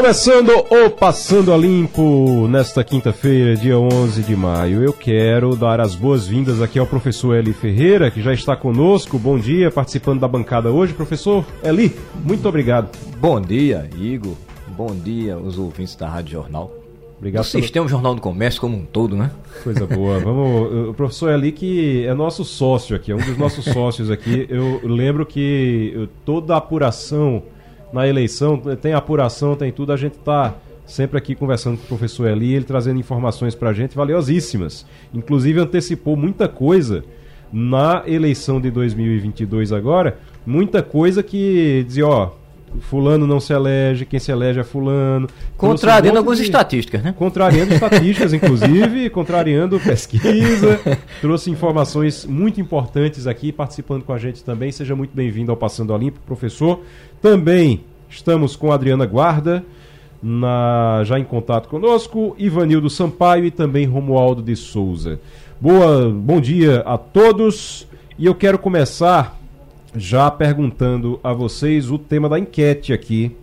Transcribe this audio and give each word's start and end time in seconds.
Começando 0.00 0.50
o 0.70 0.90
Passando 0.90 1.52
a 1.52 1.56
Limpo 1.56 2.46
nesta 2.46 2.84
quinta-feira, 2.84 3.56
dia 3.56 3.76
11 3.76 4.22
de 4.22 4.36
maio. 4.36 4.80
Eu 4.84 4.92
quero 4.92 5.56
dar 5.56 5.80
as 5.80 5.96
boas-vindas 5.96 6.62
aqui 6.62 6.78
ao 6.78 6.86
professor 6.86 7.34
Eli 7.34 7.52
Ferreira, 7.52 8.08
que 8.08 8.22
já 8.22 8.32
está 8.32 8.54
conosco. 8.54 9.18
Bom 9.18 9.36
dia, 9.36 9.72
participando 9.72 10.20
da 10.20 10.28
bancada 10.28 10.70
hoje. 10.70 10.94
Professor 10.94 11.44
Eli, 11.64 11.92
muito 12.24 12.48
obrigado. 12.48 12.96
Bom 13.18 13.40
dia, 13.40 13.90
Igor. 13.98 14.36
Bom 14.68 14.94
dia, 14.94 15.36
os 15.36 15.58
ouvintes 15.58 15.96
da 15.96 16.08
Rádio 16.08 16.30
Jornal. 16.30 16.72
Obrigado. 17.16 17.42
O 17.42 17.46
Sistema 17.46 17.88
Jornal 17.88 18.14
do 18.14 18.20
Comércio 18.20 18.60
como 18.60 18.76
um 18.76 18.84
todo, 18.84 19.16
né? 19.16 19.32
Coisa 19.64 19.84
boa. 19.84 20.20
Vamos, 20.22 20.90
o 20.90 20.94
professor 20.94 21.32
Eli 21.32 21.50
que 21.50 22.06
é 22.06 22.14
nosso 22.14 22.44
sócio 22.44 22.94
aqui, 22.94 23.10
é 23.10 23.16
um 23.16 23.18
dos 23.18 23.36
nossos 23.36 23.64
sócios 23.74 24.12
aqui. 24.12 24.46
Eu 24.48 24.80
lembro 24.84 25.26
que 25.26 26.08
toda 26.24 26.54
a 26.54 26.58
apuração 26.58 27.42
na 27.92 28.06
eleição, 28.06 28.58
tem 28.80 28.92
apuração, 28.92 29.56
tem 29.56 29.72
tudo, 29.72 29.92
a 29.92 29.96
gente 29.96 30.14
está 30.14 30.54
sempre 30.88 31.18
aqui 31.18 31.34
conversando 31.34 31.76
com 31.76 31.84
o 31.84 31.86
professor 31.86 32.26
Eli, 32.26 32.54
ele 32.54 32.64
trazendo 32.64 32.98
informações 32.98 33.54
para 33.54 33.70
a 33.70 33.72
gente 33.72 33.94
valiosíssimas. 33.94 34.86
Inclusive 35.12 35.60
antecipou 35.60 36.16
muita 36.16 36.48
coisa 36.48 37.04
na 37.52 38.02
eleição 38.06 38.60
de 38.60 38.70
2022 38.70 39.72
agora, 39.72 40.18
muita 40.46 40.82
coisa 40.82 41.22
que 41.22 41.84
dizia, 41.86 42.06
ó, 42.06 42.30
fulano 42.80 43.26
não 43.26 43.40
se 43.40 43.52
elege, 43.52 44.04
quem 44.04 44.18
se 44.18 44.30
elege 44.30 44.60
é 44.60 44.64
fulano. 44.64 45.28
Contrariando 45.56 46.16
um 46.16 46.18
algumas 46.18 46.38
de... 46.38 46.44
estatísticas, 46.44 47.02
né? 47.02 47.14
Contrariando 47.16 47.74
estatísticas, 47.74 48.32
inclusive, 48.34 49.10
contrariando 49.10 49.80
pesquisa. 49.80 50.80
trouxe 51.20 51.50
informações 51.50 52.24
muito 52.24 52.60
importantes 52.60 53.26
aqui, 53.26 53.52
participando 53.52 54.04
com 54.04 54.12
a 54.12 54.18
gente 54.18 54.44
também. 54.44 54.70
Seja 54.70 54.94
muito 54.94 55.14
bem-vindo 55.14 55.50
ao 55.50 55.56
Passando 55.56 55.92
Olímpico, 55.92 56.24
professor. 56.26 56.80
Também 57.20 57.84
estamos 58.08 58.56
com 58.56 58.70
a 58.72 58.74
Adriana 58.74 59.06
Guarda, 59.06 59.64
na, 60.22 61.02
já 61.04 61.18
em 61.18 61.24
contato 61.24 61.68
conosco, 61.68 62.34
Ivanildo 62.38 62.90
Sampaio 62.90 63.44
e 63.44 63.50
também 63.50 63.86
Romualdo 63.86 64.42
de 64.42 64.56
Souza. 64.56 65.20
Boa, 65.60 66.08
bom 66.10 66.40
dia 66.40 66.80
a 66.80 66.96
todos. 66.96 67.86
E 68.18 68.26
eu 68.26 68.34
quero 68.34 68.58
começar 68.58 69.38
já 69.94 70.30
perguntando 70.30 71.18
a 71.22 71.32
vocês 71.32 71.90
o 71.90 71.98
tema 71.98 72.28
da 72.28 72.38
enquete 72.38 72.92
aqui. 72.92 73.36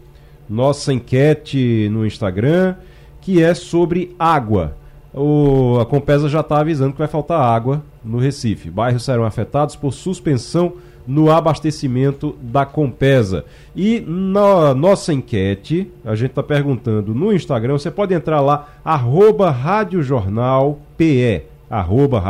Nossa 0.49 0.93
enquete 0.93 1.89
no 1.91 2.05
Instagram, 2.05 2.75
que 3.21 3.41
é 3.41 3.53
sobre 3.53 4.15
água. 4.19 4.75
O, 5.13 5.79
a 5.79 5.85
Compesa 5.85 6.27
já 6.27 6.41
está 6.41 6.59
avisando 6.59 6.91
que 6.91 6.99
vai 6.99 7.07
faltar 7.07 7.39
água 7.39 7.81
no 8.03 8.17
Recife. 8.17 8.69
Bairros 8.69 9.03
serão 9.03 9.23
afetados 9.25 9.75
por 9.75 9.93
suspensão 9.93 10.73
no 11.07 11.31
abastecimento 11.31 12.35
da 12.41 12.65
Compesa. 12.65 13.45
E 13.75 13.99
na 13.99 14.73
nossa 14.73 15.13
enquete, 15.13 15.91
a 16.03 16.15
gente 16.15 16.31
está 16.31 16.43
perguntando 16.43 17.13
no 17.13 17.33
Instagram, 17.33 17.73
você 17.73 17.91
pode 17.91 18.13
entrar 18.13 18.41
lá, 18.41 18.69
arroba 18.83 19.49
Rádio 19.51 20.01
Jornal 20.01 20.79
PE, 20.97 21.43
arroba 21.69 22.23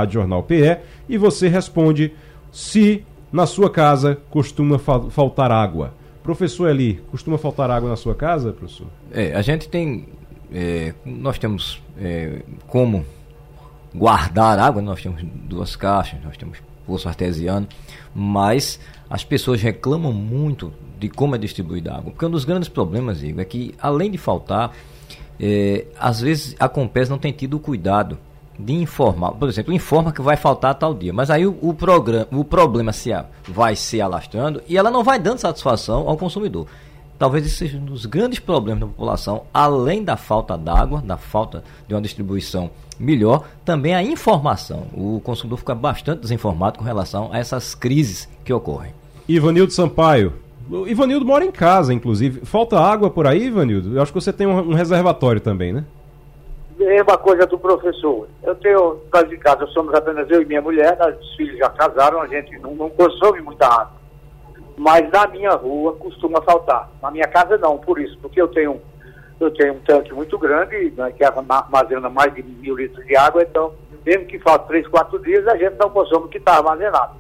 e 1.08 1.18
você 1.18 1.48
responde 1.48 2.12
se 2.52 3.04
na 3.32 3.46
sua 3.46 3.70
casa 3.70 4.18
costuma 4.30 4.80
fa 4.80 5.02
faltar 5.10 5.52
água. 5.52 5.94
Professor 6.24 6.70
Eli, 6.70 7.02
costuma 7.12 7.38
faltar 7.38 7.70
água 7.70 7.90
na 7.90 7.96
sua 7.96 8.16
casa, 8.16 8.52
professor? 8.52 8.88
É, 9.12 9.34
a 9.36 9.42
gente 9.42 9.70
tem. 9.70 10.08
É, 10.52 10.94
nós 11.06 11.38
temos 11.38 11.82
é, 12.00 12.42
como 12.68 13.06
guardar 13.94 14.58
água, 14.58 14.82
nós 14.82 15.02
temos 15.02 15.22
duas 15.24 15.76
caixas, 15.76 16.20
nós 16.24 16.38
temos 16.38 16.60
poço 16.86 17.08
artesiano, 17.08 17.68
mas 18.14 18.80
as 19.10 19.24
pessoas 19.24 19.62
reclamam 19.62 20.14
muito 20.14 20.74
de 21.00 21.10
como 21.10 21.36
é 21.36 21.38
distribuída 21.38 21.92
a 21.92 21.98
água. 21.98 22.12
Porque 22.12 22.26
um 22.26 22.32
dos 22.32 22.46
grandes 22.46 22.70
problemas, 22.70 23.22
Igor, 23.24 23.42
é 23.42 23.46
que 23.46 23.76
além 23.80 24.10
de 24.10 24.18
faltar, 24.18 24.72
é, 25.40 25.86
às 26.00 26.22
vezes 26.22 26.56
a 26.60 26.70
Compes 26.70 27.10
não 27.10 27.18
tem 27.18 27.32
tido 27.32 27.58
o 27.58 27.60
cuidado 27.60 28.18
de 28.58 28.74
informar, 28.74 29.34
por 29.34 29.50
exemplo, 29.50 29.74
informa 29.74 30.14
que 30.14 30.22
vai 30.22 30.38
faltar 30.38 30.74
tal 30.76 30.94
dia, 30.94 31.12
mas 31.12 31.30
aí 31.30 31.46
o, 31.46 31.58
o, 31.62 31.74
programa, 31.74 32.28
o 32.32 32.44
problema 32.44 32.94
se 32.94 33.12
a, 33.12 33.26
vai 33.50 33.76
se 33.76 34.00
alastrando 34.00 34.62
e 34.66 34.78
ela 34.78 34.90
não 34.90 35.04
vai 35.04 35.20
dando 35.20 35.40
satisfação 35.40 36.08
ao 36.08 36.16
consumidor. 36.16 36.66
Talvez 37.18 37.46
esse 37.46 37.56
seja 37.56 37.78
um 37.78 37.86
dos 37.86 38.06
grandes 38.06 38.40
problemas 38.40 38.82
da 38.82 38.88
população, 38.88 39.44
além 39.54 40.04
da 40.04 40.18
falta 40.18 40.58
d'água, 40.58 41.02
da 41.02 41.18
falta 41.18 41.64
de 41.88 41.94
uma 41.94 42.02
distribuição 42.02 42.70
melhor, 43.00 43.46
também 43.64 43.96
a 43.96 44.04
informação. 44.04 44.88
O 44.94 45.22
consumidor 45.24 45.60
fica 45.60 45.74
bastante 45.74 46.22
desinformado 46.22 46.78
com 46.78 46.84
relação 46.84 47.30
a 47.32 47.38
essas 47.38 47.74
crises 47.74 48.30
que 48.44 48.52
ocorrem. 48.52 48.94
Ivanildo 49.28 49.72
Sampaio. 49.72 50.34
O 50.70 50.88
Ivanildo 50.88 51.26
mora 51.26 51.46
em 51.46 51.52
casa, 51.52 51.94
inclusive. 51.94 52.42
Falta 52.46 52.80
água 52.80 53.10
por 53.10 53.28
aí, 53.28 53.46
Ivanildo? 53.46 53.96
Eu 53.96 54.02
acho 54.02 54.12
que 54.12 54.20
você 54.20 54.34
tem 54.34 54.48
um, 54.48 54.72
um 54.72 54.74
reservatório 54.74 55.40
também, 55.40 55.72
né? 55.72 55.86
mesma 56.96 57.18
coisa 57.18 57.46
do 57.46 57.58
professor. 57.58 58.28
Eu 58.44 58.56
tenho, 58.56 58.98
caso 59.12 59.28
de 59.28 59.38
casa, 59.38 59.66
somos 59.68 59.94
apenas 59.94 60.30
eu 60.30 60.42
e 60.42 60.46
minha 60.46 60.62
mulher, 60.62 60.98
os 61.20 61.36
filhos 61.36 61.58
já 61.58 61.70
casaram, 61.70 62.22
a 62.22 62.28
gente 62.28 62.58
não, 62.60 62.74
não 62.76 62.90
consome 62.90 63.42
muita 63.42 63.68
água. 63.68 64.05
Mas 64.78 65.10
na 65.10 65.28
minha 65.28 65.52
rua 65.52 65.94
costuma 65.94 66.42
faltar. 66.42 66.90
Na 67.02 67.10
minha 67.10 67.28
casa 67.28 67.58
não, 67.58 67.78
por 67.78 68.00
isso, 68.00 68.18
porque 68.22 68.42
eu 68.42 68.48
tenho, 68.48 68.82
eu 69.40 69.52
tenho 69.52 69.74
um 69.74 69.80
tanque 69.80 70.14
muito 70.14 70.38
grande, 70.38 70.94
né, 70.98 71.12
que 71.12 71.24
armazena 71.24 72.10
mais 72.10 72.34
de 72.34 72.44
mil 72.44 72.76
litros 72.76 73.06
de 73.06 73.16
água, 73.16 73.42
então, 73.42 73.74
mesmo 74.06 74.26
que 74.26 74.40
falte 74.40 74.68
três, 74.68 74.88
quatro 74.88 75.18
dias, 75.20 75.48
a 75.48 75.56
gente 75.58 75.76
não 75.80 75.90
consome 75.90 76.26
o 76.26 76.30
que 76.30 76.38
está 76.38 76.58
armazenado. 76.58 77.14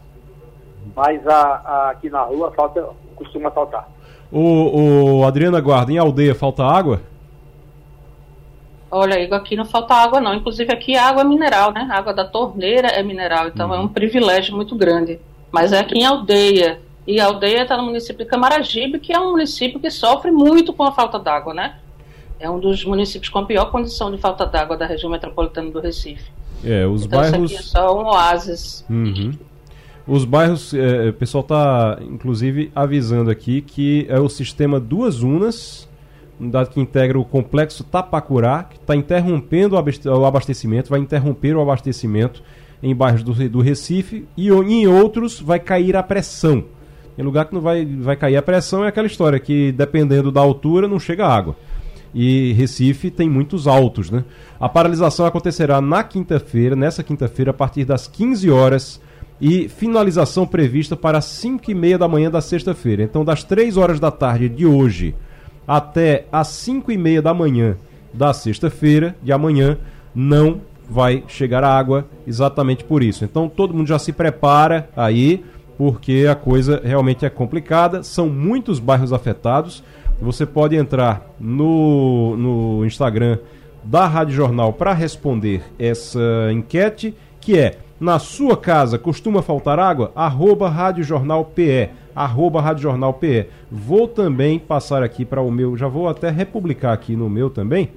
Mas 0.95 1.25
a, 1.27 1.61
a, 1.65 1.89
aqui 1.91 2.09
na 2.09 2.21
rua 2.21 2.51
falta, 2.51 2.87
costuma 3.15 3.49
faltar. 3.51 3.87
O, 4.31 5.19
o 5.19 5.25
Adriana 5.25 5.61
Guarda, 5.61 5.91
em 5.91 5.97
aldeia 5.97 6.35
falta 6.35 6.63
água? 6.63 7.01
Olha, 8.91 9.19
Igor, 9.19 9.37
aqui 9.37 9.55
não 9.55 9.65
falta 9.65 9.93
água 9.93 10.21
não. 10.21 10.33
Inclusive 10.33 10.71
aqui 10.71 10.95
a 10.95 11.09
água 11.09 11.21
é 11.21 11.25
mineral, 11.25 11.73
né? 11.73 11.87
A 11.91 11.97
água 11.97 12.13
da 12.13 12.23
torneira 12.23 12.87
é 12.87 13.03
mineral, 13.03 13.47
então 13.47 13.69
uhum. 13.69 13.75
é 13.75 13.79
um 13.79 13.87
privilégio 13.87 14.55
muito 14.55 14.75
grande. 14.75 15.19
Mas 15.51 15.73
é 15.73 15.79
aqui 15.79 15.99
em 15.99 16.05
Aldeia. 16.05 16.79
E 17.07 17.19
a 17.19 17.25
Aldeia 17.25 17.63
está 17.63 17.77
no 17.77 17.83
município 17.83 18.23
de 18.23 18.29
Camaragibe, 18.29 18.99
que 18.99 19.13
é 19.13 19.19
um 19.19 19.31
município 19.31 19.79
que 19.79 19.89
sofre 19.89 20.31
muito 20.31 20.73
com 20.73 20.83
a 20.83 20.91
falta 20.91 21.19
d'água, 21.19 21.53
né? 21.53 21.75
É 22.39 22.49
um 22.49 22.59
dos 22.59 22.83
municípios 22.83 23.29
com 23.29 23.39
a 23.39 23.45
pior 23.45 23.71
condição 23.71 24.11
de 24.11 24.17
falta 24.17 24.45
d'água 24.45 24.75
da 24.75 24.85
região 24.85 25.11
metropolitana 25.11 25.69
do 25.69 25.79
Recife. 25.79 26.31
É, 26.63 26.85
os 26.85 27.05
então, 27.05 27.19
bairros... 27.19 27.51
Isso 27.51 27.59
aqui 27.59 27.67
é 27.67 27.71
só 27.71 28.01
um 28.01 28.05
oásis. 28.05 28.85
Uhum. 28.89 29.33
Os 30.07 30.25
bairros, 30.25 30.73
é, 30.73 31.09
o 31.09 31.13
pessoal 31.13 31.41
está 31.41 31.97
inclusive 32.01 32.71
avisando 32.75 33.31
aqui 33.31 33.61
que 33.61 34.05
é 34.09 34.19
o 34.19 34.29
sistema 34.29 34.79
Duas 34.79 35.21
Unas 35.21 35.87
unidade 36.39 36.69
que 36.69 36.79
integra 36.79 37.17
o 37.19 37.25
complexo 37.25 37.83
Tapacurá, 37.83 38.63
que 38.63 38.77
está 38.77 38.95
interrompendo 38.95 39.75
o 39.75 40.25
abastecimento, 40.25 40.89
vai 40.89 40.99
interromper 40.99 41.55
o 41.55 41.61
abastecimento 41.61 42.43
em 42.83 42.93
bairros 42.93 43.23
do, 43.23 43.33
do 43.49 43.61
Recife 43.61 44.27
e 44.35 44.49
em 44.49 44.87
outros 44.87 45.39
vai 45.39 45.59
cair 45.59 45.95
a 45.95 46.03
pressão. 46.03 46.65
Em 47.17 47.23
lugar 47.23 47.45
que 47.45 47.53
não 47.53 47.61
vai, 47.61 47.85
vai 47.85 48.15
cair 48.15 48.35
a 48.35 48.41
pressão 48.41 48.83
é 48.83 48.89
aquela 48.89 49.07
história 49.07 49.39
que 49.39 49.71
dependendo 49.71 50.31
da 50.31 50.41
altura 50.41 50.87
não 50.87 50.99
chega 50.99 51.27
água. 51.27 51.55
E 52.13 52.53
Recife 52.53 53.11
tem 53.11 53.29
muitos 53.29 53.67
altos, 53.67 54.09
né? 54.09 54.23
A 54.59 54.69
paralisação 54.69 55.25
acontecerá 55.25 55.81
na 55.81 56.03
quinta-feira, 56.03 56.75
nessa 56.75 57.03
quinta-feira, 57.03 57.51
a 57.51 57.53
partir 57.53 57.83
das 57.83 58.07
15 58.07 58.49
horas 58.49 59.01
e 59.39 59.67
finalização 59.67 60.47
prevista 60.47 60.95
para 60.95 61.19
5 61.19 61.69
e 61.69 61.75
meia 61.75 61.97
da 61.97 62.07
manhã 62.07 62.31
da 62.31 62.39
sexta-feira. 62.39 63.03
Então, 63.03 63.25
das 63.25 63.43
3 63.43 63.75
horas 63.75 63.99
da 63.99 64.11
tarde 64.11 64.47
de 64.47 64.65
hoje 64.65 65.13
até 65.67 66.25
às 66.31 66.47
5 66.49 66.91
e 66.91 66.97
meia 66.97 67.21
da 67.21 67.33
manhã 67.33 67.75
da 68.13 68.33
sexta-feira 68.33 69.15
de 69.21 69.31
amanhã 69.31 69.77
não 70.13 70.61
vai 70.89 71.23
chegar 71.27 71.63
água 71.63 72.05
exatamente 72.27 72.83
por 72.83 73.03
isso. 73.03 73.25
Então 73.25 73.49
todo 73.49 73.73
mundo 73.73 73.87
já 73.87 73.99
se 73.99 74.13
prepara 74.13 74.89
aí, 74.95 75.43
porque 75.77 76.25
a 76.29 76.35
coisa 76.35 76.81
realmente 76.83 77.25
é 77.25 77.29
complicada. 77.29 78.03
São 78.03 78.29
muitos 78.29 78.79
bairros 78.79 79.13
afetados. 79.13 79.83
Você 80.21 80.45
pode 80.45 80.75
entrar 80.75 81.29
no, 81.39 82.37
no 82.37 82.85
Instagram 82.85 83.37
da 83.83 84.07
Rádio 84.07 84.35
Jornal 84.35 84.73
para 84.73 84.93
responder 84.93 85.61
essa 85.77 86.19
enquete, 86.51 87.13
que 87.39 87.57
é 87.57 87.77
na 87.99 88.19
sua 88.19 88.57
casa 88.57 88.97
costuma 88.97 89.41
faltar 89.41 89.79
água? 89.79 90.11
Arroba 90.15 90.69
Rádio 90.69 91.03
Jornal 91.03 91.45
PE. 91.45 91.89
Arroba 92.13 92.61
Rádio 92.61 92.83
Jornal 92.83 93.13
PE. 93.13 93.47
Vou 93.71 94.07
também 94.07 94.59
passar 94.59 95.01
aqui 95.03 95.23
para 95.23 95.41
o 95.41 95.51
meu, 95.51 95.77
já 95.77 95.87
vou 95.87 96.07
até 96.07 96.29
republicar 96.29 96.93
aqui 96.93 97.15
no 97.15 97.29
meu 97.29 97.49
também, 97.49 97.91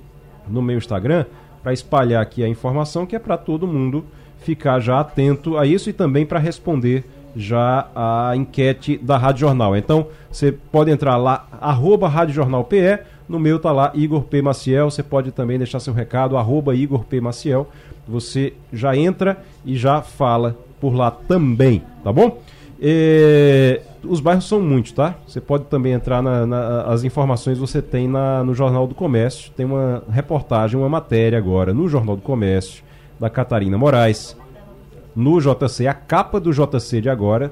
no 0.48 0.62
meu 0.62 0.78
Instagram, 0.78 1.24
para 1.62 1.72
espalhar 1.72 2.22
aqui 2.22 2.44
a 2.44 2.48
informação 2.48 3.06
que 3.06 3.16
é 3.16 3.18
para 3.18 3.36
todo 3.36 3.66
mundo 3.66 4.04
ficar 4.38 4.78
já 4.80 5.00
atento 5.00 5.58
a 5.58 5.66
isso 5.66 5.90
e 5.90 5.92
também 5.92 6.24
para 6.24 6.38
responder 6.38 7.04
já 7.36 7.88
a 7.94 8.32
enquete 8.34 8.96
da 8.98 9.16
Rádio 9.16 9.40
Jornal. 9.40 9.76
Então, 9.76 10.06
você 10.30 10.52
pode 10.52 10.90
entrar 10.90 11.16
lá, 11.16 11.46
arroba 11.60 12.08
Rádio 12.08 12.34
Jornal 12.34 12.64
PE, 12.64 13.00
no 13.28 13.38
meu 13.38 13.58
tá 13.58 13.70
lá 13.70 13.92
Igor 13.94 14.22
P. 14.22 14.40
Maciel, 14.40 14.90
você 14.90 15.02
pode 15.02 15.30
também 15.32 15.58
deixar 15.58 15.80
seu 15.80 15.92
recado, 15.92 16.36
arroba 16.36 16.74
Igor 16.74 17.04
P. 17.04 17.20
Maciel, 17.20 17.68
você 18.06 18.54
já 18.72 18.96
entra 18.96 19.38
e 19.64 19.76
já 19.76 20.00
fala 20.00 20.56
por 20.80 20.94
lá 20.94 21.10
também, 21.10 21.82
tá 22.02 22.12
bom? 22.12 22.40
Os 24.02 24.20
bairros 24.20 24.46
são 24.46 24.60
muitos, 24.60 24.92
tá? 24.92 25.16
Você 25.26 25.40
pode 25.40 25.64
também 25.64 25.92
entrar 25.92 26.22
na, 26.22 26.46
na, 26.46 26.82
as 26.82 27.02
informações 27.04 27.58
você 27.58 27.82
tem 27.82 28.06
na, 28.08 28.44
no 28.44 28.54
Jornal 28.54 28.86
do 28.86 28.94
Comércio. 28.94 29.50
Tem 29.56 29.66
uma 29.66 30.02
reportagem, 30.08 30.78
uma 30.78 30.88
matéria 30.88 31.36
agora 31.36 31.74
no 31.74 31.88
Jornal 31.88 32.16
do 32.16 32.22
Comércio 32.22 32.82
da 33.18 33.28
Catarina 33.28 33.76
Moraes. 33.76 34.36
No 35.14 35.40
JC, 35.40 35.86
a 35.86 35.94
capa 35.94 36.38
do 36.38 36.52
JC 36.52 37.00
de 37.00 37.08
agora, 37.10 37.50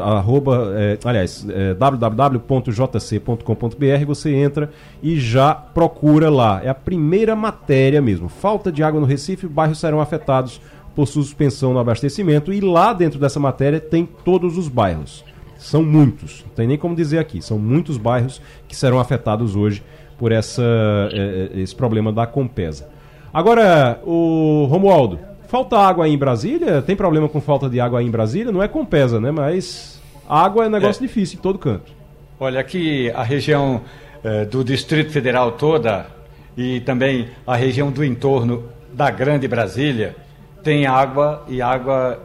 arroba, 0.00 0.72
é, 0.76 0.98
aliás, 1.04 1.46
é, 1.48 1.74
www.jc.com.br, 1.74 2.46
você 4.06 4.34
entra 4.34 4.70
e 5.02 5.18
já 5.18 5.54
procura 5.54 6.30
lá. 6.30 6.60
É 6.62 6.68
a 6.68 6.74
primeira 6.74 7.34
matéria 7.34 8.00
mesmo. 8.00 8.28
Falta 8.28 8.70
de 8.70 8.82
água 8.82 9.00
no 9.00 9.06
Recife, 9.06 9.46
bairros 9.46 9.78
serão 9.78 10.00
afetados 10.00 10.60
por 10.94 11.06
suspensão 11.06 11.72
no 11.74 11.78
abastecimento 11.78 12.52
e 12.52 12.60
lá 12.60 12.92
dentro 12.92 13.18
dessa 13.18 13.38
matéria 13.38 13.78
tem 13.78 14.06
todos 14.06 14.56
os 14.56 14.68
bairros. 14.68 15.24
São 15.58 15.82
muitos, 15.82 16.44
não 16.46 16.54
tem 16.54 16.66
nem 16.66 16.78
como 16.78 16.94
dizer 16.94 17.18
aqui, 17.18 17.42
são 17.42 17.58
muitos 17.58 17.96
bairros 17.96 18.40
que 18.68 18.76
serão 18.76 19.00
afetados 19.00 19.56
hoje 19.56 19.82
por 20.18 20.32
essa, 20.32 20.62
é, 21.12 21.50
é, 21.54 21.60
esse 21.60 21.74
problema 21.74 22.12
da 22.12 22.26
Compesa. 22.26 22.88
Agora, 23.32 24.00
o 24.04 24.66
Romualdo, 24.70 25.18
falta 25.48 25.78
água 25.78 26.04
aí 26.04 26.12
em 26.12 26.18
Brasília? 26.18 26.82
Tem 26.82 26.96
problema 26.96 27.28
com 27.28 27.40
falta 27.40 27.68
de 27.68 27.80
água 27.80 28.00
aí 28.00 28.06
em 28.06 28.10
Brasília? 28.10 28.52
Não 28.52 28.62
é 28.62 28.68
Compesa, 28.68 29.20
né? 29.20 29.30
Mas 29.30 30.00
água 30.28 30.66
é 30.66 30.68
negócio 30.68 31.02
é. 31.02 31.06
difícil 31.06 31.38
em 31.38 31.42
todo 31.42 31.58
canto. 31.58 31.92
Olha, 32.38 32.60
aqui 32.60 33.10
a 33.10 33.22
região 33.22 33.80
eh, 34.22 34.44
do 34.44 34.62
Distrito 34.62 35.10
Federal 35.10 35.52
toda 35.52 36.06
e 36.56 36.80
também 36.80 37.28
a 37.46 37.56
região 37.56 37.90
do 37.90 38.04
entorno 38.04 38.64
da 38.92 39.10
Grande 39.10 39.46
Brasília 39.46 40.16
tem 40.62 40.86
água 40.86 41.44
e 41.48 41.62
água 41.62 42.20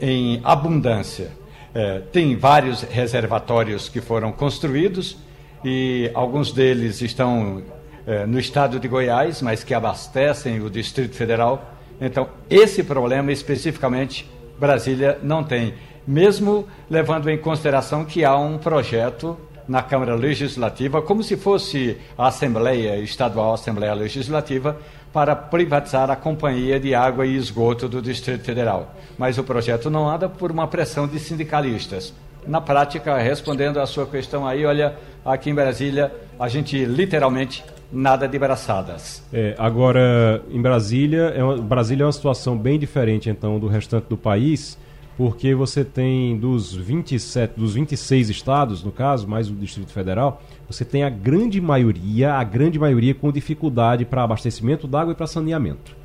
em 0.00 0.40
abundância. 0.42 1.30
É, 1.74 2.00
tem 2.10 2.36
vários 2.36 2.82
reservatórios 2.82 3.88
que 3.88 4.00
foram 4.00 4.32
construídos 4.32 5.18
e 5.64 6.10
alguns 6.14 6.52
deles 6.52 7.02
estão 7.02 7.62
é, 8.06 8.24
no 8.24 8.38
estado 8.38 8.80
de 8.80 8.88
Goiás, 8.88 9.42
mas 9.42 9.62
que 9.62 9.74
abastecem 9.74 10.62
o 10.62 10.70
Distrito 10.70 11.14
Federal. 11.14 11.75
Então, 12.00 12.28
esse 12.50 12.82
problema 12.82 13.32
especificamente 13.32 14.28
Brasília 14.58 15.18
não 15.22 15.42
tem, 15.42 15.74
mesmo 16.06 16.66
levando 16.88 17.28
em 17.28 17.38
consideração 17.38 18.04
que 18.04 18.24
há 18.24 18.36
um 18.36 18.58
projeto 18.58 19.36
na 19.68 19.82
Câmara 19.82 20.14
Legislativa, 20.14 21.02
como 21.02 21.22
se 21.22 21.36
fosse 21.36 21.96
a 22.16 22.28
Assembleia 22.28 22.96
Estadual, 22.98 23.52
a 23.52 23.54
Assembleia 23.54 23.94
Legislativa, 23.94 24.78
para 25.12 25.34
privatizar 25.34 26.10
a 26.10 26.16
Companhia 26.16 26.78
de 26.78 26.94
Água 26.94 27.26
e 27.26 27.36
Esgoto 27.36 27.88
do 27.88 28.00
Distrito 28.00 28.44
Federal. 28.44 28.94
Mas 29.18 29.38
o 29.38 29.44
projeto 29.44 29.90
não 29.90 30.08
anda 30.08 30.28
por 30.28 30.52
uma 30.52 30.68
pressão 30.68 31.08
de 31.08 31.18
sindicalistas. 31.18 32.12
Na 32.46 32.60
prática, 32.60 33.18
respondendo 33.18 33.80
à 33.80 33.86
sua 33.86 34.06
questão 34.06 34.46
aí, 34.46 34.64
olha, 34.64 34.94
aqui 35.24 35.50
em 35.50 35.54
Brasília, 35.54 36.14
a 36.38 36.48
gente 36.48 36.84
literalmente 36.84 37.64
nada 37.92 38.26
de 38.26 38.38
braçadas. 38.38 39.22
É, 39.32 39.54
agora, 39.58 40.42
em 40.50 40.60
Brasília, 40.60 41.32
é 41.36 41.42
uma, 41.42 41.56
Brasília 41.56 42.04
é 42.04 42.06
uma 42.06 42.12
situação 42.12 42.56
bem 42.56 42.78
diferente, 42.78 43.30
então, 43.30 43.58
do 43.58 43.66
restante 43.66 44.06
do 44.08 44.16
país, 44.16 44.78
porque 45.16 45.54
você 45.54 45.84
tem 45.84 46.36
dos 46.36 46.74
27, 46.74 47.58
dos 47.58 47.74
26 47.74 48.28
estados, 48.28 48.84
no 48.84 48.92
caso, 48.92 49.26
mais 49.26 49.48
o 49.48 49.54
Distrito 49.54 49.90
Federal, 49.90 50.42
você 50.68 50.84
tem 50.84 51.04
a 51.04 51.08
grande 51.08 51.60
maioria, 51.60 52.34
a 52.34 52.44
grande 52.44 52.78
maioria 52.78 53.14
com 53.14 53.32
dificuldade 53.32 54.04
para 54.04 54.22
abastecimento 54.22 54.86
d'água 54.86 55.12
e 55.12 55.16
para 55.16 55.26
saneamento. 55.26 55.96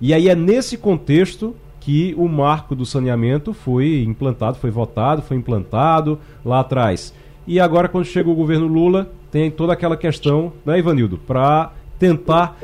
E 0.00 0.14
aí 0.14 0.28
é 0.28 0.34
nesse 0.34 0.76
contexto 0.76 1.54
que 1.80 2.14
o 2.18 2.28
marco 2.28 2.74
do 2.74 2.84
saneamento 2.84 3.52
foi 3.52 4.02
implantado, 4.02 4.58
foi 4.58 4.70
votado, 4.70 5.22
foi 5.22 5.36
implantado 5.36 6.18
lá 6.44 6.60
atrás. 6.60 7.14
E 7.46 7.58
agora, 7.58 7.88
quando 7.88 8.04
chega 8.04 8.28
o 8.28 8.34
governo 8.34 8.66
Lula, 8.66 9.10
tem 9.30 9.50
toda 9.50 9.72
aquela 9.72 9.96
questão, 9.96 10.52
né, 10.64 10.78
Ivanildo, 10.78 11.18
para 11.18 11.72
tentar 11.98 12.56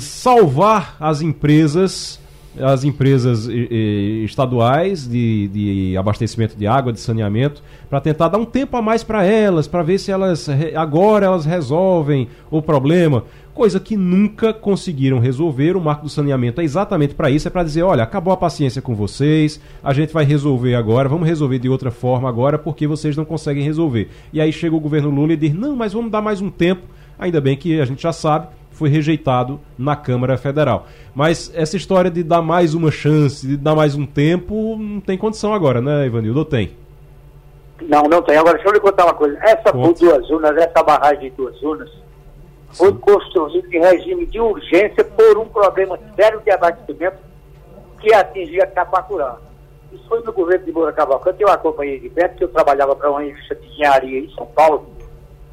salvar 0.00 0.96
as 1.00 1.22
empresas 1.22 2.20
as 2.60 2.84
empresas 2.84 3.48
estaduais 4.24 5.06
de, 5.06 5.48
de 5.48 5.96
abastecimento 5.96 6.56
de 6.56 6.66
água, 6.66 6.92
de 6.92 7.00
saneamento, 7.00 7.62
para 7.88 8.00
tentar 8.00 8.28
dar 8.28 8.38
um 8.38 8.44
tempo 8.44 8.76
a 8.76 8.82
mais 8.82 9.02
para 9.02 9.24
elas, 9.24 9.66
para 9.66 9.82
ver 9.82 9.98
se 9.98 10.10
elas 10.10 10.48
agora 10.74 11.26
elas 11.26 11.44
resolvem 11.44 12.28
o 12.50 12.60
problema, 12.62 13.24
coisa 13.54 13.80
que 13.80 13.96
nunca 13.96 14.52
conseguiram 14.52 15.18
resolver. 15.18 15.76
O 15.76 15.80
marco 15.80 16.04
do 16.04 16.10
saneamento 16.10 16.60
é 16.60 16.64
exatamente 16.64 17.14
para 17.14 17.30
isso, 17.30 17.48
é 17.48 17.50
para 17.50 17.64
dizer, 17.64 17.82
olha, 17.82 18.02
acabou 18.02 18.32
a 18.32 18.36
paciência 18.36 18.82
com 18.82 18.94
vocês, 18.94 19.60
a 19.82 19.94
gente 19.94 20.12
vai 20.12 20.24
resolver 20.24 20.74
agora, 20.74 21.08
vamos 21.08 21.26
resolver 21.26 21.58
de 21.58 21.68
outra 21.68 21.90
forma 21.90 22.28
agora, 22.28 22.58
porque 22.58 22.86
vocês 22.86 23.16
não 23.16 23.24
conseguem 23.24 23.64
resolver. 23.64 24.10
E 24.32 24.40
aí 24.40 24.52
chega 24.52 24.76
o 24.76 24.80
governo 24.80 25.10
Lula 25.10 25.32
e 25.32 25.36
diz, 25.36 25.54
não, 25.54 25.74
mas 25.74 25.94
vamos 25.94 26.10
dar 26.10 26.20
mais 26.20 26.40
um 26.40 26.50
tempo. 26.50 26.82
Ainda 27.18 27.40
bem 27.40 27.56
que 27.56 27.80
a 27.80 27.84
gente 27.86 28.02
já 28.02 28.12
sabe, 28.12 28.48
foi 28.76 28.90
rejeitado 28.90 29.58
na 29.78 29.96
Câmara 29.96 30.36
Federal. 30.36 30.86
Mas 31.14 31.50
essa 31.54 31.76
história 31.76 32.10
de 32.10 32.22
dar 32.22 32.42
mais 32.42 32.74
uma 32.74 32.90
chance, 32.90 33.46
de 33.46 33.56
dar 33.56 33.74
mais 33.74 33.94
um 33.94 34.04
tempo, 34.04 34.76
não 34.78 35.00
tem 35.00 35.16
condição 35.16 35.54
agora, 35.54 35.80
né, 35.80 36.06
Ivanildo? 36.06 36.40
Ou 36.40 36.44
tem? 36.44 36.76
Não, 37.82 38.02
não 38.02 38.22
tem. 38.22 38.36
Agora, 38.36 38.54
deixa 38.54 38.68
eu 38.68 38.74
lhe 38.74 38.80
contar 38.80 39.04
uma 39.04 39.14
coisa. 39.14 39.38
Essa 39.42 39.72
Conta. 39.72 39.98
Duas 39.98 40.30
Unas, 40.30 40.56
essa 40.56 40.82
barragem 40.82 41.30
de 41.30 41.36
Duas 41.36 41.60
Unas, 41.62 41.90
foi 42.70 42.92
construída 42.94 43.66
em 43.70 43.80
regime 43.80 44.26
de 44.26 44.38
urgência 44.38 45.04
por 45.04 45.38
um 45.38 45.46
problema 45.46 45.98
sério 46.14 46.40
de 46.42 46.50
abastecimento 46.50 47.16
que 48.00 48.12
atingia 48.12 48.66
Capacurá. 48.66 49.36
Isso 49.92 50.04
foi 50.08 50.20
no 50.22 50.32
governo 50.32 50.66
de 50.66 50.72
Moura 50.72 50.92
Cavalcante, 50.92 51.42
eu 51.42 51.48
acompanhei 51.48 51.98
de 51.98 52.10
perto, 52.10 52.36
que 52.36 52.44
eu 52.44 52.48
trabalhava 52.48 52.94
para 52.94 53.10
uma 53.10 53.24
indústria 53.24 53.58
de 53.58 53.66
engenharia 53.68 54.20
em 54.20 54.30
São 54.30 54.46
Paulo, 54.46 54.86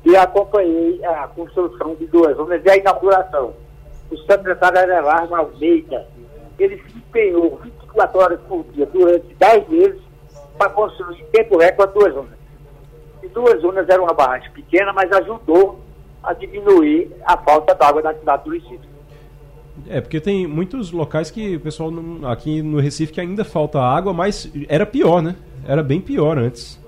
e 0.06 0.16
acompanhei 0.16 1.04
a 1.06 1.28
construção 1.28 1.96
de 1.96 2.06
duas 2.08 2.36
zonas 2.36 2.62
e 2.64 2.70
a 2.70 2.78
inauguração. 2.78 3.54
O 4.12 4.18
secretário 4.18 4.80
Arelardo 4.80 5.34
Almeida, 5.34 6.06
ele 6.60 6.78
se 6.78 6.98
empenhou 6.98 7.60
24 7.64 8.20
horas 8.20 8.40
por 8.48 8.64
dia 8.74 8.86
durante 8.86 9.34
10 9.36 9.70
meses 9.70 10.02
para 10.58 10.70
construir 10.70 11.22
em 11.22 11.26
tempo 11.26 11.58
recorde 11.58 11.94
duas 11.94 12.14
zonas. 12.14 12.44
E 13.24 13.28
duas 13.30 13.62
zonas 13.62 13.88
eram 13.88 14.04
uma 14.04 14.14
barragem 14.14 14.52
pequena, 14.52 14.92
mas 14.92 15.12
ajudou 15.12 15.80
a 16.22 16.34
diminuir 16.34 17.12
a 17.26 17.38
falta 17.38 17.74
d'água 17.74 18.02
da 18.02 18.14
cidade 18.14 18.44
do 18.44 18.52
Recife. 18.52 18.94
É, 19.88 20.00
porque 20.00 20.20
tem 20.20 20.46
muitos 20.46 20.92
locais 20.92 21.32
que 21.32 21.56
o 21.56 21.60
pessoal 21.60 21.90
aqui 22.30 22.62
no 22.62 22.80
Recife 22.80 23.12
que 23.12 23.22
ainda 23.22 23.44
falta 23.44 23.80
água, 23.80 24.14
mas 24.14 24.52
era 24.68 24.86
pior, 24.86 25.22
né? 25.22 25.36
Era 25.66 25.82
bem 25.82 26.00
pior 26.00 26.38
antes 26.38 26.83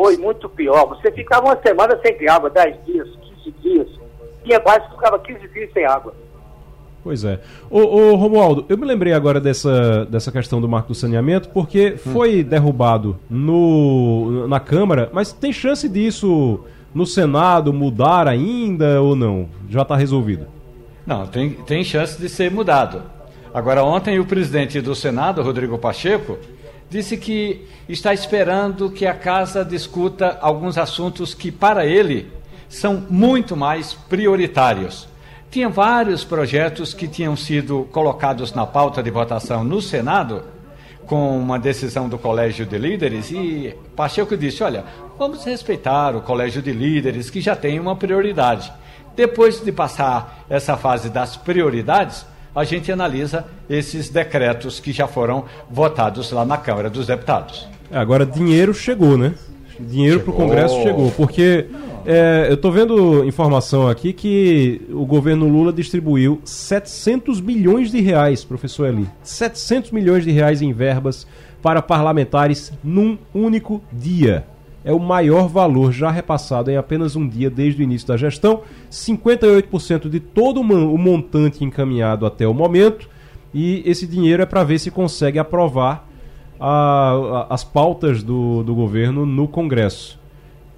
foi 0.00 0.16
muito 0.16 0.48
pior. 0.48 0.86
Você 0.88 1.12
ficava 1.12 1.44
uma 1.44 1.60
semana 1.60 2.00
sem 2.00 2.26
água, 2.26 2.48
10 2.48 2.84
dias, 2.86 3.08
15 3.44 3.54
dias. 3.60 3.88
Tinha 4.42 4.58
mais 4.64 4.82
que 4.84 4.92
ficava 4.92 5.18
15 5.18 5.48
dias 5.48 5.70
sem 5.74 5.84
água. 5.84 6.14
Pois 7.04 7.22
é. 7.22 7.38
Ô, 7.68 7.80
ô, 7.80 8.16
Romualdo, 8.16 8.64
eu 8.70 8.78
me 8.78 8.86
lembrei 8.86 9.12
agora 9.12 9.38
dessa, 9.38 10.06
dessa 10.06 10.32
questão 10.32 10.58
do 10.58 10.66
marco 10.66 10.88
do 10.88 10.94
saneamento, 10.94 11.50
porque 11.50 11.96
hum. 11.96 12.12
foi 12.12 12.42
derrubado 12.42 13.18
no, 13.28 14.48
na 14.48 14.58
Câmara, 14.58 15.10
mas 15.12 15.32
tem 15.32 15.52
chance 15.52 15.86
disso 15.86 16.60
no 16.94 17.04
Senado 17.04 17.70
mudar 17.70 18.26
ainda 18.26 19.02
ou 19.02 19.14
não? 19.14 19.50
Já 19.68 19.82
está 19.82 19.96
resolvido? 19.96 20.46
Não, 21.06 21.26
tem, 21.26 21.50
tem 21.50 21.84
chance 21.84 22.18
de 22.18 22.28
ser 22.30 22.50
mudado. 22.50 23.02
Agora, 23.52 23.84
ontem 23.84 24.18
o 24.18 24.24
presidente 24.24 24.80
do 24.80 24.94
Senado, 24.94 25.42
Rodrigo 25.42 25.76
Pacheco, 25.76 26.38
disse 26.90 27.16
que 27.16 27.66
está 27.88 28.12
esperando 28.12 28.90
que 28.90 29.06
a 29.06 29.14
casa 29.14 29.64
discuta 29.64 30.36
alguns 30.42 30.76
assuntos 30.76 31.32
que, 31.32 31.52
para 31.52 31.86
ele, 31.86 32.30
são 32.68 33.06
muito 33.08 33.56
mais 33.56 33.94
prioritários. 33.94 35.08
Tinha 35.50 35.68
vários 35.68 36.24
projetos 36.24 36.92
que 36.92 37.08
tinham 37.08 37.36
sido 37.36 37.88
colocados 37.90 38.52
na 38.52 38.66
pauta 38.66 39.02
de 39.02 39.10
votação 39.10 39.64
no 39.64 39.80
Senado, 39.80 40.42
com 41.06 41.36
uma 41.36 41.58
decisão 41.58 42.08
do 42.08 42.18
Colégio 42.18 42.64
de 42.66 42.78
Líderes, 42.78 43.30
e 43.32 43.74
Pacheco 43.96 44.36
disse: 44.36 44.62
olha, 44.62 44.84
vamos 45.18 45.44
respeitar 45.44 46.14
o 46.14 46.20
Colégio 46.20 46.62
de 46.62 46.72
Líderes, 46.72 47.30
que 47.30 47.40
já 47.40 47.56
tem 47.56 47.80
uma 47.80 47.96
prioridade. 47.96 48.72
Depois 49.16 49.60
de 49.60 49.72
passar 49.72 50.44
essa 50.48 50.76
fase 50.76 51.10
das 51.10 51.36
prioridades, 51.36 52.24
a 52.54 52.64
gente 52.64 52.90
analisa 52.90 53.44
esses 53.68 54.08
decretos 54.08 54.80
que 54.80 54.92
já 54.92 55.06
foram 55.06 55.44
votados 55.70 56.30
lá 56.32 56.44
na 56.44 56.56
Câmara 56.56 56.90
dos 56.90 57.06
Deputados. 57.06 57.68
É, 57.90 57.98
agora, 57.98 58.24
dinheiro 58.26 58.74
chegou, 58.74 59.16
né? 59.16 59.34
Dinheiro 59.78 60.20
para 60.20 60.30
o 60.30 60.34
Congresso 60.34 60.82
chegou, 60.82 61.10
porque 61.12 61.66
é, 62.04 62.46
eu 62.48 62.54
estou 62.54 62.70
vendo 62.70 63.24
informação 63.24 63.88
aqui 63.88 64.12
que 64.12 64.82
o 64.90 65.06
governo 65.06 65.48
Lula 65.48 65.72
distribuiu 65.72 66.40
700 66.44 67.40
milhões 67.40 67.90
de 67.90 68.00
reais, 68.00 68.44
professor 68.44 68.88
Eli. 68.88 69.08
700 69.22 69.90
milhões 69.90 70.24
de 70.24 70.30
reais 70.30 70.60
em 70.60 70.72
verbas 70.72 71.26
para 71.62 71.80
parlamentares 71.80 72.72
num 72.82 73.18
único 73.34 73.82
dia. 73.92 74.44
É 74.84 74.92
o 74.92 74.98
maior 74.98 75.46
valor 75.46 75.92
já 75.92 76.10
repassado 76.10 76.70
em 76.70 76.76
apenas 76.76 77.14
um 77.14 77.28
dia 77.28 77.50
desde 77.50 77.82
o 77.82 77.84
início 77.84 78.08
da 78.08 78.16
gestão. 78.16 78.62
58% 78.90 80.08
de 80.08 80.20
todo 80.20 80.60
o 80.60 80.98
montante 80.98 81.64
encaminhado 81.64 82.24
até 82.24 82.46
o 82.46 82.54
momento. 82.54 83.08
E 83.52 83.82
esse 83.84 84.06
dinheiro 84.06 84.42
é 84.42 84.46
para 84.46 84.64
ver 84.64 84.78
se 84.78 84.90
consegue 84.90 85.38
aprovar 85.38 86.08
a, 86.58 87.46
a, 87.50 87.54
as 87.54 87.64
pautas 87.64 88.22
do, 88.22 88.62
do 88.62 88.74
governo 88.74 89.26
no 89.26 89.46
Congresso. 89.48 90.18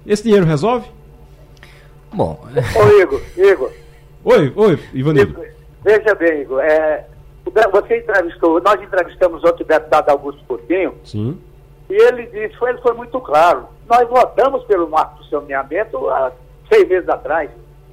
Esse 0.05 0.23
dinheiro 0.23 0.45
resolve? 0.45 0.89
Bom. 2.13 2.45
Ô, 2.75 3.01
Igor, 3.01 3.21
Igor. 3.37 3.71
Oi, 4.25 4.53
oi, 4.55 4.79
Ivanildo. 4.93 5.39
Veja 5.83 6.15
bem, 6.15 6.41
Igor, 6.41 6.61
é, 6.61 7.05
você 7.71 7.97
entrevistou, 7.97 8.61
nós 8.61 8.81
entrevistamos 8.81 9.43
outro 9.43 9.65
deputado 9.65 10.09
Augusto 10.09 10.43
Coutinho. 10.45 10.95
Sim. 11.03 11.37
E 11.89 11.93
ele 11.93 12.25
disse, 12.27 12.57
foi, 12.57 12.69
ele 12.69 12.81
foi 12.81 12.93
muito 12.93 13.19
claro. 13.19 13.67
Nós 13.89 14.07
votamos 14.09 14.63
pelo 14.65 14.89
marco 14.89 15.17
do 15.17 15.25
saneamento 15.25 16.09
há 16.09 16.31
seis 16.71 16.87
meses 16.87 17.07
atrás. 17.09 17.49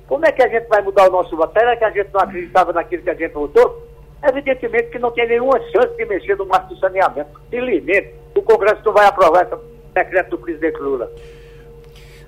Como 0.06 0.26
é 0.26 0.32
que 0.32 0.42
a 0.42 0.48
gente 0.48 0.68
vai 0.68 0.82
mudar 0.82 1.08
o 1.08 1.12
nosso 1.12 1.36
voto? 1.36 1.52
Será 1.52 1.76
que 1.76 1.84
a 1.84 1.90
gente 1.90 2.10
não 2.12 2.20
acreditava 2.20 2.72
naquilo 2.72 3.02
que 3.02 3.10
a 3.10 3.14
gente 3.14 3.32
votou? 3.32 3.86
Evidentemente 4.22 4.90
que 4.90 4.98
não 4.98 5.10
tem 5.12 5.28
nenhuma 5.28 5.58
chance 5.70 5.96
de 5.96 6.04
mexer 6.04 6.36
no 6.36 6.46
marco 6.46 6.74
do 6.74 6.80
saneamento. 6.80 7.30
Simplesmente, 7.50 8.14
o 8.36 8.42
Congresso 8.42 8.82
não 8.84 8.92
vai 8.92 9.06
aprovar 9.06 9.44
esse 9.44 9.54
decreto 9.94 10.30
do 10.30 10.38
presidente 10.38 10.78
Lula. 10.78 11.10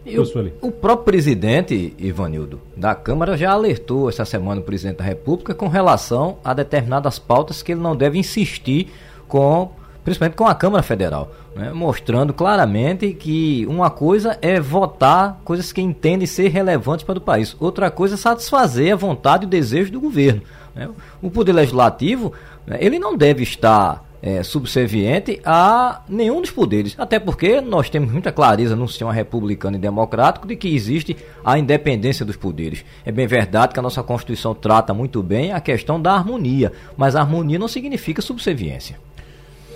O, 0.05 0.67
o, 0.67 0.73
próprio 0.73 1.05
presidente, 1.05 1.95
Ivanildo, 1.97 2.61
da 2.77 2.93
Câmara 2.93 3.37
já 3.37 3.53
alertou 3.53 4.09
essa 4.09 4.25
semana 4.25 4.61
o 4.61 4.65
presidente 4.65 4.97
da 4.97 5.05
República 5.05 5.55
com 5.55 5.69
relação 5.69 6.39
a 6.43 6.53
determinadas 6.53 7.21
pautas 7.21 7.63
que 7.63 7.71
ele 7.71 7.81
não 7.81 7.95
deve 7.95 8.19
insistir 8.19 8.91
com, 9.29 9.71
principalmente 10.05 10.37
com 10.37 10.47
a 10.47 10.55
Câmara 10.55 10.83
Federal, 10.83 11.33
né? 11.55 11.73
mostrando 11.73 12.33
claramente 12.33 13.13
que 13.13 13.67
uma 13.69 13.91
coisa 13.91 14.39
é 14.43 14.61
votar 14.61 15.41
coisas 15.45 15.73
que 15.73 15.81
entendem 15.81 16.27
ser 16.27 16.49
relevantes 16.49 17.05
para 17.05 17.19
o 17.19 17.23
país, 17.23 17.57
outra 17.61 17.91
coisa 17.91 18.15
é 18.15 18.19
satisfazer 18.19 18.93
a 18.93 18.97
vontade 18.97 19.45
e 19.45 19.47
o 19.47 19.51
desejo 19.51 19.93
do 19.93 20.01
governo. 20.01 20.43
Né? 20.75 20.89
O 21.21 21.31
Poder 21.31 21.53
Legislativo, 21.53 22.33
né, 22.67 22.79
ele 22.81 22.99
não 22.99 23.17
deve 23.17 23.43
estar 23.43 24.05
é, 24.23 24.43
subserviente 24.45 25.41
a 25.45 26.03
nenhum 26.09 26.41
dos 26.41 26.51
poderes. 26.51 26.95
Até 26.97 27.19
porque 27.19 27.61
nós 27.61 27.91
temos 27.91 28.13
muita 28.13 28.31
clareza 28.31 28.77
no 28.77 28.87
sistema 28.87 29.13
republicano 29.13 29.77
e 29.77 29.81
democrático 29.81 30.47
de 30.47 30.55
que 30.55 30.73
existe 30.73 31.17
a 31.45 31.59
independência 31.59 32.25
dos 32.25 32.37
poderes. 32.37 32.85
É 33.05 33.11
bem 33.11 33.27
verdade 33.27 33.75
que 33.75 33.81
a 33.81 33.83
nossa 33.83 34.03
Constituição 34.03 34.55
trata 34.55 34.95
muito 34.95 35.23
bem 35.23 35.53
a 35.53 35.61
questão 35.61 36.01
da 36.01 36.13
harmonia, 36.13 36.73
mas 36.97 37.17
a 37.17 37.21
harmonia 37.21 37.59
não 37.59 37.69
significa 37.69 38.23
subserviência. 38.23 38.97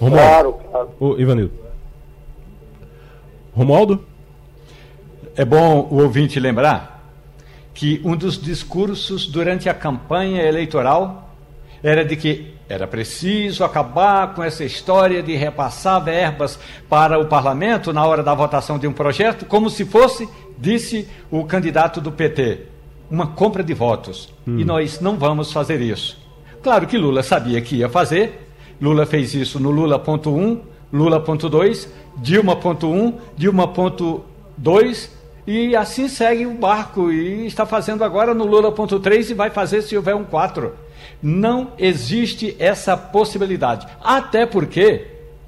Romualdo. 0.01 0.53
Claro, 0.53 0.53
claro. 0.71 0.91
Ô, 1.01 1.19
Ivanildo. 1.19 1.53
Romualdo? 3.55 4.05
É 5.35 5.45
bom 5.45 5.89
o 5.91 6.03
ouvinte 6.03 6.39
lembrar 6.41 6.97
que 7.75 8.01
um 8.05 8.17
dos 8.17 8.41
discursos 8.41 9.27
durante 9.27 9.69
a 9.69 9.75
campanha 9.75 10.43
eleitoral 10.43 11.31
era 11.83 12.05
de 12.05 12.17
que 12.17 12.55
era 12.69 12.87
preciso 12.87 13.63
acabar 13.63 14.35
com 14.35 14.43
essa 14.43 14.65
história 14.65 15.23
de 15.23 15.37
repassar 15.37 16.03
verbas 16.03 16.59
para 16.89 17.19
o 17.19 17.27
parlamento 17.27 17.93
na 17.93 18.05
hora 18.05 18.23
da 18.23 18.35
votação 18.35 18.79
de 18.79 18.87
um 18.87 18.93
projeto, 18.93 19.47
como 19.47 19.71
se 19.71 19.85
fosse, 19.85 20.29
disse 20.59 21.09
o 21.31 21.45
candidato 21.45 22.01
do 22.01 22.11
PT, 22.11 22.63
uma 23.11 23.27
compra 23.27 23.63
de 23.63 23.73
votos. 23.73 24.33
Hum. 24.47 24.59
E 24.59 24.65
nós 24.65 25.01
não 25.01 25.17
vamos 25.17 25.53
fazer 25.53 25.81
isso. 25.81 26.19
Claro 26.63 26.87
que 26.87 26.99
Lula 26.99 27.23
sabia 27.23 27.61
que 27.61 27.77
ia 27.77 27.89
fazer. 27.89 28.46
Lula 28.81 29.07
fez 29.07 29.35
isso 29.35 29.59
no 29.59 29.71
Lula.1, 29.71 30.61
Lula.2, 30.93 31.89
Dilma.1, 32.19 33.15
Dilma.2 33.37 35.11
e 35.47 35.77
assim 35.77 36.09
segue 36.09 36.45
o 36.45 36.55
barco 36.55 37.13
e 37.13 37.47
está 37.47 37.65
fazendo 37.65 38.03
agora 38.03 38.35
no 38.35 38.45
Lula.3 38.45 39.31
e 39.31 39.35
vai 39.35 39.51
fazer 39.51 39.83
se 39.83 39.97
houver 39.97 40.15
um 40.15 40.25
4. 40.25 40.73
Não 41.23 41.73
existe 41.79 42.57
essa 42.59 42.97
possibilidade. 42.97 43.87
Até 44.03 44.45
porque, 44.45 45.07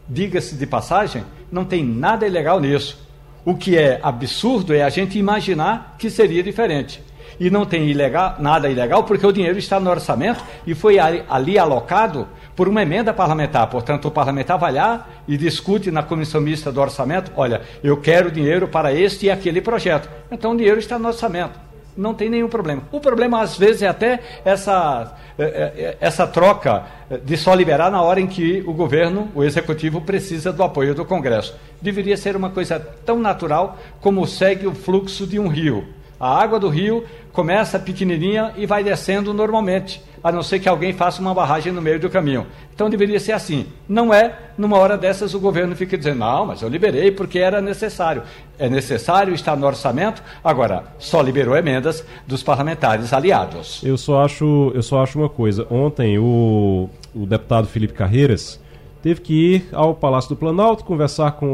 diga-se 0.08 0.54
de 0.54 0.66
passagem, 0.66 1.24
não 1.50 1.64
tem 1.64 1.84
nada 1.84 2.26
ilegal 2.26 2.60
nisso. 2.60 2.98
O 3.44 3.56
que 3.56 3.76
é 3.76 3.98
absurdo 4.02 4.72
é 4.72 4.82
a 4.82 4.88
gente 4.88 5.18
imaginar 5.18 5.96
que 5.98 6.10
seria 6.10 6.42
diferente. 6.42 7.02
E 7.40 7.50
não 7.50 7.64
tem 7.64 7.88
ilegal, 7.88 8.36
nada 8.38 8.68
ilegal 8.68 9.04
porque 9.04 9.26
o 9.26 9.32
dinheiro 9.32 9.58
está 9.58 9.78
no 9.78 9.90
orçamento 9.90 10.44
e 10.66 10.74
foi 10.74 10.98
ali, 10.98 11.22
ali 11.28 11.58
alocado 11.58 12.26
por 12.58 12.68
uma 12.68 12.82
emenda 12.82 13.14
parlamentar. 13.14 13.68
Portanto, 13.68 14.08
o 14.08 14.10
parlamentar 14.10 14.58
vai 14.58 14.72
lá 14.72 15.06
e 15.28 15.36
discute 15.36 15.92
na 15.92 16.02
comissão 16.02 16.40
mista 16.40 16.72
do 16.72 16.80
orçamento: 16.80 17.30
olha, 17.36 17.62
eu 17.84 17.96
quero 17.96 18.32
dinheiro 18.32 18.66
para 18.66 18.92
este 18.92 19.26
e 19.26 19.30
aquele 19.30 19.60
projeto. 19.60 20.10
Então, 20.28 20.50
o 20.50 20.56
dinheiro 20.56 20.80
está 20.80 20.98
no 20.98 21.06
orçamento 21.06 21.68
não 21.96 22.14
tem 22.14 22.30
nenhum 22.30 22.48
problema. 22.48 22.82
O 22.92 23.00
problema, 23.00 23.42
às 23.42 23.58
vezes, 23.58 23.82
é 23.82 23.88
até 23.88 24.20
essa, 24.44 25.16
é, 25.36 25.44
é, 25.44 25.96
essa 26.00 26.28
troca 26.28 26.84
de 27.24 27.36
só 27.36 27.52
liberar 27.52 27.90
na 27.90 28.00
hora 28.00 28.20
em 28.20 28.26
que 28.28 28.62
o 28.68 28.72
governo, 28.72 29.28
o 29.34 29.42
executivo, 29.42 30.00
precisa 30.00 30.52
do 30.52 30.62
apoio 30.62 30.94
do 30.94 31.04
Congresso. 31.04 31.56
Deveria 31.82 32.16
ser 32.16 32.36
uma 32.36 32.50
coisa 32.50 32.78
tão 32.78 33.18
natural 33.18 33.76
como 34.00 34.24
segue 34.28 34.68
o 34.68 34.76
fluxo 34.76 35.26
de 35.26 35.40
um 35.40 35.48
rio. 35.48 35.88
A 36.20 36.42
água 36.42 36.58
do 36.58 36.68
rio 36.68 37.04
começa 37.32 37.78
pequenininha 37.78 38.52
e 38.56 38.66
vai 38.66 38.82
descendo 38.82 39.32
normalmente, 39.32 40.02
a 40.22 40.32
não 40.32 40.42
ser 40.42 40.58
que 40.58 40.68
alguém 40.68 40.92
faça 40.92 41.20
uma 41.20 41.32
barragem 41.32 41.72
no 41.72 41.80
meio 41.80 42.00
do 42.00 42.10
caminho. 42.10 42.44
Então 42.74 42.90
deveria 42.90 43.20
ser 43.20 43.32
assim. 43.32 43.66
Não 43.88 44.12
é, 44.12 44.36
numa 44.58 44.76
hora 44.76 44.98
dessas, 44.98 45.32
o 45.34 45.38
governo 45.38 45.76
fica 45.76 45.96
dizendo, 45.96 46.18
não, 46.18 46.46
mas 46.46 46.60
eu 46.60 46.68
liberei 46.68 47.12
porque 47.12 47.38
era 47.38 47.60
necessário. 47.60 48.22
É 48.58 48.68
necessário, 48.68 49.32
está 49.32 49.54
no 49.54 49.66
orçamento, 49.66 50.20
agora, 50.42 50.84
só 50.98 51.20
liberou 51.22 51.56
emendas 51.56 52.04
dos 52.26 52.42
parlamentares 52.42 53.12
aliados. 53.12 53.80
Eu 53.84 53.96
só 53.96 54.24
acho, 54.24 54.72
eu 54.74 54.82
só 54.82 55.00
acho 55.00 55.20
uma 55.20 55.28
coisa. 55.28 55.66
Ontem 55.70 56.18
o, 56.18 56.90
o 57.14 57.26
deputado 57.26 57.68
Felipe 57.68 57.94
Carreiras 57.94 58.60
teve 59.00 59.20
que 59.20 59.32
ir 59.54 59.68
ao 59.72 59.94
Palácio 59.94 60.30
do 60.30 60.36
Planalto 60.36 60.84
conversar 60.84 61.32
com 61.32 61.46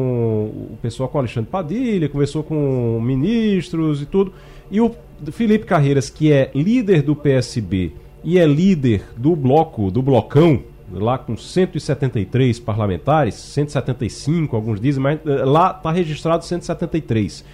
o 0.73 0.79
pessoal, 0.81 1.09
com 1.11 1.19
Alexandre 1.19 1.51
Padilha, 1.51 2.09
conversou 2.09 2.43
com 2.43 2.99
ministros 3.03 4.01
e 4.01 4.07
tudo. 4.07 4.33
E 4.71 4.81
o 4.81 4.95
Felipe 5.33 5.65
Carreiras, 5.65 6.11
que 6.11 6.33
é 6.33 6.51
líder 6.55 7.03
do 7.03 7.15
PSB 7.15 7.93
e 8.23 8.39
é 8.39 8.47
líder 8.47 9.03
do 9.17 9.37
bloco, 9.37 9.91
do 9.91 10.03
blocão, 10.03 10.63
lá 10.93 11.19
com 11.19 11.37
173 11.37 12.59
parlamentares, 12.61 13.35
175, 13.35 14.55
alguns 14.57 14.81
dizem, 14.81 15.03
mas 15.03 15.19
eh, 15.25 15.45
lá 15.45 15.75
está 15.77 15.91
registrado 15.91 16.45
173. 16.45 17.45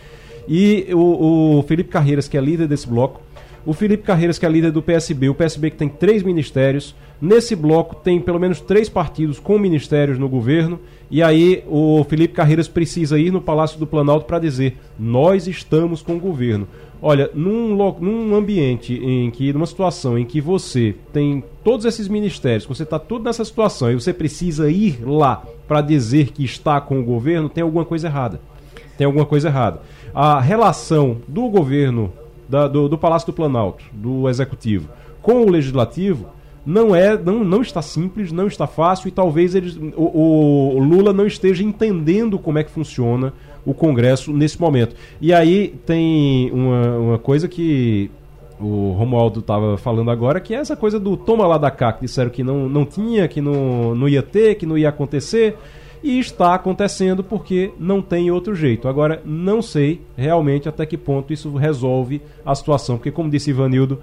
E 0.48 0.86
o, 0.92 1.58
o 1.58 1.62
Felipe 1.62 1.90
Carreiras, 1.90 2.28
que 2.28 2.36
é 2.36 2.40
líder 2.40 2.66
desse 2.66 2.88
bloco, 2.88 3.20
o 3.64 3.74
Felipe 3.74 4.04
Carreiras, 4.04 4.38
que 4.38 4.46
é 4.46 4.48
líder 4.48 4.72
do 4.72 4.82
PSB, 4.82 5.28
o 5.28 5.34
PSB 5.34 5.70
que 5.70 5.76
tem 5.76 5.88
três 5.88 6.22
ministérios. 6.22 6.94
Nesse 7.20 7.54
bloco 7.54 7.94
tem 7.94 8.18
pelo 8.18 8.40
menos 8.40 8.60
três 8.60 8.88
partidos 8.88 9.38
com 9.38 9.58
ministérios 9.58 10.18
no 10.18 10.28
governo. 10.28 10.80
E 11.10 11.22
aí 11.22 11.62
o 11.68 12.02
Felipe 12.04 12.32
Carreiras 12.32 12.68
precisa 12.68 13.18
ir 13.18 13.30
no 13.30 13.40
Palácio 13.40 13.78
do 13.78 13.86
Planalto 13.86 14.24
para 14.24 14.38
dizer: 14.38 14.78
nós 14.98 15.46
estamos 15.46 16.00
com 16.00 16.16
o 16.16 16.20
governo. 16.20 16.66
Olha, 17.02 17.30
num, 17.34 17.74
num 17.98 18.34
ambiente 18.34 18.94
em 18.94 19.30
que, 19.30 19.52
numa 19.52 19.64
situação 19.64 20.18
em 20.18 20.24
que 20.24 20.40
você 20.40 20.94
tem 21.12 21.42
todos 21.64 21.86
esses 21.86 22.08
ministérios, 22.08 22.66
você 22.66 22.82
está 22.82 22.98
tudo 22.98 23.24
nessa 23.24 23.44
situação 23.44 23.90
e 23.90 23.94
você 23.94 24.12
precisa 24.12 24.70
ir 24.70 25.02
lá 25.02 25.42
para 25.66 25.80
dizer 25.80 26.30
que 26.32 26.44
está 26.44 26.78
com 26.78 27.00
o 27.00 27.04
governo, 27.04 27.48
tem 27.48 27.62
alguma 27.62 27.86
coisa 27.86 28.08
errada. 28.08 28.40
Tem 28.98 29.06
alguma 29.06 29.24
coisa 29.24 29.48
errada. 29.48 29.80
A 30.12 30.40
relação 30.40 31.18
do 31.26 31.48
governo, 31.48 32.12
da, 32.46 32.68
do, 32.68 32.86
do 32.86 32.98
Palácio 32.98 33.26
do 33.26 33.32
Planalto, 33.32 33.82
do 33.92 34.28
Executivo, 34.28 34.90
com 35.22 35.42
o 35.42 35.50
Legislativo, 35.50 36.26
não 36.70 36.94
é 36.94 37.18
não, 37.18 37.42
não 37.42 37.62
está 37.62 37.82
simples, 37.82 38.30
não 38.30 38.46
está 38.46 38.66
fácil 38.66 39.08
e 39.08 39.10
talvez 39.10 39.54
eles, 39.54 39.76
o, 39.96 40.76
o 40.76 40.78
Lula 40.78 41.12
não 41.12 41.26
esteja 41.26 41.64
entendendo 41.64 42.38
como 42.38 42.58
é 42.58 42.64
que 42.64 42.70
funciona 42.70 43.32
o 43.66 43.74
Congresso 43.74 44.32
nesse 44.32 44.60
momento. 44.60 44.94
E 45.20 45.34
aí 45.34 45.74
tem 45.84 46.50
uma, 46.52 46.96
uma 46.96 47.18
coisa 47.18 47.48
que 47.48 48.10
o 48.60 48.92
Romualdo 48.92 49.40
estava 49.40 49.76
falando 49.76 50.10
agora, 50.10 50.38
que 50.38 50.54
é 50.54 50.58
essa 50.58 50.76
coisa 50.76 51.00
do 51.00 51.16
toma 51.16 51.46
lá 51.46 51.58
da 51.58 51.70
cá, 51.70 51.92
que 51.92 52.02
disseram 52.02 52.30
que 52.30 52.44
não, 52.44 52.68
não 52.68 52.84
tinha, 52.84 53.26
que 53.26 53.40
não, 53.40 53.94
não 53.94 54.08
ia 54.08 54.22
ter, 54.22 54.54
que 54.54 54.66
não 54.66 54.78
ia 54.78 54.90
acontecer. 54.90 55.56
E 56.02 56.18
está 56.18 56.54
acontecendo 56.54 57.22
porque 57.22 57.72
não 57.78 58.00
tem 58.00 58.30
outro 58.30 58.54
jeito. 58.54 58.88
Agora, 58.88 59.20
não 59.22 59.60
sei 59.60 60.00
realmente 60.16 60.66
até 60.66 60.86
que 60.86 60.96
ponto 60.96 61.30
isso 61.30 61.54
resolve 61.56 62.22
a 62.44 62.54
situação, 62.54 62.96
porque, 62.96 63.10
como 63.10 63.28
disse 63.28 63.50
Ivanildo, 63.50 63.98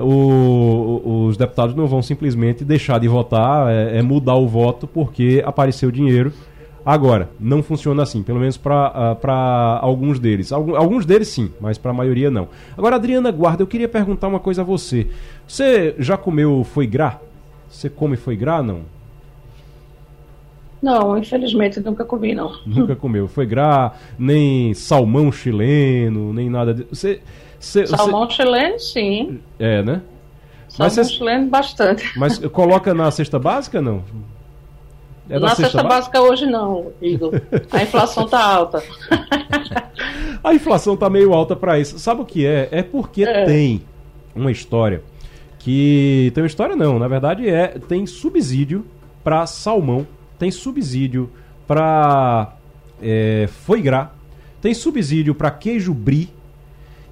o, 0.00 1.26
os 1.28 1.36
deputados 1.36 1.74
não 1.74 1.86
vão 1.86 2.02
simplesmente 2.02 2.64
deixar 2.64 2.98
de 2.98 3.08
votar, 3.08 3.70
é, 3.70 3.98
é 3.98 4.02
mudar 4.02 4.36
o 4.36 4.46
voto 4.46 4.86
porque 4.86 5.42
apareceu 5.44 5.90
dinheiro 5.90 6.32
Agora, 6.88 7.28
não 7.38 7.62
funciona 7.62 8.02
assim, 8.02 8.22
pelo 8.22 8.40
menos 8.40 8.56
para 8.56 9.18
ah, 9.22 9.78
alguns 9.82 10.18
deles. 10.18 10.52
Alguns, 10.52 11.04
deles 11.04 11.28
sim, 11.28 11.50
mas 11.60 11.76
para 11.76 11.90
a 11.90 11.94
maioria 11.94 12.30
não. 12.30 12.48
Agora, 12.78 12.96
Adriana 12.96 13.30
Guarda, 13.30 13.62
eu 13.62 13.66
queria 13.66 13.86
perguntar 13.86 14.26
uma 14.26 14.40
coisa 14.40 14.62
a 14.62 14.64
você. 14.64 15.06
Você 15.46 15.94
já 15.98 16.16
comeu 16.16 16.64
foi 16.64 16.86
gras? 16.86 17.16
Você 17.68 17.90
come 17.90 18.16
foi 18.16 18.36
gras, 18.36 18.64
não? 18.64 18.80
Não, 20.80 21.18
infelizmente 21.18 21.78
nunca 21.80 22.06
comi, 22.06 22.34
não. 22.34 22.52
Nunca 22.64 22.94
comeu. 22.96 23.28
Foi 23.28 23.44
gra, 23.44 23.92
nem 24.18 24.72
salmão 24.72 25.30
chileno, 25.30 26.32
nem 26.32 26.48
nada 26.48 26.72
disso. 26.72 26.88
Você, 26.90 27.20
você, 27.58 27.86
salmão 27.86 28.26
você... 28.26 28.36
chileno, 28.36 28.78
sim. 28.78 29.40
É, 29.58 29.82
né? 29.82 30.02
Salmão 30.68 30.96
mas 30.96 31.10
chileno, 31.10 31.46
bastante. 31.48 32.12
Mas 32.18 32.38
coloca 32.38 32.92
na 32.92 33.10
cesta 33.10 33.38
básica, 33.38 33.80
não? 33.80 34.04
É 35.28 35.38
na 35.38 35.48
cesta, 35.48 35.62
cesta 35.64 35.82
básica 35.82 36.20
hoje 36.20 36.46
não, 36.46 36.92
Igor. 37.00 37.40
A 37.70 37.82
inflação 37.82 38.26
tá 38.26 38.42
alta. 38.42 38.82
a 40.44 40.54
inflação 40.54 40.96
tá 40.96 41.08
meio 41.08 41.32
alta 41.32 41.56
para 41.56 41.78
isso. 41.78 41.98
Sabe 41.98 42.22
o 42.22 42.24
que 42.24 42.46
é? 42.46 42.68
É 42.70 42.82
porque 42.82 43.24
é. 43.24 43.44
tem 43.44 43.82
uma 44.34 44.52
história 44.52 45.02
que 45.58 46.30
tem 46.34 46.42
uma 46.42 46.46
história 46.46 46.76
não, 46.76 46.98
na 46.98 47.08
verdade 47.08 47.48
é 47.48 47.66
tem 47.88 48.06
subsídio 48.06 48.86
para 49.24 49.44
salmão 49.44 50.06
tem 50.38 50.50
subsídio 50.50 51.30
para 51.66 52.54
é, 53.02 53.48
foie 53.64 53.82
gras, 53.82 54.08
tem 54.60 54.72
subsídio 54.72 55.34
para 55.34 55.50
queijo 55.50 55.92
brie, 55.92 56.30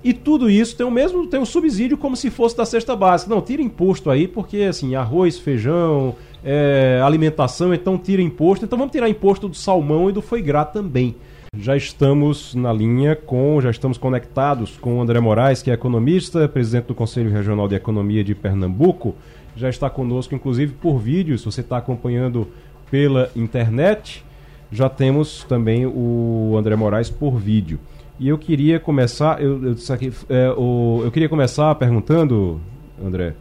e 0.07 0.13
tudo 0.13 0.49
isso 0.49 0.77
tem 0.77 0.87
o 0.87 0.91
mesmo 0.91 1.27
tem 1.27 1.41
um 1.41 1.45
subsídio 1.45 1.99
como 1.99 2.15
se 2.17 2.31
fosse 2.31 2.57
da 2.57 2.65
cesta 2.65 2.95
básica. 2.95 3.35
Não, 3.35 3.43
tira 3.43 3.61
imposto 3.61 4.09
aí, 4.09 4.29
porque 4.29 4.59
assim, 4.59 4.95
arroz, 4.95 5.37
feijão, 5.37 6.15
é, 6.45 7.01
alimentação, 7.05 7.75
então 7.75 7.99
tira 7.99 8.23
imposto. 8.23 8.65
Então 8.65 8.79
vamos 8.79 8.93
tirar 8.93 9.09
imposto 9.09 9.49
do 9.49 9.57
salmão 9.57 10.09
e 10.09 10.13
do 10.13 10.23
gras 10.45 10.71
também. 10.73 11.17
Já 11.59 11.77
estamos 11.77 12.55
na 12.55 12.73
linha 12.73 13.17
com, 13.17 13.61
já 13.61 13.69
estamos 13.69 13.99
conectados 13.99 14.77
com 14.77 14.99
o 14.99 15.03
André 15.03 15.19
Moraes, 15.19 15.61
que 15.61 15.73
é 15.73 15.75
economista, 15.75 16.49
presidente 16.49 16.87
do 16.87 16.95
Conselho 16.95 17.31
Regional 17.31 17.67
de 17.67 17.75
Economia 17.75 18.23
de 18.23 18.33
Pernambuco. 18.33 19.17
Já 19.57 19.69
está 19.69 19.91
conosco, 19.91 20.37
inclusive, 20.37 20.73
por 20.75 20.99
vídeo, 20.99 21.37
se 21.37 21.45
você 21.45 21.63
está 21.63 21.79
acompanhando 21.79 22.47
pela 22.93 23.29
internet. 23.35 24.25
Já 24.71 24.89
temos 24.89 25.45
também 25.49 25.85
o 25.85 26.55
André 26.57 26.77
Moraes 26.77 27.11
por 27.11 27.39
vídeo. 27.39 27.81
E 28.19 28.29
eu 28.29 28.39
queria 28.39 28.81
começar, 28.81 29.43
eu, 29.43 29.63
eu, 29.63 29.77
aqui, 29.91 30.11
é, 30.29 30.51
o, 30.57 31.03
eu 31.05 31.11
queria 31.11 31.29
começar 31.29 31.75
perguntando, 31.75 32.61
André, 33.03 33.35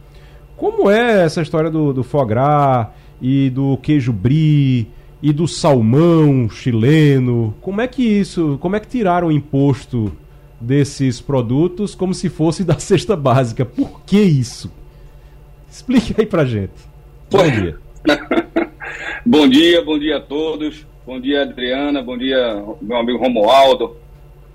como 0.56 0.90
é 0.90 1.24
essa 1.24 1.40
história 1.40 1.70
do, 1.70 1.92
do 1.92 2.02
foie 2.02 2.26
gras 2.26 2.88
e 3.20 3.48
do 3.50 3.78
queijo 3.78 4.12
brie 4.12 4.86
e 5.22 5.32
do 5.32 5.48
salmão 5.48 6.48
chileno? 6.50 7.54
Como 7.60 7.80
é 7.80 7.86
que 7.86 8.02
isso, 8.02 8.58
como 8.60 8.76
é 8.76 8.80
que 8.80 8.88
tiraram 8.88 9.28
o 9.28 9.32
imposto 9.32 10.12
desses 10.60 11.20
produtos 11.20 11.94
como 11.94 12.12
se 12.12 12.28
fosse 12.28 12.62
da 12.62 12.78
cesta 12.78 13.16
básica? 13.16 13.64
Por 13.64 14.02
que 14.02 14.20
isso? 14.20 14.70
Explique 15.70 16.14
aí 16.18 16.26
pra 16.26 16.44
gente. 16.44 16.72
Bom 17.30 17.50
dia. 17.50 17.78
Bom 19.26 19.48
dia, 19.48 19.84
bom 19.84 19.98
dia 19.98 20.18
a 20.18 20.20
todos. 20.20 20.86
Bom 21.04 21.20
dia, 21.20 21.42
Adriana. 21.42 22.00
Bom 22.00 22.16
dia, 22.16 22.62
meu 22.80 22.96
amigo 22.96 23.18
Romualdo. 23.18 23.96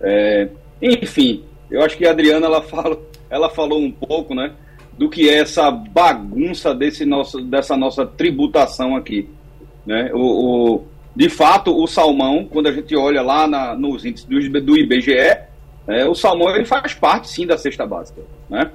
É, 0.02 0.50
enfim, 0.82 1.44
eu 1.70 1.82
acho 1.82 1.98
que 1.98 2.06
a 2.06 2.12
Adriana 2.12 2.46
ela, 2.46 2.62
fala, 2.62 3.00
ela 3.30 3.50
falou 3.50 3.80
um 3.80 3.92
pouco, 3.92 4.34
né, 4.34 4.52
do 4.98 5.10
que 5.10 5.30
é 5.30 5.40
essa 5.40 5.72
bagunça 5.72 6.76
desse 6.76 7.06
nosso, 7.06 7.42
dessa 7.42 7.78
nossa 7.78 8.06
tributação 8.06 8.96
aqui. 8.96 9.30
Né? 9.86 10.12
O, 10.14 10.20
o 10.76 10.84
de 11.16 11.30
fato, 11.30 11.76
o 11.76 11.88
salmão, 11.88 12.48
quando 12.50 12.68
a 12.68 12.72
gente 12.72 12.96
olha 12.96 13.22
lá 13.22 13.48
na, 13.48 13.76
nos 13.76 14.06
índices 14.06 14.28
do, 14.28 14.62
do 14.62 14.78
IBGE, 14.78 15.38
é, 15.88 16.06
o 16.08 16.16
salmão 16.16 16.56
ele 16.56 16.66
faz 16.66 16.94
parte 16.94 17.30
sim 17.30 17.46
da 17.46 17.58
cesta 17.58 17.86
básica. 17.86 18.22
Né? 18.50 18.70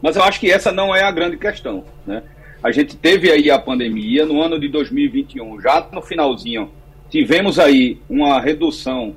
Mas 0.00 0.16
eu 0.16 0.22
acho 0.22 0.40
que 0.40 0.50
essa 0.50 0.72
não 0.72 0.94
é 0.94 1.02
a 1.02 1.10
grande 1.10 1.36
questão. 1.36 1.84
Né? 2.06 2.22
A 2.62 2.70
gente 2.70 2.96
teve 2.96 3.30
aí 3.30 3.50
a 3.50 3.58
pandemia 3.58 4.24
no 4.24 4.40
ano 4.40 4.58
de 4.58 4.68
2021, 4.68 5.60
já 5.60 5.86
no 5.92 6.00
finalzinho, 6.00 6.70
tivemos 7.10 7.58
aí 7.58 7.98
uma 8.08 8.40
redução 8.40 9.14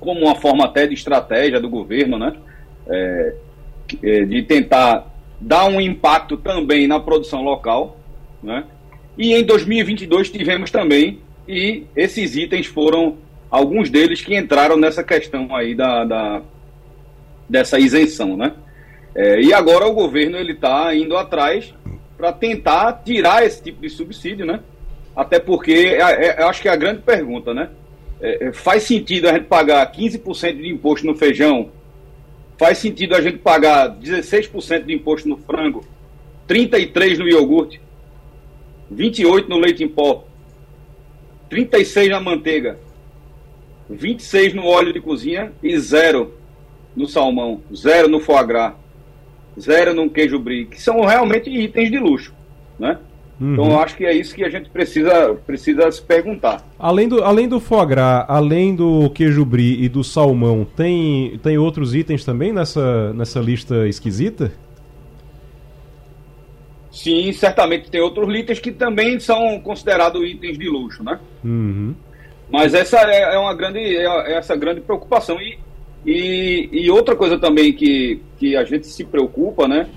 como 0.00 0.20
uma 0.20 0.34
forma 0.34 0.64
até 0.64 0.86
de 0.86 0.94
estratégia 0.94 1.60
do 1.60 1.68
governo, 1.68 2.18
né? 2.18 2.34
É, 2.88 3.34
é, 4.02 4.24
de 4.24 4.42
tentar 4.42 5.06
dar 5.40 5.66
um 5.66 5.80
impacto 5.80 6.36
também 6.36 6.86
na 6.86 6.98
produção 7.00 7.42
local, 7.42 7.98
né? 8.42 8.64
E 9.16 9.34
em 9.34 9.44
2022 9.44 10.30
tivemos 10.30 10.70
também, 10.70 11.20
e 11.46 11.84
esses 11.96 12.36
itens 12.36 12.66
foram 12.66 13.16
alguns 13.50 13.90
deles 13.90 14.22
que 14.22 14.36
entraram 14.36 14.76
nessa 14.76 15.02
questão 15.02 15.54
aí 15.54 15.74
da, 15.74 16.04
da 16.04 16.42
dessa 17.48 17.78
isenção, 17.78 18.36
né? 18.36 18.52
É, 19.14 19.40
e 19.40 19.52
agora 19.52 19.86
o 19.86 19.94
governo 19.94 20.36
ele 20.36 20.52
está 20.52 20.94
indo 20.94 21.16
atrás 21.16 21.74
para 22.16 22.32
tentar 22.32 22.92
tirar 23.04 23.44
esse 23.44 23.62
tipo 23.62 23.80
de 23.80 23.88
subsídio, 23.88 24.44
né? 24.44 24.60
Até 25.16 25.38
porque 25.38 25.72
é, 25.72 26.26
é, 26.26 26.42
acho 26.44 26.60
que 26.60 26.68
é 26.68 26.72
a 26.72 26.76
grande 26.76 27.02
pergunta, 27.02 27.54
né? 27.54 27.70
É, 28.20 28.46
é 28.46 28.52
faz 28.52 28.84
sentido 28.84 29.28
a 29.28 29.32
gente 29.32 29.46
pagar 29.46 29.90
15% 29.92 30.56
de 30.56 30.68
imposto 30.68 31.06
no 31.06 31.14
feijão? 31.14 31.70
Faz 32.56 32.78
sentido 32.78 33.14
a 33.14 33.20
gente 33.20 33.38
pagar 33.38 33.96
16% 33.98 34.84
de 34.84 34.92
imposto 34.92 35.28
no 35.28 35.36
frango, 35.36 35.84
33% 36.48 37.18
no 37.18 37.28
iogurte, 37.28 37.80
28% 38.92 39.48
no 39.48 39.58
leite 39.58 39.84
em 39.84 39.88
pó, 39.88 40.26
36% 41.50 42.08
na 42.08 42.20
manteiga, 42.20 42.78
26% 43.90 44.54
no 44.54 44.66
óleo 44.66 44.92
de 44.92 45.00
cozinha? 45.00 45.52
E 45.62 45.78
zero 45.78 46.34
no 46.96 47.06
salmão, 47.06 47.62
zero 47.74 48.08
no 48.08 48.18
foie 48.18 48.44
gras? 48.44 48.74
Zero 49.58 49.94
num 49.94 50.08
queijo 50.08 50.38
brie, 50.38 50.66
que 50.66 50.80
são 50.80 51.00
realmente 51.04 51.50
itens 51.50 51.90
de 51.90 51.98
luxo, 51.98 52.32
né? 52.78 52.98
Uhum. 53.40 53.52
Então 53.52 53.70
eu 53.70 53.78
acho 53.80 53.96
que 53.96 54.04
é 54.04 54.12
isso 54.12 54.34
que 54.34 54.44
a 54.44 54.48
gente 54.48 54.68
precisa, 54.68 55.34
precisa 55.46 55.90
se 55.90 56.02
perguntar. 56.02 56.66
Além 56.78 57.08
do, 57.08 57.22
além 57.22 57.48
do 57.48 57.60
foie 57.60 57.86
gras, 57.86 58.24
além 58.28 58.74
do 58.74 59.10
queijo 59.10 59.44
brie 59.44 59.82
e 59.82 59.88
do 59.88 60.02
salmão, 60.02 60.66
tem, 60.76 61.38
tem 61.42 61.56
outros 61.56 61.94
itens 61.94 62.24
também 62.24 62.52
nessa, 62.52 63.12
nessa 63.12 63.40
lista 63.40 63.86
esquisita? 63.86 64.52
Sim, 66.90 67.32
certamente 67.32 67.90
tem 67.90 68.00
outros 68.00 68.34
itens 68.34 68.58
que 68.58 68.72
também 68.72 69.20
são 69.20 69.60
considerados 69.60 70.20
itens 70.28 70.58
de 70.58 70.68
luxo, 70.68 71.04
né? 71.04 71.20
Uhum. 71.44 71.94
Mas 72.50 72.74
essa 72.74 72.98
é, 72.98 73.34
é 73.34 73.38
uma 73.38 73.54
grande, 73.54 73.78
é 73.78 74.32
essa 74.36 74.56
grande 74.56 74.80
preocupação. 74.80 75.40
E 75.40 75.58
e, 76.06 76.68
e 76.72 76.90
outra 76.90 77.16
coisa 77.16 77.38
também 77.38 77.72
que, 77.72 78.22
que 78.38 78.56
a 78.56 78.64
gente 78.64 78.86
se 78.86 79.04
preocupa, 79.04 79.66
né? 79.66 79.88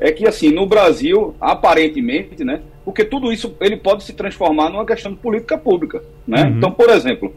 É 0.00 0.12
que 0.12 0.26
assim, 0.26 0.50
no 0.50 0.66
Brasil, 0.66 1.34
aparentemente, 1.40 2.44
né? 2.44 2.62
Porque 2.88 3.04
tudo 3.04 3.30
isso 3.30 3.54
ele 3.60 3.76
pode 3.76 4.02
se 4.02 4.14
transformar 4.14 4.70
numa 4.70 4.86
questão 4.86 5.12
de 5.12 5.18
política 5.18 5.58
pública, 5.58 6.02
né? 6.26 6.44
Uhum. 6.44 6.56
Então, 6.56 6.72
por 6.72 6.88
exemplo, 6.88 7.34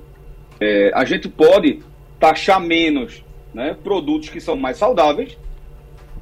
é, 0.62 0.90
a 0.96 1.04
gente 1.04 1.28
pode 1.28 1.82
taxar 2.18 2.58
menos 2.62 3.22
né, 3.54 3.76
produtos 3.84 4.30
que 4.30 4.40
são 4.40 4.56
mais 4.56 4.78
saudáveis 4.78 5.38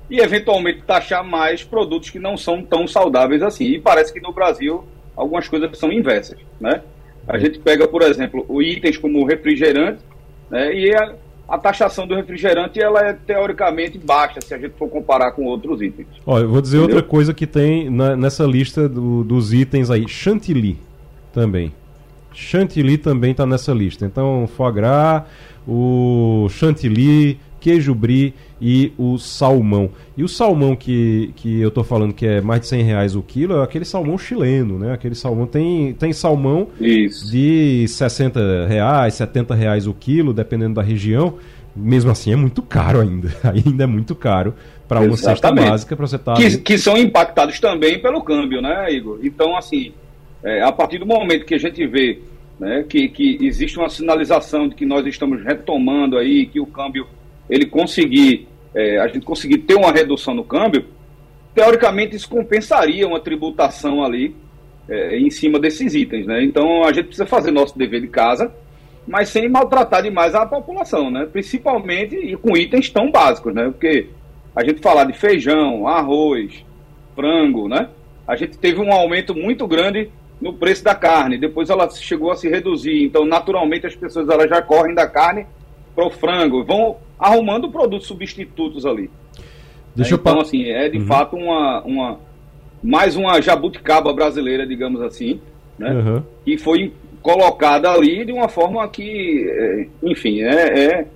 e 0.09 0.19
eventualmente 0.19 0.81
taxar 0.81 1.23
mais 1.23 1.63
produtos 1.63 2.09
que 2.09 2.17
não 2.17 2.35
são 2.35 2.63
tão 2.63 2.87
saudáveis 2.87 3.43
assim. 3.43 3.65
E 3.65 3.79
parece 3.79 4.11
que 4.11 4.19
no 4.19 4.33
Brasil 4.33 4.83
algumas 5.15 5.47
coisas 5.47 5.77
são 5.77 5.91
inversas, 5.91 6.39
né? 6.59 6.81
A 7.27 7.37
gente 7.37 7.59
pega, 7.59 7.87
por 7.87 8.01
exemplo, 8.01 8.59
itens 8.63 8.97
como 8.97 9.23
refrigerante, 9.27 9.99
né, 10.49 10.73
e 10.73 10.91
a, 10.91 11.13
a 11.49 11.57
taxação 11.57 12.05
do 12.05 12.15
refrigerante 12.15 12.79
ela 12.79 13.01
é 13.01 13.13
teoricamente 13.13 13.97
baixa 13.97 14.39
se 14.39 14.53
a 14.53 14.57
gente 14.57 14.75
for 14.77 14.87
comparar 14.87 15.31
com 15.31 15.45
outros 15.45 15.81
itens. 15.81 16.07
Olha, 16.25 16.43
eu 16.43 16.49
vou 16.49 16.61
dizer 16.61 16.77
Entendeu? 16.77 16.95
outra 16.97 17.09
coisa 17.09 17.33
que 17.33 17.47
tem 17.47 17.89
na, 17.89 18.15
nessa 18.15 18.43
lista 18.43 18.87
do, 18.87 19.23
dos 19.23 19.51
itens 19.51 19.89
aí, 19.89 20.07
chantilly 20.07 20.77
também. 21.33 21.73
Chantilly 22.31 22.97
também 22.97 23.31
está 23.31 23.45
nessa 23.45 23.73
lista. 23.73 24.05
Então, 24.05 24.47
foie 24.55 24.71
gras, 24.71 25.23
o 25.67 26.47
chantilly, 26.49 27.39
queijo 27.59 27.93
brie 27.93 28.33
e 28.61 28.91
o 28.97 29.17
salmão. 29.17 29.89
E 30.17 30.23
o 30.23 30.27
salmão 30.27 30.75
que, 30.75 31.31
que 31.35 31.59
eu 31.59 31.69
estou 31.69 31.83
falando 31.83 32.13
que 32.13 32.25
é 32.25 32.41
mais 32.41 32.61
de 32.61 32.67
100 32.67 32.83
reais 32.83 33.15
o 33.15 33.21
quilo 33.21 33.57
é 33.57 33.63
aquele 33.63 33.85
salmão 33.85 34.17
chileno, 34.17 34.77
né? 34.77 34.93
Aquele 34.93 35.15
salmão 35.15 35.45
tem, 35.45 35.93
tem 35.93 36.13
salmão 36.13 36.67
Isso. 36.79 37.31
de 37.31 37.87
60 37.87 38.67
reais, 38.67 39.13
70 39.15 39.55
reais 39.55 39.87
o 39.87 39.93
quilo, 39.93 40.33
dependendo 40.33 40.75
da 40.75 40.81
região. 40.81 41.35
Mesmo 41.75 42.11
assim 42.11 42.33
é 42.33 42.35
muito 42.35 42.61
caro 42.61 42.99
ainda. 42.99 43.33
ainda 43.43 43.83
é 43.83 43.87
muito 43.87 44.15
caro 44.15 44.53
para 44.87 45.01
uma 45.01 45.15
cesta 45.15 45.51
básica 45.51 45.95
para 45.95 46.07
você 46.07 46.15
estar. 46.15 46.33
Tá... 46.33 46.41
Que, 46.41 46.57
que 46.57 46.77
são 46.77 46.97
impactados 46.97 47.59
também 47.59 47.99
pelo 47.99 48.21
câmbio, 48.21 48.61
né, 48.61 48.91
Igor? 48.91 49.19
Então, 49.23 49.55
assim, 49.55 49.93
é, 50.43 50.61
a 50.63 50.71
partir 50.71 50.97
do 50.97 51.05
momento 51.05 51.45
que 51.45 51.53
a 51.53 51.59
gente 51.59 51.85
vê 51.85 52.19
né, 52.59 52.83
que, 52.87 53.07
que 53.07 53.37
existe 53.41 53.77
uma 53.77 53.89
sinalização 53.89 54.67
de 54.67 54.75
que 54.75 54.85
nós 54.85 55.05
estamos 55.05 55.43
retomando 55.43 56.17
aí, 56.17 56.45
que 56.45 56.59
o 56.59 56.65
câmbio 56.65 57.07
ele 57.49 57.65
conseguir, 57.65 58.47
é, 58.73 58.99
a 58.99 59.07
gente 59.07 59.25
conseguir 59.25 59.59
ter 59.59 59.75
uma 59.75 59.91
redução 59.91 60.33
no 60.33 60.43
câmbio, 60.43 60.85
teoricamente 61.53 62.15
isso 62.15 62.29
compensaria 62.29 63.07
uma 63.07 63.19
tributação 63.19 64.03
ali 64.03 64.35
é, 64.87 65.17
em 65.17 65.29
cima 65.29 65.59
desses 65.59 65.93
itens, 65.95 66.25
né? 66.25 66.43
Então 66.43 66.83
a 66.83 66.93
gente 66.93 67.07
precisa 67.07 67.25
fazer 67.25 67.51
nosso 67.51 67.77
dever 67.77 68.01
de 68.01 68.07
casa, 68.07 68.51
mas 69.07 69.29
sem 69.29 69.49
maltratar 69.49 70.03
demais 70.03 70.35
a 70.35 70.45
população, 70.45 71.09
né? 71.09 71.27
Principalmente 71.31 72.15
e 72.15 72.35
com 72.37 72.55
itens 72.55 72.89
tão 72.89 73.09
básicos, 73.09 73.53
né? 73.53 73.65
Porque 73.65 74.07
a 74.55 74.63
gente 74.63 74.81
falar 74.81 75.05
de 75.05 75.13
feijão, 75.13 75.87
arroz, 75.87 76.63
frango, 77.15 77.67
né? 77.67 77.89
A 78.27 78.35
gente 78.35 78.57
teve 78.57 78.79
um 78.79 78.91
aumento 78.91 79.33
muito 79.33 79.65
grande 79.67 80.09
no 80.39 80.53
preço 80.53 80.83
da 80.83 80.95
carne. 80.95 81.37
Depois 81.37 81.69
ela 81.69 81.89
chegou 81.89 82.31
a 82.31 82.35
se 82.35 82.47
reduzir. 82.47 83.03
Então, 83.03 83.25
naturalmente, 83.25 83.87
as 83.87 83.95
pessoas 83.95 84.29
elas 84.29 84.49
já 84.49 84.61
correm 84.61 84.93
da 84.93 85.07
carne 85.07 85.45
para 85.95 86.05
o 86.05 86.11
frango, 86.11 86.63
vão 86.63 86.97
arrumando 87.19 87.69
produtos 87.69 88.07
substitutos 88.07 88.85
ali. 88.85 89.09
Deixa 89.95 90.15
então, 90.15 90.35
eu... 90.35 90.41
assim, 90.41 90.63
é 90.69 90.87
de 90.87 90.99
uhum. 90.99 91.05
fato 91.05 91.35
uma, 91.35 91.81
uma 91.83 92.19
mais 92.81 93.15
uma 93.15 93.41
jabuticaba 93.41 94.13
brasileira, 94.13 94.65
digamos 94.65 95.01
assim, 95.01 95.41
né? 95.77 95.91
Uhum. 95.91 96.23
Que 96.45 96.57
foi 96.57 96.93
colocada 97.21 97.91
ali 97.91 98.25
de 98.25 98.31
uma 98.31 98.47
forma 98.47 98.87
que, 98.87 99.45
é, 99.49 99.87
enfim, 100.03 100.41
é, 100.41 100.79
é, 100.79 101.07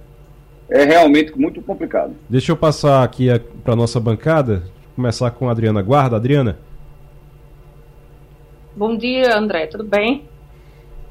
é 0.69 0.83
realmente 0.83 1.37
muito 1.37 1.61
complicado. 1.61 2.13
Deixa 2.29 2.51
eu 2.51 2.57
passar 2.57 3.03
aqui 3.03 3.27
para 3.63 3.75
nossa 3.75 3.99
bancada, 3.99 4.63
começar 4.95 5.31
com 5.31 5.47
a 5.47 5.51
Adriana 5.51 5.81
Guarda. 5.81 6.17
Adriana. 6.17 6.59
Bom 8.75 8.97
dia, 8.97 9.37
André, 9.37 9.67
tudo 9.67 9.83
bem? 9.83 10.23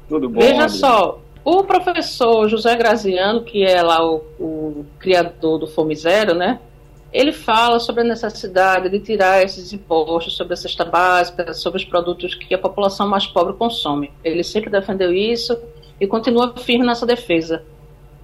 Tudo 0.07 0.29
bom. 0.29 0.39
Veja 0.39 0.65
Adriana. 0.65 0.69
só, 0.69 1.21
o 1.43 1.63
professor 1.63 2.47
José 2.47 2.75
Graziano, 2.75 3.43
que 3.43 3.63
é 3.63 3.81
lá 3.81 4.05
o, 4.05 4.23
o 4.39 4.85
criador 4.97 5.59
do 5.59 5.67
Fome 5.67 5.95
Zero, 5.95 6.33
né? 6.33 6.59
Ele 7.11 7.31
fala 7.31 7.79
sobre 7.79 8.01
a 8.01 8.05
necessidade 8.05 8.89
de 8.89 8.99
tirar 8.99 9.43
esses 9.43 9.71
impostos 9.71 10.35
sobre 10.35 10.53
a 10.53 10.57
cesta 10.57 10.83
básica, 10.83 11.53
sobre 11.53 11.79
os 11.79 11.85
produtos 11.85 12.33
que 12.33 12.53
a 12.55 12.57
população 12.57 13.07
mais 13.07 13.27
pobre 13.27 13.53
consome. 13.53 14.11
Ele 14.23 14.43
sempre 14.43 14.69
defendeu 14.69 15.13
isso 15.13 15.55
e 15.99 16.07
continua 16.07 16.55
firme 16.57 16.85
nessa 16.85 17.05
defesa. 17.05 17.63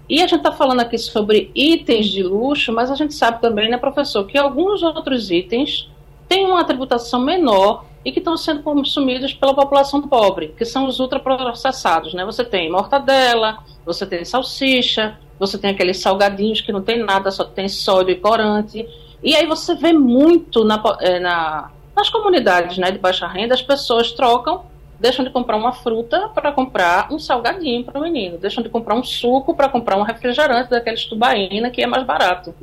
E 0.10 0.24
a 0.24 0.28
gente 0.28 0.40
está 0.40 0.52
falando 0.52 0.80
aqui 0.80 0.98
sobre 0.98 1.52
itens 1.54 2.08
de 2.08 2.24
luxo, 2.24 2.74
mas 2.74 2.90
a 2.90 2.96
gente 2.96 3.14
sabe 3.14 3.40
também, 3.40 3.70
né, 3.70 3.78
professor, 3.78 4.26
que 4.26 4.40
alguns 4.40 4.82
outros 4.82 5.30
itens 5.30 5.88
têm 6.28 6.48
uma 6.48 6.64
tributação 6.64 7.22
menor 7.22 7.86
e 8.04 8.12
que 8.12 8.20
estão 8.20 8.38
sendo 8.38 8.64
consumidos 8.64 9.34
pela 9.34 9.54
população 9.54 10.02
pobre, 10.08 10.54
que 10.58 10.66
são 10.66 10.88
os 10.88 11.00
ultraprocessados. 11.00 12.14
Né? 12.14 12.26
Você 12.26 12.46
tem 12.46 12.72
mortadela, 12.72 13.60
você 13.86 14.06
tem 14.06 14.24
salsicha, 14.24 15.18
você 15.38 15.58
tem 15.58 15.72
aqueles 15.72 16.02
salgadinhos 16.02 16.62
que 16.62 16.72
não 16.72 16.82
tem 16.82 17.04
nada, 17.04 17.32
só 17.32 17.44
tem 17.44 17.68
sódio 17.68 18.12
e 18.12 18.16
corante. 18.16 18.88
E 19.24 19.36
aí 19.36 19.46
você 19.46 19.76
vê 19.76 19.94
muito 19.94 20.64
na, 20.64 20.82
é, 21.02 21.20
na, 21.20 21.72
nas 21.96 22.10
comunidades 22.10 22.78
né, 22.78 22.92
de 22.92 22.98
baixa 22.98 23.28
renda, 23.28 23.54
as 23.54 23.62
pessoas 23.62 24.12
trocam, 24.12 24.64
deixam 25.00 25.24
de 25.24 25.32
comprar 25.32 25.58
uma 25.58 25.72
fruta 25.72 26.30
para 26.30 26.52
comprar 26.52 27.12
um 27.12 27.20
salgadinho 27.20 27.84
para 27.86 28.00
o 28.00 28.04
menino, 28.04 28.38
deixam 28.38 28.64
de 28.64 28.70
comprar 28.70 28.96
um 28.96 29.04
suco 29.04 29.54
para 29.56 29.70
comprar 29.70 29.98
um 29.98 30.04
refrigerante 30.04 30.70
daqueles 30.70 31.06
tubaína 31.06 31.70
que 31.70 31.82
é 31.82 31.88
mais 31.88 32.06
barato. 32.06 32.54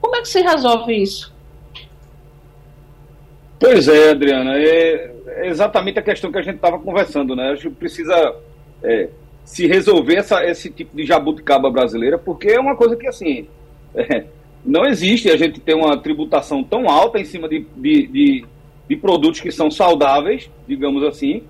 Como 0.00 0.16
é 0.16 0.20
que 0.20 0.28
se 0.28 0.40
resolve 0.40 0.94
isso? 0.94 1.35
Pois 3.58 3.88
é, 3.88 4.10
Adriana, 4.10 4.56
é 4.56 5.12
exatamente 5.44 5.98
a 5.98 6.02
questão 6.02 6.30
que 6.30 6.38
a 6.38 6.42
gente 6.42 6.56
estava 6.56 6.78
conversando, 6.78 7.34
né? 7.34 7.50
A 7.50 7.54
gente 7.54 7.70
precisa 7.70 8.36
é, 8.82 9.08
se 9.44 9.66
resolver 9.66 10.16
essa, 10.16 10.44
esse 10.44 10.70
tipo 10.70 10.96
de 10.96 11.04
jabuticaba 11.04 11.70
brasileira, 11.70 12.18
porque 12.18 12.48
é 12.48 12.60
uma 12.60 12.76
coisa 12.76 12.96
que, 12.96 13.06
assim, 13.06 13.46
é, 13.94 14.24
não 14.64 14.84
existe 14.84 15.30
a 15.30 15.36
gente 15.36 15.60
ter 15.60 15.74
uma 15.74 15.96
tributação 15.96 16.62
tão 16.62 16.88
alta 16.88 17.18
em 17.18 17.24
cima 17.24 17.48
de, 17.48 17.66
de, 17.76 18.06
de, 18.08 18.44
de, 18.88 18.96
produtos 18.96 19.40
que 19.40 19.52
são 19.52 19.70
saudáveis, 19.70 20.50
digamos 20.66 21.02
assim, 21.04 21.44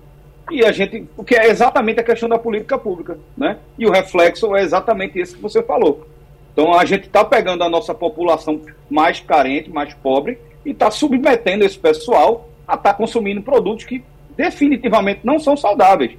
e 0.49 0.63
a 0.63 0.71
gente, 0.71 1.05
porque 1.15 1.35
é 1.35 1.49
exatamente 1.49 1.99
a 1.99 2.03
questão 2.03 2.29
da 2.29 2.37
política 2.37 2.77
pública, 2.77 3.17
né? 3.35 3.57
E 3.77 3.85
o 3.85 3.91
reflexo 3.91 4.55
é 4.55 4.61
exatamente 4.61 5.19
esse 5.19 5.35
que 5.35 5.41
você 5.41 5.61
falou. 5.61 6.07
Então 6.53 6.73
a 6.73 6.85
gente 6.85 7.07
está 7.07 7.25
pegando 7.25 7.63
a 7.63 7.69
nossa 7.69 7.93
população 7.93 8.61
mais 8.89 9.19
carente, 9.19 9.69
mais 9.69 9.93
pobre, 9.93 10.37
e 10.67 10.71
está 10.71 10.91
submetendo 10.91 11.63
esse 11.63 11.79
pessoal 11.79 12.49
a 12.67 12.75
estar 12.75 12.91
tá 12.91 12.93
consumindo 12.93 13.41
produtos 13.41 13.85
que 13.85 14.03
definitivamente 14.35 15.21
não 15.23 15.39
são 15.39 15.55
saudáveis. 15.55 16.11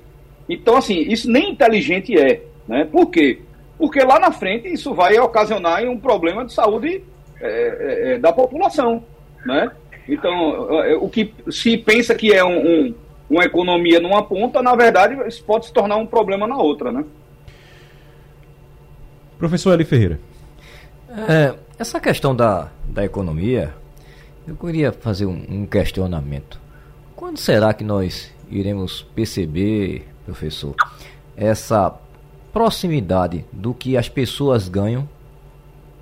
Então, 0.48 0.78
assim, 0.78 1.00
isso 1.00 1.30
nem 1.30 1.50
inteligente 1.50 2.18
é. 2.18 2.42
Né? 2.66 2.86
Por 2.90 3.10
quê? 3.10 3.42
Porque 3.76 4.00
lá 4.00 4.18
na 4.18 4.32
frente 4.32 4.66
isso 4.72 4.94
vai 4.94 5.18
ocasionar 5.18 5.84
um 5.84 5.98
problema 5.98 6.46
de 6.46 6.54
saúde 6.54 7.04
é, 7.40 7.46
é, 7.46 8.12
é 8.14 8.18
da 8.18 8.32
população. 8.32 9.04
Né? 9.44 9.70
Então, 10.08 10.82
é, 10.82 10.96
o 10.96 11.10
que 11.10 11.34
se 11.50 11.76
pensa 11.76 12.14
que 12.14 12.32
é 12.32 12.42
um, 12.42 12.58
um, 12.58 12.94
uma 13.28 13.44
economia 13.44 14.00
numa 14.00 14.22
ponta, 14.22 14.62
na 14.62 14.74
verdade, 14.74 15.14
isso 15.28 15.44
pode 15.44 15.66
se 15.66 15.72
tornar 15.74 15.96
um 15.96 16.06
problema 16.06 16.46
na 16.46 16.56
outra. 16.56 16.90
Né? 16.90 17.04
Professor 19.38 19.74
Eli 19.74 19.84
Ferreira. 19.84 20.18
É, 21.28 21.54
essa 21.78 22.00
questão 22.00 22.34
da, 22.34 22.70
da 22.88 23.04
economia, 23.04 23.74
eu 24.48 24.56
queria 24.56 24.92
fazer 24.92 25.26
um, 25.26 25.44
um 25.48 25.66
questionamento. 25.66 26.58
Quando 27.14 27.36
será 27.36 27.74
que 27.74 27.84
nós 27.84 28.32
iremos 28.50 29.02
perceber 29.14 30.08
professor, 30.24 30.74
essa 31.36 31.94
proximidade 32.52 33.44
do 33.52 33.74
que 33.74 33.96
as 33.96 34.08
pessoas 34.08 34.68
ganham, 34.68 35.08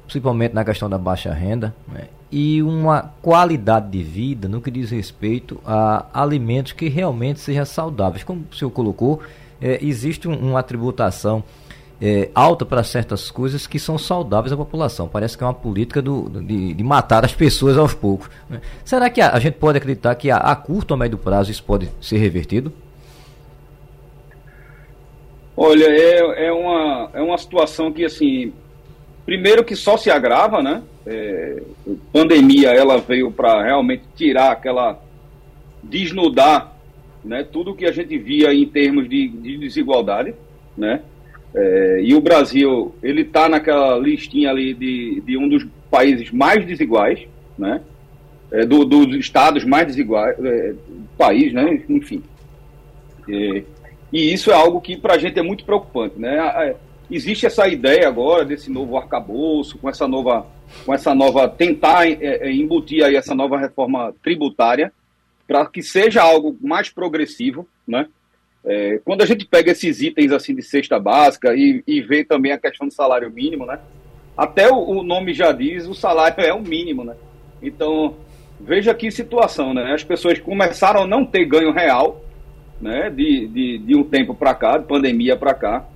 principalmente 0.04 0.54
na 0.54 0.64
questão 0.64 0.88
da 0.88 0.96
baixa 0.96 1.32
renda, 1.32 1.74
né, 1.88 2.08
e 2.30 2.62
uma 2.62 3.12
qualidade 3.20 3.90
de 3.90 4.02
vida 4.02 4.48
no 4.48 4.60
que 4.60 4.70
diz 4.70 4.90
respeito 4.90 5.60
a 5.64 6.06
alimentos 6.12 6.72
que 6.72 6.88
realmente 6.88 7.40
sejam 7.40 7.64
saudáveis. 7.64 8.24
Como 8.24 8.44
o 8.50 8.54
senhor 8.54 8.70
colocou, 8.70 9.20
é, 9.60 9.78
existe 9.84 10.28
um, 10.28 10.34
uma 10.34 10.62
tributação 10.62 11.42
é, 12.00 12.30
alta 12.34 12.64
para 12.64 12.82
certas 12.82 13.30
coisas 13.30 13.66
que 13.66 13.78
são 13.78 13.96
saudáveis 13.96 14.52
à 14.52 14.56
população. 14.56 15.08
Parece 15.08 15.36
que 15.36 15.42
é 15.42 15.46
uma 15.46 15.54
política 15.54 16.02
do, 16.02 16.28
de, 16.28 16.74
de 16.74 16.84
matar 16.84 17.24
as 17.24 17.34
pessoas 17.34 17.76
aos 17.76 17.94
poucos. 17.94 18.28
Né? 18.48 18.60
Será 18.84 19.08
que 19.08 19.20
a, 19.20 19.30
a, 19.30 19.40
gente 19.40 19.54
pode 19.54 19.78
acreditar 19.78 20.14
que 20.14 20.30
a, 20.30 20.36
a 20.36 20.54
curto 20.54 20.92
ou 20.92 20.96
médio 20.96 21.18
prazo 21.18 21.50
isso 21.50 21.64
pode 21.64 21.90
ser 22.00 22.18
revertido? 22.18 22.72
Olha, 25.56 25.86
é, 25.86 26.46
é, 26.48 26.52
uma, 26.52 27.10
é 27.14 27.22
uma 27.22 27.38
situação 27.38 27.90
que, 27.90 28.04
assim, 28.04 28.52
primeiro 29.24 29.64
que 29.64 29.74
só 29.74 29.96
se 29.96 30.10
agrava, 30.10 30.62
né? 30.62 30.82
É, 31.06 31.62
pandemia, 32.12 32.72
ela 32.72 32.98
veio 32.98 33.30
para 33.30 33.62
realmente 33.62 34.02
tirar 34.14 34.52
aquela, 34.52 35.00
desnudar, 35.82 36.76
né? 37.24 37.42
Tudo 37.42 37.74
que 37.74 37.86
a 37.86 37.92
gente 37.92 38.18
via 38.18 38.52
em 38.52 38.66
termos 38.66 39.08
de, 39.08 39.28
de 39.28 39.56
desigualdade, 39.56 40.34
né? 40.76 41.00
É, 41.54 42.00
e 42.02 42.14
o 42.14 42.20
Brasil, 42.20 42.94
ele 43.02 43.22
está 43.22 43.48
naquela 43.48 43.98
listinha 43.98 44.50
ali 44.50 44.74
de, 44.74 45.22
de 45.24 45.38
um 45.38 45.48
dos 45.48 45.66
países 45.90 46.30
mais 46.30 46.64
desiguais, 46.66 47.26
né? 47.58 47.80
É, 48.52 48.64
do, 48.64 48.84
dos 48.84 49.16
estados 49.16 49.64
mais 49.64 49.86
desiguais, 49.86 50.36
é, 50.44 50.74
país, 51.16 51.52
né? 51.52 51.82
Enfim. 51.88 52.22
É, 53.28 53.62
e 54.12 54.32
isso 54.32 54.50
é 54.50 54.54
algo 54.54 54.80
que 54.80 54.96
para 54.96 55.14
a 55.14 55.18
gente 55.18 55.38
é 55.38 55.42
muito 55.42 55.64
preocupante. 55.64 56.18
Né? 56.18 56.74
Existe 57.10 57.46
essa 57.46 57.68
ideia 57.68 58.08
agora 58.08 58.44
desse 58.44 58.70
novo 58.70 58.96
arcabouço, 58.96 59.78
com 59.78 59.88
essa 59.88 60.08
nova, 60.08 60.46
com 60.84 60.94
essa 60.94 61.14
nova 61.14 61.48
tentar 61.48 62.08
é, 62.08 62.16
é, 62.20 62.52
embutir 62.52 63.04
aí 63.04 63.16
essa 63.16 63.34
nova 63.34 63.58
reforma 63.58 64.14
tributária, 64.22 64.92
para 65.46 65.64
que 65.66 65.82
seja 65.82 66.22
algo 66.22 66.56
mais 66.60 66.88
progressivo. 66.88 67.66
Né? 67.86 68.08
É, 68.66 69.00
quando 69.04 69.22
a 69.22 69.26
gente 69.26 69.46
pega 69.46 69.70
esses 69.70 70.00
itens 70.02 70.32
assim 70.32 70.54
de 70.54 70.62
cesta 70.62 70.98
básica 70.98 71.54
e, 71.54 71.82
e 71.86 72.00
vê 72.00 72.24
também 72.24 72.52
a 72.52 72.58
questão 72.58 72.88
do 72.88 72.92
salário 72.92 73.30
mínimo, 73.30 73.64
né? 73.64 73.78
até 74.36 74.70
o, 74.70 74.76
o 74.76 75.02
nome 75.02 75.32
já 75.32 75.50
diz, 75.50 75.86
o 75.86 75.94
salário 75.94 76.44
é 76.44 76.52
o 76.52 76.60
mínimo. 76.60 77.04
Né? 77.04 77.14
Então, 77.62 78.16
veja 78.60 78.92
que 78.92 79.10
situação, 79.10 79.72
né? 79.72 79.94
As 79.94 80.04
pessoas 80.04 80.38
começaram 80.38 81.02
a 81.02 81.06
não 81.06 81.24
ter 81.24 81.46
ganho 81.46 81.72
real 81.72 82.22
né, 82.80 83.08
de, 83.08 83.46
de, 83.46 83.78
de 83.78 83.96
um 83.96 84.04
tempo 84.04 84.34
para 84.34 84.54
cá, 84.54 84.76
de 84.76 84.84
pandemia 84.84 85.36
para 85.36 85.54
cá, 85.54 85.86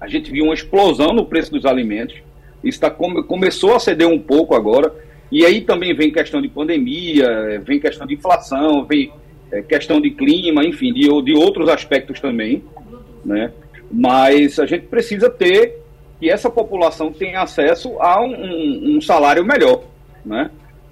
a 0.00 0.08
gente 0.08 0.30
viu 0.30 0.44
uma 0.44 0.54
explosão 0.54 1.12
no 1.12 1.26
preço 1.26 1.50
dos 1.50 1.66
alimentos. 1.66 2.16
Isso 2.64 2.80
tá, 2.80 2.90
come, 2.90 3.22
começou 3.24 3.74
a 3.74 3.80
ceder 3.80 4.08
um 4.08 4.18
pouco 4.18 4.54
agora. 4.54 4.92
E 5.30 5.44
aí 5.44 5.60
também 5.60 5.94
vem 5.94 6.10
questão 6.10 6.40
de 6.40 6.48
pandemia, 6.48 7.60
vem 7.62 7.78
questão 7.78 8.06
de 8.06 8.14
inflação, 8.14 8.86
vem 8.86 9.12
é, 9.50 9.62
questão 9.62 10.00
de 10.00 10.10
clima, 10.10 10.64
enfim, 10.64 10.92
de, 10.92 11.08
de 11.22 11.34
outros 11.34 11.68
aspectos 11.68 12.20
também. 12.20 12.62
Né? 13.24 13.52
Mas 13.90 14.58
a 14.58 14.66
gente 14.66 14.86
precisa 14.86 15.30
ter 15.30 15.82
que 16.18 16.28
essa 16.30 16.50
população 16.50 17.12
tenha 17.12 17.40
acesso 17.40 17.96
a 18.00 18.20
um, 18.20 18.96
um, 18.96 19.00
salário 19.00 19.44
melhor. 19.44 19.82
Né? 20.24 20.50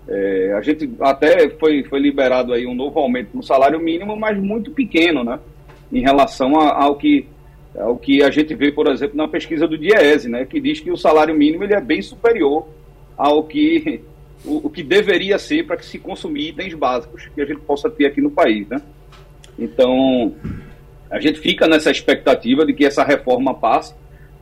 É, 0.09 0.55
a 0.57 0.61
gente 0.61 0.89
até 1.01 1.49
foi, 1.51 1.83
foi 1.85 1.99
liberado 1.99 2.53
aí 2.53 2.67
um 2.67 2.75
novo 2.75 2.99
aumento 2.99 3.31
no 3.35 3.43
salário 3.43 3.81
mínimo, 3.81 4.17
mas 4.17 4.39
muito 4.39 4.71
pequeno, 4.71 5.25
né? 5.25 5.41
Em 5.93 6.01
relação 6.01 6.59
a, 6.61 6.85
ao, 6.85 6.95
que, 6.95 7.27
ao 7.77 7.97
que 7.97 8.23
a 8.23 8.31
gente 8.31 8.55
vê, 8.55 8.71
por 8.71 8.87
exemplo, 8.87 9.17
na 9.17 9.27
pesquisa 9.27 9.67
do 9.67 9.77
Diese, 9.77 10.29
né? 10.29 10.45
Que 10.45 10.61
diz 10.61 10.79
que 10.79 10.93
o 10.93 10.97
salário 10.97 11.35
mínimo 11.35 11.65
ele 11.65 11.75
é 11.75 11.81
bem 11.81 12.01
superior 12.03 12.69
ao 13.17 13.43
que, 13.43 14.01
o, 14.47 14.67
o 14.67 14.71
que 14.71 14.83
deveria 14.83 15.39
ser 15.39 15.67
para 15.67 15.77
que 15.77 15.85
se 15.85 15.99
consumir 15.99 16.51
itens 16.51 16.75
básicos 16.75 17.29
que 17.35 17.41
a 17.41 17.45
gente 17.45 17.61
possa 17.61 17.91
ter 17.91 18.07
aqui 18.07 18.21
no 18.21 18.31
país, 18.31 18.67
né? 18.69 18.81
Então, 19.59 20.35
a 21.11 21.21
gente 21.21 21.41
fica 21.41 21.67
nessa 21.67 21.91
expectativa 21.91 22.65
de 22.65 22.73
que 22.73 22.85
essa 22.85 23.05
reforma 23.05 23.55
passe, 23.55 23.95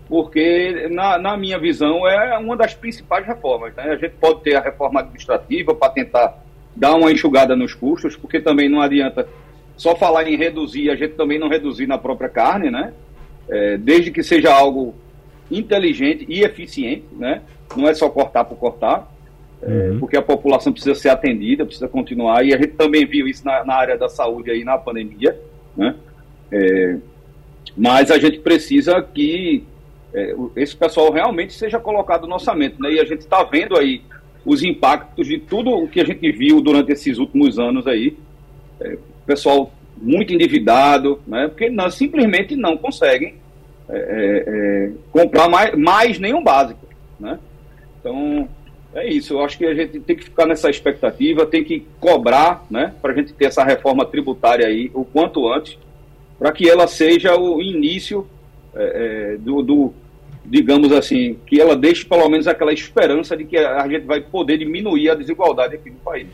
porque, 0.08 0.88
na, 0.90 1.18
na, 1.18 1.36
minha 1.36 1.58
visão, 1.58 2.06
é 2.06 2.36
uma 2.36 2.56
das 2.56 2.74
principais 2.74 3.26
reformas. 3.26 3.74
Né? 3.74 3.84
A 3.84 3.96
gente 3.96 4.14
pode 4.20 4.42
ter 4.42 4.54
a 4.54 4.60
reforma 4.60 5.00
administrativa 5.00 5.74
para 5.74 5.92
tentar 5.92 6.44
dar 6.76 6.94
uma 6.94 7.10
enxugada 7.10 7.56
nos 7.56 7.72
custos, 7.74 8.16
porque 8.16 8.40
também 8.40 8.68
não 8.68 8.80
adianta 8.80 9.26
só 9.76 9.94
falar 9.96 10.28
em 10.28 10.36
reduzir, 10.36 10.90
a 10.90 10.96
gente 10.96 11.14
também 11.14 11.38
não 11.38 11.48
reduzir 11.48 11.86
na 11.86 11.98
própria 11.98 12.28
carne, 12.28 12.70
né? 12.70 12.92
É, 13.48 13.76
desde 13.76 14.10
que 14.10 14.22
seja 14.22 14.52
algo 14.52 14.94
inteligente 15.50 16.24
e 16.28 16.42
eficiente, 16.42 17.06
né? 17.12 17.42
Não 17.76 17.88
é 17.88 17.94
só 17.94 18.08
cortar 18.08 18.44
por 18.44 18.56
cortar, 18.56 19.13
uhum. 19.66 19.98
porque 19.98 20.16
a 20.16 20.22
população 20.22 20.72
precisa 20.72 20.94
ser 20.94 21.09
atendida, 21.09 21.64
precisa 21.64 21.88
continuar, 21.88 22.44
e 22.44 22.55
a 22.55 22.57
gente 22.57 22.72
também 22.72 23.07
viu 23.07 23.27
isso 23.27 23.44
na, 23.44 23.64
na 23.64 23.74
área 23.74 23.96
da 23.96 24.09
saúde 24.09 24.50
aí 24.50 24.64
na 24.64 24.79
pandemia, 24.79 25.38
né? 25.77 25.94
É, 26.50 26.96
mas 27.77 28.11
a 28.11 28.18
gente 28.18 28.38
precisa 28.38 29.03
que 29.03 29.64
é, 30.12 30.35
esse 30.57 30.77
pessoal 30.77 31.12
realmente 31.12 31.53
seja 31.53 31.81
colocado 31.81 32.27
no 32.27 32.35
orçamento, 32.35 32.81
né? 32.81 32.92
E 32.92 33.00
a 33.00 33.05
gente 33.05 33.20
está 33.20 33.42
vendo 33.42 33.77
aí 33.77 34.03
os 34.44 34.62
impactos 34.62 35.27
de 35.27 35.38
tudo 35.38 35.70
o 35.70 35.88
que 35.88 36.00
a 36.00 36.05
gente 36.05 36.31
viu 36.31 36.61
durante 36.61 36.92
esses 36.92 37.18
últimos 37.18 37.59
anos 37.59 37.87
aí. 37.87 38.16
É, 38.81 38.98
pessoal 39.27 39.72
muito 39.96 40.33
endividado, 40.33 41.20
né? 41.27 41.48
Porque 41.48 41.70
não, 41.70 41.90
simplesmente 41.90 42.55
não 42.57 42.77
conseguem 42.77 43.35
é, 43.88 43.96
é, 43.96 44.44
é, 44.46 44.92
comprar 45.11 45.48
mais, 45.48 45.74
mais 45.77 46.18
nenhum 46.18 46.42
básico, 46.42 46.87
né? 47.18 47.38
Então, 48.00 48.48
é 48.94 49.09
isso. 49.09 49.35
Eu 49.35 49.44
acho 49.44 49.59
que 49.59 49.64
a 49.64 49.74
gente 49.74 50.00
tem 50.00 50.16
que 50.16 50.24
ficar 50.24 50.46
nessa 50.46 50.70
expectativa, 50.70 51.44
tem 51.44 51.64
que 51.64 51.87
cobrar, 52.00 52.64
né? 52.70 52.94
Para 53.02 53.12
a 53.12 53.14
gente 53.14 53.33
ter 53.33 53.46
essa 53.46 53.64
reforma 53.64 54.04
tributária 54.07 54.66
aí 54.66 54.90
o 54.94 55.04
quanto 55.04 55.52
antes, 55.52 55.76
para 56.38 56.52
que 56.52 56.68
ela 56.68 56.87
seja 56.87 57.37
o 57.37 57.61
início 57.61 58.26
é, 58.74 59.35
é, 59.35 59.37
do, 59.38 59.62
do, 59.62 59.94
digamos 60.44 60.92
assim, 60.92 61.37
que 61.46 61.61
ela 61.61 61.76
deixe 61.76 62.04
pelo 62.04 62.28
menos 62.28 62.46
aquela 62.46 62.72
esperança 62.72 63.37
de 63.37 63.44
que 63.44 63.57
a 63.57 63.87
gente 63.88 64.04
vai 64.04 64.20
poder 64.20 64.59
diminuir 64.59 65.11
a 65.11 65.14
desigualdade 65.14 65.74
aqui 65.74 65.90
no 65.90 65.96
país. 65.96 66.26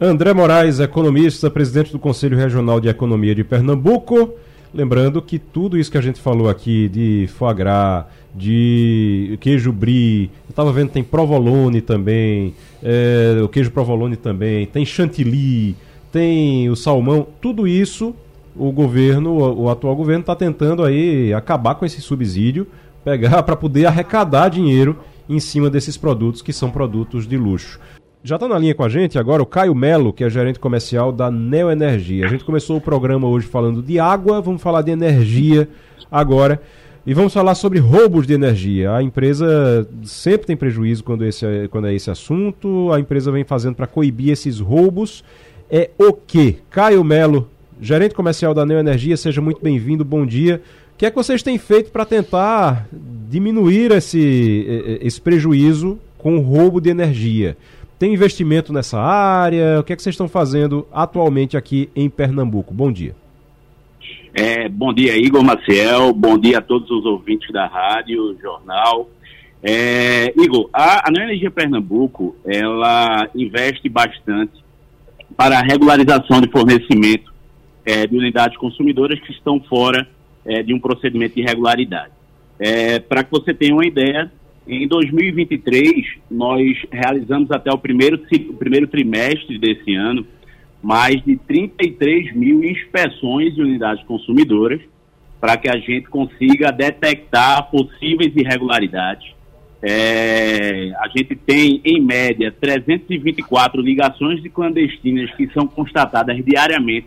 André 0.00 0.32
Moraes, 0.32 0.78
economista, 0.78 1.50
presidente 1.50 1.90
do 1.90 1.98
Conselho 1.98 2.36
Regional 2.36 2.80
de 2.80 2.88
Economia 2.88 3.34
de 3.34 3.42
Pernambuco. 3.42 4.34
Lembrando 4.72 5.20
que 5.20 5.38
tudo 5.38 5.76
isso 5.76 5.90
que 5.90 5.98
a 5.98 6.02
gente 6.02 6.20
falou 6.20 6.48
aqui 6.48 6.88
de 6.88 7.26
foie 7.26 7.54
gras, 7.54 8.04
de 8.38 9.36
queijo 9.40 9.72
brie, 9.72 10.30
eu 10.46 10.50
estava 10.50 10.72
vendo 10.72 10.90
tem 10.90 11.02
provolone 11.02 11.80
também, 11.80 12.54
é, 12.82 13.40
o 13.42 13.48
queijo 13.48 13.70
provolone 13.70 14.16
também, 14.16 14.64
tem 14.66 14.86
chantilly, 14.86 15.76
tem 16.12 16.70
o 16.70 16.76
salmão, 16.76 17.26
tudo 17.40 17.66
isso 17.66 18.14
o 18.58 18.72
governo, 18.72 19.30
o, 19.30 19.62
o 19.62 19.70
atual 19.70 19.94
governo 19.94 20.20
está 20.20 20.34
tentando 20.34 20.84
aí 20.84 21.32
acabar 21.32 21.76
com 21.76 21.86
esse 21.86 22.00
subsídio, 22.00 22.66
pegar 23.04 23.42
para 23.42 23.56
poder 23.56 23.86
arrecadar 23.86 24.48
dinheiro 24.48 24.98
em 25.28 25.38
cima 25.38 25.70
desses 25.70 25.96
produtos 25.96 26.42
que 26.42 26.52
são 26.52 26.70
produtos 26.70 27.26
de 27.26 27.36
luxo. 27.36 27.78
Já 28.24 28.34
está 28.34 28.48
na 28.48 28.58
linha 28.58 28.74
com 28.74 28.82
a 28.82 28.88
gente 28.88 29.16
agora 29.18 29.42
o 29.42 29.46
Caio 29.46 29.74
Melo, 29.74 30.12
que 30.12 30.24
é 30.24 30.28
gerente 30.28 30.58
comercial 30.58 31.12
da 31.12 31.30
Neoenergia. 31.30 32.26
A 32.26 32.28
gente 32.28 32.44
começou 32.44 32.76
o 32.76 32.80
programa 32.80 33.28
hoje 33.28 33.46
falando 33.46 33.80
de 33.80 34.00
água, 34.00 34.40
vamos 34.40 34.60
falar 34.60 34.82
de 34.82 34.90
energia 34.90 35.68
agora. 36.10 36.60
E 37.08 37.14
vamos 37.14 37.32
falar 37.32 37.54
sobre 37.54 37.78
roubos 37.78 38.26
de 38.26 38.34
energia. 38.34 38.94
A 38.94 39.02
empresa 39.02 39.88
sempre 40.04 40.46
tem 40.46 40.54
prejuízo 40.54 41.02
quando, 41.02 41.24
esse, 41.24 41.46
quando 41.70 41.86
é 41.86 41.94
esse 41.94 42.10
assunto. 42.10 42.92
A 42.92 43.00
empresa 43.00 43.32
vem 43.32 43.44
fazendo 43.44 43.76
para 43.76 43.86
coibir 43.86 44.28
esses 44.28 44.60
roubos. 44.60 45.24
É 45.70 45.88
o 45.96 46.12
quê? 46.12 46.56
Caio 46.68 47.02
Melo, 47.02 47.48
gerente 47.80 48.14
comercial 48.14 48.52
da 48.52 48.66
Neoenergia, 48.66 49.16
seja 49.16 49.40
muito 49.40 49.58
bem-vindo, 49.62 50.04
bom 50.04 50.26
dia. 50.26 50.60
O 50.92 50.98
que 50.98 51.06
é 51.06 51.10
que 51.10 51.16
vocês 51.16 51.42
têm 51.42 51.56
feito 51.56 51.90
para 51.90 52.04
tentar 52.04 52.86
diminuir 52.92 53.90
esse, 53.92 54.98
esse 55.00 55.18
prejuízo 55.18 55.98
com 56.18 56.36
o 56.36 56.42
roubo 56.42 56.78
de 56.78 56.90
energia? 56.90 57.56
Tem 57.98 58.12
investimento 58.12 58.70
nessa 58.70 59.00
área? 59.00 59.80
O 59.80 59.82
que 59.82 59.94
é 59.94 59.96
que 59.96 60.02
vocês 60.02 60.12
estão 60.12 60.28
fazendo 60.28 60.86
atualmente 60.92 61.56
aqui 61.56 61.88
em 61.96 62.10
Pernambuco? 62.10 62.74
Bom 62.74 62.92
dia. 62.92 63.16
É, 64.40 64.68
bom 64.68 64.94
dia, 64.94 65.16
Igor 65.16 65.42
Maciel. 65.42 66.12
Bom 66.12 66.38
dia 66.38 66.58
a 66.58 66.60
todos 66.60 66.88
os 66.92 67.04
ouvintes 67.04 67.50
da 67.50 67.66
rádio, 67.66 68.38
jornal. 68.40 69.10
É, 69.60 70.32
Igor, 70.40 70.70
a, 70.72 71.08
a 71.08 71.10
Energia 71.10 71.50
Pernambuco, 71.50 72.36
ela 72.44 73.28
investe 73.34 73.88
bastante 73.88 74.52
para 75.36 75.58
a 75.58 75.62
regularização 75.62 76.40
de 76.40 76.48
fornecimento 76.52 77.34
é, 77.84 78.06
de 78.06 78.16
unidades 78.16 78.56
consumidoras 78.58 79.18
que 79.18 79.32
estão 79.32 79.58
fora 79.58 80.06
é, 80.44 80.62
de 80.62 80.72
um 80.72 80.78
procedimento 80.78 81.34
de 81.34 81.40
irregularidade. 81.40 82.12
É, 82.60 83.00
para 83.00 83.24
que 83.24 83.32
você 83.32 83.52
tenha 83.52 83.74
uma 83.74 83.86
ideia, 83.86 84.30
em 84.68 84.86
2023, 84.86 86.14
nós 86.30 86.78
realizamos 86.92 87.50
até 87.50 87.72
o 87.72 87.78
primeiro, 87.78 88.22
o 88.50 88.54
primeiro 88.54 88.86
trimestre 88.86 89.58
desse 89.58 89.96
ano 89.96 90.24
mais 90.82 91.22
de 91.24 91.36
33 91.36 92.34
mil 92.34 92.64
inspeções 92.64 93.54
de 93.54 93.62
unidades 93.62 94.04
consumidoras 94.04 94.80
para 95.40 95.56
que 95.56 95.68
a 95.68 95.78
gente 95.78 96.08
consiga 96.08 96.70
detectar 96.70 97.70
possíveis 97.70 98.34
irregularidades. 98.34 99.32
É, 99.80 100.92
a 100.98 101.08
gente 101.16 101.36
tem, 101.36 101.80
em 101.84 102.00
média, 102.00 102.52
324 102.60 103.80
ligações 103.80 104.42
de 104.42 104.48
clandestinas 104.48 105.30
que 105.36 105.48
são 105.52 105.66
constatadas 105.68 106.44
diariamente 106.44 107.06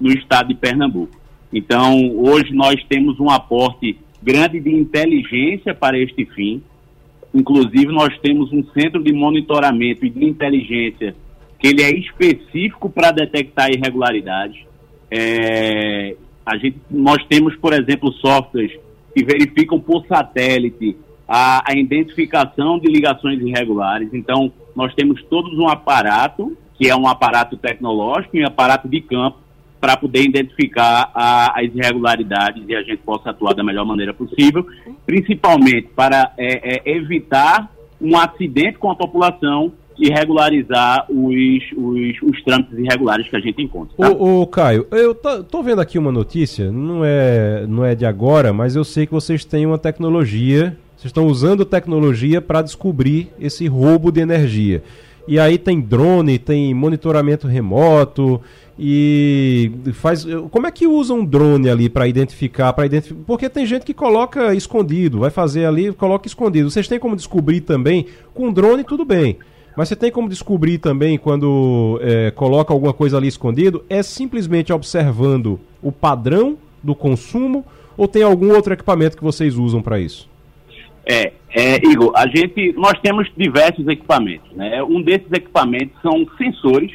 no 0.00 0.10
estado 0.10 0.48
de 0.48 0.54
Pernambuco. 0.54 1.16
Então, 1.52 2.16
hoje 2.16 2.52
nós 2.52 2.82
temos 2.88 3.20
um 3.20 3.30
aporte 3.30 3.96
grande 4.20 4.58
de 4.58 4.70
inteligência 4.70 5.74
para 5.74 5.98
este 5.98 6.24
fim. 6.24 6.62
Inclusive, 7.32 7.86
nós 7.86 8.18
temos 8.18 8.52
um 8.52 8.64
centro 8.72 9.02
de 9.02 9.12
monitoramento 9.12 10.04
e 10.04 10.10
de 10.10 10.24
inteligência 10.24 11.14
que 11.62 11.68
ele 11.68 11.82
é 11.82 11.90
específico 11.92 12.90
para 12.90 13.12
detectar 13.12 13.70
irregularidades. 13.70 14.60
É, 15.08 16.16
a 16.44 16.56
gente, 16.56 16.76
nós 16.90 17.24
temos, 17.28 17.54
por 17.54 17.72
exemplo, 17.72 18.10
softwares 18.14 18.72
que 19.14 19.24
verificam 19.24 19.78
por 19.78 20.04
satélite 20.06 20.96
a, 21.28 21.70
a 21.70 21.78
identificação 21.78 22.80
de 22.80 22.88
ligações 22.88 23.40
irregulares. 23.40 24.08
Então, 24.12 24.52
nós 24.74 24.92
temos 24.94 25.22
todos 25.30 25.56
um 25.56 25.68
aparato, 25.68 26.56
que 26.76 26.88
é 26.88 26.96
um 26.96 27.06
aparato 27.06 27.56
tecnológico 27.56 28.36
e 28.36 28.42
um 28.42 28.48
aparato 28.48 28.88
de 28.88 29.00
campo, 29.00 29.38
para 29.80 29.96
poder 29.96 30.22
identificar 30.22 31.12
a, 31.14 31.60
as 31.60 31.72
irregularidades 31.74 32.64
e 32.66 32.74
a 32.74 32.82
gente 32.82 32.98
possa 32.98 33.30
atuar 33.30 33.54
da 33.54 33.62
melhor 33.62 33.84
maneira 33.84 34.12
possível, 34.12 34.66
principalmente 35.06 35.88
para 35.94 36.32
é, 36.36 36.90
é, 36.90 36.96
evitar 36.96 37.70
um 38.00 38.16
acidente 38.16 38.78
com 38.78 38.90
a 38.90 38.96
população 38.96 39.72
e 39.98 40.08
regularizar 40.08 41.06
os, 41.08 41.62
os, 41.76 42.22
os 42.22 42.42
trâmites 42.44 42.78
irregulares 42.78 43.28
que 43.28 43.36
a 43.36 43.40
gente 43.40 43.62
encontra. 43.62 43.96
Tá? 43.96 44.10
Ô, 44.10 44.42
ô, 44.42 44.46
Caio, 44.46 44.86
eu 44.90 45.14
tô 45.14 45.62
vendo 45.62 45.80
aqui 45.80 45.98
uma 45.98 46.12
notícia, 46.12 46.70
não 46.70 47.04
é, 47.04 47.66
não 47.66 47.84
é 47.84 47.94
de 47.94 48.06
agora, 48.06 48.52
mas 48.52 48.76
eu 48.76 48.84
sei 48.84 49.06
que 49.06 49.12
vocês 49.12 49.44
têm 49.44 49.66
uma 49.66 49.78
tecnologia, 49.78 50.76
vocês 50.96 51.10
estão 51.10 51.26
usando 51.26 51.64
tecnologia 51.64 52.40
para 52.40 52.62
descobrir 52.62 53.28
esse 53.40 53.66
roubo 53.66 54.10
de 54.10 54.20
energia. 54.20 54.82
E 55.26 55.38
aí 55.38 55.56
tem 55.56 55.80
drone, 55.80 56.38
tem 56.38 56.74
monitoramento 56.74 57.46
remoto, 57.46 58.40
e 58.78 59.70
faz. 59.92 60.26
Como 60.50 60.66
é 60.66 60.70
que 60.70 60.86
usa 60.86 61.12
um 61.12 61.24
drone 61.24 61.68
ali 61.68 61.88
para 61.88 62.08
identificar, 62.08 62.72
para 62.72 62.86
identificar? 62.86 63.20
Porque 63.26 63.48
tem 63.48 63.66
gente 63.66 63.84
que 63.84 63.94
coloca 63.94 64.54
escondido, 64.54 65.20
vai 65.20 65.30
fazer 65.30 65.66
ali, 65.66 65.92
coloca 65.92 66.26
escondido. 66.26 66.70
Vocês 66.70 66.88
têm 66.88 66.98
como 66.98 67.14
descobrir 67.14 67.60
também 67.60 68.06
com 68.34 68.52
drone 68.52 68.82
tudo 68.82 69.04
bem. 69.04 69.38
Mas 69.76 69.88
você 69.88 69.96
tem 69.96 70.10
como 70.10 70.28
descobrir 70.28 70.78
também 70.78 71.16
quando 71.18 71.98
é, 72.02 72.30
coloca 72.30 72.72
alguma 72.72 72.92
coisa 72.92 73.16
ali 73.16 73.28
escondido? 73.28 73.84
É 73.88 74.02
simplesmente 74.02 74.72
observando 74.72 75.58
o 75.82 75.90
padrão 75.90 76.58
do 76.82 76.94
consumo 76.94 77.64
ou 77.96 78.06
tem 78.06 78.22
algum 78.22 78.54
outro 78.54 78.72
equipamento 78.72 79.16
que 79.16 79.24
vocês 79.24 79.56
usam 79.56 79.80
para 79.80 79.98
isso? 79.98 80.28
É, 81.04 81.32
é, 81.50 81.76
Igor, 81.86 82.12
a 82.14 82.26
gente, 82.26 82.72
nós 82.74 82.98
temos 83.00 83.30
diversos 83.36 83.86
equipamentos. 83.88 84.50
Né? 84.52 84.82
Um 84.82 85.02
desses 85.02 85.30
equipamentos 85.32 86.00
são 86.00 86.26
sensores 86.38 86.92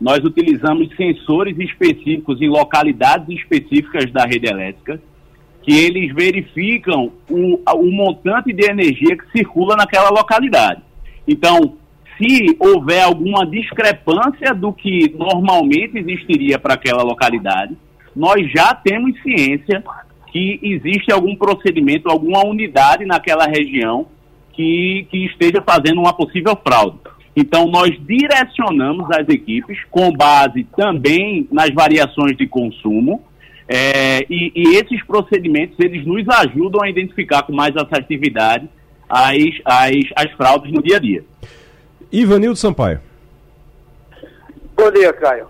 nós 0.00 0.22
utilizamos 0.22 0.94
sensores 0.96 1.58
específicos 1.58 2.40
em 2.40 2.48
localidades 2.48 3.28
específicas 3.36 4.10
da 4.12 4.24
rede 4.24 4.46
elétrica, 4.46 5.00
que 5.62 5.72
eles 5.72 6.14
verificam 6.14 7.12
o, 7.28 7.60
o 7.74 7.90
montante 7.90 8.52
de 8.52 8.70
energia 8.70 9.16
que 9.16 9.30
circula 9.32 9.76
naquela 9.76 10.08
localidade. 10.10 10.80
Então, 11.26 11.76
se 12.18 12.56
houver 12.58 13.02
alguma 13.02 13.46
discrepância 13.46 14.52
do 14.52 14.72
que 14.72 15.14
normalmente 15.16 15.98
existiria 15.98 16.58
para 16.58 16.74
aquela 16.74 17.02
localidade, 17.02 17.76
nós 18.14 18.50
já 18.50 18.74
temos 18.74 19.20
ciência 19.22 19.82
que 20.32 20.58
existe 20.62 21.12
algum 21.12 21.36
procedimento, 21.36 22.10
alguma 22.10 22.44
unidade 22.44 23.04
naquela 23.04 23.46
região 23.46 24.06
que, 24.52 25.06
que 25.10 25.26
esteja 25.26 25.62
fazendo 25.62 26.00
uma 26.00 26.12
possível 26.12 26.58
fraude. 26.66 26.98
Então, 27.36 27.66
nós 27.66 27.90
direcionamos 28.04 29.08
as 29.12 29.28
equipes 29.28 29.78
com 29.90 30.10
base 30.10 30.64
também 30.76 31.46
nas 31.52 31.70
variações 31.72 32.36
de 32.36 32.48
consumo, 32.48 33.22
é, 33.68 34.26
e, 34.28 34.50
e, 34.56 34.76
esses 34.76 35.04
procedimentos 35.04 35.76
eles 35.78 36.04
nos 36.04 36.26
ajudam 36.26 36.82
a 36.82 36.88
identificar 36.88 37.42
com 37.42 37.52
mais 37.52 37.76
assertividade 37.76 38.66
as, 39.08 39.36
as, 39.62 39.92
as 40.16 40.32
fraudes 40.32 40.72
no 40.72 40.82
dia 40.82 40.96
a 40.96 40.98
dia. 40.98 41.22
Ivanildo 42.10 42.56
Sampaio. 42.56 43.00
Bom 44.74 44.90
dia, 44.92 45.12
Caio. 45.12 45.48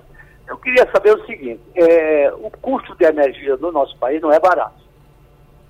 Eu 0.49 0.57
queria 0.57 0.89
saber 0.91 1.15
o 1.15 1.27
seguinte: 1.27 1.61
é, 1.75 2.33
o 2.35 2.51
custo 2.51 2.95
de 2.97 3.05
energia 3.05 3.57
no 3.57 3.71
nosso 3.71 3.97
país 3.99 4.21
não 4.21 4.33
é 4.33 4.41
barato. 4.41 4.89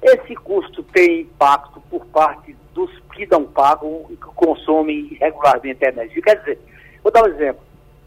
Esse 0.01 0.35
custo 0.37 0.83
tem 0.85 1.22
impacto 1.22 1.81
por 1.90 2.07
parte 2.07 2.57
dos 2.72 2.90
que 3.12 3.27
não 3.27 3.44
pagam 3.44 4.07
e 4.09 4.16
que 4.16 4.27
consomem 4.37 5.16
regularmente 5.20 5.85
energia. 5.85 6.22
Quer 6.22 6.38
dizer, 6.38 6.59
vou 7.03 7.12
dar 7.12 7.24
um 7.24 7.29
exemplo. 7.29 7.61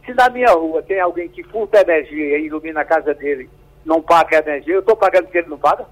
Se 0.06 0.14
na 0.14 0.30
minha 0.30 0.52
rua 0.52 0.82
tem 0.82 1.00
alguém 1.00 1.28
que 1.28 1.44
furta 1.44 1.82
energia 1.82 2.40
e 2.40 2.46
ilumina 2.46 2.82
a 2.82 2.86
casa 2.86 3.14
dele, 3.14 3.50
não 3.86 4.02
paga 4.02 4.38
energia, 4.38 4.76
eu 4.76 4.80
estou 4.80 4.96
pagando 4.96 5.26
porque 5.26 5.40
ele 5.40 5.50
não 5.50 5.58
paga? 5.58 5.86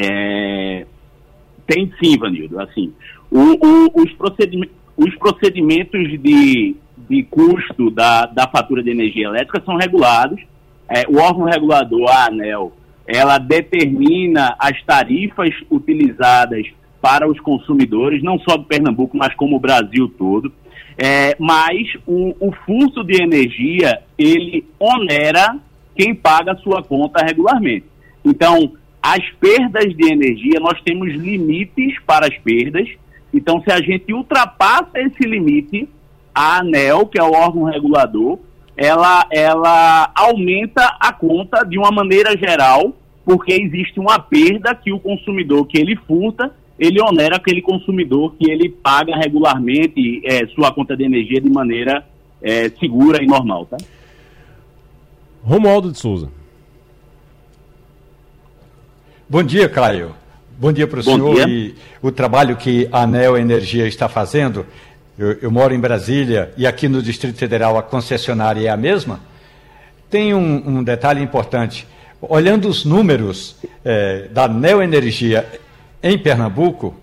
É, 0.00 0.86
tem 1.66 1.92
sim, 2.00 2.18
Vanildo. 2.18 2.60
Assim, 2.60 2.94
o, 3.30 3.38
o, 3.38 4.02
os, 4.02 4.12
procedimentos, 4.12 4.76
os 4.96 5.14
procedimentos 5.16 6.08
de, 6.20 6.76
de 7.08 7.22
custo 7.24 7.90
da, 7.90 8.26
da 8.26 8.48
fatura 8.48 8.82
de 8.82 8.90
energia 8.90 9.26
elétrica 9.26 9.62
são 9.64 9.76
regulados. 9.76 10.40
É, 10.88 11.04
o 11.08 11.18
órgão 11.18 11.44
regulador, 11.44 12.08
a 12.10 12.26
ANEL, 12.26 12.72
ela 13.06 13.38
determina 13.38 14.54
as 14.58 14.82
tarifas 14.84 15.54
utilizadas 15.70 16.66
para 17.00 17.28
os 17.28 17.38
consumidores, 17.40 18.22
não 18.22 18.38
só 18.38 18.56
do 18.56 18.64
Pernambuco, 18.64 19.16
mas 19.16 19.34
como 19.34 19.56
o 19.56 19.60
Brasil 19.60 20.08
todo. 20.16 20.52
É, 20.96 21.36
mas 21.38 21.88
o, 22.06 22.34
o 22.40 22.52
fluxo 22.64 23.02
de 23.02 23.20
energia, 23.20 24.00
ele 24.16 24.64
onera 24.78 25.58
quem 25.96 26.14
paga 26.14 26.52
a 26.52 26.56
sua 26.56 26.82
conta 26.82 27.24
regularmente. 27.24 27.86
Então, 28.24 28.72
as 29.02 29.22
perdas 29.38 29.94
de 29.94 30.10
energia, 30.10 30.58
nós 30.60 30.80
temos 30.82 31.12
limites 31.12 32.00
para 32.06 32.26
as 32.26 32.38
perdas. 32.38 32.88
Então, 33.34 33.60
se 33.62 33.72
a 33.72 33.80
gente 33.82 34.14
ultrapassa 34.14 34.92
esse 34.94 35.24
limite, 35.24 35.88
a 36.32 36.60
ANEL, 36.60 37.04
que 37.06 37.18
é 37.18 37.22
o 37.22 37.32
órgão 37.32 37.64
regulador, 37.64 38.38
ela, 38.76 39.26
ela 39.30 40.10
aumenta 40.14 40.96
a 41.00 41.12
conta 41.12 41.64
de 41.64 41.76
uma 41.76 41.90
maneira 41.90 42.36
geral, 42.36 42.92
porque 43.24 43.52
existe 43.52 43.98
uma 43.98 44.20
perda 44.20 44.72
que 44.74 44.92
o 44.92 45.00
consumidor 45.00 45.66
que 45.66 45.78
ele 45.78 45.96
furta, 45.96 46.54
ele 46.78 47.00
onera 47.00 47.36
aquele 47.36 47.60
consumidor 47.60 48.34
que 48.38 48.48
ele 48.48 48.68
paga 48.68 49.16
regularmente 49.16 50.22
é, 50.24 50.46
sua 50.48 50.72
conta 50.72 50.96
de 50.96 51.04
energia 51.04 51.40
de 51.40 51.50
maneira 51.50 52.06
é, 52.40 52.68
segura 52.70 53.22
e 53.22 53.26
normal, 53.26 53.66
tá? 53.66 53.76
Romualdo 55.42 55.90
de 55.90 55.98
Souza. 55.98 56.30
Bom 59.28 59.42
dia, 59.42 59.68
Caio. 59.68 60.14
Bom 60.56 60.72
dia 60.72 60.86
para 60.86 61.00
o 61.00 61.02
senhor 61.02 61.34
dia. 61.34 61.48
e 61.48 61.74
o 62.00 62.12
trabalho 62.12 62.56
que 62.56 62.88
a 62.92 63.02
ANEL 63.02 63.36
Energia 63.36 63.88
está 63.88 64.08
fazendo. 64.08 64.64
Eu, 65.18 65.32
eu, 65.42 65.50
moro 65.50 65.74
em 65.74 65.80
Brasília 65.80 66.52
e 66.56 66.64
aqui 66.64 66.88
no 66.88 67.02
Distrito 67.02 67.36
Federal 67.36 67.76
a 67.76 67.82
concessionária 67.82 68.68
é 68.68 68.70
a 68.70 68.76
mesma. 68.76 69.18
Tem 70.08 70.32
um, 70.32 70.62
um 70.78 70.84
detalhe 70.84 71.20
importante. 71.20 71.88
Olhando 72.20 72.68
os 72.68 72.84
números 72.84 73.56
é, 73.84 74.28
da 74.30 74.44
ANEL 74.44 74.80
Energia 74.80 75.44
em 76.00 76.16
Pernambuco, 76.16 76.94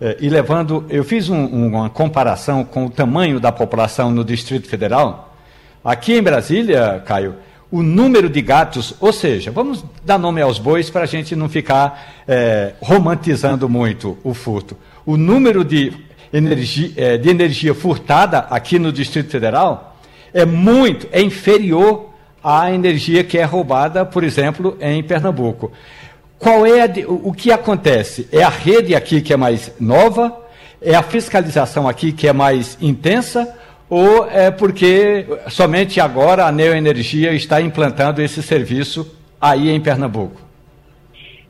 é, 0.00 0.16
e 0.20 0.28
levando, 0.28 0.84
eu 0.88 1.04
fiz 1.04 1.28
um, 1.28 1.46
uma 1.46 1.88
comparação 1.88 2.64
com 2.64 2.86
o 2.86 2.90
tamanho 2.90 3.38
da 3.38 3.52
população 3.52 4.10
no 4.10 4.24
Distrito 4.24 4.68
Federal. 4.68 5.36
Aqui 5.84 6.14
em 6.14 6.22
Brasília, 6.22 7.00
Caio, 7.06 7.36
o 7.70 7.82
número 7.82 8.30
de 8.30 8.40
gatos, 8.40 8.94
ou 8.98 9.12
seja, 9.12 9.50
vamos 9.50 9.84
dar 10.04 10.18
nome 10.18 10.40
aos 10.40 10.58
bois 10.58 10.88
para 10.88 11.02
a 11.02 11.06
gente 11.06 11.36
não 11.36 11.48
ficar 11.48 12.22
é, 12.26 12.72
romantizando 12.80 13.68
muito 13.68 14.16
o 14.24 14.32
furto. 14.32 14.76
O 15.04 15.16
número 15.16 15.64
de 15.64 15.92
energia, 16.32 16.92
é, 16.96 17.18
de 17.18 17.28
energia 17.28 17.74
furtada 17.74 18.38
aqui 18.50 18.78
no 18.78 18.90
Distrito 18.90 19.30
Federal 19.30 19.96
é 20.32 20.46
muito, 20.46 21.08
é 21.12 21.20
inferior 21.20 22.10
à 22.42 22.72
energia 22.72 23.22
que 23.22 23.36
é 23.36 23.44
roubada, 23.44 24.04
por 24.04 24.24
exemplo, 24.24 24.76
em 24.80 25.02
Pernambuco. 25.02 25.70
Qual 26.38 26.64
é 26.64 26.82
a, 26.82 26.90
o, 27.06 27.28
o 27.28 27.32
que 27.32 27.52
acontece? 27.52 28.28
É 28.32 28.42
a 28.42 28.48
rede 28.48 28.94
aqui 28.94 29.20
que 29.20 29.32
é 29.32 29.36
mais 29.36 29.72
nova? 29.78 30.34
É 30.80 30.94
a 30.94 31.02
fiscalização 31.02 31.88
aqui 31.88 32.12
que 32.12 32.28
é 32.28 32.32
mais 32.32 32.78
intensa? 32.80 33.54
Ou 33.88 34.28
é 34.28 34.50
porque 34.50 35.26
somente 35.48 36.00
agora 36.00 36.46
a 36.46 36.52
Neoenergia 36.52 37.32
está 37.32 37.60
implantando 37.60 38.20
esse 38.20 38.42
serviço 38.42 39.16
aí 39.40 39.70
em 39.70 39.80
Pernambuco? 39.80 40.40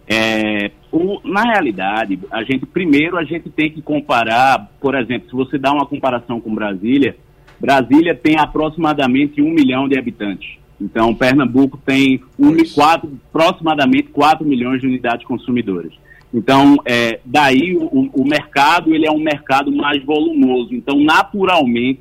É, 0.06 0.70
o, 0.90 1.20
na 1.24 1.42
realidade, 1.42 2.18
a 2.30 2.42
gente 2.42 2.64
primeiro 2.64 3.18
a 3.18 3.24
gente 3.24 3.50
tem 3.50 3.70
que 3.70 3.82
comparar, 3.82 4.70
por 4.80 4.94
exemplo, 4.94 5.28
se 5.28 5.34
você 5.34 5.58
dá 5.58 5.72
uma 5.72 5.84
comparação 5.84 6.40
com 6.40 6.54
Brasília, 6.54 7.16
Brasília 7.60 8.14
tem 8.14 8.38
aproximadamente 8.38 9.42
um 9.42 9.50
milhão 9.50 9.88
de 9.88 9.98
habitantes. 9.98 10.56
Então, 10.80 11.14
Pernambuco 11.14 11.76
tem 11.84 12.20
um, 12.38 12.54
quatro, 12.72 13.10
aproximadamente 13.28 14.10
4 14.10 14.46
milhões 14.46 14.80
de 14.80 14.86
unidades 14.86 15.26
consumidoras. 15.26 15.92
Então, 16.32 16.76
é, 16.84 17.18
daí 17.24 17.76
o, 17.76 18.10
o 18.12 18.24
mercado 18.24 18.94
ele 18.94 19.06
é 19.06 19.10
um 19.10 19.18
mercado 19.18 19.72
mais 19.72 20.02
volumoso. 20.04 20.72
Então, 20.72 21.00
naturalmente, 21.00 22.00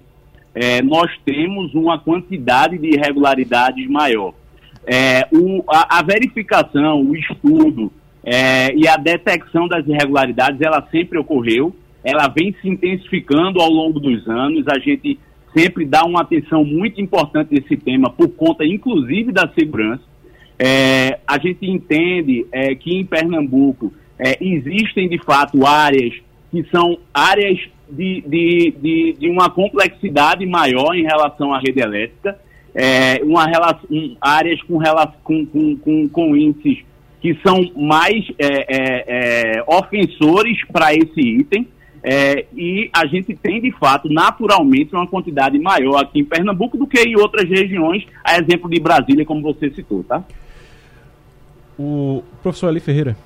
é, 0.60 0.82
nós 0.82 1.12
temos 1.24 1.76
uma 1.76 2.00
quantidade 2.00 2.80
de 2.80 2.88
irregularidades 2.96 3.88
maior. 3.88 4.34
É, 4.88 5.28
o, 5.32 5.64
a, 5.70 6.00
a, 6.00 6.02
verificação, 6.02 7.04
o 7.04 7.16
estudo 7.16 7.92
é, 8.24 8.74
e 8.74 8.88
a 8.88 8.98
detecção 8.98 9.68
das 9.68 9.86
irregularidades, 9.86 10.60
ela 10.60 10.82
sempre 10.90 11.20
ocorreu, 11.20 11.76
ela 12.04 12.28
vem 12.28 12.56
se 12.60 12.68
intensificando 12.68 13.62
ao 13.62 13.70
longo 13.70 14.00
dos 14.00 14.28
anos, 14.28 14.66
a 14.68 14.80
gente 14.80 15.20
sempre 15.56 15.86
dá 15.86 16.04
uma 16.04 16.22
atenção 16.22 16.64
muito 16.66 17.00
importante 17.00 17.54
nesse 17.54 17.78
tema, 17.78 18.10
por 18.10 18.30
conta, 18.30 18.66
inclusive, 18.66 19.32
da 19.32 19.48
segurança. 19.54 20.04
É, 20.58 21.20
a 21.28 21.38
gente 21.38 21.70
entende 21.70 22.48
é, 22.52 22.74
que 22.74 22.96
em 22.96 23.06
Pernambuco 23.06 23.94
é, 24.18 24.44
existem, 24.44 25.08
de 25.08 25.20
fato, 25.20 25.68
áreas 25.68 26.16
que 26.64 26.70
são 26.72 26.98
áreas 27.14 27.60
de, 27.88 28.22
de, 28.22 28.74
de, 28.82 29.14
de 29.20 29.30
uma 29.30 29.50
complexidade 29.50 30.44
maior 30.46 30.96
em 30.96 31.04
relação 31.04 31.54
à 31.54 31.60
rede 31.60 31.80
elétrica, 31.80 32.40
é, 32.74 33.22
uma 33.24 33.46
relação, 33.46 33.88
um, 33.92 34.16
áreas 34.20 34.60
com, 34.64 34.80
com, 35.24 35.46
com, 35.46 35.78
com, 35.78 36.10
com 36.10 36.36
índices 36.36 36.80
que 37.22 37.38
são 37.46 37.60
mais 37.76 38.26
é, 38.40 38.48
é, 38.48 39.58
é 39.58 39.64
ofensores 39.68 40.58
para 40.72 40.94
esse 40.94 41.20
item. 41.20 41.68
É, 42.04 42.46
e 42.56 42.90
a 42.94 43.06
gente 43.06 43.36
tem, 43.36 43.60
de 43.60 43.72
fato, 43.72 44.08
naturalmente, 44.08 44.96
uma 44.96 45.08
quantidade 45.08 45.60
maior 45.60 46.02
aqui 46.02 46.20
em 46.20 46.24
Pernambuco 46.24 46.78
do 46.78 46.88
que 46.88 47.00
em 47.00 47.18
outras 47.18 47.50
regiões, 47.50 48.06
a 48.24 48.38
exemplo 48.38 48.70
de 48.70 48.80
Brasília, 48.80 49.26
como 49.26 49.42
você 49.42 49.70
citou, 49.72 50.04
tá? 50.04 50.24
O 51.78 52.24
professor 52.42 52.68
Ali 52.68 52.80
Ferreira. 52.80 53.18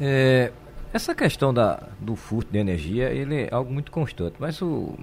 É, 0.00 0.50
essa 0.92 1.14
questão 1.14 1.52
da, 1.52 1.82
do 2.00 2.16
furto 2.16 2.50
de 2.52 2.58
energia, 2.58 3.10
ele 3.10 3.42
é 3.42 3.48
algo 3.52 3.72
muito 3.72 3.90
constante, 3.90 4.36
mas 4.38 4.60
o, 4.62 4.94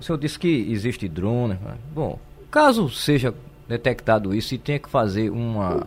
o 0.00 0.02
senhor 0.02 0.18
disse 0.18 0.38
que 0.38 0.70
existe 0.70 1.08
drone. 1.08 1.54
Né? 1.54 1.76
Bom, 1.94 2.18
caso 2.50 2.88
seja 2.88 3.34
detectado 3.68 4.34
isso 4.34 4.54
e 4.54 4.58
tenha 4.58 4.78
que 4.78 4.88
fazer 4.88 5.30
uma 5.30 5.86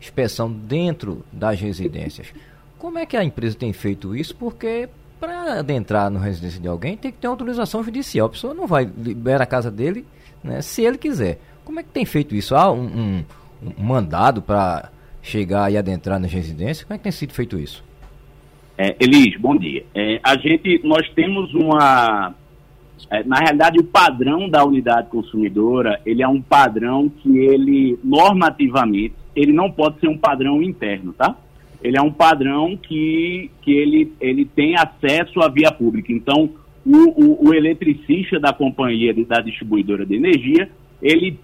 inspeção 0.00 0.50
dentro 0.50 1.24
das 1.32 1.60
residências, 1.60 2.32
como 2.78 2.98
é 2.98 3.04
que 3.04 3.16
a 3.16 3.22
empresa 3.22 3.54
tem 3.54 3.72
feito 3.72 4.16
isso? 4.16 4.34
Porque 4.34 4.88
para 5.20 5.58
adentrar 5.58 6.10
na 6.10 6.18
residência 6.18 6.58
de 6.58 6.66
alguém 6.66 6.96
tem 6.96 7.12
que 7.12 7.18
ter 7.18 7.26
autorização 7.26 7.84
judicial. 7.84 8.26
A 8.26 8.30
pessoa 8.30 8.54
não 8.54 8.66
vai 8.66 8.90
liberar 8.96 9.42
a 9.42 9.46
casa 9.46 9.70
dele 9.70 10.06
né, 10.42 10.62
se 10.62 10.82
ele 10.82 10.96
quiser. 10.96 11.38
Como 11.62 11.78
é 11.78 11.82
que 11.82 11.90
tem 11.90 12.06
feito 12.06 12.34
isso? 12.34 12.56
Há 12.56 12.72
um, 12.72 12.84
um, 12.84 13.24
um 13.78 13.84
mandado 13.84 14.40
para 14.40 14.90
chegar 15.20 15.70
e 15.70 15.76
adentrar 15.76 16.18
nas 16.18 16.32
residências? 16.32 16.84
Como 16.84 16.94
é 16.94 16.98
que 16.98 17.04
tem 17.04 17.12
sido 17.12 17.34
feito 17.34 17.58
isso? 17.58 17.84
É, 18.82 18.96
Elis, 18.98 19.38
bom 19.38 19.54
dia. 19.54 19.84
É, 19.94 20.18
a 20.22 20.38
gente, 20.38 20.80
nós 20.82 21.06
temos 21.10 21.52
uma, 21.52 22.34
é, 23.10 23.22
na 23.24 23.36
realidade, 23.36 23.78
o 23.78 23.84
padrão 23.84 24.48
da 24.48 24.64
unidade 24.64 25.10
consumidora, 25.10 26.00
ele 26.06 26.22
é 26.22 26.26
um 26.26 26.40
padrão 26.40 27.06
que 27.06 27.28
ele, 27.28 27.98
normativamente, 28.02 29.12
ele 29.36 29.52
não 29.52 29.70
pode 29.70 30.00
ser 30.00 30.08
um 30.08 30.16
padrão 30.16 30.62
interno, 30.62 31.12
tá? 31.12 31.36
Ele 31.82 31.98
é 31.98 32.00
um 32.00 32.10
padrão 32.10 32.74
que, 32.74 33.50
que 33.60 33.70
ele, 33.70 34.14
ele 34.18 34.46
tem 34.46 34.74
acesso 34.74 35.42
à 35.42 35.48
via 35.50 35.70
pública. 35.70 36.10
Então, 36.10 36.48
o, 36.86 37.22
o, 37.22 37.48
o 37.48 37.54
eletricista 37.54 38.40
da 38.40 38.54
companhia, 38.54 39.12
da 39.26 39.42
distribuidora 39.42 40.06
de 40.06 40.14
energia, 40.14 40.70
ele, 41.02 41.38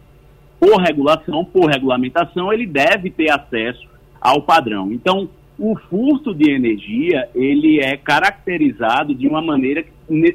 por 0.59 0.81
regulação, 0.81 1.45
por 1.45 1.67
regulamentação, 1.67 2.51
ele 2.51 2.67
deve 2.67 3.11
ter 3.11 3.31
acesso 3.31 3.87
ao 4.19 4.41
padrão. 4.41 4.91
Então, 4.91 5.29
o 5.59 5.77
furto 5.89 6.35
de 6.35 6.51
energia 6.51 7.29
ele 7.35 7.81
é 7.81 7.97
caracterizado 7.97 9.15
de 9.15 9.27
uma 9.27 9.41
maneira 9.41 9.83
que 9.83 9.91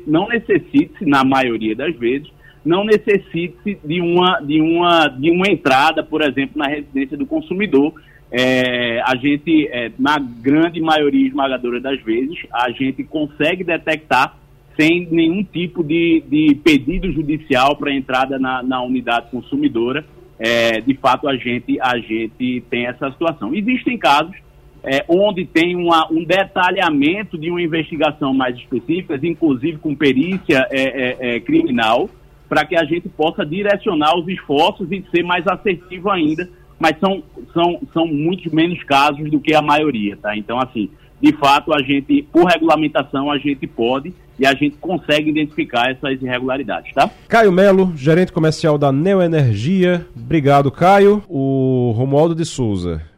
não 0.08 0.28
necessite, 0.28 1.06
na 1.06 1.24
maioria 1.24 1.76
das 1.76 1.96
vezes, 1.96 2.32
não 2.64 2.84
necessite 2.84 3.78
de 3.84 4.02
uma, 4.02 4.40
de 4.40 4.62
uma, 4.62 5.08
de 5.08 5.32
uma 5.32 5.48
entrada, 5.50 6.04
por 6.04 6.22
exemplo, 6.22 6.58
na 6.58 6.68
residência 6.68 7.18
do 7.18 7.26
consumidor. 7.26 7.94
É, 8.32 9.02
a 9.02 9.16
gente, 9.16 9.68
é, 9.68 9.92
na 9.98 10.18
grande 10.18 10.80
maioria 10.80 11.28
esmagadora 11.28 11.80
das 11.80 12.00
vezes, 12.02 12.38
a 12.52 12.72
gente 12.72 13.04
consegue 13.04 13.64
detectar 13.64 14.38
sem 14.80 15.08
nenhum 15.12 15.44
tipo 15.44 15.84
de, 15.84 16.24
de 16.28 16.56
pedido 16.64 17.12
judicial 17.12 17.76
para 17.76 17.94
entrada 17.94 18.40
na, 18.40 18.64
na 18.64 18.82
unidade 18.82 19.30
consumidora. 19.30 20.06
É, 20.40 20.82
de 20.82 20.94
fato, 20.96 21.28
a 21.28 21.36
gente, 21.36 21.80
a 21.82 21.98
gente 22.00 22.64
tem 22.70 22.88
essa 22.88 23.12
situação. 23.12 23.54
Existem 23.54 23.98
casos 23.98 24.36
é, 24.84 25.06
onde 25.08 25.46
tem 25.46 25.76
uma, 25.76 26.12
um 26.12 26.24
detalhamento 26.24 27.38
de 27.38 27.50
uma 27.50 27.62
investigação 27.62 28.34
mais 28.34 28.56
específica, 28.56 29.20
inclusive 29.22 29.78
com 29.78 29.96
perícia 29.96 30.68
é, 30.72 30.82
é, 30.82 31.36
é 31.36 31.40
criminal, 31.40 32.10
para 32.50 32.66
que 32.66 32.76
a 32.76 32.84
gente 32.84 33.08
possa 33.08 33.46
direcionar 33.46 34.18
os 34.18 34.28
esforços 34.28 34.92
e 34.92 35.04
ser 35.14 35.24
mais 35.24 35.48
assertivo 35.48 36.10
ainda, 36.10 36.50
mas 36.78 36.98
são, 37.00 37.24
são, 37.54 37.80
são 37.94 38.08
muitos 38.08 38.52
menos 38.52 38.84
casos 38.84 39.30
do 39.30 39.40
que 39.40 39.54
a 39.54 39.62
maioria, 39.62 40.18
tá? 40.18 40.36
Então, 40.36 40.60
assim, 40.60 40.90
de 41.22 41.32
fato, 41.34 41.72
a 41.74 41.82
gente, 41.84 42.24
por 42.24 42.46
regulamentação, 42.46 43.32
a 43.32 43.38
gente 43.38 43.68
pode 43.68 44.12
e 44.40 44.46
a 44.46 44.56
gente 44.56 44.76
consegue 44.78 45.30
identificar 45.30 45.92
essas 45.92 46.20
irregularidades, 46.20 46.92
tá? 46.94 47.10
Caio 47.28 47.52
Melo, 47.52 47.94
gerente 47.96 48.34
comercial 48.34 48.78
da 48.78 48.92
Neoenergia. 48.92 50.08
Obrigado, 50.16 50.72
Caio. 50.72 51.24
O 51.30 51.94
Romualdo 51.96 52.34
de 52.34 52.44
Souza. 52.44 53.11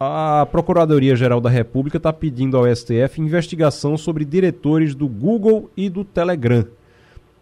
A 0.00 0.46
Procuradoria-Geral 0.52 1.40
da 1.40 1.50
República 1.50 1.96
está 1.96 2.12
pedindo 2.12 2.56
ao 2.56 2.72
STF 2.72 3.20
investigação 3.20 3.98
sobre 3.98 4.24
diretores 4.24 4.94
do 4.94 5.08
Google 5.08 5.68
e 5.76 5.90
do 5.90 6.04
Telegram. 6.04 6.64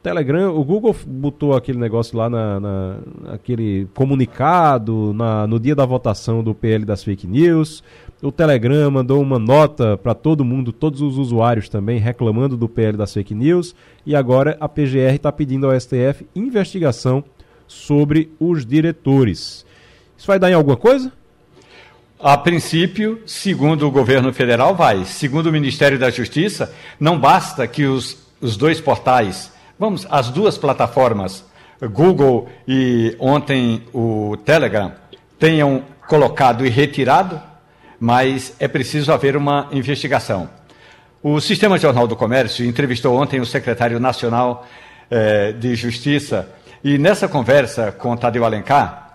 Telegram, 0.02 0.56
o 0.56 0.64
Google 0.64 0.96
botou 1.06 1.54
aquele 1.54 1.78
negócio 1.78 2.16
lá 2.16 2.30
na, 2.30 2.58
na 2.58 2.98
aquele 3.34 3.86
comunicado 3.92 5.12
na, 5.12 5.46
no 5.46 5.60
dia 5.60 5.74
da 5.74 5.84
votação 5.84 6.42
do 6.42 6.54
PL 6.54 6.86
das 6.86 7.04
fake 7.04 7.26
news. 7.26 7.82
O 8.22 8.32
Telegram 8.32 8.90
mandou 8.90 9.20
uma 9.20 9.38
nota 9.38 9.98
para 9.98 10.14
todo 10.14 10.44
mundo, 10.44 10.72
todos 10.72 11.02
os 11.02 11.18
usuários 11.18 11.68
também, 11.68 11.98
reclamando 11.98 12.56
do 12.56 12.68
PL 12.70 12.96
das 12.96 13.12
fake 13.12 13.34
news. 13.34 13.74
E 14.06 14.16
agora 14.16 14.56
a 14.60 14.66
PGR 14.66 15.16
está 15.16 15.30
pedindo 15.30 15.66
ao 15.66 15.78
STF 15.78 16.26
investigação 16.34 17.22
sobre 17.66 18.30
os 18.40 18.64
diretores. 18.64 19.66
Isso 20.16 20.26
vai 20.26 20.38
dar 20.38 20.50
em 20.50 20.54
alguma 20.54 20.76
coisa? 20.76 21.12
A 22.18 22.36
princípio, 22.36 23.20
segundo 23.26 23.86
o 23.86 23.90
governo 23.90 24.32
federal, 24.32 24.74
vai. 24.74 25.04
Segundo 25.04 25.46
o 25.46 25.52
Ministério 25.52 25.98
da 25.98 26.10
Justiça, 26.10 26.74
não 26.98 27.18
basta 27.18 27.66
que 27.66 27.84
os, 27.84 28.16
os 28.40 28.56
dois 28.56 28.80
portais, 28.80 29.52
vamos, 29.78 30.06
as 30.10 30.30
duas 30.30 30.56
plataformas, 30.56 31.44
Google 31.80 32.48
e 32.66 33.14
ontem 33.18 33.82
o 33.92 34.36
Telegram, 34.44 34.92
tenham 35.38 35.84
colocado 36.08 36.64
e 36.64 36.70
retirado 36.70 37.40
mas 37.98 38.54
é 38.58 38.68
preciso 38.68 39.12
haver 39.12 39.36
uma 39.36 39.68
investigação. 39.72 40.48
O 41.22 41.40
Sistema 41.40 41.78
Jornal 41.78 42.06
do 42.06 42.16
Comércio 42.16 42.64
entrevistou 42.64 43.20
ontem 43.20 43.40
o 43.40 43.46
secretário 43.46 43.98
nacional 43.98 44.66
eh, 45.10 45.52
de 45.52 45.74
Justiça 45.74 46.48
e 46.84 46.98
nessa 46.98 47.26
conversa 47.26 47.90
com 47.90 48.16
Tadeu 48.16 48.44
Alencar, 48.44 49.05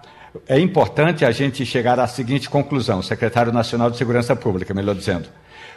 é 0.48 0.60
importante 0.60 1.26
a 1.26 1.32
gente 1.32 1.66
chegar 1.66 2.00
à 2.00 2.08
seguinte 2.08 2.50
conclusão, 2.50 3.02
secretário 3.02 3.52
nacional 3.52 3.90
de 3.90 3.98
Segurança 3.98 4.36
Pública, 4.36 4.74
melhor 4.74 4.96
dizendo. 4.96 5.28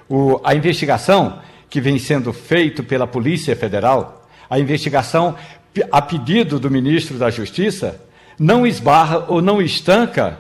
O, 0.09 0.41
a 0.45 0.55
investigação 0.55 1.41
que 1.69 1.81
vem 1.81 1.99
sendo 1.99 2.33
feita 2.33 2.83
pela 2.83 3.07
Polícia 3.07 3.57
Federal, 3.57 4.29
a 4.49 4.59
investigação 4.59 5.35
a 5.91 6.01
pedido 6.01 6.61
do 6.61 6.71
ministro 6.71 7.19
da 7.19 7.31
Justiça, 7.31 8.01
não 8.39 8.67
esbarra 8.67 9.27
ou 9.29 9.43
não 9.43 9.61
estanca 9.61 10.39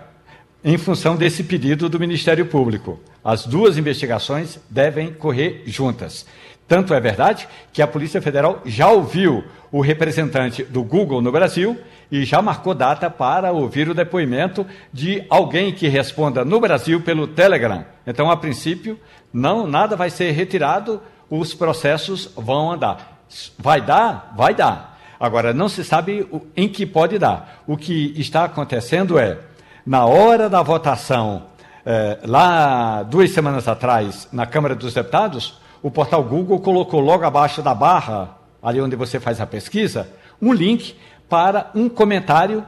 em 0.62 0.79
função 0.79 1.17
desse 1.17 1.43
pedido 1.43 1.89
do 1.89 1.99
Ministério 1.99 2.47
Público. 2.47 3.01
As 3.23 3.47
duas 3.47 3.77
investigações 3.77 4.59
devem 4.71 5.12
correr 5.12 5.62
juntas. 5.67 6.25
Tanto 6.67 6.95
é 6.95 7.01
verdade 7.01 7.49
que 7.73 7.83
a 7.83 7.87
Polícia 7.87 8.23
Federal 8.23 8.62
já 8.65 8.89
ouviu 8.89 9.45
o 9.71 9.81
representante 9.81 10.62
do 10.62 10.83
Google 10.83 11.21
no 11.21 11.33
Brasil 11.33 11.77
e 12.15 12.25
já 12.25 12.41
marcou 12.41 12.77
data 12.77 13.11
para 13.11 13.51
ouvir 13.51 13.89
o 13.89 13.95
depoimento 13.95 14.65
de 14.93 15.25
alguém 15.29 15.73
que 15.73 15.89
responda 15.89 16.45
no 16.45 16.61
Brasil 16.61 17.01
pelo 17.01 17.27
Telegram. 17.27 17.85
Então, 18.07 18.31
a 18.31 18.37
princípio, 18.37 18.97
não 19.33 19.67
nada 19.67 19.97
vai 19.97 20.11
ser 20.11 20.31
retirado, 20.31 21.03
os 21.29 21.55
processos 21.55 22.31
vão 22.37 22.71
andar. 22.71 23.25
Vai 23.59 23.81
dar? 23.81 24.33
Vai 24.37 24.55
dar. 24.55 24.97
Agora, 25.19 25.53
não 25.53 25.69
se 25.69 25.83
sabe 25.83 26.25
em 26.57 26.69
que 26.69 26.87
pode 26.87 27.19
dar. 27.19 27.65
O 27.67 27.77
que 27.77 28.15
está 28.17 28.45
acontecendo 28.45 29.19
é 29.19 29.37
na 29.85 30.07
hora 30.07 30.49
da 30.49 30.62
votação, 30.62 31.47
eh, 31.85 32.21
lá 32.23 33.03
duas 33.03 33.33
semanas 33.33 33.67
atrás, 33.67 34.29
na 34.33 34.47
Câmara 34.47 34.77
dos 34.77 34.95
Deputados, 34.95 35.59
o 35.83 35.91
portal 35.91 36.23
Google 36.23 36.61
colocou 36.61 37.01
logo 37.01 37.25
abaixo 37.25 37.61
da 37.61 37.75
barra, 37.75 38.37
ali 38.62 38.81
onde 38.81 38.95
você 38.95 39.19
faz 39.19 39.41
a 39.41 39.47
pesquisa, 39.47 40.09
um 40.41 40.53
link 40.53 40.95
para 41.29 41.70
um 41.75 41.89
comentário 41.89 42.64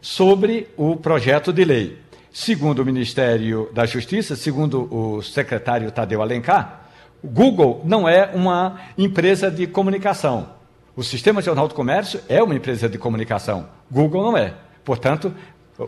sobre 0.00 0.68
o 0.76 0.96
projeto 0.96 1.52
de 1.52 1.64
lei. 1.64 1.98
Segundo 2.32 2.80
o 2.80 2.84
Ministério 2.84 3.70
da 3.72 3.86
Justiça, 3.86 4.34
segundo 4.34 4.92
o 4.92 5.22
secretário 5.22 5.90
Tadeu 5.90 6.20
Alencar, 6.20 6.88
Google 7.22 7.80
não 7.84 8.08
é 8.08 8.30
uma 8.34 8.80
empresa 8.98 9.50
de 9.50 9.66
comunicação. 9.66 10.48
O 10.96 11.02
Sistema 11.02 11.40
Jornal 11.40 11.68
do 11.68 11.74
Comércio 11.74 12.20
é 12.28 12.42
uma 12.42 12.54
empresa 12.54 12.88
de 12.88 12.98
comunicação. 12.98 13.68
Google 13.90 14.22
não 14.22 14.36
é. 14.36 14.54
Portanto, 14.84 15.34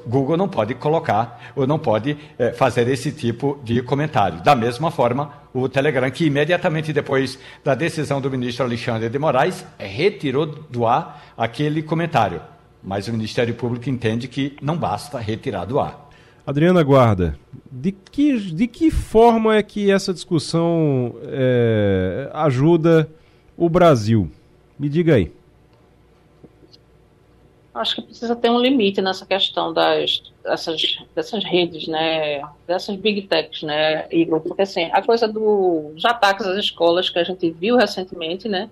Google 0.07 0.37
não 0.37 0.49
pode 0.49 0.75
colocar 0.75 1.53
ou 1.55 1.67
não 1.67 1.79
pode 1.79 2.17
é, 2.39 2.53
fazer 2.53 2.89
esse 2.89 3.13
tipo 3.13 3.59
de 3.63 3.83
comentário. 3.83 4.41
Da 4.43 4.55
mesma 4.55 4.91
forma, 4.91 5.33
o 5.61 5.69
Telegram, 5.69 6.11
que 6.11 6.27
imediatamente 6.27 6.93
depois 6.93 7.39
da 7.65 7.75
decisão 7.75 8.21
do 8.21 8.31
ministro 8.31 8.65
Alexandre 8.65 9.09
de 9.09 9.19
Moraes, 9.19 9.65
retirou 9.79 10.47
do 10.47 10.87
ar 10.87 11.33
aquele 11.37 11.83
comentário. 11.83 12.41
Mas 12.83 13.09
o 13.09 13.13
Ministério 13.13 13.55
Público 13.55 13.89
entende 13.91 14.29
que 14.29 14.57
não 14.61 14.77
basta 14.77 15.19
retirar 15.19 15.65
do 15.65 15.81
ar. 15.81 16.09
Adriana 16.47 16.83
Guarda, 16.83 17.37
de 17.71 17.91
que, 17.91 18.39
de 18.39 18.69
que 18.69 18.91
forma 18.91 19.57
é 19.57 19.63
que 19.63 19.91
essa 19.91 20.15
discussão 20.15 21.17
é, 21.25 22.31
ajuda 22.33 23.09
o 23.57 23.69
Brasil? 23.69 24.31
Me 24.79 24.89
diga 24.89 25.15
aí 25.15 25.33
acho 27.79 27.97
que 27.97 28.03
precisa 28.03 28.35
ter 28.35 28.51
um 28.51 28.59
limite 28.59 29.01
nessa 29.03 29.27
questão 29.27 29.73
das 29.73 30.23
dessas, 30.43 30.99
dessas 31.15 31.45
redes, 31.45 31.89
né, 31.89 32.41
dessas 32.67 32.97
big 32.97 33.23
techs, 33.23 33.63
né, 33.63 34.07
Igor, 34.11 34.41
porque 34.41 34.63
assim, 34.63 34.89
a 34.93 35.03
coisa 35.03 35.27
dos 35.27 36.05
ataques 36.05 36.47
às 36.47 36.57
escolas 36.57 37.11
que 37.11 37.19
a 37.19 37.25
gente 37.25 37.51
viu 37.51 37.77
recentemente, 37.77 38.49
né, 38.49 38.71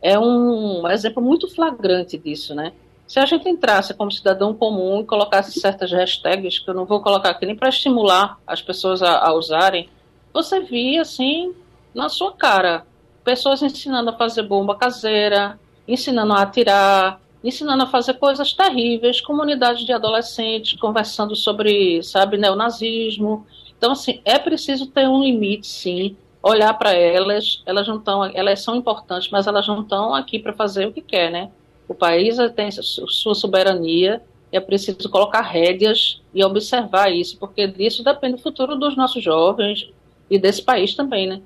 é 0.00 0.18
um 0.18 0.88
exemplo 0.88 1.22
muito 1.22 1.48
flagrante 1.54 2.16
disso, 2.16 2.54
né. 2.54 2.72
Se 3.06 3.20
a 3.20 3.26
gente 3.26 3.46
entrasse 3.46 3.92
como 3.92 4.10
cidadão 4.10 4.54
comum 4.54 5.00
e 5.00 5.04
colocasse 5.04 5.60
certas 5.60 5.92
hashtags, 5.92 6.58
que 6.58 6.70
eu 6.70 6.74
não 6.74 6.86
vou 6.86 7.02
colocar 7.02 7.30
aqui 7.30 7.44
nem 7.44 7.54
para 7.54 7.68
estimular 7.68 8.38
as 8.46 8.62
pessoas 8.62 9.02
a, 9.02 9.18
a 9.18 9.34
usarem, 9.34 9.88
você 10.32 10.60
via, 10.60 11.02
assim, 11.02 11.54
na 11.94 12.08
sua 12.08 12.32
cara, 12.32 12.86
pessoas 13.22 13.60
ensinando 13.60 14.10
a 14.10 14.16
fazer 14.16 14.44
bomba 14.44 14.74
caseira, 14.74 15.58
ensinando 15.86 16.32
a 16.32 16.40
atirar, 16.40 17.20
ensinando 17.42 17.82
a 17.82 17.86
fazer 17.86 18.14
coisas 18.14 18.52
terríveis, 18.52 19.20
comunidade 19.20 19.84
de 19.84 19.92
adolescentes 19.92 20.78
conversando 20.78 21.34
sobre, 21.34 22.02
sabe, 22.02 22.36
neonazismo. 22.36 23.46
Então, 23.76 23.92
assim, 23.92 24.20
é 24.24 24.38
preciso 24.38 24.86
ter 24.86 25.08
um 25.08 25.22
limite, 25.22 25.66
sim, 25.66 26.16
olhar 26.42 26.74
para 26.74 26.92
elas, 26.92 27.62
elas 27.66 27.86
não 27.86 27.96
estão, 27.96 28.24
elas 28.24 28.60
são 28.60 28.76
importantes, 28.76 29.30
mas 29.30 29.46
elas 29.46 29.66
não 29.66 29.82
estão 29.82 30.14
aqui 30.14 30.38
para 30.38 30.52
fazer 30.52 30.86
o 30.86 30.92
que 30.92 31.00
quer, 31.00 31.30
né? 31.30 31.50
O 31.88 31.94
país 31.94 32.36
tem 32.54 32.70
sua 32.70 33.34
soberania, 33.34 34.22
é 34.50 34.60
preciso 34.60 35.08
colocar 35.08 35.40
rédeas 35.40 36.20
e 36.34 36.44
observar 36.44 37.12
isso, 37.12 37.38
porque 37.38 37.66
disso 37.66 38.04
depende 38.04 38.34
o 38.34 38.38
futuro 38.38 38.76
dos 38.76 38.96
nossos 38.96 39.22
jovens 39.22 39.90
e 40.30 40.38
desse 40.38 40.62
país 40.62 40.94
também, 40.94 41.26
né? 41.26 41.42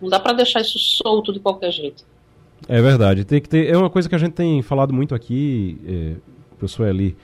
Não 0.00 0.08
dá 0.08 0.20
para 0.20 0.32
deixar 0.32 0.60
isso 0.60 0.78
solto 0.78 1.32
de 1.32 1.40
qualquer 1.40 1.72
jeito. 1.72 2.04
É 2.66 2.80
verdade. 2.80 3.24
Tem 3.24 3.40
que 3.40 3.48
ter. 3.48 3.68
É 3.68 3.76
uma 3.76 3.90
coisa 3.90 4.08
que 4.08 4.14
a 4.14 4.18
gente 4.18 4.32
tem 4.32 4.62
falado 4.62 4.92
muito 4.92 5.14
aqui, 5.14 5.78
é, 5.86 6.12
professor 6.58 6.88
Eli. 6.88 7.16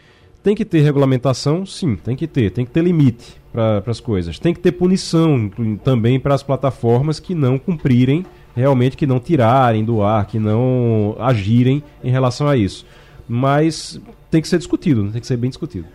Tem 0.43 0.55
que 0.55 0.65
ter 0.65 0.81
regulamentação, 0.83 1.65
sim, 1.65 1.97
tem 1.97 2.15
que 2.15 2.27
ter. 2.27 2.51
Tem 2.51 2.67
que 2.67 2.71
ter 2.71 2.83
limite 2.85 3.41
para 3.51 3.83
as 3.87 4.01
coisas. 4.01 4.39
Tem 4.39 4.53
que 4.53 4.61
ter 4.61 4.73
punição 4.73 5.51
também 5.83 6.21
para 6.21 6.35
as 6.35 6.43
plataformas 6.43 7.19
que 7.19 7.35
não 7.35 7.59
cumprirem, 7.59 8.27
realmente 8.55 8.97
que 8.97 9.07
não 9.07 9.19
tirarem 9.19 9.85
do 9.85 10.03
ar, 10.03 10.27
que 10.27 10.39
não 10.39 11.17
agirem 11.19 11.83
em 12.03 12.11
relação 12.11 12.47
a 12.47 12.57
isso. 12.57 12.85
Mas 13.27 13.99
tem 14.31 14.43
que 14.43 14.49
ser 14.49 14.59
discutido, 14.59 15.03
né? 15.03 15.13
tem 15.13 15.21
que 15.21 15.27
ser 15.27 15.39
bem 15.39 15.49
discutido. 15.49 15.87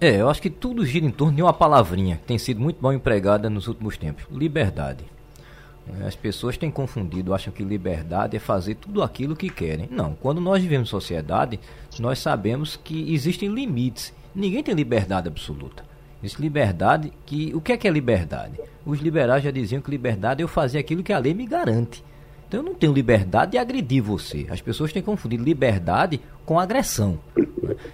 É, 0.00 0.20
eu 0.20 0.28
acho 0.28 0.42
que 0.42 0.50
tudo 0.50 0.84
gira 0.84 1.06
em 1.06 1.10
torno 1.10 1.34
de 1.34 1.42
uma 1.42 1.52
palavrinha 1.52 2.16
que 2.16 2.26
tem 2.26 2.38
sido 2.38 2.60
muito 2.60 2.78
mal 2.80 2.92
empregada 2.92 3.48
nos 3.48 3.66
últimos 3.66 3.96
tempos: 3.96 4.24
liberdade. 4.30 5.04
As 6.04 6.16
pessoas 6.16 6.56
têm 6.56 6.70
confundido, 6.70 7.32
acham 7.32 7.52
que 7.52 7.62
liberdade 7.62 8.36
é 8.36 8.40
fazer 8.40 8.74
tudo 8.74 9.02
aquilo 9.02 9.36
que 9.36 9.48
querem. 9.48 9.88
Não, 9.90 10.14
quando 10.14 10.40
nós 10.40 10.62
vivemos 10.62 10.88
em 10.88 10.90
sociedade, 10.90 11.60
nós 11.98 12.18
sabemos 12.18 12.76
que 12.76 13.12
existem 13.12 13.48
limites. 13.48 14.12
Ninguém 14.34 14.62
tem 14.62 14.74
liberdade 14.74 15.28
absoluta. 15.28 15.84
Existe 16.22 16.42
liberdade 16.42 17.12
que. 17.24 17.54
O 17.54 17.60
que 17.60 17.72
é 17.72 17.76
que 17.76 17.86
é 17.86 17.90
liberdade? 17.90 18.58
Os 18.84 19.00
liberais 19.00 19.44
já 19.44 19.50
diziam 19.50 19.80
que 19.80 19.90
liberdade 19.90 20.42
é 20.42 20.44
eu 20.44 20.48
fazer 20.48 20.78
aquilo 20.78 21.02
que 21.02 21.12
a 21.12 21.18
lei 21.18 21.34
me 21.34 21.46
garante. 21.46 22.02
Então 22.48 22.60
eu 22.60 22.64
não 22.64 22.74
tenho 22.74 22.92
liberdade 22.92 23.52
de 23.52 23.58
agredir 23.58 24.02
você. 24.02 24.46
As 24.48 24.60
pessoas 24.60 24.92
têm 24.92 25.02
confundido 25.02 25.42
liberdade 25.42 26.20
com 26.44 26.58
agressão. 26.58 27.18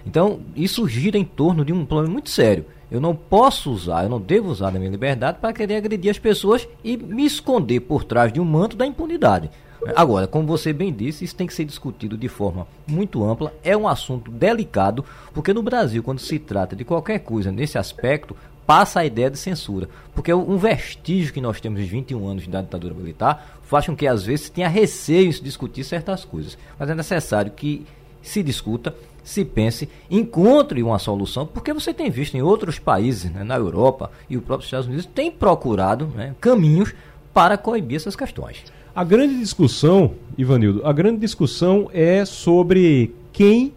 Então 0.05 0.41
isso 0.55 0.87
gira 0.87 1.17
em 1.17 1.25
torno 1.25 1.65
de 1.65 1.73
um 1.73 1.85
problema 1.85 2.13
muito 2.13 2.29
sério. 2.29 2.65
Eu 2.93 3.01
não 3.01 3.15
posso 3.15 3.71
usar, 3.71 4.03
eu 4.03 4.09
não 4.09 4.21
devo 4.21 4.51
usar 4.51 4.67
a 4.67 4.71
minha 4.71 4.91
liberdade 4.91 5.39
para 5.41 5.51
querer 5.51 5.77
agredir 5.77 6.11
as 6.11 6.19
pessoas 6.19 6.67
e 6.83 6.95
me 6.95 7.25
esconder 7.25 7.79
por 7.79 8.03
trás 8.03 8.31
de 8.31 8.39
um 8.39 8.45
manto 8.45 8.77
da 8.77 8.85
impunidade. 8.85 9.49
Agora, 9.95 10.27
como 10.27 10.45
você 10.45 10.71
bem 10.71 10.93
disse, 10.93 11.25
isso 11.25 11.35
tem 11.35 11.47
que 11.47 11.55
ser 11.55 11.65
discutido 11.65 12.15
de 12.15 12.27
forma 12.27 12.67
muito 12.85 13.23
ampla. 13.23 13.51
É 13.63 13.75
um 13.75 13.87
assunto 13.87 14.29
delicado, 14.29 15.03
porque 15.33 15.55
no 15.55 15.63
Brasil, 15.63 16.03
quando 16.03 16.19
se 16.19 16.37
trata 16.37 16.75
de 16.75 16.85
qualquer 16.85 17.17
coisa 17.17 17.51
nesse 17.51 17.79
aspecto, 17.79 18.37
passa 18.63 18.99
a 18.99 19.05
ideia 19.05 19.31
de 19.31 19.39
censura. 19.39 19.89
Porque 20.13 20.31
um 20.31 20.57
vestígio 20.57 21.33
que 21.33 21.41
nós 21.41 21.59
temos 21.59 21.81
de 21.81 21.87
21 21.87 22.27
anos 22.27 22.45
da 22.45 22.61
ditadura 22.61 22.93
militar 22.93 23.59
faz 23.63 23.87
com 23.87 23.95
que 23.95 24.05
às 24.05 24.23
vezes 24.23 24.51
tenha 24.51 24.69
receio 24.69 25.33
se 25.33 25.43
discutir 25.43 25.83
certas 25.83 26.23
coisas. 26.23 26.59
Mas 26.77 26.91
é 26.91 26.93
necessário 26.93 27.51
que 27.51 27.87
se 28.21 28.43
discuta, 28.43 28.95
se 29.23 29.45
pense, 29.45 29.87
encontre 30.11 30.83
uma 30.83 30.99
solução, 30.99 31.45
porque 31.45 31.73
você 31.73 31.93
tem 31.93 32.09
visto 32.09 32.35
em 32.35 32.41
outros 32.41 32.77
países, 32.77 33.31
né, 33.31 33.43
na 33.43 33.55
Europa 33.55 34.11
e 34.29 34.35
o 34.35 34.41
próprio 34.41 34.65
Estados 34.65 34.87
Unidos, 34.87 35.05
tem 35.05 35.31
procurado 35.31 36.07
né, 36.07 36.35
caminhos 36.41 36.93
para 37.33 37.57
coibir 37.57 37.95
essas 37.95 38.15
questões. 38.15 38.63
A 38.95 39.03
grande 39.03 39.39
discussão, 39.39 40.11
Ivanildo, 40.37 40.85
a 40.85 40.93
grande 40.93 41.19
discussão 41.19 41.89
é 41.93 42.25
sobre 42.25 43.15
quem 43.31 43.73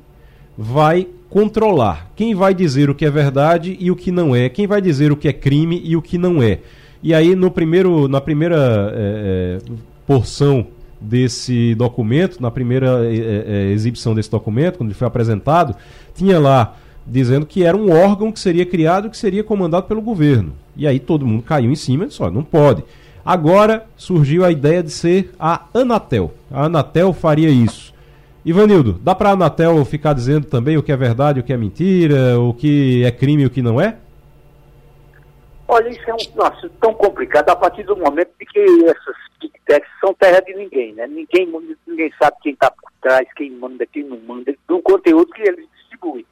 vai 0.59 1.07
controlar, 1.31 2.11
quem 2.15 2.35
vai 2.35 2.53
dizer 2.53 2.91
o 2.91 2.95
que 2.95 3.05
é 3.05 3.11
verdade 3.11 3.77
e 3.81 3.91
o 3.91 3.97
que 3.97 4.11
não 4.11 4.35
é, 4.35 4.49
quem 4.49 4.67
vai 4.67 4.81
dizer 4.81 5.11
o 5.13 5.17
que 5.17 5.29
é 5.29 5.33
crime 5.33 5.81
e 5.85 5.97
o 5.97 6.03
que 6.03 6.19
não 6.19 6.43
é. 6.43 6.61
E 7.03 7.15
aí 7.15 7.35
no 7.35 7.51
primeiro, 7.51 8.09
na 8.09 8.21
primeira 8.21 8.93
é, 8.95 9.59
porção 10.07 10.67
desse 11.01 11.75
documento, 11.75 12.41
na 12.41 12.51
primeira 12.51 13.01
é, 13.05 13.71
exibição 13.71 14.15
desse 14.15 14.31
documento, 14.31 14.79
quando 14.79 14.91
ele 14.91 14.99
foi 14.99 15.07
apresentado, 15.07 15.75
tinha 16.15 16.39
lá 16.39 16.77
dizendo 17.07 17.47
que 17.47 17.63
era 17.63 17.77
um 17.77 17.91
órgão 17.91 18.33
que 18.33 18.41
seria 18.41 18.67
criado 18.67 19.09
que 19.09 19.17
seria 19.17 19.45
comandado 19.45 19.87
pelo 19.87 20.03
governo. 20.03 20.53
E 20.77 20.87
aí 20.87 20.99
todo 20.99 21.27
mundo 21.27 21.43
caiu 21.43 21.71
em 21.71 21.77
cima 21.77 22.05
e 22.05 22.09
disse, 22.09 22.21
não 22.31 22.43
pode. 22.43 22.83
Agora 23.25 23.87
surgiu 23.97 24.45
a 24.45 24.51
ideia 24.51 24.83
de 24.83 24.91
ser 24.91 25.33
a 25.39 25.67
Anatel. 25.75 26.33
A 26.51 26.65
Anatel 26.65 27.13
faria 27.13 27.49
isso. 27.49 27.95
Ivanildo, 28.45 29.01
dá 29.03 29.15
para 29.15 29.31
a 29.31 29.33
Anatel 29.33 29.85
ficar 29.85 30.13
dizendo 30.13 30.47
também 30.47 30.77
o 30.77 30.83
que 30.83 30.93
é 30.93 30.97
verdade, 30.97 31.41
o 31.41 31.43
que 31.43 31.53
é 31.53 31.57
mentira, 31.57 32.39
o 32.39 32.55
que 32.55 33.03
é 33.05 33.11
crime 33.11 33.43
e 33.43 33.47
o 33.47 33.51
que 33.51 33.61
não 33.61 33.81
é? 33.81 33.97
Olha, 35.69 35.89
isso 35.89 36.09
é 36.09 36.15
um 36.15 36.37
nossa, 36.37 36.71
tão 36.81 36.95
complicado 36.95 37.49
a 37.49 37.57
partir 37.57 37.83
do 37.83 37.97
momento 37.97 38.31
de 38.39 38.47
que 38.47 38.61
essas 38.85 39.17
big 39.41 39.53
techs 39.67 39.91
são 40.01 40.15
terra 40.15 40.41
de 40.41 40.55
ninguém, 40.55 40.95
né? 40.95 41.07
Ninguém, 41.09 41.51
ninguém 41.87 42.13
sabe 42.23 42.37
quem 42.41 42.53
está 42.53 42.71
por 42.71 42.93
trás, 43.01 43.27
quem 43.35 43.51
manda, 43.51 43.85
quem 43.87 44.05
não 44.05 44.19
manda, 44.19 44.55
do 44.69 44.81
conteúdo 44.81 45.33
que 45.33 45.43
eles 45.43 45.69
distribuem. 45.77 46.25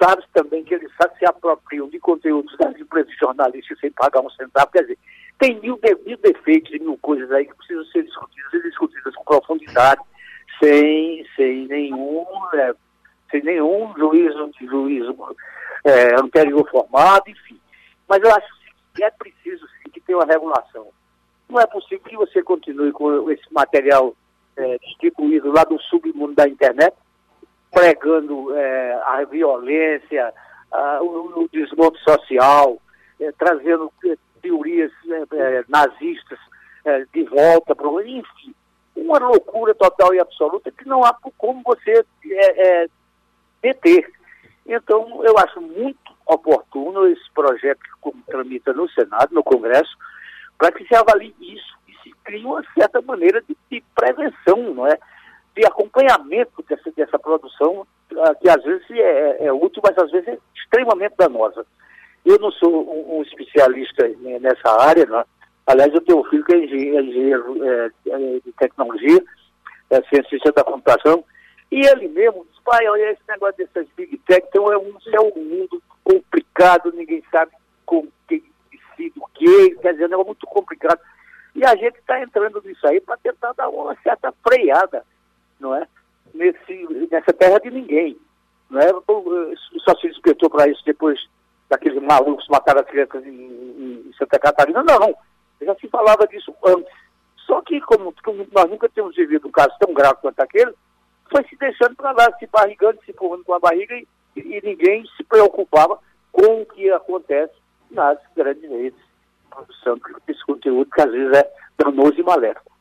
Sabe 0.00 0.22
também 0.32 0.62
que 0.62 0.74
eles 0.74 0.90
se 1.18 1.26
apropriam 1.26 1.88
de 1.88 1.98
conteúdos 1.98 2.56
das 2.58 2.78
empresas 2.78 3.12
jornalistas 3.18 3.78
sem 3.80 3.90
pagar 3.90 4.20
um 4.20 4.30
centavo. 4.30 4.70
Quer 4.70 4.82
dizer, 4.82 4.98
tem 5.38 5.58
mil, 5.60 5.78
mil 6.04 6.18
defeitos 6.18 6.72
e 6.72 6.78
mil 6.78 6.96
coisas 6.98 7.30
aí 7.32 7.46
que 7.46 7.54
precisam 7.54 7.84
ser 7.86 8.04
discutidas 8.04 8.54
e 8.54 8.62
discutidas 8.62 9.14
com 9.16 9.24
profundidade, 9.24 10.00
sem, 10.62 11.26
sem 11.34 11.66
nenhum, 11.66 12.26
é, 12.54 12.74
sem 13.30 13.42
nenhum 13.42 13.92
juízo, 13.96 14.50
juízo 14.60 15.16
é, 15.84 16.14
anterior 16.20 16.68
formado, 16.70 17.28
enfim. 17.28 17.58
Mas 18.08 18.22
eu 18.22 18.30
acho 18.34 18.46
que 18.94 19.04
é 19.04 19.10
preciso 19.10 19.66
sim, 19.66 19.90
que 19.90 20.00
tenha 20.00 20.18
uma 20.18 20.26
regulação. 20.26 20.88
Não 21.48 21.60
é 21.60 21.66
possível 21.66 22.00
que 22.00 22.16
você 22.16 22.42
continue 22.42 22.92
com 22.92 23.30
esse 23.30 23.52
material 23.52 24.14
é, 24.56 24.78
distribuído 24.78 25.52
lá 25.52 25.64
do 25.64 25.78
submundo 25.82 26.34
da 26.34 26.48
internet, 26.48 26.96
pregando 27.70 28.54
é, 28.56 28.92
a 29.04 29.24
violência, 29.24 30.32
a, 30.72 31.02
o, 31.02 31.42
o 31.42 31.48
desmonte 31.48 32.02
social, 32.02 32.80
é, 33.20 33.30
trazendo 33.32 33.92
é, 34.04 34.16
teorias 34.40 34.92
é, 35.08 35.36
é, 35.36 35.64
nazistas 35.68 36.38
de 37.12 37.24
volta 37.24 37.74
para 37.74 37.88
o. 37.88 38.00
Enfim, 38.00 38.54
uma 38.94 39.18
loucura 39.18 39.74
total 39.74 40.14
e 40.14 40.20
absoluta 40.20 40.70
que 40.70 40.86
não 40.86 41.04
há 41.04 41.12
como 41.36 41.60
você 41.64 42.04
deter. 43.60 44.15
Então, 44.68 45.24
eu 45.24 45.38
acho 45.38 45.60
muito 45.60 46.12
oportuno 46.26 47.06
esse 47.06 47.30
projeto 47.32 47.80
que 47.80 48.12
tramita 48.26 48.72
no 48.72 48.88
Senado, 48.90 49.34
no 49.34 49.42
Congresso, 49.42 49.96
para 50.58 50.72
que 50.72 50.86
se 50.86 50.94
avalie 50.94 51.34
isso 51.40 51.76
e 51.88 51.92
se 52.02 52.14
crie 52.24 52.44
uma 52.44 52.62
certa 52.74 53.00
maneira 53.02 53.40
de, 53.42 53.56
de 53.70 53.82
prevenção, 53.94 54.74
não 54.74 54.86
é? 54.86 54.98
de 55.56 55.66
acompanhamento 55.66 56.62
dessa, 56.68 56.90
dessa 56.94 57.18
produção, 57.18 57.86
ah, 58.18 58.34
que 58.34 58.48
às 58.48 58.62
vezes 58.62 58.84
é, 58.90 59.46
é, 59.46 59.52
útil, 59.52 59.80
mas 59.82 59.96
às 59.96 60.10
vezes 60.10 60.28
é 60.28 60.38
extremamente 60.54 61.14
danosa. 61.16 61.64
Eu 62.24 62.38
não 62.38 62.52
sou 62.52 62.70
um, 62.70 63.18
um 63.18 63.22
especialista 63.22 64.06
nessa 64.40 64.82
área, 64.82 65.06
não. 65.06 65.24
aliás, 65.66 65.94
eu 65.94 66.00
tenho 66.02 66.20
um 66.20 66.24
filho 66.24 66.44
que 66.44 66.54
é 66.54 66.58
engenheiro, 66.58 66.98
é 66.98 67.02
engenheiro 67.02 67.64
é, 67.64 67.90
é, 68.08 68.18
de 68.44 68.52
tecnologia, 68.58 69.22
é 69.90 70.02
cientista 70.02 70.52
da 70.52 70.62
computação, 70.62 71.24
e 71.70 71.86
ele 71.86 72.08
mesmo 72.08 72.46
pai, 72.66 72.86
olha 72.88 73.12
esse 73.12 73.22
negócio 73.28 73.56
dessas 73.56 73.86
big 73.96 74.18
tech, 74.18 74.44
então 74.48 74.70
é 74.72 74.76
um, 74.76 74.92
é 75.12 75.20
um 75.20 75.40
mundo 75.40 75.80
complicado, 76.02 76.92
ninguém 76.92 77.22
sabe 77.30 77.52
com 77.86 78.08
quem 78.26 78.42
decide 78.70 79.18
o 79.20 79.26
quê, 79.32 79.76
quer 79.80 79.92
dizer, 79.92 80.02
é 80.02 80.06
um 80.06 80.10
negócio 80.10 80.26
muito 80.26 80.46
complicado. 80.48 81.00
E 81.54 81.64
a 81.64 81.74
gente 81.76 81.96
está 81.98 82.20
entrando 82.20 82.60
nisso 82.62 82.86
aí 82.86 83.00
para 83.00 83.16
tentar 83.18 83.52
dar 83.52 83.68
uma 83.68 83.96
certa 84.02 84.34
freada, 84.42 85.04
não 85.60 85.74
é? 85.74 85.86
Nesse, 86.34 87.08
nessa 87.10 87.32
terra 87.32 87.58
de 87.60 87.70
ninguém. 87.70 88.18
Não 88.68 88.80
é? 88.80 88.88
Só 89.84 89.94
se 90.00 90.08
despertou 90.08 90.50
para 90.50 90.68
isso 90.68 90.82
depois 90.84 91.18
daqueles 91.70 92.02
malucos 92.02 92.46
mataram 92.48 92.80
as 92.80 92.86
crianças 92.86 93.24
em, 93.24 93.30
em, 93.30 94.12
Santa 94.18 94.38
Catarina, 94.38 94.82
não. 94.82 95.14
Já 95.62 95.74
se 95.76 95.88
falava 95.88 96.26
disso 96.26 96.54
antes. 96.64 96.92
Só 97.46 97.62
que, 97.62 97.80
como, 97.80 98.12
como, 98.22 98.46
nós 98.52 98.68
nunca 98.68 98.88
temos 98.88 99.14
vivido 99.14 99.46
um 99.48 99.52
caso 99.52 99.72
tão 99.78 99.94
grave 99.94 100.18
quanto 100.20 100.40
aquele, 100.40 100.74
foi 101.30 101.44
se 101.44 101.56
deixando 101.56 101.96
para 101.96 102.12
lá, 102.12 102.32
se 102.38 102.46
barrigando, 102.46 102.98
se 103.04 103.10
empurrando 103.10 103.44
com 103.44 103.54
a 103.54 103.58
barriga 103.58 103.94
e, 103.94 104.06
e, 104.36 104.60
ninguém 104.62 105.04
se 105.16 105.24
preocupava 105.24 105.98
com 106.32 106.62
o 106.62 106.66
que 106.66 106.90
acontece 106.90 107.54
nas 107.90 108.18
grandes 108.36 108.68
redes 108.68 108.98
de 108.98 109.50
produção 109.50 109.98
desse 110.26 110.44
conteúdo 110.44 110.90
que 110.90 111.00
às 111.00 111.10
vezes 111.10 111.38
é 111.38 111.50
danoso 111.78 112.18
e 112.18 112.22
maléfico. 112.22 112.72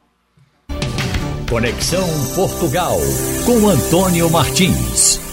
Conexão 1.49 2.05
Portugal 2.35 2.97
com 3.45 3.69
Antônio 3.69 4.29
Martins. 4.31 5.23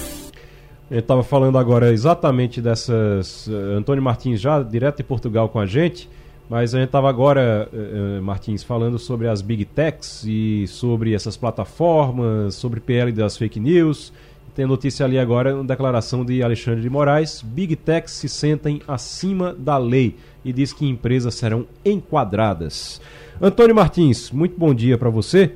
Ele 0.91 1.01
estava 1.01 1.23
falando 1.23 1.57
agora 1.57 1.91
exatamente 1.91 2.61
dessas. 2.61 3.47
Uh, 3.47 3.79
Antônio 3.79 4.03
Martins 4.03 4.39
já 4.39 4.63
direto 4.63 4.99
de 4.99 5.05
Portugal 5.05 5.49
com 5.49 5.59
a 5.59 5.65
gente, 5.65 6.09
mas 6.53 6.75
a 6.75 6.79
gente 6.79 6.89
estava 6.89 7.09
agora, 7.09 7.67
uh, 7.73 8.21
Martins, 8.21 8.63
falando 8.63 8.99
sobre 8.99 9.27
as 9.27 9.41
big 9.41 9.65
techs 9.65 10.23
e 10.27 10.67
sobre 10.67 11.15
essas 11.15 11.35
plataformas, 11.35 12.57
sobre 12.57 12.79
PL 12.79 13.11
das 13.11 13.39
fake 13.39 13.59
news. 13.59 14.13
Tem 14.55 14.67
notícia 14.67 15.07
ali 15.07 15.19
agora, 15.19 15.55
uma 15.55 15.65
declaração 15.65 16.23
de 16.23 16.43
Alexandre 16.43 16.83
de 16.83 16.91
Moraes: 16.91 17.41
Big 17.41 17.75
techs 17.75 18.13
se 18.13 18.29
sentem 18.29 18.83
acima 18.87 19.57
da 19.59 19.79
lei 19.79 20.15
e 20.45 20.53
diz 20.53 20.75
que 20.75 20.87
empresas 20.87 21.35
serão 21.37 21.65
enquadradas. 21.83 23.01
Antônio 23.41 23.75
Martins, 23.75 24.31
muito 24.31 24.55
bom 24.55 24.75
dia 24.75 24.99
para 24.99 25.09
você. 25.09 25.55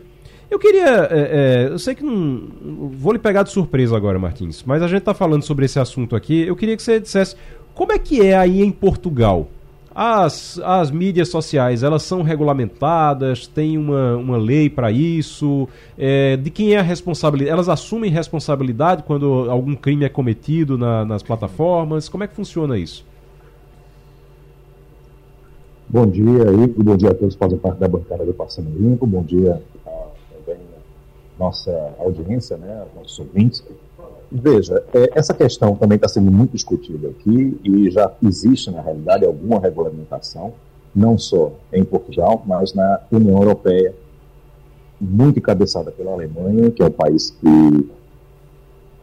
Eu 0.50 0.58
queria. 0.58 1.08
É, 1.10 1.66
é, 1.66 1.68
eu 1.72 1.78
sei 1.78 1.94
que 1.94 2.02
não. 2.02 2.48
Vou 2.90 3.12
lhe 3.12 3.18
pegar 3.18 3.42
de 3.42 3.50
surpresa 3.50 3.94
agora, 3.94 4.18
Martins, 4.18 4.62
mas 4.64 4.82
a 4.82 4.88
gente 4.88 5.00
está 5.00 5.12
falando 5.12 5.42
sobre 5.42 5.66
esse 5.66 5.78
assunto 5.78 6.16
aqui. 6.16 6.46
Eu 6.46 6.56
queria 6.56 6.74
que 6.74 6.82
você 6.82 6.98
dissesse 6.98 7.36
como 7.74 7.92
é 7.92 7.98
que 7.98 8.26
é 8.26 8.34
aí 8.34 8.62
em 8.62 8.70
Portugal. 8.70 9.50
As, 9.98 10.60
as 10.62 10.90
mídias 10.90 11.30
sociais, 11.30 11.82
elas 11.82 12.02
são 12.02 12.20
regulamentadas, 12.20 13.46
tem 13.46 13.78
uma, 13.78 14.14
uma 14.16 14.36
lei 14.36 14.68
para 14.68 14.90
isso? 14.90 15.66
É, 15.96 16.36
de 16.36 16.50
quem 16.50 16.74
é 16.74 16.78
a 16.78 16.82
responsabilidade? 16.82 17.50
Elas 17.50 17.66
assumem 17.70 18.10
responsabilidade 18.10 19.04
quando 19.04 19.48
algum 19.48 19.74
crime 19.74 20.04
é 20.04 20.10
cometido 20.10 20.76
na, 20.76 21.02
nas 21.06 21.22
plataformas? 21.22 22.10
Como 22.10 22.22
é 22.22 22.28
que 22.28 22.34
funciona 22.34 22.76
isso? 22.76 23.06
Bom 25.88 26.06
dia, 26.06 26.42
Igor. 26.52 26.84
Bom 26.84 26.96
dia 26.96 27.12
a 27.12 27.14
todos 27.14 27.34
que 27.34 27.38
fazem 27.38 27.56
parte 27.58 27.78
da 27.78 27.88
bancada 27.88 28.22
do 28.22 28.34
Passando 28.34 28.68
Limpo. 28.78 29.06
Bom 29.06 29.22
dia 29.22 29.62
nossa 31.38 31.94
audiência, 31.98 32.56
né, 32.56 32.86
nossos 32.94 33.18
ouvintes. 33.18 33.62
Veja, 34.30 34.84
é, 34.92 35.10
essa 35.14 35.32
questão 35.32 35.76
também 35.76 35.96
está 35.96 36.08
sendo 36.08 36.32
muito 36.32 36.52
discutida 36.52 37.08
aqui 37.08 37.58
e 37.62 37.90
já 37.90 38.12
existe, 38.22 38.70
na 38.70 38.80
realidade, 38.80 39.24
alguma 39.24 39.60
regulamentação, 39.60 40.54
não 40.94 41.16
só 41.16 41.52
em 41.72 41.84
Portugal, 41.84 42.42
mas 42.46 42.74
na 42.74 43.00
União 43.10 43.38
Europeia, 43.38 43.94
muito 45.00 45.38
encabeçada 45.38 45.92
pela 45.92 46.12
Alemanha, 46.12 46.70
que 46.70 46.82
é 46.82 46.86
o 46.86 46.90
país 46.90 47.30
que 47.30 47.90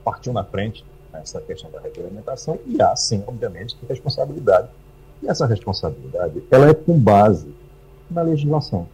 partiu 0.03 0.33
na 0.33 0.43
frente 0.43 0.83
nessa 1.13 1.39
questão 1.39 1.69
da 1.71 1.79
regulamentação, 1.79 2.57
e 2.65 2.81
há, 2.81 2.95
sim, 2.95 3.23
obviamente, 3.27 3.77
responsabilidade. 3.87 4.67
E 5.21 5.27
essa 5.29 5.45
responsabilidade, 5.45 6.43
ela 6.51 6.67
é 6.67 6.73
com 6.73 6.99
base 6.99 7.47
na 8.09 8.23
legislação. 8.23 8.87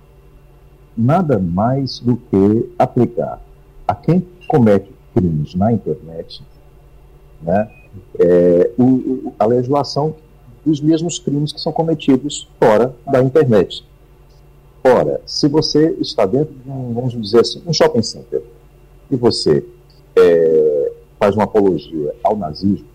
nada 0.96 1.40
mais 1.40 2.00
do 2.00 2.18
que 2.18 2.70
aplicar 2.78 3.42
a 3.88 3.96
quem 3.96 4.28
comete 4.48 4.92
crimes 5.14 5.56
na 5.56 5.72
internet 5.72 6.42
né, 7.42 7.70
é, 8.20 8.72
o, 8.78 9.34
a 9.40 9.46
legislação 9.46 10.16
dos 10.66 10.82
mesmos 10.82 11.18
crimes 11.20 11.52
que 11.52 11.60
são 11.60 11.72
cometidos 11.72 12.48
fora 12.60 12.94
da 13.10 13.22
internet. 13.22 13.86
Ora, 14.84 15.22
se 15.26 15.48
você 15.48 15.96
está 16.00 16.26
dentro 16.26 16.54
de 16.54 16.70
um, 16.70 16.94
vamos 16.94 17.14
dizer 17.14 17.42
assim, 17.42 17.62
um 17.66 17.74
shopping 17.74 18.02
center 18.02 18.42
e 19.10 19.16
você 19.16 19.66
é, 20.16 20.92
faz 21.20 21.36
uma 21.36 21.44
apologia 21.44 22.16
ao 22.24 22.36
nazismo 22.36 22.88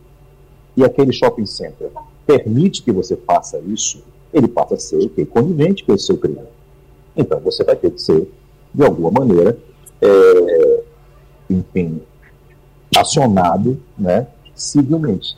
e 0.77 0.85
aquele 0.85 1.13
shopping 1.13 1.47
center 1.47 1.91
permite 2.27 2.83
que 2.83 2.91
você 2.91 3.17
faça 3.17 3.59
isso, 3.67 4.03
ele 4.33 4.49
passa 4.49 4.75
a 4.75 4.79
ser 4.79 4.97
o 4.97 5.09
quê? 5.09 5.25
Conivente 5.25 5.85
com 5.85 5.95
esse 5.95 6.07
seu 6.07 6.17
crime. 6.17 6.39
Então 7.17 7.39
você 7.41 7.63
vai 7.63 7.77
ter 7.77 7.91
que 7.91 8.01
ser, 8.01 8.29
de 8.75 8.83
alguma 8.83 9.11
maneira, 9.11 9.57
é, 10.01 10.83
enfim, 11.55 12.03
acionado 12.97 13.81
né, 13.99 14.27
civilmente. 14.55 15.37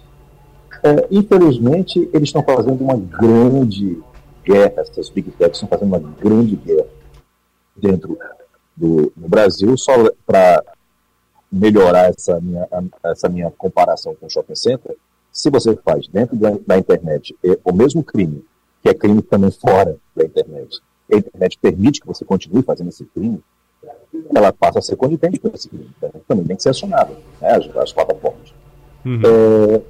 É, 0.83 1.07
infelizmente, 1.11 2.09
eles 2.13 2.29
estão 2.29 2.43
fazendo 2.43 2.83
uma 2.83 2.97
grande 2.97 4.01
guerra, 4.45 4.83
essas 4.83 5.09
big 5.09 5.31
techs 5.33 5.57
estão 5.57 5.69
fazendo 5.69 5.89
uma 5.89 5.99
grande 5.99 6.55
guerra 6.57 6.87
dentro 7.77 8.19
do, 8.77 9.13
Brasil, 9.17 9.77
só 9.77 9.93
para 10.27 10.63
melhorar 11.51 12.11
essa 12.11 12.41
minha, 12.41 12.69
essa 13.05 13.29
minha 13.29 13.51
comparação 13.51 14.15
com 14.15 14.27
o 14.27 14.31
shopping 14.31 14.55
center, 14.55 14.97
se 15.33 15.51
você 15.51 15.77
faz 15.77 16.09
dentro 16.09 16.37
da, 16.37 16.51
da 16.67 16.79
internet 16.79 17.37
o 17.65 17.73
mesmo 17.73 18.03
crime, 18.03 18.45
que 18.83 18.89
é 18.89 18.95
crime 18.95 19.23
também 19.23 19.51
fora 19.51 19.97
da 20.15 20.25
internet, 20.25 20.81
a 21.13 21.17
internet 21.17 21.59
permite 21.61 22.01
que 22.01 22.07
você 22.07 22.25
continue 22.25 22.63
fazendo 22.63 22.89
esse 22.89 23.05
crime, 23.05 23.43
ela 24.35 24.53
passa 24.53 24.79
a 24.79 24.83
ser 24.83 24.97
conivente 24.97 25.39
com 25.39 25.51
esse 25.55 25.69
crime. 25.69 25.89
Então, 25.97 26.11
também 26.27 26.45
tem 26.45 26.57
que 26.57 26.63
ser 26.63 26.71
acionada, 26.71 27.13
né, 27.41 27.51
as, 27.51 27.77
as 27.77 27.93
plataformas. 27.93 28.55
Uhum. 29.05 29.21
É, 29.25 29.81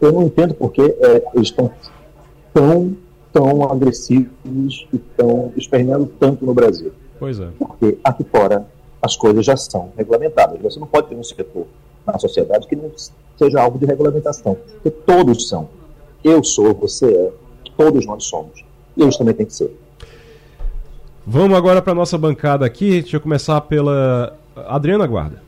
eu 0.00 0.12
não 0.12 0.22
entendo 0.24 0.54
porque 0.54 0.80
é, 0.80 1.24
eles 1.34 1.48
estão 1.48 1.70
tão, 2.52 2.96
tão 3.32 3.70
agressivos 3.70 4.86
e 4.92 4.96
estão 4.96 5.52
esperneando 5.56 6.06
tanto 6.18 6.44
no 6.44 6.54
Brasil. 6.54 6.92
Pois 7.18 7.38
é. 7.38 7.48
Porque 7.58 7.98
aqui 8.02 8.24
fora 8.24 8.66
as 9.00 9.16
coisas 9.16 9.44
já 9.44 9.56
são 9.56 9.92
regulamentadas. 9.96 10.60
Você 10.60 10.78
não 10.78 10.86
pode 10.86 11.08
ter 11.08 11.14
um 11.14 11.24
setor 11.24 11.66
na 12.06 12.18
sociedade 12.18 12.66
que 12.66 12.76
não 12.76 12.90
seja 13.36 13.60
alvo 13.60 13.78
de 13.78 13.86
regulamentação. 13.86 14.56
Porque 14.74 14.90
todos 14.90 15.48
são. 15.48 15.68
Eu 16.22 16.42
sou, 16.44 16.74
você 16.74 17.12
é, 17.12 17.32
todos 17.76 18.06
nós 18.06 18.24
somos. 18.24 18.64
E 18.96 19.02
eles 19.02 19.16
também 19.16 19.34
têm 19.34 19.46
que 19.46 19.54
ser. 19.54 19.76
Vamos 21.24 21.56
agora 21.56 21.80
para 21.80 21.94
nossa 21.94 22.18
bancada 22.18 22.66
aqui. 22.66 23.00
Deixa 23.00 23.16
eu 23.16 23.20
começar 23.20 23.60
pela 23.60 24.36
Adriana 24.56 25.06
Guarda. 25.06 25.40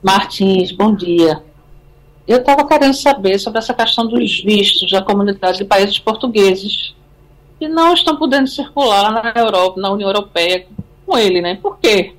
Martins, 0.00 0.70
bom 0.70 0.94
dia. 0.94 1.42
Eu 2.26 2.38
estava 2.38 2.64
querendo 2.64 2.94
saber 2.94 3.36
sobre 3.38 3.58
essa 3.58 3.74
questão 3.74 4.06
dos 4.06 4.44
vistos 4.44 4.88
da 4.92 5.02
comunidade 5.02 5.58
de 5.58 5.64
países 5.64 5.98
portugueses 5.98 6.94
que 7.58 7.66
não 7.66 7.94
estão 7.94 8.16
podendo 8.16 8.46
circular 8.46 9.10
na 9.10 9.32
Europa, 9.34 9.80
na 9.80 9.90
União 9.90 10.08
Europeia 10.08 10.64
com 11.04 11.18
ele, 11.18 11.40
né? 11.40 11.58
Por 11.60 11.78
quê? 11.78 12.14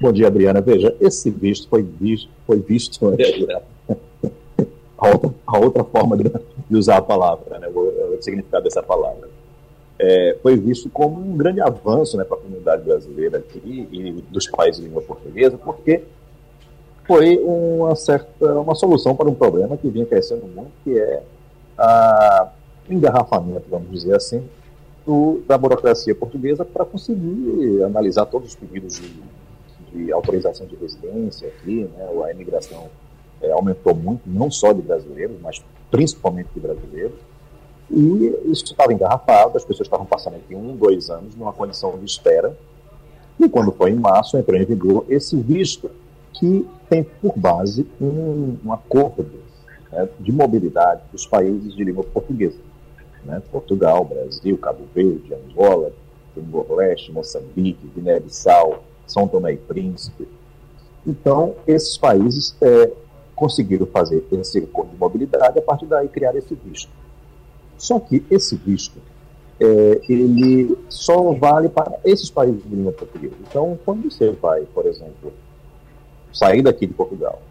Bom 0.00 0.10
dia, 0.10 0.26
Adriana. 0.26 0.60
Veja, 0.60 0.96
esse 1.00 1.30
visto 1.30 1.68
foi 1.68 1.82
visto, 1.84 2.28
foi 2.44 2.58
visto 2.58 3.06
a, 4.98 5.08
outra, 5.08 5.30
a 5.46 5.58
outra 5.58 5.84
forma 5.84 6.16
de, 6.16 6.28
usar 6.76 6.96
a 6.96 7.02
palavra, 7.02 7.60
né? 7.60 7.68
o, 7.68 8.16
o 8.18 8.22
significado 8.22 8.64
dessa 8.64 8.82
palavra 8.82 9.33
é, 9.98 10.36
foi 10.42 10.56
visto 10.56 10.88
como 10.90 11.20
um 11.20 11.36
grande 11.36 11.60
avanço 11.60 12.16
né, 12.16 12.24
para 12.24 12.36
a 12.36 12.40
comunidade 12.40 12.82
brasileira 12.82 13.38
aqui 13.38 13.88
e 13.92 14.12
dos 14.30 14.46
países 14.48 14.80
de 14.80 14.88
língua 14.88 15.02
portuguesa, 15.02 15.56
porque 15.56 16.02
foi 17.06 17.38
uma 17.38 17.94
certa 17.94 18.60
uma 18.60 18.74
solução 18.74 19.14
para 19.14 19.28
um 19.28 19.34
problema 19.34 19.76
que 19.76 19.88
vinha 19.88 20.06
crescendo 20.06 20.46
muito, 20.46 20.70
que 20.82 20.98
é 20.98 21.22
a 21.78 22.48
engarrafamento, 22.88 23.64
vamos 23.70 23.90
dizer 23.90 24.16
assim, 24.16 24.42
do, 25.06 25.42
da 25.46 25.56
burocracia 25.56 26.14
portuguesa 26.14 26.64
para 26.64 26.84
conseguir 26.84 27.82
analisar 27.84 28.26
todos 28.26 28.48
os 28.48 28.54
pedidos 28.54 29.00
de, 29.00 29.22
de 29.92 30.12
autorização 30.12 30.66
de 30.66 30.76
residência 30.76 31.48
aqui, 31.48 31.88
né, 31.96 32.08
a 32.24 32.32
imigração 32.32 32.88
é, 33.40 33.50
aumentou 33.50 33.94
muito, 33.94 34.22
não 34.26 34.50
só 34.50 34.72
de 34.72 34.82
brasileiros, 34.82 35.36
mas 35.40 35.62
principalmente 35.90 36.48
de 36.54 36.60
brasileiros, 36.60 37.14
e 37.90 38.50
isso 38.50 38.64
estava 38.64 38.92
engarrafado, 38.92 39.56
as 39.56 39.64
pessoas 39.64 39.86
estavam 39.86 40.06
passando 40.06 40.36
aqui 40.36 40.54
um, 40.54 40.74
dois 40.76 41.10
anos 41.10 41.34
numa 41.34 41.52
condição 41.52 41.96
de 41.98 42.04
espera. 42.04 42.56
E 43.38 43.48
quando 43.48 43.72
foi 43.72 43.90
em 43.90 43.96
março, 43.96 44.36
entrou 44.36 44.58
em 44.58 44.64
vigor 44.64 45.04
esse 45.08 45.36
visto, 45.36 45.90
que 46.32 46.66
tem 46.88 47.04
por 47.04 47.38
base 47.38 47.86
um, 48.00 48.56
um 48.64 48.72
acordo 48.72 49.26
né, 49.90 50.08
de 50.18 50.32
mobilidade 50.32 51.02
dos 51.12 51.26
países 51.26 51.74
de 51.74 51.84
língua 51.84 52.04
portuguesa. 52.04 52.58
Né? 53.24 53.40
Portugal, 53.50 54.04
Brasil, 54.04 54.58
Cabo 54.58 54.84
Verde, 54.94 55.34
Angola, 55.34 55.92
Timor-Leste, 56.34 57.12
Moçambique, 57.12 57.86
Guiné-Bissau, 57.94 58.82
São 59.06 59.28
Tomé 59.28 59.52
e 59.52 59.56
Príncipe. 59.56 60.28
Então, 61.06 61.54
esses 61.66 61.96
países 61.96 62.56
é, 62.60 62.90
conseguiram 63.34 63.86
fazer 63.86 64.24
esse 64.32 64.58
acordo 64.58 64.90
de 64.90 64.96
mobilidade 64.96 65.58
a 65.58 65.62
partir 65.62 65.86
daí 65.86 66.08
criar 66.08 66.34
esse 66.34 66.54
visto. 66.54 66.90
Só 67.84 68.00
que 68.00 68.24
esse 68.30 68.56
visto, 68.56 68.98
é, 69.60 70.00
ele 70.08 70.74
só 70.88 71.34
vale 71.34 71.68
para 71.68 71.98
esses 72.02 72.30
países 72.30 72.62
de 72.62 72.74
língua 72.74 72.92
portuguesa. 72.92 73.34
Então, 73.46 73.78
quando 73.84 74.10
você 74.10 74.30
vai, 74.30 74.62
por 74.72 74.86
exemplo, 74.86 75.30
sair 76.32 76.62
daqui 76.62 76.86
de 76.86 76.94
Portugal, 76.94 77.42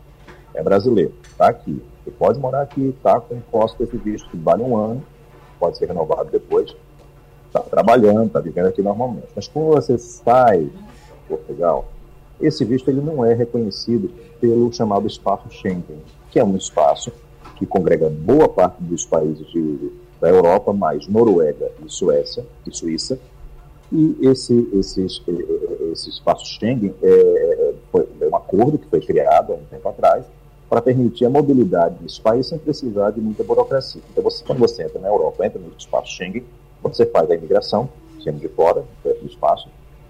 é 0.55 0.63
brasileiro, 0.63 1.13
está 1.23 1.49
aqui, 1.49 1.79
você 2.03 2.09
pode 2.09 2.39
morar 2.39 2.63
aqui, 2.63 2.95
está 2.97 3.19
com 3.19 3.39
posse 3.41 3.77
desse 3.77 3.95
visto 3.95 4.27
que 4.27 4.37
vale 4.37 4.63
um 4.63 4.75
ano, 4.75 5.03
pode 5.59 5.77
ser 5.77 5.85
renovado 5.85 6.31
depois, 6.31 6.75
está 7.45 7.59
trabalhando, 7.59 8.25
está 8.25 8.39
vivendo 8.39 8.69
aqui 8.69 8.81
normalmente. 8.81 9.27
Mas 9.35 9.47
quando 9.47 9.67
você 9.67 9.99
sai 9.99 10.61
de 10.61 10.71
Portugal, 11.29 11.85
esse 12.41 12.65
visto 12.65 12.89
ele 12.89 13.01
não 13.01 13.23
é 13.23 13.35
reconhecido 13.35 14.09
pelo 14.41 14.73
chamado 14.73 15.05
espaço 15.05 15.47
Schengen, 15.51 16.01
que 16.31 16.39
é 16.39 16.43
um 16.43 16.57
espaço 16.57 17.11
que 17.55 17.67
congrega 17.67 18.09
boa 18.09 18.49
parte 18.49 18.81
dos 18.81 19.05
países 19.05 19.45
de 19.51 20.01
da 20.23 20.29
Europa, 20.29 20.71
mais 20.71 21.05
Noruega 21.05 21.69
e 21.85 21.91
Suécia 21.91 22.45
e 22.65 22.73
Suíça. 22.73 23.19
E 23.91 24.17
esse, 24.21 24.69
esse, 24.73 25.05
esse 25.91 26.09
espaço 26.09 26.45
Schengen 26.45 26.95
é, 27.03 27.73
foi 27.91 28.07
um 28.31 28.33
acordo 28.33 28.77
que 28.77 28.87
foi 28.87 29.01
criado 29.01 29.51
há 29.51 29.55
um 29.57 29.65
tempo 29.69 29.89
atrás 29.89 30.23
para 30.69 30.81
permitir 30.81 31.25
a 31.25 31.29
mobilidade 31.29 31.95
dos 31.95 32.17
países 32.17 32.47
sem 32.47 32.57
precisar 32.57 33.11
de 33.11 33.19
muita 33.19 33.43
burocracia. 33.43 34.01
Então, 34.11 34.23
você, 34.23 34.41
quando 34.45 34.59
você 34.59 34.83
entra 34.83 34.97
na 34.97 35.09
Europa, 35.09 35.45
entra 35.45 35.59
no 35.59 35.69
espaço 35.77 36.13
Schengen, 36.13 36.45
você 36.81 37.05
faz 37.05 37.29
a 37.29 37.35
imigração, 37.35 37.89
sendo 38.23 38.39
de 38.39 38.47
fora 38.47 38.85
do 39.03 39.27
espaço, 39.27 39.67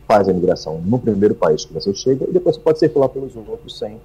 faz 0.08 0.30
a 0.30 0.32
imigração 0.32 0.80
no 0.80 1.00
primeiro 1.00 1.34
país 1.34 1.66
que 1.66 1.74
você 1.74 1.92
chega 1.92 2.30
e 2.30 2.32
depois 2.32 2.56
você 2.56 2.62
pode 2.62 2.78
circular 2.78 3.10
pelos 3.10 3.36
outros 3.36 3.80
sem 3.80 4.00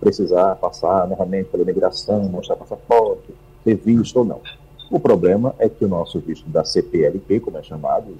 precisar 0.00 0.56
passar 0.56 1.06
novamente 1.06 1.50
pela 1.50 1.62
imigração, 1.62 2.22
mostrar 2.24 2.56
passaporte, 2.56 3.34
ter 3.62 3.74
visto 3.74 4.16
ou 4.16 4.24
não. 4.24 4.40
O 4.92 5.00
problema 5.00 5.54
é 5.58 5.70
que 5.70 5.86
o 5.86 5.88
nosso 5.88 6.20
visto 6.20 6.46
da 6.50 6.62
CPLP, 6.64 7.40
como 7.40 7.56
é 7.56 7.62
chamado, 7.62 8.14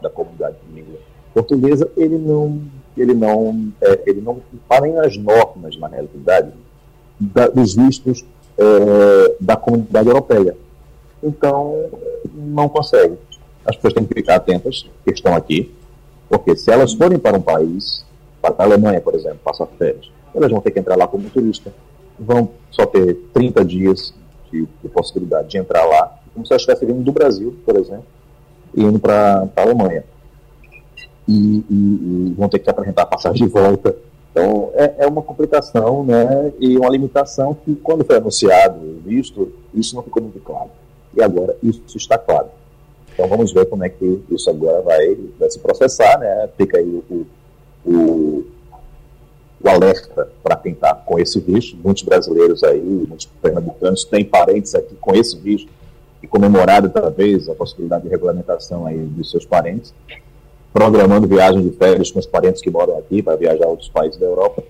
da 0.00 0.08
comunidade 0.08 0.54
de 0.64 0.80
língua 0.80 1.00
portuguesa, 1.34 1.90
ele 1.96 2.16
não, 2.16 2.62
ele 2.96 3.12
não, 3.12 3.72
é, 3.80 4.00
ele 4.06 4.20
não 4.20 4.40
para 4.68 4.82
nem 4.82 4.96
as 5.00 5.16
normas, 5.16 5.76
na 5.76 5.88
realidade, 5.88 6.52
da, 7.18 7.48
dos 7.48 7.74
vistos 7.74 8.24
é, 8.56 9.34
da 9.40 9.56
comunidade 9.56 10.06
europeia. 10.06 10.56
Então, 11.20 11.90
não 12.32 12.68
consegue. 12.68 13.18
As 13.66 13.74
pessoas 13.74 13.94
têm 13.94 14.04
que 14.04 14.14
ficar 14.14 14.36
atentas, 14.36 14.88
que 15.04 15.10
estão 15.10 15.34
aqui, 15.34 15.74
porque 16.28 16.54
se 16.54 16.70
elas 16.70 16.92
forem 16.92 17.18
para 17.18 17.36
um 17.36 17.42
país, 17.42 18.06
para 18.40 18.54
a 18.56 18.62
Alemanha, 18.62 19.00
por 19.00 19.16
exemplo, 19.16 19.40
passar 19.42 19.66
férias, 19.66 20.08
elas 20.32 20.48
vão 20.48 20.60
ter 20.60 20.70
que 20.70 20.78
entrar 20.78 20.94
lá 20.94 21.08
como 21.08 21.28
turista, 21.28 21.74
vão 22.16 22.50
só 22.70 22.86
ter 22.86 23.14
30 23.32 23.64
dias 23.64 24.14
de, 24.54 24.68
de 24.82 24.88
possibilidade 24.88 25.48
de 25.48 25.58
entrar 25.58 25.84
lá, 25.84 26.16
como 26.32 26.46
se 26.46 26.52
elas 26.52 26.62
estivessem 26.62 26.86
vindo 26.86 27.02
do 27.02 27.12
Brasil, 27.12 27.54
por 27.64 27.76
exemplo, 27.76 28.06
e 28.74 28.82
indo 28.82 28.98
para 28.98 29.48
a 29.56 29.60
Alemanha. 29.60 30.04
E, 31.26 31.64
e, 31.70 32.28
e, 32.30 32.34
vão 32.36 32.48
ter 32.48 32.58
que 32.60 32.70
apresentar 32.70 33.02
a 33.02 33.06
passagem 33.06 33.46
de 33.46 33.52
volta. 33.52 33.96
Então, 34.30 34.70
é, 34.74 34.94
é, 34.98 35.06
uma 35.06 35.22
complicação 35.22 36.04
né, 36.04 36.52
e 36.60 36.76
uma 36.76 36.90
limitação 36.90 37.54
que, 37.54 37.74
quando 37.76 38.04
foi 38.04 38.16
anunciado 38.16 38.78
visto, 39.04 39.52
isso 39.72 39.96
não 39.96 40.02
ficou 40.02 40.22
muito 40.22 40.40
claro. 40.40 40.70
E 41.16 41.22
agora 41.22 41.56
isso 41.62 41.96
está 41.96 42.18
claro. 42.18 42.48
Então, 43.12 43.28
vamos 43.28 43.52
ver 43.52 43.66
como 43.66 43.84
é 43.84 43.88
que 43.88 44.22
isso 44.30 44.50
agora 44.50 44.82
vai, 44.82 45.16
vai 45.38 45.50
se 45.50 45.58
processar. 45.60 46.18
Né? 46.18 46.48
Fica 46.56 46.78
aí 46.78 47.02
o, 47.08 47.26
o, 47.86 48.44
o 49.64 49.68
alerta 49.68 50.28
para 50.42 50.56
tentar 50.56 50.94
com 51.06 51.18
esse 51.18 51.40
visto. 51.40 51.76
Muitos 51.82 52.02
brasileiros 52.02 52.62
aí, 52.62 52.80
muitos 52.80 53.26
pernambucanos 53.40 54.04
têm 54.04 54.24
parentes 54.24 54.74
aqui 54.74 54.94
com 55.00 55.14
esse 55.14 55.36
visto 55.38 55.68
e 56.22 56.26
comemorado 56.26 56.90
talvez 56.90 57.48
a 57.48 57.54
possibilidade 57.54 58.04
de 58.04 58.10
regulamentação 58.10 58.86
aí 58.86 58.98
dos 58.98 59.30
seus 59.30 59.44
parentes, 59.44 59.94
programando 60.72 61.26
viagem 61.26 61.62
de 61.62 61.70
férias 61.76 62.10
com 62.10 62.18
os 62.18 62.26
parentes 62.26 62.60
que 62.60 62.70
moram 62.70 62.98
aqui 62.98 63.22
para 63.22 63.36
viajar 63.36 63.64
a 63.64 63.68
outros 63.68 63.88
países 63.88 64.18
da 64.18 64.26
Europa, 64.26 64.62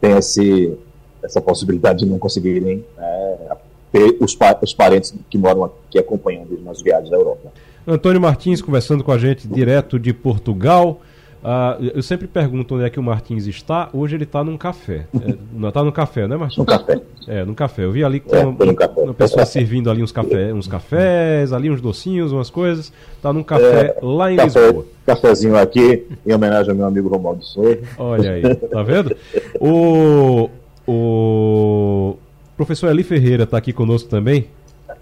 tem 0.00 0.16
esse, 0.16 0.76
essa 1.22 1.40
possibilidade 1.40 2.00
de 2.00 2.06
não 2.06 2.18
conseguirem 2.18 2.84
né, 2.96 3.56
ter 3.90 4.16
os, 4.20 4.36
os 4.62 4.74
parentes 4.74 5.14
que 5.30 5.38
moram 5.38 5.64
aqui 5.64 5.98
acompanhando 5.98 6.60
nas 6.62 6.82
viagens 6.82 7.10
da 7.10 7.16
Europa. 7.16 7.52
Antônio 7.86 8.20
Martins 8.20 8.62
conversando 8.62 9.04
com 9.04 9.12
a 9.12 9.18
gente 9.18 9.46
direto 9.46 9.98
de 9.98 10.12
Portugal. 10.12 11.00
Uh, 11.44 11.92
eu 11.94 12.02
sempre 12.02 12.26
pergunto 12.26 12.74
onde 12.74 12.84
é 12.84 12.90
que 12.90 12.98
o 12.98 13.02
Martins 13.02 13.46
está. 13.46 13.90
Hoje 13.92 14.16
ele 14.16 14.24
está 14.24 14.42
num 14.42 14.56
café. 14.56 15.06
É, 15.14 15.34
não 15.52 15.68
está 15.68 15.84
no 15.84 15.92
café, 15.92 16.26
né, 16.26 16.38
Martins? 16.38 16.56
No 16.56 16.64
café. 16.64 17.02
É, 17.28 17.44
no 17.44 17.54
café. 17.54 17.84
Eu 17.84 17.92
vi 17.92 18.02
ali 18.02 18.20
que 18.20 18.30
tem 18.30 18.40
é, 18.40 18.46
uma, 18.46 18.56
uma, 18.96 19.12
pessoa 19.12 19.44
servindo 19.44 19.90
ali 19.90 20.02
uns, 20.02 20.10
café, 20.10 20.54
uns 20.54 20.66
cafés, 20.66 21.52
ali 21.52 21.68
uns 21.68 21.82
docinhos, 21.82 22.32
umas 22.32 22.48
coisas. 22.48 22.90
Está 23.14 23.30
num 23.30 23.42
café 23.42 23.94
é, 23.94 23.98
lá 24.00 24.32
em 24.32 24.36
café, 24.36 24.66
Lisboa. 24.68 24.86
Cafézinho 25.04 25.58
aqui, 25.58 26.06
em 26.24 26.32
homenagem 26.32 26.70
ao 26.70 26.76
meu 26.78 26.86
amigo 26.86 27.10
Romualdo 27.10 27.44
Souza. 27.44 27.78
Olha 27.98 28.30
aí, 28.30 28.54
tá 28.54 28.82
vendo? 28.82 29.14
O, 29.60 30.48
o 30.88 32.16
professor 32.56 32.90
Eli 32.90 33.02
Ferreira 33.02 33.44
está 33.44 33.58
aqui 33.58 33.74
conosco 33.74 34.08
também 34.08 34.46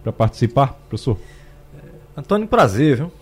para 0.03 0.13
participar, 0.13 0.77
professor. 0.89 1.17
Antônio, 2.17 2.49
prazer, 2.49 2.97
viu? 2.97 3.13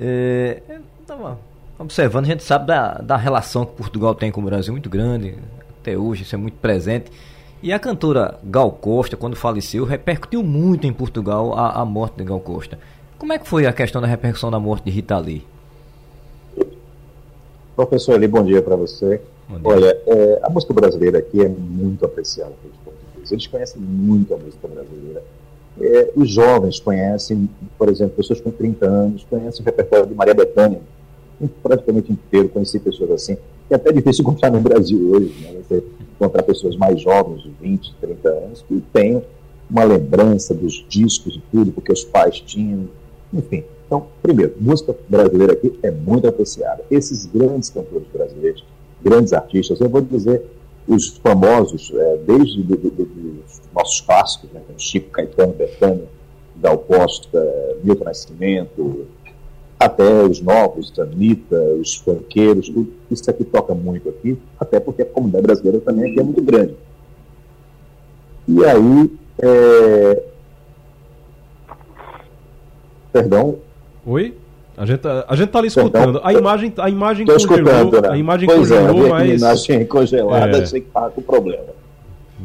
É, 0.00 0.62
tava 1.06 1.49
observando, 1.80 2.24
a 2.24 2.28
gente 2.28 2.44
sabe 2.44 2.66
da, 2.66 2.94
da 2.98 3.16
relação 3.16 3.64
que 3.64 3.72
Portugal 3.72 4.14
tem 4.14 4.30
com 4.30 4.40
o 4.40 4.44
Brasil 4.44 4.72
muito 4.72 4.90
grande, 4.90 5.36
até 5.80 5.96
hoje 5.96 6.22
isso 6.22 6.34
é 6.34 6.38
muito 6.38 6.58
presente. 6.58 7.10
E 7.62 7.72
a 7.72 7.78
cantora 7.78 8.38
Gal 8.44 8.70
Costa, 8.72 9.16
quando 9.16 9.36
faleceu, 9.36 9.84
repercutiu 9.84 10.42
muito 10.42 10.86
em 10.86 10.92
Portugal 10.92 11.54
a, 11.54 11.80
a 11.80 11.84
morte 11.84 12.16
de 12.16 12.24
Gal 12.24 12.40
Costa. 12.40 12.78
Como 13.18 13.32
é 13.32 13.38
que 13.38 13.46
foi 13.46 13.66
a 13.66 13.72
questão 13.72 14.00
da 14.00 14.06
repercussão 14.06 14.50
da 14.50 14.58
morte 14.58 14.84
de 14.84 14.90
Rita 14.90 15.18
Lee? 15.18 15.44
Professor 17.76 18.14
Eli, 18.14 18.28
bom 18.28 18.44
dia 18.44 18.62
para 18.62 18.76
você. 18.76 19.20
Dia. 19.48 19.60
Olha, 19.64 19.98
é, 20.06 20.40
a 20.42 20.50
música 20.50 20.72
brasileira 20.72 21.18
aqui 21.18 21.42
é 21.42 21.48
muito 21.48 22.04
apreciada 22.04 22.52
pelos 22.62 22.76
portugueses. 22.78 23.32
Eles 23.32 23.46
conhecem 23.46 23.80
muito 23.80 24.32
a 24.32 24.38
música 24.38 24.68
brasileira. 24.68 25.22
É, 25.80 26.12
os 26.14 26.30
jovens 26.30 26.78
conhecem, 26.78 27.48
por 27.78 27.88
exemplo, 27.88 28.16
pessoas 28.16 28.40
com 28.40 28.50
30 28.50 28.86
anos, 28.86 29.26
conhecem 29.28 29.62
o 29.62 29.64
repertório 29.64 30.06
de 30.06 30.14
Maria 30.14 30.34
Bethânia, 30.34 30.80
praticamente 31.48 32.12
inteiro, 32.12 32.48
conheci 32.48 32.78
pessoas 32.78 33.10
assim, 33.10 33.36
que 33.68 33.74
é 33.74 33.76
até 33.76 33.92
difícil 33.92 34.22
encontrar 34.24 34.50
no 34.50 34.60
Brasil 34.60 35.10
hoje, 35.10 35.34
né? 35.40 35.60
Você 35.62 35.82
encontrar 36.14 36.42
pessoas 36.42 36.76
mais 36.76 37.00
jovens, 37.00 37.42
de 37.42 37.50
20, 37.60 37.94
30 38.00 38.28
anos, 38.28 38.64
que 38.66 38.80
têm 38.92 39.22
uma 39.70 39.84
lembrança 39.84 40.52
dos 40.52 40.84
discos 40.88 41.36
e 41.36 41.42
tudo, 41.50 41.72
porque 41.72 41.92
os 41.92 42.04
pais 42.04 42.40
tinham, 42.40 42.88
enfim. 43.32 43.64
Então, 43.86 44.06
primeiro, 44.22 44.54
música 44.60 44.94
brasileira 45.08 45.52
aqui 45.52 45.78
é 45.82 45.90
muito 45.90 46.26
apreciada. 46.26 46.84
Esses 46.90 47.26
grandes 47.26 47.70
cantores 47.70 48.06
brasileiros, 48.12 48.64
grandes 49.02 49.32
artistas, 49.32 49.80
eu 49.80 49.88
vou 49.88 50.00
dizer 50.00 50.44
os 50.86 51.16
famosos, 51.18 51.92
é, 51.94 52.16
desde 52.26 52.62
do, 52.62 52.76
do, 52.76 52.90
do, 52.90 53.02
os 53.46 53.60
nossos 53.74 54.00
clássicos, 54.00 54.50
né, 54.52 54.60
Chico 54.76 55.10
Caetano, 55.10 55.52
Betânia, 55.52 56.04
Gal 56.60 56.78
Costa, 56.78 57.76
Milton 57.82 58.04
Nascimento, 58.04 59.06
até 59.80 60.22
os 60.24 60.42
novos, 60.42 60.92
Anitta, 60.98 61.56
os 61.80 61.96
funkeiros, 61.96 62.68
tudo, 62.68 62.92
isso 63.10 63.30
aqui 63.30 63.44
toca 63.44 63.74
muito 63.74 64.10
aqui, 64.10 64.36
até 64.58 64.78
porque 64.78 65.00
a 65.00 65.06
comunidade 65.06 65.42
brasileira 65.42 65.80
também 65.80 66.10
aqui 66.10 66.20
é 66.20 66.22
muito 66.22 66.42
grande. 66.42 66.74
E 68.46 68.62
aí, 68.62 69.10
é... 69.38 70.22
perdão? 73.10 73.56
Oi? 74.04 74.34
A 74.76 74.84
gente, 74.84 74.98
tá, 75.00 75.24
a 75.26 75.34
gente 75.34 75.48
tá 75.48 75.58
ali 75.58 75.68
escutando. 75.68 76.20
a 76.22 76.32
imagem, 76.32 76.72
a 76.76 76.90
imagem 76.90 77.26
congelou. 77.26 78.02
Né? 78.02 78.08
A 78.10 78.18
imagem 78.18 78.48
pois 78.48 78.70
é, 78.70 78.80
congelou, 78.80 79.06
é, 79.06 79.10
mas. 79.10 79.30
A 79.42 79.46
imagem 79.46 79.86
congelada, 79.86 80.58
é. 80.58 80.66
sei 80.66 80.80
que 80.82 80.88
com 80.90 81.22
problema. 81.22 81.64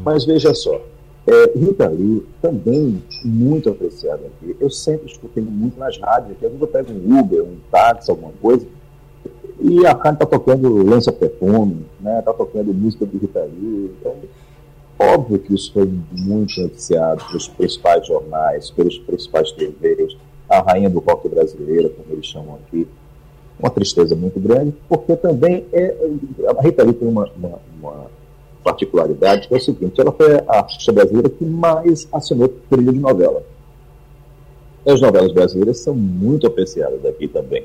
Mas 0.04 0.26
veja 0.26 0.54
só. 0.54 0.82
É, 1.28 1.58
Rita 1.58 1.88
Lee, 1.88 2.24
também 2.42 3.02
muito 3.24 3.70
apreciada 3.70 4.22
aqui. 4.28 4.56
Eu 4.60 4.70
sempre 4.70 5.08
escutei 5.08 5.44
muito 5.44 5.80
nas 5.80 5.98
rádios. 5.98 6.34
Às 6.34 6.40
vezes 6.40 6.62
eu 6.62 6.68
pego 6.68 6.92
um 6.94 7.20
Uber, 7.20 7.44
um 7.44 7.58
táxi, 7.72 8.12
alguma 8.12 8.32
coisa, 8.40 8.66
e 9.60 9.86
a 9.88 9.96
cara 9.96 10.16
tá 10.16 10.26
tocando 10.26 10.84
Lança 10.84 11.12
Perfume, 11.12 11.86
né? 12.00 12.22
Tá 12.22 12.32
tocando 12.32 12.74
música 12.74 13.06
do 13.06 13.18
Rita 13.18 13.44
Lee. 13.44 13.92
Então, 14.00 14.16
óbvio 15.00 15.40
que 15.40 15.56
isso 15.56 15.74
foi 15.74 15.92
muito 16.12 16.62
noticiado 16.62 17.24
pelos 17.26 17.48
principais 17.48 18.06
jornais, 18.06 18.70
pelos 18.70 19.00
principais 19.00 19.52
TVs 19.52 20.16
a 20.50 20.62
rainha 20.62 20.90
do 20.90 21.00
rock 21.00 21.28
brasileiro, 21.28 21.90
como 21.90 22.14
eles 22.14 22.28
chamam 22.28 22.56
aqui. 22.56 22.88
Uma 23.60 23.70
tristeza 23.70 24.16
muito 24.16 24.40
grande, 24.40 24.76
porque 24.88 25.16
também 25.16 25.66
é, 25.72 25.96
a 26.58 26.62
Rita 26.62 26.84
Lee 26.84 26.94
tem 26.94 27.08
uma, 27.08 27.30
uma, 27.38 27.60
uma 27.80 28.08
particularidade, 28.66 29.48
que 29.48 29.54
é 29.54 29.58
o 29.58 29.62
seguinte, 29.62 30.02
ela 30.02 30.12
foi 30.12 30.38
a 30.48 30.58
artista 30.58 30.92
brasileira 30.92 31.30
que 31.30 31.46
mais 31.46 32.08
assinou 32.12 32.50
trilha 32.68 32.92
de 32.92 33.00
novela. 33.00 33.44
As 34.84 35.00
novelas 35.00 35.32
brasileiras 35.32 35.80
são 35.80 35.94
muito 35.94 36.48
apreciadas 36.48 37.06
aqui 37.06 37.28
também. 37.28 37.64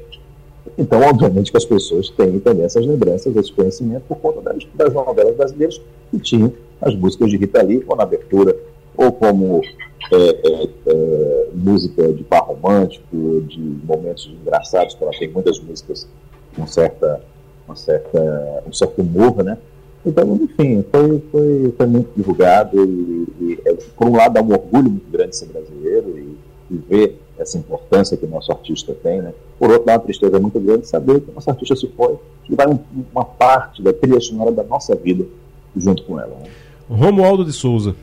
Então, 0.77 1.01
obviamente 1.01 1.51
que 1.51 1.57
as 1.57 1.65
pessoas 1.65 2.11
têm 2.11 2.39
também 2.39 2.67
essas 2.67 2.85
lembranças, 2.85 3.35
esse 3.35 3.51
conhecimento 3.51 4.03
por 4.07 4.19
conta 4.19 4.43
das, 4.43 4.67
das 4.75 4.93
novelas 4.93 5.35
brasileiras 5.35 5.81
que 6.11 6.19
tinham 6.19 6.53
as 6.83 6.95
músicas 6.95 7.31
de 7.31 7.39
Rita 7.39 7.63
Lee, 7.63 7.83
ou 7.89 7.97
na 7.97 8.03
abertura, 8.03 8.55
ou 8.95 9.11
como 9.11 9.63
é, 10.13 10.17
é, 10.17 10.69
é, 10.87 11.49
música 11.55 12.13
de 12.13 12.23
par 12.25 12.43
romântico, 12.43 13.43
de 13.49 13.61
momentos 13.85 14.31
engraçados, 14.43 14.95
porque 14.95 15.05
ela 15.05 15.19
tem 15.19 15.31
muitas 15.31 15.59
músicas 15.61 16.07
com 16.55 16.67
certa, 16.67 17.23
uma 17.67 17.77
certa, 17.77 18.63
um 18.67 18.73
certo 18.73 19.01
humor, 19.01 19.43
né? 19.43 19.57
Então, 20.05 20.35
enfim, 20.37 20.85
foi, 20.91 21.23
foi, 21.31 21.75
foi 21.77 21.87
muito 21.87 22.11
divulgado 22.17 22.83
e, 22.83 23.27
e 23.41 23.59
é, 23.67 23.75
por 23.97 24.09
um 24.09 24.17
lado, 24.17 24.35
dá 24.35 24.43
um 24.43 24.53
orgulho 24.53 24.91
muito 24.91 25.11
grande 25.11 25.37
ser 25.37 25.47
brasileiro 25.47 26.19
e, 26.19 26.75
e, 26.75 26.79
ver 26.89 27.21
essa 27.39 27.59
importância 27.59 28.17
que 28.17 28.25
o 28.25 28.29
nosso 28.29 28.51
artista 28.51 28.95
tem, 29.03 29.21
né? 29.21 29.33
Por 29.59 29.71
outro 29.71 29.87
lado, 29.87 30.01
uma 30.01 30.07
tristeza 30.07 30.39
muito 30.39 30.59
grande 30.59 30.87
saber 30.87 31.21
que 31.21 31.31
o 31.31 31.35
nosso 31.35 31.51
artista 31.51 31.77
se 31.77 31.87
foi 31.89 32.19
e 32.49 32.55
vai 32.55 32.67
um, 32.67 32.79
uma 33.13 33.25
parte 33.25 33.83
da 33.83 33.93
trilha 33.93 34.21
sonora 34.21 34.51
da 34.51 34.65
nossa 34.65 34.95
vida 34.95 35.25
junto 35.77 36.03
com 36.05 36.19
ela. 36.19 36.35
Né? 36.41 36.51
Romualdo 36.89 37.45
de 37.45 37.53
Souza. 37.53 37.95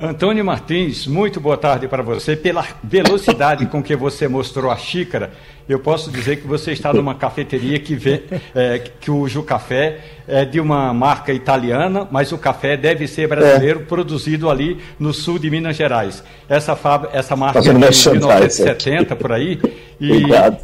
Antônio 0.00 0.44
Martins, 0.44 1.08
muito 1.08 1.40
boa 1.40 1.56
tarde 1.56 1.88
para 1.88 2.04
você. 2.04 2.36
Pela 2.36 2.64
velocidade 2.84 3.66
com 3.66 3.82
que 3.82 3.96
você 3.96 4.28
mostrou 4.28 4.70
a 4.70 4.76
xícara, 4.76 5.32
eu 5.68 5.80
posso 5.80 6.08
dizer 6.12 6.36
que 6.36 6.46
você 6.46 6.70
está 6.70 6.92
numa 6.92 7.16
cafeteria 7.16 7.80
que, 7.80 7.96
vê, 7.96 8.22
é, 8.54 8.78
que 8.78 9.10
o 9.10 9.42
café 9.42 9.98
é 10.28 10.44
de 10.44 10.60
uma 10.60 10.94
marca 10.94 11.32
italiana, 11.32 12.06
mas 12.12 12.30
o 12.30 12.38
café 12.38 12.76
deve 12.76 13.08
ser 13.08 13.26
brasileiro, 13.26 13.80
é. 13.80 13.82
produzido 13.82 14.48
ali 14.48 14.78
no 15.00 15.12
sul 15.12 15.36
de 15.36 15.50
Minas 15.50 15.74
Gerais. 15.74 16.22
Essa, 16.48 16.76
fábrica, 16.76 17.18
essa 17.18 17.34
marca 17.34 17.58
é 17.58 17.62
de 17.62 17.70
1970, 17.70 19.16
por 19.16 19.32
aí. 19.32 19.60
E... 20.00 20.12
Obrigado. 20.12 20.58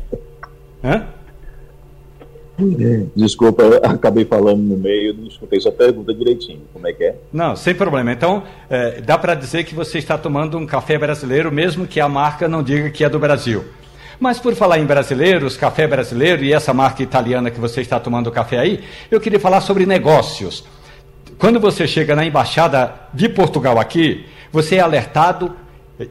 Hã? 0.84 1.06
Desculpa, 3.16 3.62
eu 3.62 3.80
acabei 3.90 4.24
falando 4.24 4.60
no 4.60 4.76
meio, 4.76 5.14
não 5.14 5.26
escutei 5.26 5.60
sua 5.60 5.72
pergunta 5.72 6.14
direitinho. 6.14 6.62
Como 6.72 6.86
é 6.86 6.92
que 6.92 7.04
é? 7.04 7.16
Não, 7.32 7.56
sem 7.56 7.74
problema. 7.74 8.12
Então, 8.12 8.44
é, 8.70 9.00
dá 9.00 9.18
para 9.18 9.34
dizer 9.34 9.64
que 9.64 9.74
você 9.74 9.98
está 9.98 10.16
tomando 10.16 10.56
um 10.56 10.66
café 10.66 10.96
brasileiro, 10.96 11.50
mesmo 11.50 11.86
que 11.86 12.00
a 12.00 12.08
marca 12.08 12.46
não 12.48 12.62
diga 12.62 12.90
que 12.90 13.04
é 13.04 13.08
do 13.08 13.18
Brasil. 13.18 13.64
Mas 14.20 14.38
por 14.38 14.54
falar 14.54 14.78
em 14.78 14.86
brasileiros, 14.86 15.56
café 15.56 15.88
brasileiro 15.88 16.44
e 16.44 16.52
essa 16.52 16.72
marca 16.72 17.02
italiana 17.02 17.50
que 17.50 17.58
você 17.58 17.80
está 17.80 17.98
tomando 17.98 18.30
café 18.30 18.58
aí, 18.58 18.84
eu 19.10 19.20
queria 19.20 19.40
falar 19.40 19.60
sobre 19.60 19.84
negócios. 19.84 20.64
Quando 21.36 21.58
você 21.58 21.86
chega 21.86 22.14
na 22.14 22.24
embaixada 22.24 22.94
de 23.12 23.28
Portugal 23.28 23.78
aqui, 23.80 24.24
você 24.52 24.76
é 24.76 24.80
alertado, 24.80 25.52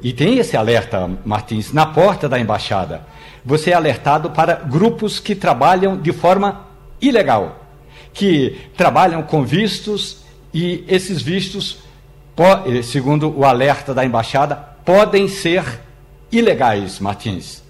e 0.02 0.12
tem 0.12 0.38
esse 0.38 0.58
alerta, 0.58 1.10
Martins, 1.26 1.72
na 1.72 1.86
porta 1.86 2.28
da 2.28 2.38
embaixada 2.38 3.13
você 3.46 3.72
é 3.72 3.74
alertado 3.74 4.32
para 4.32 4.56
grupos 4.56 5.20
que 5.20 5.36
trabalham 5.36 5.98
de 5.98 6.12
forma 6.12 6.68
ilegal, 7.02 7.60
que 8.14 8.58
trabalham 8.78 9.24
com 9.24 9.44
vistos 9.44 10.24
e 10.54 10.84
esses 10.88 11.22
vistos, 11.22 11.80
eh, 12.66 12.82
segundo 12.82 13.38
o 13.38 13.44
alerta 13.44 13.94
da 13.94 14.06
embaixada, 14.06 14.56
podem 14.86 15.28
ser 15.28 15.82
ilegais, 16.32 17.00
Martins. 17.00 17.64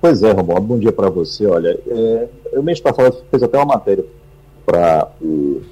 Pois 0.00 0.22
é, 0.22 0.30
Romualdo, 0.30 0.66
bom 0.66 0.78
dia 0.78 0.92
para 0.92 1.10
você. 1.10 1.46
Olha, 1.46 1.78
é, 1.86 2.28
eu 2.52 2.62
mês 2.62 2.80
passado 2.80 3.16
fez 3.30 3.42
até 3.42 3.56
uma 3.56 3.66
matéria 3.66 4.04
para 4.64 5.08
o 5.20 5.62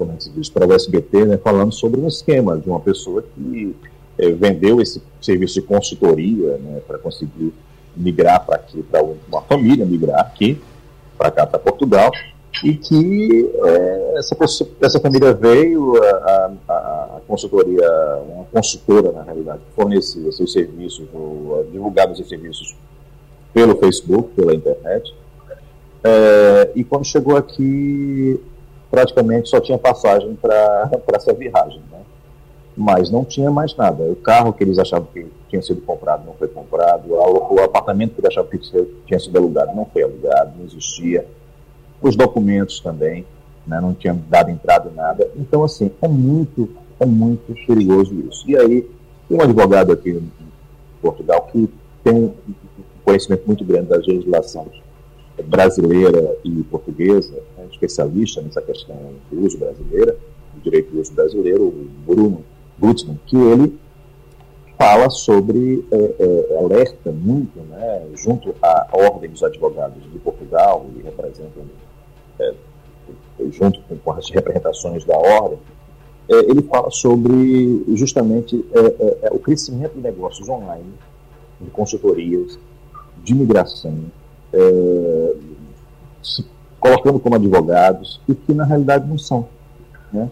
como 0.00 0.12
é 0.12 0.16
que 0.16 0.24
se 0.24 0.30
diz, 0.30 0.48
para 0.48 0.66
o 0.66 0.72
SBT, 0.72 1.26
né, 1.26 1.36
falando 1.36 1.72
sobre 1.72 2.00
um 2.00 2.08
esquema 2.08 2.56
de 2.56 2.70
uma 2.70 2.80
pessoa 2.80 3.22
que 3.22 3.76
é, 4.20 4.30
vendeu 4.32 4.80
esse 4.80 5.02
serviço 5.20 5.54
de 5.54 5.62
consultoria 5.62 6.58
né, 6.58 6.80
para 6.86 6.98
conseguir 6.98 7.52
migrar 7.96 8.44
para 8.44 8.56
aqui, 8.56 8.82
para 8.82 9.02
uma 9.02 9.42
família 9.42 9.84
migrar 9.86 10.20
aqui, 10.20 10.60
para 11.16 11.30
cá, 11.30 11.46
para 11.46 11.58
Portugal. 11.58 12.10
e 12.62 12.74
que 12.74 13.50
é, 13.64 14.14
essa, 14.18 14.36
essa 14.82 15.00
família 15.00 15.32
veio, 15.32 15.96
a, 16.02 16.52
a, 16.68 16.74
a, 16.74 17.20
consultoria, 17.26 17.88
uma 18.28 18.44
consultora, 18.52 19.12
na 19.12 19.22
realidade, 19.22 19.60
fornecia 19.74 20.30
seus 20.32 20.52
serviços, 20.52 21.06
divulgava 21.72 22.14
seus 22.14 22.28
serviços 22.28 22.76
pelo 23.54 23.76
Facebook, 23.78 24.34
pela 24.34 24.54
internet, 24.54 25.14
é, 26.02 26.70
e 26.74 26.84
quando 26.84 27.04
chegou 27.04 27.36
aqui, 27.36 28.40
praticamente 28.90 29.48
só 29.48 29.60
tinha 29.60 29.78
passagem 29.78 30.34
para 30.34 30.90
essa 31.14 31.32
viagem, 31.32 31.80
né? 31.90 31.99
Mas 32.76 33.10
não 33.10 33.24
tinha 33.24 33.50
mais 33.50 33.74
nada. 33.76 34.04
O 34.04 34.16
carro 34.16 34.52
que 34.52 34.64
eles 34.64 34.78
achavam 34.78 35.08
que 35.12 35.26
tinha 35.48 35.62
sido 35.62 35.80
comprado 35.82 36.24
não 36.24 36.34
foi 36.34 36.48
comprado, 36.48 37.12
o 37.12 37.60
apartamento 37.60 38.14
que 38.14 38.20
eles 38.20 38.30
achavam 38.30 38.50
que 38.50 38.58
tinha 39.06 39.18
sido 39.18 39.36
alugado 39.36 39.74
não 39.74 39.84
foi 39.84 40.02
alugado, 40.02 40.52
não 40.56 40.64
existia 40.64 41.26
os 42.00 42.16
documentos 42.16 42.80
também, 42.80 43.26
né, 43.66 43.80
não 43.80 43.92
tinha 43.92 44.14
dado 44.28 44.50
entrada 44.50 44.88
em 44.90 44.94
nada. 44.94 45.30
Então, 45.36 45.62
assim, 45.62 45.90
é 46.00 46.08
muito, 46.08 46.68
é 46.98 47.04
muito 47.04 47.54
perigoso 47.66 48.14
isso. 48.28 48.48
E 48.48 48.56
aí, 48.56 48.88
tem 49.28 49.38
um 49.38 49.42
advogado 49.42 49.92
aqui 49.92 50.10
em 50.10 50.30
Portugal 51.02 51.48
que 51.52 51.68
tem 52.02 52.14
um 52.14 52.34
conhecimento 53.04 53.46
muito 53.46 53.64
grande 53.64 53.88
da 53.88 53.96
legislação 53.96 54.66
brasileira 55.44 56.36
e 56.44 56.62
portuguesa, 56.64 57.42
é 57.58 57.66
especialista 57.70 58.40
nessa 58.40 58.60
questão 58.60 58.96
do 59.30 59.44
uso 59.44 59.58
brasileira, 59.58 60.16
do 60.54 60.60
direito 60.62 60.90
do 60.92 61.00
uso 61.00 61.12
brasileiro, 61.12 61.64
o 61.64 61.90
Bruno 62.06 62.44
Que 63.26 63.36
ele 63.36 63.78
fala 64.78 65.10
sobre, 65.10 65.84
é, 65.90 65.96
é, 65.96 66.58
alerta 66.58 67.12
muito, 67.12 67.60
né, 67.68 68.06
junto 68.14 68.54
à 68.62 68.88
Ordem 68.92 69.28
dos 69.30 69.42
Advogados 69.42 70.02
de 70.10 70.18
Portugal, 70.18 70.86
e 70.96 71.02
representam 71.02 71.64
é, 72.38 72.54
junto 73.50 73.80
com, 73.82 73.96
com, 73.98 74.12
as 74.12 74.30
representações 74.30 75.04
da 75.04 75.16
ordem, 75.16 75.58
é, 76.28 76.34
ele 76.34 76.62
fala 76.62 76.90
sobre 76.90 77.84
justamente 77.94 78.64
é, 78.72 79.26
é, 79.26 79.30
o 79.32 79.38
crescimento 79.38 79.94
de 79.94 80.00
negócios 80.00 80.48
online, 80.48 80.94
de 81.60 81.70
consultorias, 81.70 82.58
de 83.22 83.32
imigração, 83.32 84.04
é, 84.52 85.34
se 86.22 86.46
colocando 86.78 87.20
como 87.20 87.34
advogados 87.34 88.20
e 88.26 88.34
que 88.34 88.54
na 88.54 88.64
realidade 88.64 89.06
não 89.06 89.18
são. 89.18 89.46
Né? 90.12 90.30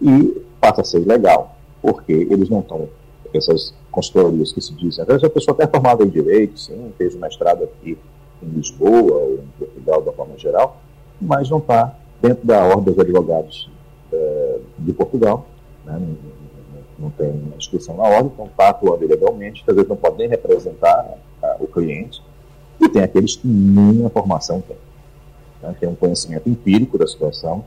E 0.00 0.42
passa 0.60 0.80
a 0.80 0.84
ser 0.84 1.00
legal, 1.00 1.56
porque 1.82 2.12
eles 2.12 2.48
não 2.48 2.60
estão, 2.60 2.88
essas 3.34 3.74
consultorias 3.90 4.52
que 4.52 4.60
se 4.60 4.72
dizem, 4.74 5.02
às 5.02 5.08
vezes 5.08 5.24
a 5.24 5.30
pessoa 5.30 5.54
até 5.54 5.66
formada 5.66 6.04
em 6.04 6.08
direito, 6.08 6.58
sim, 6.58 6.92
fez 6.96 7.14
um 7.14 7.18
mestrado 7.18 7.64
aqui 7.64 7.98
em 8.42 8.46
Lisboa 8.46 9.12
ou 9.12 9.34
em 9.34 9.46
Portugal 9.58 10.00
da 10.02 10.12
forma 10.12 10.38
geral, 10.38 10.80
mas 11.20 11.50
não 11.50 11.58
está 11.58 11.94
dentro 12.20 12.46
da 12.46 12.64
ordem 12.64 12.94
dos 12.94 12.98
advogados 12.98 13.70
é, 14.12 14.58
de 14.78 14.92
Portugal, 14.92 15.46
né? 15.84 15.98
não, 15.98 17.06
não, 17.06 17.10
tem 17.10 17.52
inscrição 17.58 17.96
na 17.96 18.04
ordem, 18.04 18.30
então 18.32 18.46
está 18.46 18.68
atuando 18.68 19.04
ilegalmente, 19.04 19.64
às 19.66 19.74
vezes 19.74 19.88
não 19.88 19.96
pode 19.96 20.18
nem 20.18 20.28
representar 20.28 21.18
a, 21.42 21.56
o 21.58 21.66
cliente, 21.66 22.22
e 22.80 22.88
tem 22.88 23.02
aqueles 23.02 23.36
que 23.36 23.46
nem 23.46 24.04
a 24.04 24.10
formação 24.10 24.60
tem. 24.60 24.76
Né? 25.62 25.74
Tem 25.78 25.88
um 25.88 25.94
conhecimento 25.94 26.48
empírico 26.48 26.98
da 26.98 27.06
situação, 27.06 27.64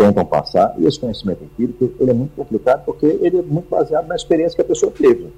tentam 0.00 0.24
passar, 0.24 0.74
e 0.78 0.86
esse 0.86 0.98
conhecimento 0.98 1.44
empírico 1.44 1.92
ele 2.00 2.10
é 2.10 2.14
muito 2.14 2.34
complicado 2.34 2.84
porque 2.86 3.04
ele 3.04 3.38
é 3.38 3.42
muito 3.42 3.68
baseado 3.68 4.06
na 4.06 4.16
experiência 4.16 4.56
que 4.56 4.62
a 4.62 4.64
pessoa 4.64 4.90
teve. 4.90 5.28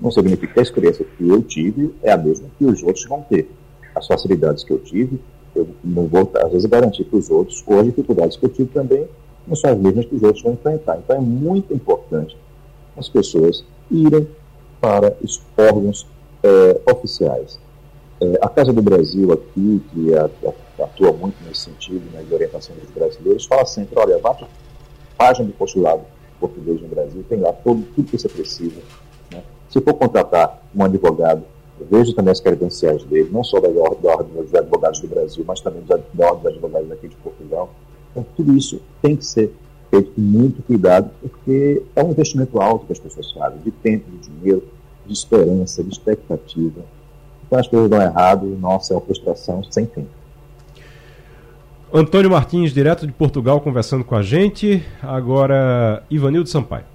Não 0.00 0.12
significa 0.12 0.54
que 0.54 0.60
a 0.60 0.62
experiência 0.62 1.04
que 1.04 1.28
eu 1.28 1.42
tive 1.42 1.92
é 2.02 2.12
a 2.12 2.16
mesma 2.16 2.46
que 2.56 2.64
os 2.64 2.82
outros 2.84 3.04
vão 3.06 3.22
ter. 3.22 3.50
As 3.94 4.06
facilidades 4.06 4.62
que 4.62 4.72
eu 4.72 4.78
tive 4.78 5.20
eu 5.54 5.68
não 5.84 6.06
vou, 6.06 6.30
às 6.34 6.50
vezes, 6.50 6.66
garantir 6.66 7.04
para 7.04 7.18
os 7.18 7.30
outros, 7.30 7.62
ou 7.66 7.78
as 7.78 7.84
dificuldades 7.84 8.36
que 8.36 8.46
eu 8.46 8.48
tive 8.48 8.70
também 8.70 9.06
não 9.46 9.56
são 9.56 9.70
as 9.70 9.78
mesmas 9.78 10.06
que 10.06 10.14
os 10.14 10.22
outros 10.22 10.42
vão 10.42 10.54
enfrentar. 10.54 10.98
Então 10.98 11.16
é 11.16 11.20
muito 11.20 11.74
importante 11.74 12.36
as 12.96 13.08
pessoas 13.08 13.64
irem 13.90 14.26
para 14.80 15.16
os 15.22 15.42
órgãos 15.58 16.06
é, 16.42 16.80
oficiais. 16.90 17.58
É, 18.22 18.38
a 18.40 18.48
Casa 18.48 18.72
do 18.72 18.80
Brasil 18.80 19.32
aqui, 19.32 19.82
que 19.92 20.14
atua 20.14 21.12
muito 21.12 21.34
nesse 21.44 21.62
sentido, 21.62 22.02
né, 22.12 22.24
orientação 22.30 22.74
dos 22.76 22.88
brasileiros, 22.90 23.46
fala 23.46 23.66
sempre, 23.66 23.98
olha, 23.98 24.16
vá 24.18 24.32
para 24.32 24.46
a 24.46 25.16
página 25.16 25.48
do 25.48 25.52
consulado 25.54 26.02
português 26.38 26.80
no 26.80 26.88
Brasil, 26.88 27.24
tem 27.28 27.40
lá 27.40 27.52
todo, 27.52 27.82
tudo 27.94 28.08
que 28.08 28.16
você 28.16 28.28
precisa. 28.28 28.80
Né? 29.32 29.42
Se 29.68 29.80
for 29.80 29.94
contratar 29.94 30.62
um 30.72 30.84
advogado 30.84 31.42
vejo 31.90 32.14
também 32.14 32.30
as 32.30 32.40
credenciais 32.40 33.02
dele, 33.04 33.28
não 33.32 33.42
só 33.42 33.58
da, 33.58 33.68
da 33.68 34.10
Ordem 34.12 34.42
dos 34.42 34.54
Advogados 34.54 35.00
do 35.00 35.08
Brasil, 35.08 35.44
mas 35.44 35.60
também 35.60 35.82
da, 35.82 35.98
da 36.12 36.26
Ordem 36.26 36.42
dos 36.42 36.52
Advogados 36.52 36.92
aqui 36.92 37.08
de 37.08 37.16
Portugal. 37.16 37.74
Então, 38.10 38.24
tudo 38.36 38.56
isso 38.56 38.80
tem 39.00 39.16
que 39.16 39.24
ser 39.24 39.52
feito 39.90 40.12
com 40.12 40.20
muito 40.20 40.62
cuidado, 40.62 41.10
porque 41.20 41.82
é 41.96 42.04
um 42.04 42.10
investimento 42.10 42.60
alto 42.60 42.86
que 42.86 42.92
as 42.92 43.00
pessoas 43.00 43.32
fazem, 43.32 43.58
de 43.60 43.70
tempo, 43.70 44.10
de 44.10 44.28
dinheiro, 44.28 44.62
de 45.06 45.12
esperança, 45.12 45.82
de 45.82 45.90
expectativa. 45.90 46.82
Então, 47.52 47.60
as 47.60 47.68
coisas 47.68 47.90
dão 47.90 48.00
errado 48.00 48.46
e, 48.46 48.56
nossa, 48.56 48.94
é 48.94 48.96
uma 48.96 49.04
frustração 49.04 49.62
sem 49.64 49.86
fim. 49.86 50.08
Antônio 51.92 52.30
Martins, 52.30 52.72
direto 52.72 53.06
de 53.06 53.12
Portugal, 53.12 53.60
conversando 53.60 54.02
com 54.02 54.16
a 54.16 54.22
gente. 54.22 54.82
Agora, 55.02 56.02
Ivanildo 56.10 56.48
Sampaio. 56.48 56.86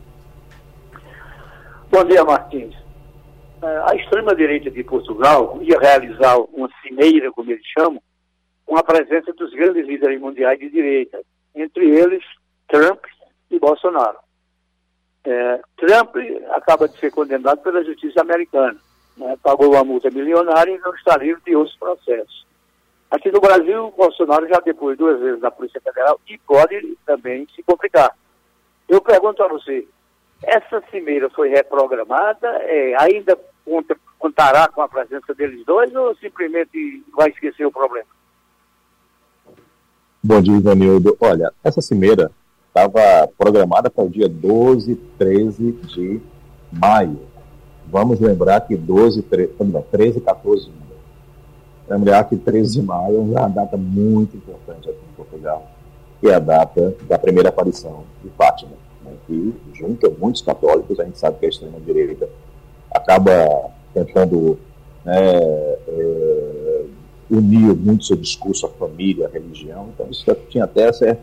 Bom 1.91 2.03
dia, 2.05 2.23
Martins. 2.23 2.73
É, 3.61 3.67
a 3.85 3.95
extrema-direita 3.97 4.71
de 4.71 4.83
Portugal 4.83 5.59
ia 5.61 5.77
realizar 5.79 6.39
uma 6.51 6.67
cimeira, 6.81 7.31
como 7.33 7.51
eles 7.51 7.61
chamam, 7.77 8.01
com 8.65 8.75
a 8.75 8.81
presença 8.81 9.31
dos 9.33 9.53
grandes 9.53 9.85
líderes 9.85 10.19
mundiais 10.19 10.57
de 10.57 10.71
direita, 10.71 11.19
entre 11.53 11.87
eles 11.87 12.23
Trump 12.67 13.05
e 13.51 13.59
Bolsonaro. 13.59 14.17
É, 15.23 15.61
Trump 15.77 16.15
acaba 16.55 16.87
de 16.87 16.97
ser 16.97 17.11
condenado 17.11 17.59
pela 17.59 17.83
justiça 17.83 18.21
americana, 18.21 18.79
né, 19.17 19.37
pagou 19.41 19.71
uma 19.73 19.83
multa 19.83 20.09
milionária 20.09 20.71
e 20.71 20.79
não 20.79 20.93
está 20.93 21.17
livre 21.17 21.41
de 21.45 21.55
outros 21.55 21.75
processos. 21.77 22.45
Aqui 23.09 23.31
no 23.31 23.39
Brasil, 23.39 23.93
Bolsonaro 23.97 24.47
já 24.47 24.59
depois 24.59 24.97
duas 24.97 25.19
vezes 25.19 25.41
na 25.41 25.49
Polícia 25.49 25.81
Federal 25.81 26.19
e 26.27 26.37
pode 26.39 26.97
também 27.05 27.47
se 27.55 27.63
complicar. 27.63 28.13
Eu 28.87 29.01
pergunto 29.01 29.41
a 29.43 29.47
você, 29.47 29.87
essa 30.43 30.83
cimeira 30.91 31.29
foi 31.29 31.49
reprogramada, 31.49 32.47
é, 32.63 32.95
ainda 32.99 33.37
conta, 33.65 33.97
contará 34.19 34.67
com 34.67 34.81
a 34.81 34.89
presença 34.89 35.33
deles 35.33 35.65
dois 35.65 35.93
ou 35.95 36.15
simplesmente 36.17 37.03
vai 37.15 37.29
esquecer 37.29 37.65
o 37.65 37.71
problema? 37.71 38.07
Bom 40.21 40.41
dia, 40.41 40.57
Ivanildo. 40.57 41.17
Olha, 41.21 41.51
essa 41.63 41.81
cimeira 41.81 42.31
estava 42.67 43.27
programada 43.37 43.89
para 43.89 44.03
o 44.03 44.09
dia 44.09 44.27
12 44.27 44.95
13 45.17 45.71
de 45.71 46.21
maio. 46.71 47.19
Vamos 47.89 48.19
lembrar 48.19 48.61
que 48.61 48.75
12, 48.75 49.21
13, 49.23 49.53
não, 49.59 49.81
13 49.81 50.21
14 50.21 50.65
de 50.65 50.71
Lembrar 51.89 52.25
que 52.25 52.35
13 52.35 52.73
de 52.73 52.81
maio 52.81 53.15
é 53.15 53.39
uma 53.39 53.47
data 53.47 53.77
muito 53.77 54.35
importante 54.35 54.89
aqui 54.89 54.99
em 55.09 55.15
Portugal, 55.15 55.65
que 56.19 56.27
é 56.27 56.35
a 56.35 56.39
data 56.39 56.93
da 57.07 57.17
primeira 57.17 57.47
aparição 57.47 58.03
de 58.21 58.29
Fátima 58.31 58.73
né, 59.07 59.13
que 59.25 59.53
junta 59.73 60.09
muitos 60.19 60.41
católicos, 60.41 60.99
a 60.99 61.05
gente 61.05 61.17
sabe 61.17 61.39
que 61.39 61.45
a 61.45 61.49
extrema-direita 61.49 62.29
acaba 62.93 63.71
tentando 63.93 64.59
né, 65.05 65.15
é, 65.87 66.85
unir 67.29 67.75
muito 67.75 68.05
seu 68.05 68.17
discurso 68.17 68.65
à 68.65 68.69
família, 68.69 69.27
à 69.27 69.29
religião, 69.29 69.89
então 69.93 70.07
isso 70.11 70.23
tinha 70.49 70.65
até 70.65 70.91
certo, 70.91 71.21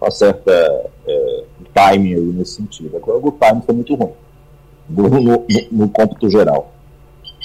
uma 0.00 0.10
certa 0.10 0.52
é, 1.06 1.44
timing 1.74 2.32
nesse 2.32 2.56
sentido. 2.56 2.96
Agora 2.96 3.18
o 3.18 3.32
timing 3.32 3.62
foi 3.62 3.74
muito 3.74 3.94
ruim, 3.94 4.12
no, 4.90 5.08
no, 5.08 5.46
no 5.70 5.88
cômputo 5.88 6.28
geral, 6.28 6.72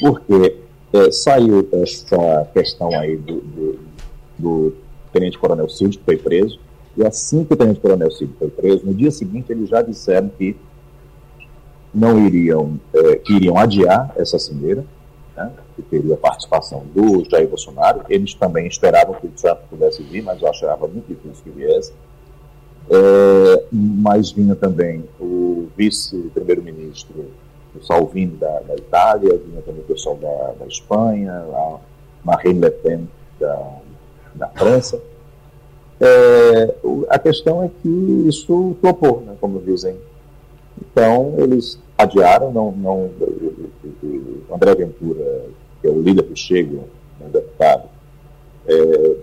porque 0.02 0.58
é, 0.94 1.12
saiu 1.12 1.68
essa 1.72 2.48
questão 2.54 2.90
aí 2.98 3.16
do, 3.18 3.42
do, 3.42 3.80
do 4.38 4.76
Tenente 5.12 5.38
Coronel 5.38 5.70
Cid, 5.70 5.98
que 5.98 6.04
foi 6.04 6.18
preso, 6.18 6.60
e 6.98 7.06
assim 7.06 7.44
que 7.44 7.54
o 7.54 7.58
Tenente 7.58 7.80
Coronel 7.80 8.12
Cid 8.12 8.34
foi 8.38 8.50
preso, 8.50 8.86
no 8.86 8.94
dia 8.94 9.12
seguinte 9.12 9.52
eles 9.52 9.70
já 9.70 9.82
disseram 9.82 10.30
que 10.30 10.56
não 11.94 12.20
iriam, 12.26 12.80
é, 12.94 13.16
que 13.16 13.34
iriam 13.34 13.58
adiar 13.58 14.14
essa 14.18 14.38
cimeira, 14.38 14.86
né, 15.36 15.52
que 15.76 15.82
teria 15.82 16.16
a 16.16 16.18
participação 16.18 16.84
do 16.94 17.24
Jair 17.30 17.48
Bolsonaro. 17.48 18.02
Eles 18.10 18.34
também 18.34 18.68
esperavam 18.68 19.16
que 19.16 19.28
o 19.28 19.32
Trump 19.32 19.60
pudesse 19.70 20.04
vir, 20.04 20.22
mas 20.22 20.42
eu 20.42 20.50
achava 20.50 20.88
muito 20.88 21.08
difícil 21.08 21.44
que 21.44 21.50
viesse. 21.52 21.94
É, 22.90 23.25
mas 23.72 24.32
vinha 24.32 24.56
também 24.56 25.04
o 25.20 25.68
vice-primeiro-ministro 25.78 27.26
Salvini 27.84 28.38
da, 28.38 28.60
da, 28.62 28.76
Itália, 28.76 29.38
vinha 29.38 29.62
também 29.62 29.82
o 29.82 29.86
pessoal 29.86 30.16
da, 30.16 30.54
da 30.60 30.66
Espanha, 30.66 31.34
a 31.34 31.78
Marine 32.24 32.62
Le 32.62 32.72
Pen 32.72 33.08
da, 33.40 33.78
da 34.34 34.48
França. 34.50 35.02
É, 36.00 36.76
a 37.10 37.20
questão 37.20 37.64
é 37.64 37.70
que 37.82 37.90
isso 38.28 38.76
flopou, 38.82 39.22
né, 39.22 39.36
como 39.40 39.62
dizem. 39.62 39.96
Então, 40.80 41.36
eles 41.38 41.80
adiaram, 41.98 42.52
não, 42.52 42.72
não, 42.72 43.10
André 44.54 44.76
Ventura, 44.76 45.46
que 45.82 45.88
é 45.88 45.90
o 45.90 46.02
líder 46.02 46.24
do 46.24 46.36
Chega, 46.36 46.80
né, 47.20 47.30
deputado, 47.32 47.90
é, 48.68 49.16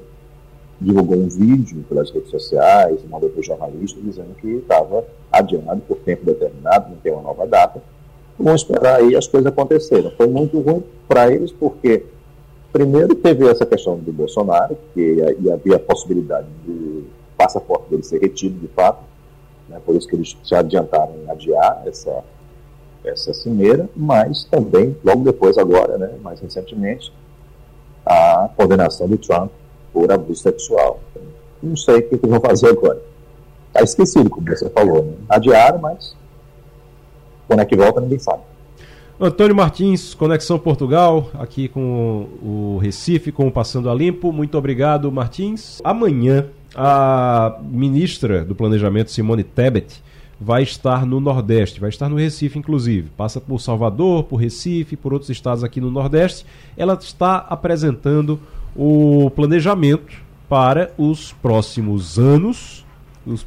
divulgou 0.82 1.16
um 1.16 1.28
vídeo 1.28 1.84
pelas 1.88 2.10
redes 2.10 2.30
sociais, 2.30 3.00
mandou 3.08 3.30
para 3.30 3.40
os 3.40 3.46
jornalistas 3.46 4.02
dizendo 4.02 4.34
que 4.40 4.48
estava 4.48 5.04
adiado 5.30 5.80
por 5.82 5.98
tempo 5.98 6.24
determinado, 6.24 6.90
não 6.90 6.96
tem 6.96 7.12
uma 7.12 7.22
nova 7.22 7.46
data. 7.46 7.82
Vamos 8.38 8.62
esperar 8.62 8.96
aí 8.96 9.14
as 9.14 9.26
coisas 9.26 9.50
acontecerem. 9.50 10.10
Foi 10.16 10.26
muito 10.26 10.60
ruim 10.60 10.82
para 11.06 11.32
eles 11.32 11.52
porque, 11.52 12.04
primeiro, 12.72 13.14
teve 13.14 13.46
essa 13.48 13.64
questão 13.64 13.96
do 13.96 14.12
Bolsonaro, 14.12 14.76
que 14.92 15.00
ia, 15.40 15.54
havia 15.54 15.76
a 15.76 15.80
possibilidade 15.80 16.48
do 16.66 17.04
passaporte 17.36 17.90
dele 17.90 18.02
ser 18.02 18.20
retido 18.20 18.58
de 18.58 18.68
fato, 18.68 19.02
né, 19.68 19.80
por 19.84 19.94
isso 19.96 20.08
que 20.08 20.16
eles 20.16 20.36
se 20.42 20.54
adiantaram 20.54 21.14
em 21.24 21.30
adiar 21.30 21.82
essa, 21.86 22.22
essa 23.04 23.32
cimeira, 23.34 23.88
mas 23.94 24.44
também, 24.44 24.96
logo 25.04 25.24
depois, 25.24 25.58
agora, 25.58 25.98
né, 25.98 26.10
mais 26.22 26.40
recentemente, 26.40 27.12
a 28.04 28.50
condenação 28.56 29.06
de 29.08 29.16
Trump 29.16 29.50
por 29.92 30.10
abuso 30.10 30.42
sexual. 30.42 31.00
Não 31.62 31.76
sei 31.76 31.98
o 31.98 32.08
que 32.08 32.14
eles 32.14 32.30
vão 32.30 32.40
fazer 32.40 32.68
agora. 32.68 33.00
Está 33.68 33.82
esquecido, 33.82 34.28
como 34.28 34.46
você 34.46 34.68
falou. 34.70 35.04
Né? 35.04 35.12
Adiaram, 35.28 35.78
mas 35.78 36.16
quando 37.46 37.60
é 37.60 37.64
que 37.64 37.76
volta, 37.76 38.00
ninguém 38.00 38.18
sabe. 38.18 38.42
Antônio 39.20 39.54
Martins, 39.54 40.14
Conexão 40.14 40.58
Portugal, 40.58 41.30
aqui 41.34 41.68
com 41.68 42.26
o 42.42 42.78
Recife, 42.82 43.30
com 43.30 43.46
o 43.46 43.52
Passando 43.52 43.88
a 43.88 43.94
Limpo. 43.94 44.32
Muito 44.32 44.58
obrigado, 44.58 45.12
Martins. 45.12 45.80
Amanhã, 45.84 46.46
a 46.74 47.58
ministra 47.62 48.44
do 48.44 48.54
Planejamento, 48.54 49.12
Simone 49.12 49.44
Tebet, 49.44 50.02
vai 50.40 50.64
estar 50.64 51.06
no 51.06 51.20
Nordeste, 51.20 51.78
vai 51.78 51.88
estar 51.88 52.08
no 52.08 52.16
Recife, 52.16 52.58
inclusive. 52.58 53.10
Passa 53.16 53.40
por 53.40 53.60
Salvador, 53.60 54.24
por 54.24 54.36
Recife, 54.36 54.96
por 54.96 55.12
outros 55.12 55.30
estados 55.30 55.62
aqui 55.62 55.80
no 55.80 55.90
Nordeste. 55.90 56.44
Ela 56.76 56.94
está 56.94 57.36
apresentando 57.36 58.40
o 58.76 59.30
planejamento 59.34 60.22
para 60.48 60.92
os 60.98 61.32
próximos 61.32 62.18
anos, 62.18 62.84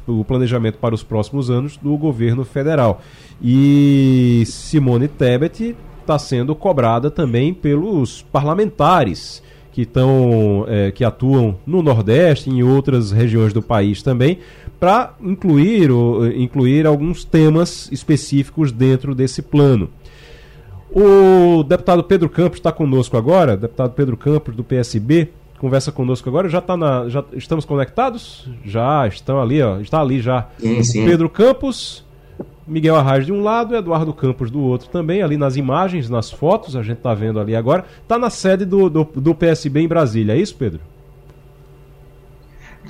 o 0.06 0.24
planejamento 0.24 0.78
para 0.78 0.94
os 0.94 1.02
próximos 1.02 1.50
anos 1.50 1.76
do 1.76 1.96
governo 1.96 2.44
federal. 2.44 3.00
E 3.42 4.42
Simone 4.46 5.08
Tebet 5.08 5.76
está 6.00 6.18
sendo 6.18 6.54
cobrada 6.54 7.10
também 7.10 7.52
pelos 7.52 8.22
parlamentares 8.22 9.42
que 9.72 9.82
estão 9.82 10.64
é, 10.68 10.90
que 10.90 11.04
atuam 11.04 11.58
no 11.66 11.82
Nordeste 11.82 12.48
e 12.48 12.54
em 12.54 12.62
outras 12.62 13.12
regiões 13.12 13.52
do 13.52 13.60
país 13.60 14.02
também 14.02 14.38
para 14.80 15.14
incluir 15.20 15.90
incluir 16.34 16.86
alguns 16.86 17.24
temas 17.24 17.90
específicos 17.92 18.72
dentro 18.72 19.14
desse 19.14 19.42
plano. 19.42 19.90
O 20.90 21.62
deputado 21.64 22.04
Pedro 22.04 22.28
Campos 22.28 22.58
está 22.58 22.70
conosco 22.70 23.16
agora, 23.16 23.56
deputado 23.56 23.92
Pedro 23.92 24.16
Campos 24.16 24.54
do 24.54 24.62
PSB, 24.62 25.30
conversa 25.58 25.90
conosco 25.90 26.28
agora. 26.28 26.48
Já 26.48 26.60
tá 26.60 26.76
na, 26.76 27.08
já 27.08 27.24
estamos 27.32 27.64
conectados? 27.64 28.48
Já 28.64 29.06
estão 29.06 29.40
ali, 29.40 29.62
ó, 29.62 29.80
está 29.80 30.00
ali 30.00 30.20
já. 30.20 30.48
Sim, 30.58 30.82
sim. 30.82 31.04
Pedro 31.04 31.28
Campos, 31.28 32.04
Miguel 32.66 32.96
Arraes 32.96 33.26
de 33.26 33.32
um 33.32 33.42
lado, 33.42 33.76
Eduardo 33.76 34.12
Campos 34.12 34.50
do 34.50 34.60
outro 34.60 34.88
também, 34.88 35.22
ali 35.22 35.36
nas 35.36 35.56
imagens, 35.56 36.08
nas 36.08 36.30
fotos, 36.30 36.76
a 36.76 36.82
gente 36.82 36.98
está 36.98 37.14
vendo 37.14 37.40
ali 37.40 37.56
agora. 37.56 37.84
Está 38.02 38.18
na 38.18 38.30
sede 38.30 38.64
do, 38.64 38.88
do, 38.88 39.04
do, 39.04 39.34
PSB 39.34 39.80
em 39.80 39.88
Brasília, 39.88 40.34
é 40.34 40.38
isso, 40.38 40.56
Pedro? 40.56 40.80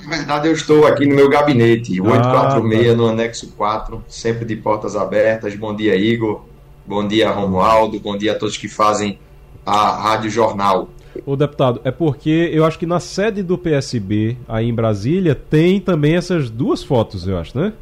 Na 0.03 0.17
verdade, 0.17 0.47
eu 0.47 0.53
estou 0.53 0.85
aqui 0.85 1.07
no 1.07 1.15
meu 1.15 1.27
gabinete, 1.27 1.99
846, 1.99 2.87
ah, 2.87 2.91
tá. 2.91 2.95
no 2.95 3.07
anexo 3.07 3.51
4, 3.57 4.03
sempre 4.07 4.45
de 4.45 4.55
portas 4.55 4.95
abertas. 4.95 5.55
Bom 5.55 5.75
dia, 5.75 5.95
Igor. 5.95 6.45
Bom 6.87 7.05
dia, 7.05 7.29
Romualdo. 7.29 7.99
Bom 7.99 8.17
dia 8.17 8.31
a 8.31 8.35
todos 8.35 8.55
que 8.55 8.69
fazem 8.69 9.19
a 9.65 9.91
Rádio 9.91 10.29
Jornal. 10.31 10.89
O 11.25 11.35
deputado, 11.35 11.81
é 11.83 11.91
porque 11.91 12.49
eu 12.53 12.63
acho 12.63 12.79
que 12.79 12.85
na 12.85 13.01
sede 13.01 13.43
do 13.43 13.57
PSB, 13.57 14.37
aí 14.47 14.69
em 14.69 14.73
Brasília, 14.73 15.35
tem 15.35 15.81
também 15.81 16.15
essas 16.15 16.49
duas 16.49 16.81
fotos, 16.83 17.27
eu 17.27 17.37
acho, 17.37 17.59
né? 17.59 17.73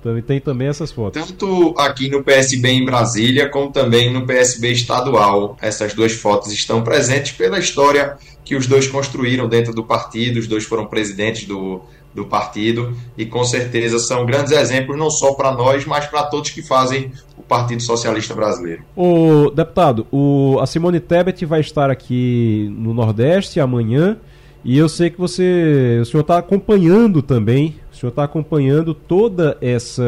Também 0.00 0.22
tem 0.22 0.40
também 0.40 0.68
essas 0.68 0.92
fotos. 0.92 1.24
Tanto 1.24 1.74
aqui 1.76 2.08
no 2.08 2.22
PSB 2.22 2.68
em 2.68 2.84
Brasília, 2.84 3.48
como 3.48 3.72
também 3.72 4.12
no 4.12 4.26
PSB 4.26 4.70
estadual. 4.70 5.56
Essas 5.60 5.92
duas 5.92 6.12
fotos 6.12 6.52
estão 6.52 6.82
presentes 6.82 7.32
pela 7.32 7.58
história 7.58 8.16
que 8.44 8.54
os 8.54 8.66
dois 8.66 8.86
construíram 8.86 9.48
dentro 9.48 9.74
do 9.74 9.82
partido, 9.82 10.38
os 10.38 10.46
dois 10.46 10.64
foram 10.64 10.86
presidentes 10.86 11.46
do, 11.46 11.82
do 12.14 12.26
partido 12.26 12.94
e 13.16 13.24
com 13.24 13.42
certeza 13.44 13.98
são 13.98 14.26
grandes 14.26 14.52
exemplos 14.52 14.98
não 14.98 15.10
só 15.10 15.32
para 15.34 15.52
nós, 15.52 15.84
mas 15.86 16.06
para 16.06 16.24
todos 16.24 16.50
que 16.50 16.62
fazem 16.62 17.10
o 17.36 17.42
Partido 17.42 17.82
Socialista 17.82 18.34
Brasileiro. 18.34 18.82
O 18.96 19.50
deputado, 19.50 20.06
o, 20.12 20.58
a 20.60 20.66
Simone 20.66 21.00
Tebet 21.00 21.44
vai 21.46 21.60
estar 21.60 21.90
aqui 21.90 22.68
no 22.76 22.92
Nordeste 22.92 23.60
amanhã 23.60 24.18
e 24.64 24.78
eu 24.78 24.88
sei 24.88 25.10
que 25.10 25.18
você, 25.18 25.98
o 26.00 26.04
senhor 26.04 26.20
está 26.20 26.38
acompanhando 26.38 27.22
também, 27.22 27.76
o 27.92 27.96
senhor 27.96 28.10
está 28.10 28.24
acompanhando 28.24 28.94
toda 28.94 29.56
essa 29.60 30.04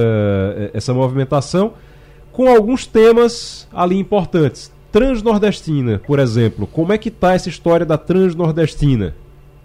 essa 0.73 0.93
movimentação 0.95 1.73
com 2.31 2.49
alguns 2.49 2.87
temas 2.87 3.67
ali 3.73 3.99
importantes. 3.99 4.73
Transnordestina, 4.93 6.01
por 6.07 6.21
exemplo, 6.21 6.69
como 6.69 6.93
é 6.93 6.99
que 6.99 7.09
está 7.09 7.35
essa 7.35 7.49
história 7.49 7.85
da 7.85 7.99
Transnordestina? 7.99 9.15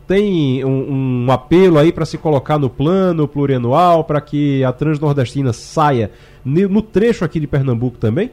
Tem 0.10 0.66
um, 0.66 1.26
um 1.28 1.32
apelo 1.32 1.78
aí 1.78 1.92
para 1.92 2.04
se 2.04 2.18
colocar 2.18 2.58
no 2.58 2.68
plano 2.68 3.28
plurianual 3.28 4.04
para 4.04 4.20
que 4.20 4.64
a 4.64 4.74
Transnordestina 4.74 5.54
saia 5.54 6.10
no 6.44 6.82
trecho 6.82 7.24
aqui 7.24 7.40
de 7.40 7.46
Pernambuco 7.46 8.00
também? 8.00 8.32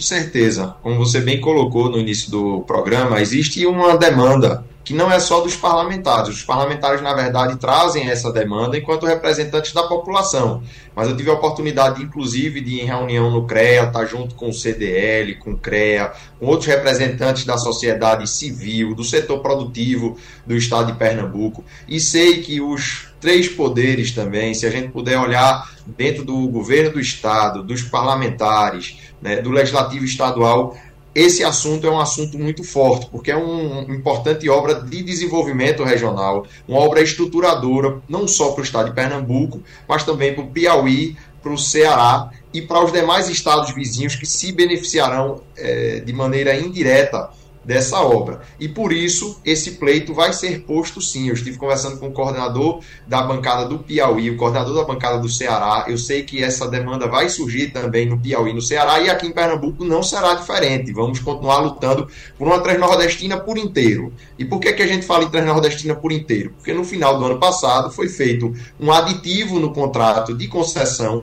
Com 0.00 0.04
certeza. 0.06 0.76
Como 0.82 0.96
você 0.96 1.20
bem 1.20 1.42
colocou 1.42 1.90
no 1.90 1.98
início 1.98 2.30
do 2.30 2.62
programa, 2.62 3.20
existe 3.20 3.66
uma 3.66 3.98
demanda 3.98 4.64
que 4.82 4.94
não 4.94 5.12
é 5.12 5.20
só 5.20 5.42
dos 5.42 5.54
parlamentares. 5.54 6.30
Os 6.30 6.42
parlamentares, 6.42 7.02
na 7.02 7.12
verdade, 7.12 7.58
trazem 7.58 8.08
essa 8.08 8.32
demanda 8.32 8.78
enquanto 8.78 9.04
representantes 9.04 9.74
da 9.74 9.82
população. 9.82 10.62
Mas 10.96 11.06
eu 11.06 11.14
tive 11.14 11.28
a 11.28 11.34
oportunidade, 11.34 12.02
inclusive, 12.02 12.62
de 12.62 12.76
ir 12.76 12.80
em 12.80 12.86
reunião 12.86 13.30
no 13.30 13.46
CREA, 13.46 13.84
estar 13.84 13.92
tá 13.92 14.06
junto 14.06 14.34
com 14.34 14.48
o 14.48 14.54
CDL, 14.54 15.34
com 15.34 15.52
o 15.52 15.58
CREA, 15.58 16.12
com 16.38 16.46
outros 16.46 16.66
representantes 16.66 17.44
da 17.44 17.58
sociedade 17.58 18.26
civil, 18.26 18.94
do 18.94 19.04
setor 19.04 19.40
produtivo 19.40 20.16
do 20.46 20.56
estado 20.56 20.92
de 20.92 20.98
Pernambuco. 20.98 21.62
E 21.86 22.00
sei 22.00 22.40
que 22.40 22.58
os 22.58 23.09
três 23.20 23.48
poderes 23.48 24.12
também, 24.12 24.54
se 24.54 24.66
a 24.66 24.70
gente 24.70 24.88
puder 24.88 25.18
olhar 25.18 25.70
dentro 25.86 26.24
do 26.24 26.48
governo 26.48 26.92
do 26.92 27.00
estado, 27.00 27.62
dos 27.62 27.82
parlamentares, 27.82 28.98
né, 29.20 29.40
do 29.40 29.50
legislativo 29.50 30.04
estadual, 30.04 30.76
esse 31.14 31.42
assunto 31.42 31.86
é 31.86 31.90
um 31.90 31.98
assunto 31.98 32.38
muito 32.38 32.62
forte, 32.62 33.06
porque 33.10 33.32
é 33.32 33.36
uma 33.36 33.80
um 33.80 33.94
importante 33.94 34.48
obra 34.48 34.76
de 34.76 35.02
desenvolvimento 35.02 35.82
regional, 35.82 36.46
uma 36.68 36.78
obra 36.78 37.02
estruturadora, 37.02 38.00
não 38.08 38.28
só 38.28 38.52
para 38.52 38.60
o 38.60 38.64
estado 38.64 38.90
de 38.90 38.94
Pernambuco, 38.94 39.60
mas 39.88 40.04
também 40.04 40.32
para 40.32 40.44
o 40.44 40.46
Piauí, 40.46 41.16
para 41.42 41.52
o 41.52 41.58
Ceará 41.58 42.30
e 42.54 42.62
para 42.62 42.84
os 42.84 42.92
demais 42.92 43.28
estados 43.28 43.74
vizinhos 43.74 44.14
que 44.14 44.26
se 44.26 44.52
beneficiarão 44.52 45.40
é, 45.56 46.00
de 46.00 46.12
maneira 46.12 46.54
indireta 46.54 47.30
dessa 47.70 48.00
obra. 48.00 48.40
E 48.58 48.68
por 48.68 48.92
isso 48.92 49.40
esse 49.44 49.72
pleito 49.72 50.12
vai 50.12 50.32
ser 50.32 50.62
posto 50.62 51.00
sim. 51.00 51.28
Eu 51.28 51.34
estive 51.34 51.56
conversando 51.56 51.98
com 51.98 52.08
o 52.08 52.12
coordenador 52.12 52.80
da 53.06 53.22
bancada 53.22 53.64
do 53.64 53.78
Piauí, 53.78 54.28
o 54.28 54.36
coordenador 54.36 54.74
da 54.74 54.82
bancada 54.82 55.18
do 55.20 55.28
Ceará. 55.28 55.84
Eu 55.86 55.96
sei 55.96 56.24
que 56.24 56.42
essa 56.42 56.66
demanda 56.66 57.06
vai 57.06 57.28
surgir 57.28 57.68
também 57.68 58.06
no 58.06 58.18
Piauí, 58.18 58.52
no 58.52 58.60
Ceará 58.60 58.98
e 58.98 59.08
aqui 59.08 59.28
em 59.28 59.30
Pernambuco 59.30 59.84
não 59.84 60.02
será 60.02 60.34
diferente. 60.34 60.92
Vamos 60.92 61.20
continuar 61.20 61.60
lutando 61.60 62.08
por 62.36 62.48
uma 62.48 62.58
Transnordestina 62.58 63.38
por 63.38 63.56
inteiro. 63.56 64.12
E 64.36 64.44
por 64.44 64.58
que, 64.58 64.72
que 64.72 64.82
a 64.82 64.86
gente 64.88 65.06
fala 65.06 65.22
em 65.22 65.30
Transnordestina 65.30 65.94
por 65.94 66.10
inteiro? 66.10 66.50
Porque 66.56 66.72
no 66.72 66.82
final 66.82 67.20
do 67.20 67.24
ano 67.24 67.38
passado 67.38 67.92
foi 67.92 68.08
feito 68.08 68.52
um 68.80 68.90
aditivo 68.90 69.60
no 69.60 69.72
contrato 69.72 70.36
de 70.36 70.48
concessão 70.48 71.22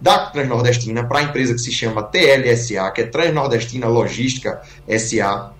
da 0.00 0.26
Transnordestina 0.26 1.02
para 1.02 1.18
a 1.18 1.22
empresa 1.22 1.52
que 1.52 1.60
se 1.60 1.72
chama 1.72 2.04
TLSA, 2.04 2.92
que 2.92 3.00
é 3.00 3.06
Transnordestina 3.06 3.88
Logística 3.88 4.62
SA 4.96 5.58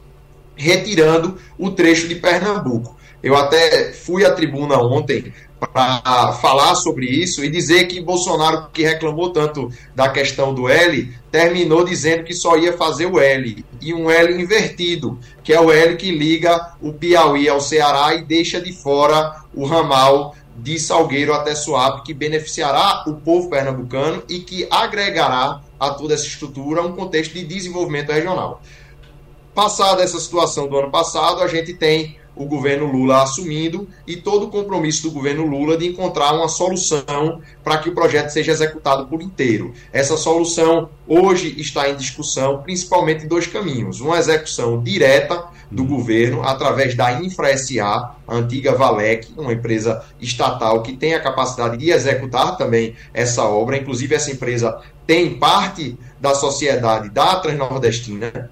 retirando 0.61 1.39
o 1.59 1.71
trecho 1.71 2.07
de 2.07 2.15
Pernambuco. 2.15 2.97
Eu 3.23 3.35
até 3.35 3.93
fui 3.93 4.25
à 4.25 4.33
tribuna 4.33 4.79
ontem 4.79 5.33
para 5.59 6.33
falar 6.41 6.75
sobre 6.75 7.07
isso 7.07 7.45
e 7.45 7.51
dizer 7.51 7.87
que 7.87 8.01
Bolsonaro, 8.01 8.69
que 8.73 8.83
reclamou 8.83 9.31
tanto 9.31 9.71
da 9.95 10.09
questão 10.09 10.55
do 10.55 10.69
L, 10.69 11.13
terminou 11.31 11.85
dizendo 11.85 12.25
que 12.25 12.33
só 12.33 12.57
ia 12.57 12.73
fazer 12.73 13.07
o 13.07 13.21
L, 13.21 13.65
e 13.81 13.93
um 13.93 14.11
L 14.11 14.41
invertido, 14.41 15.19
que 15.43 15.53
é 15.53 15.61
o 15.61 15.71
L 15.71 15.97
que 15.97 16.11
liga 16.11 16.73
o 16.81 16.93
Piauí 16.93 17.47
ao 17.49 17.61
Ceará 17.61 18.15
e 18.15 18.25
deixa 18.25 18.61
de 18.61 18.73
fora 18.73 19.43
o 19.55 19.67
ramal 19.67 20.35
de 20.57 20.79
Salgueiro 20.79 21.33
até 21.33 21.55
Suape, 21.55 22.05
que 22.05 22.15
beneficiará 22.15 23.05
o 23.07 23.15
povo 23.15 23.49
pernambucano 23.49 24.23
e 24.29 24.41
que 24.41 24.67
agregará 24.71 25.61
a 25.79 25.91
toda 25.91 26.15
essa 26.15 26.27
estrutura 26.27 26.83
um 26.83 26.93
contexto 26.93 27.33
de 27.33 27.45
desenvolvimento 27.45 28.13
regional. 28.13 28.63
Passada 29.55 30.03
essa 30.03 30.21
situação 30.21 30.69
do 30.69 30.79
ano 30.79 30.91
passado, 30.91 31.43
a 31.43 31.49
gente 31.49 31.75
tem 31.75 32.17
o 32.37 32.47
governo 32.47 32.87
Lula 32.87 33.23
assumindo 33.23 33.89
e 34.07 34.17
todo 34.17 34.47
o 34.47 34.51
compromisso 34.51 35.03
do 35.03 35.11
governo 35.11 35.45
Lula 35.45 35.77
de 35.77 35.87
encontrar 35.87 36.33
uma 36.33 36.49
solução 36.49 37.43
para 37.63 37.79
que 37.79 37.89
o 37.89 37.95
projeto 37.95 38.31
seja 38.31 38.53
executado 38.53 39.07
por 39.07 39.21
inteiro. 39.21 39.75
Essa 39.93 40.17
solução 40.17 40.89
hoje 41.07 41.55
está 41.61 41.91
em 41.91 41.97
discussão, 41.97 42.63
principalmente 42.63 43.25
em 43.25 43.29
dois 43.29 43.47
caminhos: 43.47 44.01
uma 44.01 44.19
execução 44.19 44.83
direta 44.83 45.45
do 45.71 45.85
governo 45.85 46.43
através 46.43 46.95
da 46.95 47.21
InfraSA, 47.21 47.85
a 47.85 48.15
antiga 48.29 48.75
Valec, 48.75 49.29
uma 49.37 49.53
empresa 49.53 50.03
estatal 50.21 50.83
que 50.83 50.97
tem 50.97 51.15
a 51.15 51.21
capacidade 51.21 51.77
de 51.77 51.91
executar 51.91 52.57
também 52.57 52.95
essa 53.13 53.45
obra. 53.45 53.77
Inclusive, 53.77 54.15
essa 54.15 54.31
empresa 54.31 54.81
tem 55.07 55.39
parte 55.39 55.99
da 56.21 56.35
sociedade 56.35 57.11
da 57.11 57.37
Transnordestina. 57.37 58.51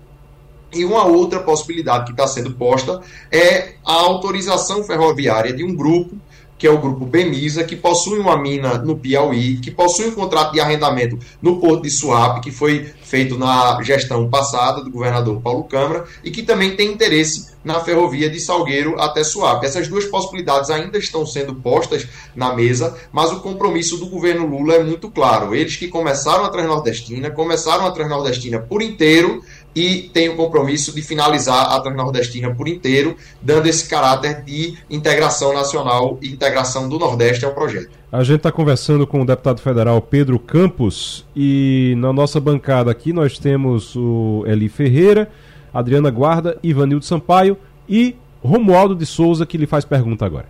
E 0.72 0.84
uma 0.84 1.04
outra 1.06 1.40
possibilidade 1.40 2.06
que 2.06 2.10
está 2.10 2.26
sendo 2.26 2.52
posta 2.52 3.00
é 3.32 3.74
a 3.84 3.92
autorização 3.92 4.84
ferroviária 4.84 5.52
de 5.52 5.64
um 5.64 5.74
grupo 5.74 6.16
que 6.58 6.66
é 6.66 6.70
o 6.70 6.78
grupo 6.78 7.06
Bemisa, 7.06 7.62
que 7.62 7.76
possui 7.76 8.18
uma 8.18 8.36
mina 8.36 8.78
no 8.78 8.98
Piauí, 8.98 9.58
que 9.58 9.70
possui 9.70 10.08
um 10.08 10.14
contrato 10.14 10.52
de 10.52 10.60
arrendamento 10.60 11.16
no 11.40 11.60
Porto 11.60 11.82
de 11.82 11.90
Suape, 11.90 12.40
que 12.40 12.50
foi 12.50 12.92
feito 13.00 13.38
na 13.38 13.80
gestão 13.82 14.28
passada 14.28 14.82
do 14.82 14.90
governador 14.90 15.40
Paulo 15.40 15.64
Câmara, 15.64 16.04
e 16.24 16.32
que 16.32 16.42
também 16.42 16.74
tem 16.74 16.92
interesse 16.92 17.56
na 17.64 17.80
ferrovia 17.80 18.28
de 18.28 18.40
Salgueiro 18.40 19.00
até 19.00 19.22
Suape. 19.22 19.66
Essas 19.66 19.86
duas 19.86 20.04
possibilidades 20.06 20.68
ainda 20.68 20.98
estão 20.98 21.24
sendo 21.24 21.54
postas 21.54 22.06
na 22.34 22.52
mesa, 22.52 22.96
mas 23.12 23.30
o 23.30 23.40
compromisso 23.40 23.96
do 23.96 24.06
governo 24.06 24.46
Lula 24.46 24.74
é 24.74 24.82
muito 24.82 25.10
claro. 25.10 25.54
Eles 25.54 25.76
que 25.76 25.86
começaram 25.86 26.44
a 26.44 26.48
Transnordestina, 26.48 27.30
começaram 27.30 27.86
a 27.86 27.90
Transnordestina 27.90 28.58
por 28.58 28.82
inteiro, 28.82 29.42
e 29.78 30.08
tem 30.08 30.28
o 30.28 30.34
compromisso 30.34 30.92
de 30.92 31.00
finalizar 31.02 31.72
a 31.72 31.80
Transnordestina 31.80 32.52
por 32.52 32.66
inteiro, 32.66 33.16
dando 33.40 33.68
esse 33.68 33.88
caráter 33.88 34.42
de 34.42 34.76
integração 34.90 35.54
nacional 35.54 36.18
e 36.20 36.28
integração 36.28 36.88
do 36.88 36.98
Nordeste 36.98 37.44
ao 37.44 37.54
projeto. 37.54 37.90
A 38.10 38.24
gente 38.24 38.38
está 38.38 38.50
conversando 38.50 39.06
com 39.06 39.22
o 39.22 39.24
deputado 39.24 39.60
federal 39.60 40.02
Pedro 40.02 40.36
Campos 40.38 41.24
e 41.36 41.94
na 41.98 42.12
nossa 42.12 42.40
bancada 42.40 42.90
aqui 42.90 43.12
nós 43.12 43.38
temos 43.38 43.94
o 43.94 44.42
Eli 44.48 44.68
Ferreira, 44.68 45.30
Adriana 45.72 46.10
Guarda, 46.10 46.58
Ivanildo 46.60 47.04
Sampaio 47.04 47.56
e 47.88 48.16
Romualdo 48.42 48.96
de 48.96 49.06
Souza 49.06 49.46
que 49.46 49.56
lhe 49.56 49.66
faz 49.66 49.84
pergunta 49.84 50.26
agora. 50.26 50.46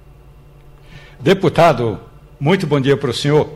Deputado, 1.20 1.98
muito 2.40 2.66
bom 2.66 2.80
dia 2.80 2.96
para 2.96 3.10
o 3.10 3.14
senhor. 3.14 3.48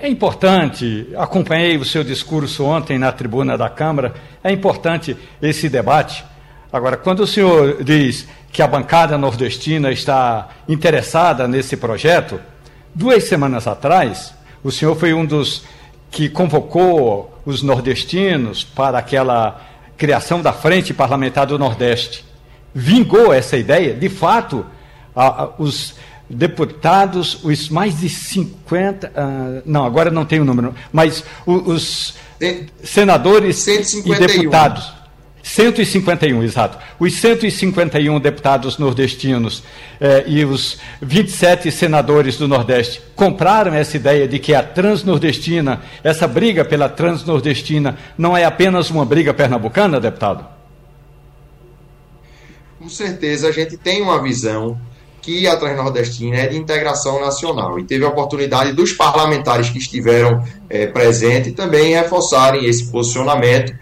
É 0.00 0.08
importante, 0.08 1.08
acompanhei 1.16 1.76
o 1.76 1.84
seu 1.84 2.04
discurso 2.04 2.64
ontem 2.64 3.00
na 3.00 3.10
tribuna 3.10 3.58
da 3.58 3.68
Câmara, 3.68 4.14
é 4.44 4.52
importante 4.52 5.16
esse 5.42 5.68
debate. 5.68 6.24
Agora, 6.72 6.96
quando 6.96 7.20
o 7.20 7.26
senhor 7.26 7.82
diz 7.82 8.28
que 8.52 8.62
a 8.62 8.66
bancada 8.68 9.18
nordestina 9.18 9.90
está 9.90 10.50
interessada 10.68 11.48
nesse 11.48 11.76
projeto, 11.76 12.40
duas 12.94 13.24
semanas 13.24 13.66
atrás, 13.66 14.32
o 14.62 14.70
senhor 14.70 14.94
foi 14.94 15.12
um 15.12 15.26
dos 15.26 15.64
que 16.12 16.28
convocou 16.28 17.36
os 17.44 17.64
nordestinos 17.64 18.62
para 18.62 18.98
aquela 18.98 19.60
criação 19.96 20.40
da 20.40 20.52
Frente 20.52 20.94
Parlamentar 20.94 21.46
do 21.46 21.58
Nordeste. 21.58 22.24
Vingou 22.72 23.34
essa 23.34 23.56
ideia? 23.56 23.94
De 23.94 24.08
fato, 24.08 24.64
a, 25.14 25.42
a, 25.42 25.50
os 25.58 25.96
deputados, 26.28 27.40
os 27.42 27.68
mais 27.68 27.98
de 27.98 28.08
50, 28.08 29.06
uh, 29.06 29.10
ah, 29.16 29.62
não, 29.64 29.84
agora 29.84 30.10
não 30.10 30.24
tem 30.24 30.40
o 30.40 30.44
número, 30.44 30.74
mas 30.92 31.24
os, 31.46 31.66
os 31.66 32.14
senadores 32.84 33.56
151. 33.56 34.14
e 34.14 34.26
deputados. 34.26 34.98
151, 35.48 36.42
exato. 36.42 36.78
Os 37.00 37.14
151 37.14 38.20
deputados 38.20 38.76
nordestinos 38.76 39.62
eh, 39.98 40.24
e 40.26 40.44
os 40.44 40.78
27 41.00 41.70
senadores 41.70 42.36
do 42.36 42.46
Nordeste 42.46 43.00
compraram 43.16 43.72
essa 43.72 43.96
ideia 43.96 44.28
de 44.28 44.38
que 44.38 44.54
a 44.54 44.62
transnordestina, 44.62 45.80
essa 46.04 46.28
briga 46.28 46.66
pela 46.66 46.88
transnordestina, 46.88 47.96
não 48.16 48.36
é 48.36 48.44
apenas 48.44 48.90
uma 48.90 49.06
briga 49.06 49.32
pernambucana, 49.32 49.98
deputado? 49.98 50.44
Com 52.78 52.88
certeza, 52.90 53.48
a 53.48 53.52
gente 53.52 53.78
tem 53.78 54.02
uma 54.02 54.22
visão 54.22 54.78
que 55.28 55.46
a 55.46 55.56
Transnordestina 55.56 56.38
é 56.38 56.46
de 56.46 56.56
integração 56.56 57.20
nacional. 57.20 57.78
E 57.78 57.84
teve 57.84 58.02
a 58.02 58.08
oportunidade 58.08 58.72
dos 58.72 58.94
parlamentares 58.94 59.68
que 59.68 59.76
estiveram 59.76 60.42
é, 60.70 60.86
presentes 60.86 61.52
também 61.52 61.92
reforçarem 61.92 62.64
esse 62.64 62.90
posicionamento, 62.90 63.74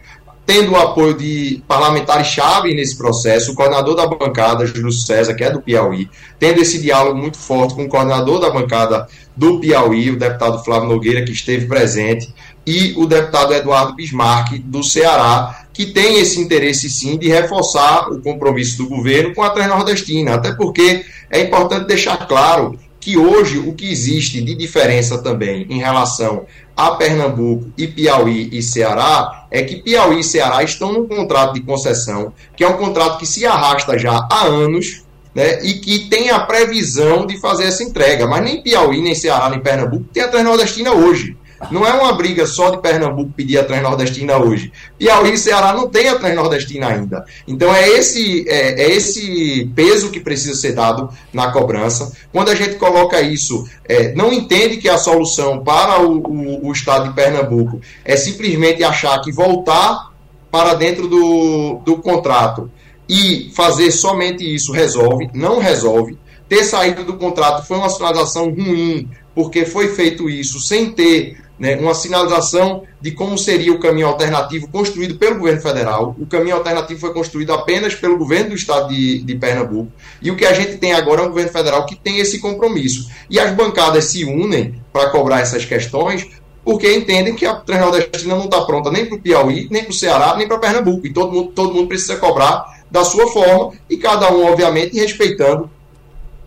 tendo 0.44 0.72
o 0.72 0.76
apoio 0.76 1.14
de 1.14 1.62
parlamentares-chave 1.68 2.74
nesse 2.74 2.99
processo, 2.99 3.53
o 3.53 3.55
coordenador 3.55 3.94
da 3.94 4.09
bancada, 4.09 4.66
Júlio 4.66 4.90
César, 4.90 5.34
que 5.34 5.44
é 5.44 5.51
do 5.51 5.62
Piauí, 5.62 6.11
tendo 6.36 6.61
esse 6.61 6.82
diálogo 6.82 7.16
muito 7.16 7.38
forte 7.38 7.74
com 7.76 7.84
o 7.84 7.88
coordenador 7.88 8.40
da 8.40 8.51
bancada 8.51 9.07
do 9.36 9.61
Piauí, 9.61 10.11
o 10.11 10.18
deputado 10.18 10.64
Flávio 10.64 10.88
Nogueira, 10.88 11.24
que 11.24 11.30
esteve 11.30 11.66
presente, 11.66 12.34
e 12.66 12.94
o 12.96 13.06
deputado 13.06 13.54
Eduardo 13.54 13.94
Bismarck, 13.94 14.58
do 14.58 14.82
Ceará, 14.82 15.66
que 15.72 15.86
tem 15.86 16.18
esse 16.18 16.40
interesse 16.40 16.90
sim 16.90 17.16
de 17.16 17.28
reforçar 17.28 18.10
o 18.10 18.20
compromisso 18.20 18.78
do 18.78 18.88
governo 18.88 19.34
com 19.34 19.42
a 19.42 19.50
Transnordestina, 19.50 20.34
até 20.34 20.52
porque 20.52 21.04
é 21.30 21.40
importante 21.40 21.86
deixar 21.86 22.26
claro 22.26 22.78
que 22.98 23.16
hoje 23.16 23.58
o 23.58 23.72
que 23.72 23.88
existe 23.88 24.42
de 24.42 24.54
diferença 24.54 25.18
também 25.18 25.64
em 25.70 25.78
relação 25.78 26.44
a 26.76 26.90
Pernambuco 26.92 27.70
e 27.78 27.86
Piauí 27.86 28.48
e 28.50 28.60
Ceará 28.60 29.46
é 29.50 29.62
que 29.62 29.76
Piauí 29.76 30.20
e 30.20 30.24
Ceará 30.24 30.62
estão 30.64 30.92
num 30.92 31.06
contrato 31.06 31.54
de 31.54 31.60
concessão, 31.60 32.32
que 32.56 32.64
é 32.64 32.68
um 32.68 32.76
contrato 32.76 33.18
que 33.18 33.26
se 33.26 33.46
arrasta 33.46 33.96
já 33.96 34.26
há 34.28 34.46
anos, 34.46 35.04
né, 35.34 35.62
e 35.62 35.74
que 35.74 36.08
tem 36.08 36.30
a 36.30 36.40
previsão 36.40 37.26
de 37.26 37.38
fazer 37.38 37.64
essa 37.64 37.84
entrega. 37.84 38.26
Mas 38.26 38.42
nem 38.42 38.62
Piauí, 38.62 39.00
nem 39.00 39.14
Ceará, 39.14 39.50
nem 39.50 39.60
Pernambuco 39.60 40.06
tem 40.12 40.22
a 40.22 40.28
Transnordestina 40.28 40.92
hoje. 40.92 41.36
Não 41.70 41.86
é 41.86 41.92
uma 41.92 42.12
briga 42.12 42.46
só 42.46 42.70
de 42.70 42.78
Pernambuco 42.78 43.32
pedir 43.34 43.59
a 43.59 43.64
Transnordestina 43.64 44.36
hoje. 44.36 44.72
Piauí 44.98 45.32
e 45.32 45.38
Ceará 45.38 45.72
não 45.72 45.88
tem 45.88 46.09
a 46.09 46.18
Transnordestina 46.18 46.88
ainda. 46.88 47.24
Então 47.48 47.74
é 47.74 47.88
esse, 47.88 48.48
é, 48.48 48.82
é, 48.82 48.90
esse 48.90 49.70
peso 49.74 50.11
que 50.11 50.20
precisa 50.20 50.54
ser 50.54 50.74
dado 50.74 51.09
na 51.32 51.50
cobrança. 51.50 52.12
Quando 52.32 52.50
a 52.50 52.54
gente 52.54 52.76
coloca 52.76 53.20
isso, 53.20 53.66
é, 53.84 54.14
não 54.14 54.32
entende 54.32 54.76
que 54.76 54.88
a 54.88 54.98
solução 54.98 55.64
para 55.64 56.00
o, 56.00 56.18
o, 56.18 56.68
o 56.68 56.72
Estado 56.72 57.09
de 57.09 57.14
Pernambuco 57.14 57.80
é 58.04 58.16
simplesmente 58.16 58.84
achar 58.84 59.20
que 59.20 59.32
voltar 59.32 60.12
para 60.50 60.74
dentro 60.74 61.09
do, 61.09 61.80
do 61.84 61.96
contrato 61.98 62.70
e 63.09 63.50
fazer 63.54 63.90
somente 63.90 64.42
isso 64.42 64.72
resolve, 64.72 65.30
não 65.32 65.59
resolve. 65.59 66.18
Ter 66.48 66.64
saído 66.64 67.04
do 67.04 67.14
contrato 67.14 67.66
foi 67.66 67.76
uma 67.76 67.88
sinalização 67.88 68.50
ruim, 68.50 69.09
porque 69.34 69.64
foi 69.64 69.88
feito 69.88 70.30
isso 70.30 70.61
sem 70.61 70.90
ter 70.92 71.36
né, 71.59 71.76
uma 71.76 71.94
sinalização 71.94 72.82
de 73.00 73.12
como 73.12 73.38
seria 73.38 73.72
o 73.72 73.80
caminho 73.80 74.07
alternativo 74.07 74.68
construído 74.68 75.16
pelo 75.16 75.38
governo 75.38 75.61
federal. 75.61 76.14
O 76.18 76.26
caminho 76.26 76.57
alternativo 76.57 77.00
foi 77.00 77.12
construído 77.12 77.52
apenas 77.52 77.94
pelo 77.94 78.18
governo 78.18 78.50
do 78.50 78.54
estado 78.54 78.88
de, 78.88 79.22
de 79.22 79.34
Pernambuco. 79.36 79.90
E 80.20 80.30
o 80.30 80.36
que 80.36 80.44
a 80.44 80.52
gente 80.52 80.76
tem 80.78 80.92
agora 80.92 81.22
é 81.22 81.24
um 81.24 81.28
governo 81.28 81.50
federal 81.50 81.86
que 81.86 81.96
tem 81.96 82.18
esse 82.18 82.38
compromisso. 82.38 83.11
E 83.30 83.40
as 83.40 83.52
bancadas 83.52 84.04
se 84.07 84.24
unem 84.24 84.80
para 84.92 85.11
cobrar 85.11 85.40
essas 85.40 85.64
questões 85.64 86.26
porque 86.64 86.92
entendem 86.92 87.36
que 87.36 87.46
a 87.46 87.54
Transnordestina 87.54 88.34
não 88.34 88.46
está 88.46 88.61
pronta 88.62 88.90
nem 88.90 89.07
para 89.07 89.14
o 89.16 89.20
Piauí, 89.20 89.68
nem 89.70 89.84
para 89.84 89.92
o 89.92 89.94
Ceará, 89.94 90.34
nem 90.36 90.48
para 90.48 90.59
Pernambuco. 90.59 91.07
E 91.07 91.12
todo 91.12 91.32
mundo, 91.32 91.52
todo 91.54 91.72
mundo 91.72 91.86
precisa 91.86 92.16
cobrar 92.16 92.76
da 92.90 93.04
sua 93.04 93.26
forma, 93.28 93.72
e 93.88 93.96
cada 93.96 94.33
um, 94.33 94.46
obviamente, 94.46 94.99
respeitando 94.99 95.70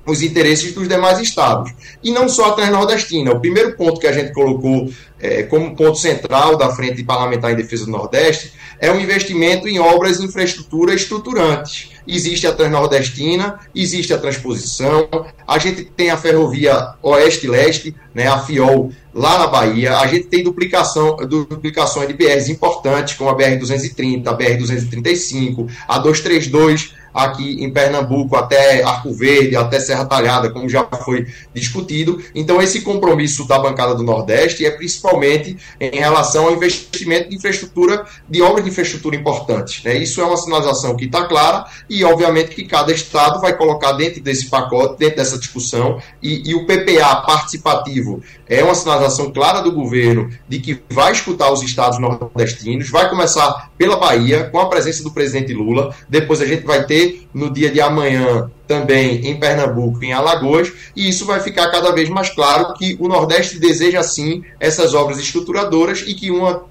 os 0.06 0.22
interesses 0.22 0.74
dos 0.74 0.88
demais 0.88 1.20
estados. 1.20 1.72
E 2.04 2.12
não 2.12 2.28
só 2.28 2.50
a 2.50 2.54
Transnordestina. 2.54 3.32
O 3.32 3.40
primeiro 3.40 3.76
ponto 3.76 4.00
que 4.00 4.08
a 4.08 4.12
gente 4.12 4.34
colocou 4.34 4.90
é, 5.20 5.44
como 5.44 5.76
ponto 5.76 5.98
central 5.98 6.58
da 6.58 6.70
Frente 6.70 7.04
Parlamentar 7.04 7.52
em 7.52 7.56
Defesa 7.56 7.86
do 7.86 7.92
Nordeste 7.92 8.54
é 8.80 8.90
o 8.92 9.00
investimento 9.00 9.68
em 9.68 9.80
obras 9.80 10.20
de 10.20 10.26
infraestrutura 10.26 10.94
estruturantes. 10.94 11.92
Existe 12.08 12.48
a 12.48 12.54
Transnordestina, 12.54 13.60
existe 13.76 14.14
a 14.14 14.18
transposição, 14.18 15.08
a 15.46 15.60
gente 15.60 15.84
tem 15.84 16.10
a 16.10 16.18
ferrovia 16.18 16.94
Oeste-Leste, 17.04 17.94
né, 18.14 18.28
a 18.28 18.40
FIOL, 18.40 18.92
lá 19.14 19.38
na 19.38 19.48
Bahia, 19.48 19.98
a 19.98 20.08
gente 20.08 20.28
tem 20.28 20.44
duplicação, 20.44 21.18
duplicações 21.18 22.08
de 22.08 22.14
BRs 22.14 22.50
importantes, 22.50 23.16
como 23.16 23.30
a 23.30 23.36
BR-230, 23.36 24.28
a 24.28 24.38
BR-235, 24.38 25.70
a 25.88 26.00
232, 26.00 26.96
aqui 27.26 27.64
em 27.64 27.72
Pernambuco 27.72 28.36
até 28.36 28.84
Arco 28.84 29.14
Verde, 29.14 29.56
até 29.56 29.80
Serra 29.80 30.06
Talhada, 30.06 30.50
como 30.50 30.70
já 30.70 30.84
foi 31.04 31.28
discutido. 31.54 32.22
Então, 32.34 32.62
esse 32.62 32.82
compromisso 32.82 33.48
da 33.48 33.60
bancada 33.60 33.96
do 33.96 34.04
Nordeste 34.04 34.66
é 34.66 34.72
principalmente 34.72 35.58
em 35.80 36.00
relação 36.00 36.46
ao 36.46 36.54
investimento 36.54 37.30
de 37.30 37.36
infraestrutura, 37.36 38.06
de 38.28 38.42
obras 38.42 38.64
de 38.64 38.72
infraestrutura 38.72 39.16
importantes. 39.16 39.84
Né? 39.84 39.98
Isso 39.98 40.22
é 40.22 40.26
uma 40.26 40.38
sinalização 40.38 40.96
que 40.96 41.06
está 41.06 41.26
clara 41.26 41.66
e, 41.90 42.04
obviamente, 42.04 42.56
que 42.56 42.66
cada 42.66 42.92
Estado 42.92 43.40
vai 43.40 43.56
colocar 43.56 43.94
dentro 43.94 44.22
desse 44.22 44.50
pacote, 44.50 44.98
dentro 45.00 45.18
dessa 45.18 45.38
discussão, 45.38 46.02
e, 46.22 46.50
e 46.50 46.56
o 46.56 46.66
PPA 46.66 47.18
participativo 47.26 48.22
é 48.50 48.64
uma 48.64 48.74
sinalização 48.74 49.32
clara 49.32 49.62
do 49.62 49.72
governo 49.72 50.30
de 50.48 50.60
que 50.60 50.82
vai 50.90 51.12
escutar 51.12 51.52
os 51.54 51.62
estados 51.62 52.00
nordestinos, 52.00 52.90
vai 52.90 53.08
começar 53.08 53.70
pela 53.78 53.98
Bahia, 53.98 54.46
com 54.46 54.60
a 54.60 54.68
presença 54.68 55.04
do 55.04 55.12
presidente 55.12 55.54
Lula, 55.54 55.96
depois 56.10 56.42
a 56.42 56.46
gente 56.46 56.66
vai 56.66 56.86
ter 56.86 57.28
no 57.32 57.54
dia 57.54 57.70
de 57.70 57.80
amanhã 57.80 58.50
também 58.68 59.28
em 59.28 59.40
Pernambuco, 59.40 60.04
em 60.04 60.14
Alagoas, 60.14 60.74
e 60.96 61.08
isso 61.08 61.26
vai 61.26 61.40
ficar 61.40 61.70
cada 61.70 61.92
vez 61.92 62.10
mais 62.10 62.30
claro 62.30 62.74
que 62.74 62.98
o 63.00 63.08
Nordeste 63.08 63.60
deseja 63.60 64.02
sim 64.02 64.44
essas 64.60 64.94
obras 64.94 65.20
estruturadoras 65.20 66.04
e 66.08 66.16
que 66.16 66.32
uma 66.32 66.64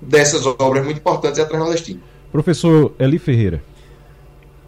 dessas 0.00 0.44
obras 0.44 0.84
muito 0.84 0.98
importantes 0.98 1.38
é 1.38 1.42
a 1.42 1.46
Transnordestina. 1.46 2.00
Professor 2.32 2.92
Eli 2.98 3.18
Ferreira. 3.18 3.62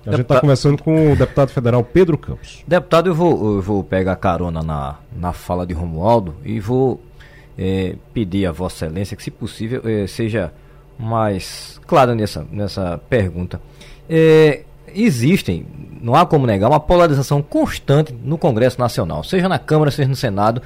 A 0.06 0.10
gente 0.10 0.22
está 0.22 0.40
conversando 0.40 0.82
com 0.82 1.12
o 1.12 1.16
deputado 1.16 1.48
federal 1.48 1.82
Pedro 1.82 2.18
Campos. 2.18 2.62
Deputado, 2.66 3.09
eu 3.09 3.14
vou, 3.14 3.56
eu 3.56 3.62
vou 3.62 3.82
pegar 3.82 4.16
carona 4.16 4.62
na, 4.62 4.97
na 5.16 5.32
fala 5.32 5.66
de 5.66 5.72
Romualdo 5.72 6.35
e 6.44 6.60
vou 6.60 7.01
é, 7.59 7.97
pedir 8.12 8.47
a 8.47 8.52
Vossa 8.52 8.86
Excelência 8.86 9.16
que, 9.16 9.22
se 9.22 9.31
possível, 9.31 9.81
é, 9.85 10.06
seja 10.06 10.52
mais 10.98 11.81
clara 11.86 12.14
nessa, 12.14 12.47
nessa 12.51 13.01
pergunta. 13.09 13.60
É, 14.09 14.62
existem, 14.94 15.66
não 16.01 16.14
há 16.14 16.26
como 16.26 16.47
negar, 16.47 16.68
uma 16.68 16.81
polarização 16.81 17.43
constante 17.43 18.12
no 18.12 18.36
Congresso 18.36 18.78
Nacional, 18.78 19.24
seja 19.24 19.48
na 19.48 19.59
Câmara, 19.59 19.90
seja 19.90 20.09
no 20.09 20.16
Senado, 20.16 20.60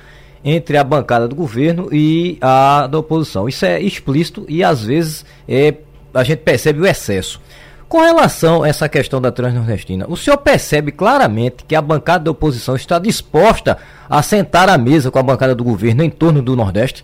entre 0.44 0.76
a 0.76 0.84
bancada 0.84 1.26
do 1.26 1.34
governo 1.34 1.88
e 1.92 2.38
a 2.40 2.86
da 2.86 2.98
oposição. 2.98 3.48
Isso 3.48 3.64
é 3.64 3.80
explícito 3.80 4.44
e 4.48 4.62
às 4.62 4.84
vezes 4.84 5.24
é, 5.48 5.74
a 6.12 6.22
gente 6.24 6.38
percebe 6.38 6.80
o 6.80 6.86
excesso. 6.86 7.40
Com 7.88 8.00
relação 8.00 8.62
a 8.62 8.68
essa 8.68 8.86
questão 8.86 9.18
da 9.18 9.32
Transnordestina, 9.32 10.04
o 10.08 10.16
senhor 10.16 10.36
percebe 10.36 10.92
claramente 10.92 11.64
que 11.66 11.74
a 11.74 11.80
bancada 11.80 12.24
da 12.24 12.30
oposição 12.30 12.76
está 12.76 12.98
disposta 12.98 13.78
a 14.10 14.22
sentar 14.22 14.68
à 14.68 14.76
mesa 14.76 15.10
com 15.10 15.18
a 15.18 15.22
bancada 15.22 15.54
do 15.54 15.64
governo 15.64 16.04
em 16.04 16.10
torno 16.10 16.42
do 16.42 16.54
Nordeste? 16.54 17.02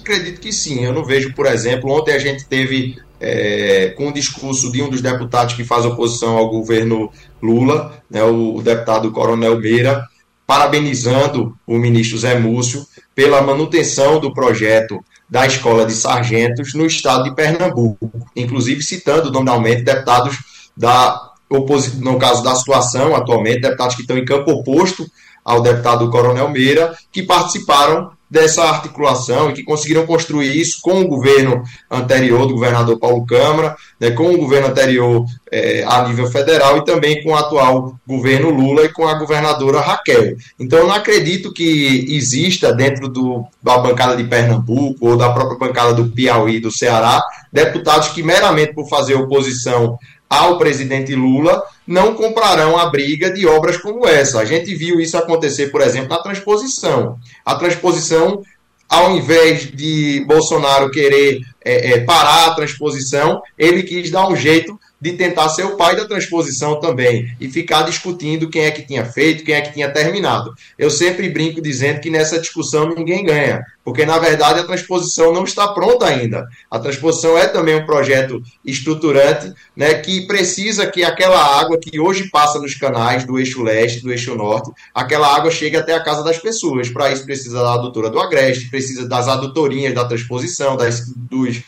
Acredito 0.00 0.40
que 0.40 0.52
sim. 0.52 0.84
Eu 0.84 0.92
não 0.92 1.04
vejo, 1.04 1.34
por 1.34 1.46
exemplo, 1.46 1.90
ontem 1.90 2.12
a 2.12 2.18
gente 2.18 2.44
teve 2.44 2.96
é, 3.18 3.94
com 3.96 4.08
o 4.08 4.12
discurso 4.12 4.70
de 4.70 4.80
um 4.80 4.88
dos 4.88 5.00
deputados 5.00 5.54
que 5.54 5.64
faz 5.64 5.84
oposição 5.84 6.36
ao 6.36 6.50
governo 6.50 7.10
Lula, 7.42 8.00
né, 8.08 8.22
o, 8.22 8.54
o 8.54 8.62
deputado 8.62 9.10
Coronel 9.10 9.58
Meira, 9.58 10.06
parabenizando 10.46 11.56
o 11.66 11.78
ministro 11.78 12.18
Zé 12.18 12.38
Múcio 12.38 12.86
pela 13.12 13.42
manutenção 13.42 14.20
do 14.20 14.32
projeto 14.32 15.04
da 15.34 15.44
Escola 15.48 15.84
de 15.84 15.92
Sargentos 15.94 16.74
no 16.74 16.86
estado 16.86 17.24
de 17.24 17.34
Pernambuco, 17.34 18.08
inclusive 18.36 18.84
citando 18.84 19.32
nominalmente 19.32 19.82
deputados 19.82 20.36
da 20.76 21.32
oposição, 21.50 22.00
no 22.02 22.16
caso 22.20 22.40
da 22.44 22.54
situação 22.54 23.16
atualmente, 23.16 23.62
deputados 23.62 23.96
que 23.96 24.02
estão 24.02 24.16
em 24.16 24.24
campo 24.24 24.52
oposto 24.52 25.04
ao 25.44 25.60
deputado 25.60 26.08
Coronel 26.08 26.48
Meira, 26.50 26.96
que 27.10 27.24
participaram 27.24 28.12
dessa 28.34 28.64
articulação 28.64 29.48
e 29.48 29.52
que 29.52 29.62
conseguiram 29.62 30.04
construir 30.04 30.60
isso 30.60 30.80
com 30.82 31.00
o 31.00 31.06
governo 31.06 31.62
anterior 31.88 32.48
do 32.48 32.54
governador 32.54 32.98
Paulo 32.98 33.24
Câmara, 33.24 33.76
né, 34.00 34.10
com 34.10 34.34
o 34.34 34.36
governo 34.36 34.66
anterior 34.66 35.24
é, 35.52 35.84
a 35.86 36.08
nível 36.08 36.26
federal 36.26 36.78
e 36.78 36.84
também 36.84 37.22
com 37.22 37.30
o 37.30 37.36
atual 37.36 37.94
governo 38.04 38.50
Lula 38.50 38.86
e 38.86 38.92
com 38.92 39.06
a 39.06 39.14
governadora 39.14 39.80
Raquel. 39.80 40.34
Então, 40.58 40.80
eu 40.80 40.88
não 40.88 40.94
acredito 40.96 41.52
que 41.52 42.06
exista 42.08 42.72
dentro 42.72 43.08
do, 43.08 43.44
da 43.62 43.78
bancada 43.78 44.16
de 44.16 44.24
Pernambuco 44.24 45.10
ou 45.10 45.16
da 45.16 45.30
própria 45.30 45.68
bancada 45.68 45.94
do 45.94 46.08
Piauí, 46.08 46.58
do 46.58 46.72
Ceará, 46.72 47.22
deputados 47.52 48.08
que 48.08 48.20
meramente 48.20 48.74
por 48.74 48.88
fazer 48.88 49.14
oposição 49.14 49.96
ao 50.28 50.58
presidente 50.58 51.14
Lula 51.14 51.62
não 51.86 52.14
comprarão 52.14 52.78
a 52.78 52.86
briga 52.86 53.30
de 53.30 53.46
obras 53.46 53.76
como 53.76 54.06
essa. 54.06 54.40
A 54.40 54.44
gente 54.44 54.74
viu 54.74 55.00
isso 55.00 55.16
acontecer, 55.16 55.68
por 55.68 55.80
exemplo, 55.80 56.08
na 56.08 56.22
transposição. 56.22 57.18
A 57.44 57.54
transposição, 57.54 58.42
ao 58.88 59.16
invés 59.16 59.70
de 59.70 60.24
Bolsonaro 60.26 60.90
querer 60.90 61.40
é, 61.64 61.92
é, 61.92 62.00
parar 62.00 62.46
a 62.46 62.54
transposição, 62.54 63.42
ele 63.58 63.82
quis 63.82 64.10
dar 64.10 64.28
um 64.28 64.36
jeito 64.36 64.78
de 65.04 65.12
tentar 65.12 65.50
ser 65.50 65.64
o 65.64 65.76
pai 65.76 65.94
da 65.94 66.06
transposição 66.06 66.80
também 66.80 67.36
e 67.38 67.46
ficar 67.46 67.82
discutindo 67.82 68.48
quem 68.48 68.64
é 68.64 68.70
que 68.70 68.80
tinha 68.80 69.04
feito, 69.04 69.44
quem 69.44 69.54
é 69.54 69.60
que 69.60 69.74
tinha 69.74 69.90
terminado. 69.90 70.54
Eu 70.78 70.88
sempre 70.88 71.28
brinco 71.28 71.60
dizendo 71.60 72.00
que 72.00 72.08
nessa 72.08 72.40
discussão 72.40 72.88
ninguém 72.88 73.22
ganha, 73.22 73.62
porque 73.84 74.06
na 74.06 74.18
verdade 74.18 74.60
a 74.60 74.64
transposição 74.64 75.30
não 75.30 75.44
está 75.44 75.68
pronta 75.68 76.06
ainda. 76.06 76.48
A 76.70 76.78
transposição 76.78 77.36
é 77.36 77.46
também 77.46 77.74
um 77.74 77.84
projeto 77.84 78.42
estruturante, 78.64 79.52
né, 79.76 79.92
que 79.92 80.26
precisa 80.26 80.86
que 80.86 81.04
aquela 81.04 81.60
água 81.60 81.78
que 81.78 82.00
hoje 82.00 82.30
passa 82.30 82.58
nos 82.58 82.74
canais 82.74 83.26
do 83.26 83.38
eixo 83.38 83.62
leste, 83.62 84.00
do 84.00 84.10
eixo 84.10 84.34
norte, 84.34 84.70
aquela 84.94 85.36
água 85.36 85.50
chegue 85.50 85.76
até 85.76 85.94
a 85.94 86.02
casa 86.02 86.24
das 86.24 86.38
pessoas. 86.38 86.88
Para 86.88 87.12
isso 87.12 87.26
precisa 87.26 87.62
da 87.62 87.74
adutora 87.74 88.08
do 88.08 88.18
Agreste, 88.18 88.70
precisa 88.70 89.06
das 89.06 89.28
adutorinhas 89.28 89.94
da 89.94 90.06
transposição, 90.06 90.78
das, 90.78 91.06
dos 91.14 91.62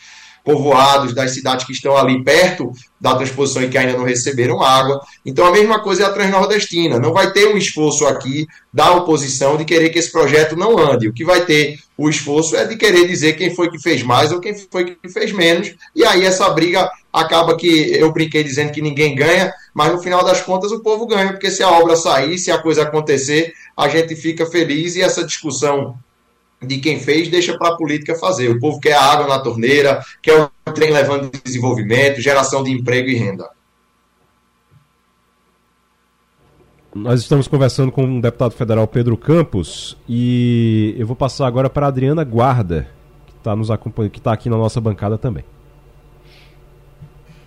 povoados, 0.47 1.13
das 1.13 1.31
cidades 1.31 1.65
que 1.65 1.73
estão 1.73 1.97
ali 1.97 2.23
perto 2.23 2.71
da 3.01 3.13
transposição 3.15 3.61
e 3.61 3.67
que 3.67 3.77
ainda 3.77 3.97
não 3.97 4.05
receberam 4.05 4.63
água. 4.63 5.01
Então 5.25 5.45
a 5.45 5.51
mesma 5.51 5.81
coisa 5.81 6.03
é 6.03 6.05
a 6.05 6.09
Transnordestina. 6.09 6.97
Não 6.97 7.11
vai 7.11 7.33
ter 7.33 7.49
um 7.49 7.57
esforço 7.57 8.07
aqui 8.07 8.47
da 8.73 8.93
oposição 8.93 9.57
de 9.57 9.65
querer 9.65 9.89
que 9.89 9.99
esse 9.99 10.09
projeto 10.09 10.55
não 10.55 10.79
ande. 10.79 11.09
O 11.09 11.13
que 11.13 11.25
vai 11.25 11.43
ter 11.43 11.77
o 11.97 12.07
esforço 12.07 12.55
é 12.55 12.63
de 12.63 12.77
querer 12.77 13.05
dizer 13.05 13.33
quem 13.33 13.53
foi 13.53 13.69
que 13.69 13.77
fez 13.77 14.01
mais 14.03 14.31
ou 14.31 14.39
quem 14.39 14.55
foi 14.55 14.95
que 14.95 15.09
fez 15.09 15.33
menos. 15.33 15.75
E 15.93 16.05
aí 16.05 16.23
essa 16.23 16.49
briga 16.49 16.89
acaba 17.11 17.57
que 17.57 17.67
eu 17.97 18.09
brinquei 18.13 18.41
dizendo 18.41 18.71
que 18.71 18.81
ninguém 18.81 19.15
ganha, 19.15 19.51
mas 19.73 19.91
no 19.91 19.99
final 19.99 20.23
das 20.23 20.39
contas 20.39 20.71
o 20.71 20.79
povo 20.79 21.05
ganha, 21.05 21.33
porque 21.33 21.51
se 21.51 21.61
a 21.61 21.69
obra 21.69 21.97
sair, 21.97 22.37
se 22.37 22.51
a 22.51 22.57
coisa 22.57 22.83
acontecer, 22.83 23.51
a 23.75 23.89
gente 23.89 24.15
fica 24.15 24.45
feliz 24.45 24.95
e 24.95 25.01
essa 25.01 25.25
discussão 25.25 25.97
de 26.61 26.79
quem 26.79 26.99
fez, 26.99 27.29
deixa 27.29 27.57
para 27.57 27.73
a 27.73 27.77
política 27.77 28.15
fazer. 28.15 28.49
O 28.49 28.59
povo 28.59 28.79
quer 28.79 28.93
a 28.93 29.03
água 29.03 29.27
na 29.27 29.39
torneira, 29.39 30.03
quer 30.21 30.41
o 30.41 30.71
trem 30.73 30.91
levando 30.91 31.31
desenvolvimento, 31.43 32.21
geração 32.21 32.63
de 32.63 32.71
emprego 32.71 33.09
e 33.09 33.15
renda. 33.15 33.49
Nós 36.95 37.21
estamos 37.21 37.47
conversando 37.47 37.91
com 37.91 38.17
o 38.17 38.21
deputado 38.21 38.53
federal 38.53 38.87
Pedro 38.87 39.15
Campos 39.15 39.95
e 40.09 40.95
eu 40.97 41.05
vou 41.05 41.15
passar 41.15 41.45
agora 41.45 41.69
para 41.69 41.85
a 41.85 41.89
Adriana 41.89 42.23
Guarda, 42.23 42.89
que 43.27 43.33
está 43.37 43.55
nos 43.55 43.69
acompanhando, 43.69 44.11
que 44.11 44.17
está 44.17 44.33
aqui 44.33 44.49
na 44.49 44.57
nossa 44.57 44.81
bancada 44.81 45.15
também. 45.15 45.45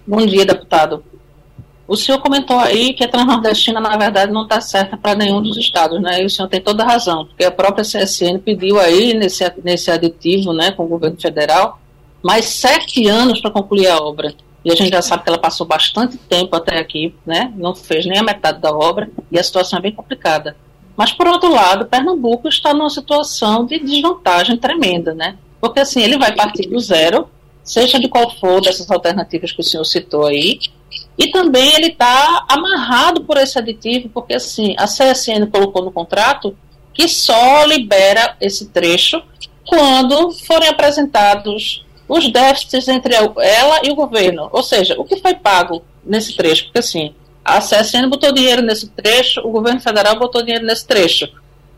Bom 0.06 0.24
dia, 0.24 0.46
deputado. 0.46 1.02
O 1.90 1.96
senhor 1.96 2.20
comentou 2.20 2.56
aí 2.56 2.92
que 2.92 3.02
a 3.02 3.08
Transnordestina, 3.08 3.80
na 3.80 3.96
verdade, 3.96 4.30
não 4.30 4.44
está 4.44 4.60
certa 4.60 4.96
para 4.96 5.16
nenhum 5.16 5.42
dos 5.42 5.56
estados, 5.56 6.00
né? 6.00 6.22
E 6.22 6.24
o 6.24 6.30
senhor 6.30 6.46
tem 6.46 6.60
toda 6.60 6.84
a 6.84 6.86
razão, 6.86 7.26
porque 7.26 7.42
a 7.42 7.50
própria 7.50 7.82
CSN 7.82 8.38
pediu 8.38 8.78
aí 8.78 9.12
nesse, 9.12 9.42
nesse 9.64 9.90
aditivo, 9.90 10.52
né, 10.52 10.70
com 10.70 10.84
o 10.84 10.86
governo 10.86 11.20
federal, 11.20 11.80
mais 12.22 12.44
sete 12.44 13.08
anos 13.08 13.40
para 13.40 13.50
concluir 13.50 13.88
a 13.88 13.98
obra. 13.98 14.32
E 14.64 14.70
a 14.70 14.76
gente 14.76 14.92
já 14.92 15.02
sabe 15.02 15.24
que 15.24 15.30
ela 15.30 15.38
passou 15.38 15.66
bastante 15.66 16.16
tempo 16.16 16.54
até 16.54 16.78
aqui, 16.78 17.12
né? 17.26 17.52
Não 17.56 17.74
fez 17.74 18.06
nem 18.06 18.18
a 18.18 18.22
metade 18.22 18.60
da 18.60 18.70
obra 18.70 19.10
e 19.28 19.36
a 19.36 19.42
situação 19.42 19.80
é 19.80 19.82
bem 19.82 19.92
complicada. 19.92 20.56
Mas, 20.96 21.10
por 21.10 21.26
outro 21.26 21.50
lado, 21.52 21.86
Pernambuco 21.86 22.46
está 22.46 22.72
numa 22.72 22.88
situação 22.88 23.66
de 23.66 23.80
desvantagem 23.80 24.56
tremenda, 24.56 25.12
né? 25.12 25.36
Porque, 25.60 25.80
assim, 25.80 26.00
ele 26.00 26.16
vai 26.16 26.36
partir 26.36 26.68
do 26.68 26.78
zero, 26.78 27.28
seja 27.64 27.98
de 27.98 28.08
qual 28.08 28.30
for 28.38 28.60
dessas 28.60 28.88
alternativas 28.88 29.50
que 29.50 29.60
o 29.60 29.64
senhor 29.64 29.84
citou 29.84 30.26
aí, 30.26 30.60
e 31.20 31.30
também 31.30 31.74
ele 31.74 31.88
está 31.88 32.46
amarrado 32.48 33.24
por 33.24 33.36
esse 33.36 33.58
aditivo, 33.58 34.08
porque 34.08 34.32
assim, 34.32 34.74
a 34.78 34.86
CSN 34.86 35.46
colocou 35.52 35.84
no 35.84 35.92
contrato 35.92 36.56
que 36.94 37.06
só 37.06 37.62
libera 37.66 38.38
esse 38.40 38.70
trecho 38.70 39.22
quando 39.66 40.32
forem 40.46 40.70
apresentados 40.70 41.84
os 42.08 42.32
déficits 42.32 42.88
entre 42.88 43.14
ela 43.14 43.80
e 43.84 43.90
o 43.90 43.94
governo. 43.94 44.48
Ou 44.50 44.62
seja, 44.62 44.98
o 44.98 45.04
que 45.04 45.18
foi 45.18 45.34
pago 45.34 45.84
nesse 46.02 46.34
trecho? 46.34 46.64
Porque 46.64 46.78
assim, 46.78 47.14
a 47.44 47.58
CSN 47.58 48.08
botou 48.08 48.32
dinheiro 48.32 48.62
nesse 48.62 48.88
trecho, 48.88 49.40
o 49.40 49.50
governo 49.50 49.78
federal 49.78 50.18
botou 50.18 50.42
dinheiro 50.42 50.64
nesse 50.64 50.86
trecho. 50.86 51.28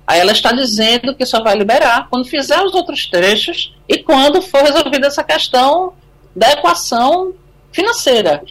Aí 0.07 0.21
ela 0.21 0.31
está 0.31 0.53
dizendo 0.53 1.17
que 1.17 1.27
só 1.27 1.43
vai 1.43 1.57
liberar 1.57 2.07
quando 2.09 2.29
fizer 2.29 2.63
os 2.63 2.75
outros 2.75 3.07
trechos 3.07 3.75
e 3.89 3.99
quando 3.99 4.41
for 4.41 4.63
resolvida 4.63 5.09
essa 5.09 5.25
questão 5.25 5.95
da 6.35 6.53
equação 6.53 7.35
financeira. 7.73 8.45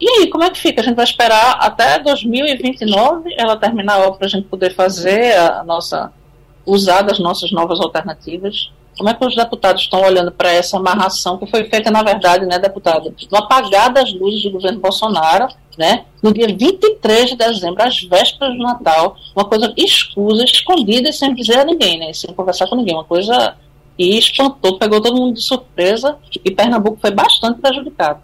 E 0.00 0.08
aí, 0.08 0.30
como 0.30 0.42
é 0.44 0.50
que 0.50 0.58
fica? 0.58 0.80
A 0.80 0.84
gente 0.84 0.96
vai 0.96 1.04
esperar 1.04 1.58
até 1.60 1.98
2029 1.98 3.34
ela 3.36 3.56
terminar 3.56 4.10
para 4.12 4.26
a 4.26 4.30
gente 4.30 4.48
poder 4.48 4.74
fazer 4.74 5.36
a 5.36 5.62
nossa. 5.62 6.10
usar 6.64 7.02
das 7.02 7.18
nossas 7.18 7.52
novas 7.52 7.80
alternativas. 7.80 8.70
Como 8.96 9.08
é 9.08 9.14
que 9.14 9.24
os 9.24 9.34
deputados 9.34 9.82
estão 9.82 10.02
olhando 10.02 10.32
para 10.32 10.50
essa 10.50 10.76
amarração 10.76 11.38
que 11.38 11.46
foi 11.46 11.64
feita, 11.64 11.90
na 11.90 12.02
verdade, 12.02 12.46
né, 12.46 12.58
deputado? 12.58 13.14
No 13.30 13.38
apagar 13.38 13.92
das 13.92 14.12
luzes 14.12 14.42
do 14.42 14.50
governo 14.52 14.80
Bolsonaro, 14.80 15.48
né, 15.78 16.04
no 16.22 16.32
dia 16.32 16.46
23 16.46 17.30
de 17.30 17.36
dezembro, 17.36 17.82
às 17.82 18.02
vésperas 18.02 18.54
do 18.54 18.62
Natal, 18.62 19.16
uma 19.34 19.44
coisa 19.44 19.72
escusa, 19.76 20.44
escondida 20.44 21.08
e 21.08 21.12
sem 21.12 21.34
dizer 21.34 21.60
a 21.60 21.64
ninguém, 21.64 21.98
né, 21.98 22.12
sem 22.12 22.34
conversar 22.34 22.66
com 22.68 22.76
ninguém, 22.76 22.94
uma 22.94 23.04
coisa 23.04 23.54
que 23.96 24.18
espantou, 24.18 24.78
pegou 24.78 25.00
todo 25.00 25.16
mundo 25.16 25.34
de 25.34 25.42
surpresa 25.42 26.18
e 26.44 26.50
Pernambuco 26.50 26.98
foi 27.00 27.10
bastante 27.10 27.60
prejudicado. 27.60 28.20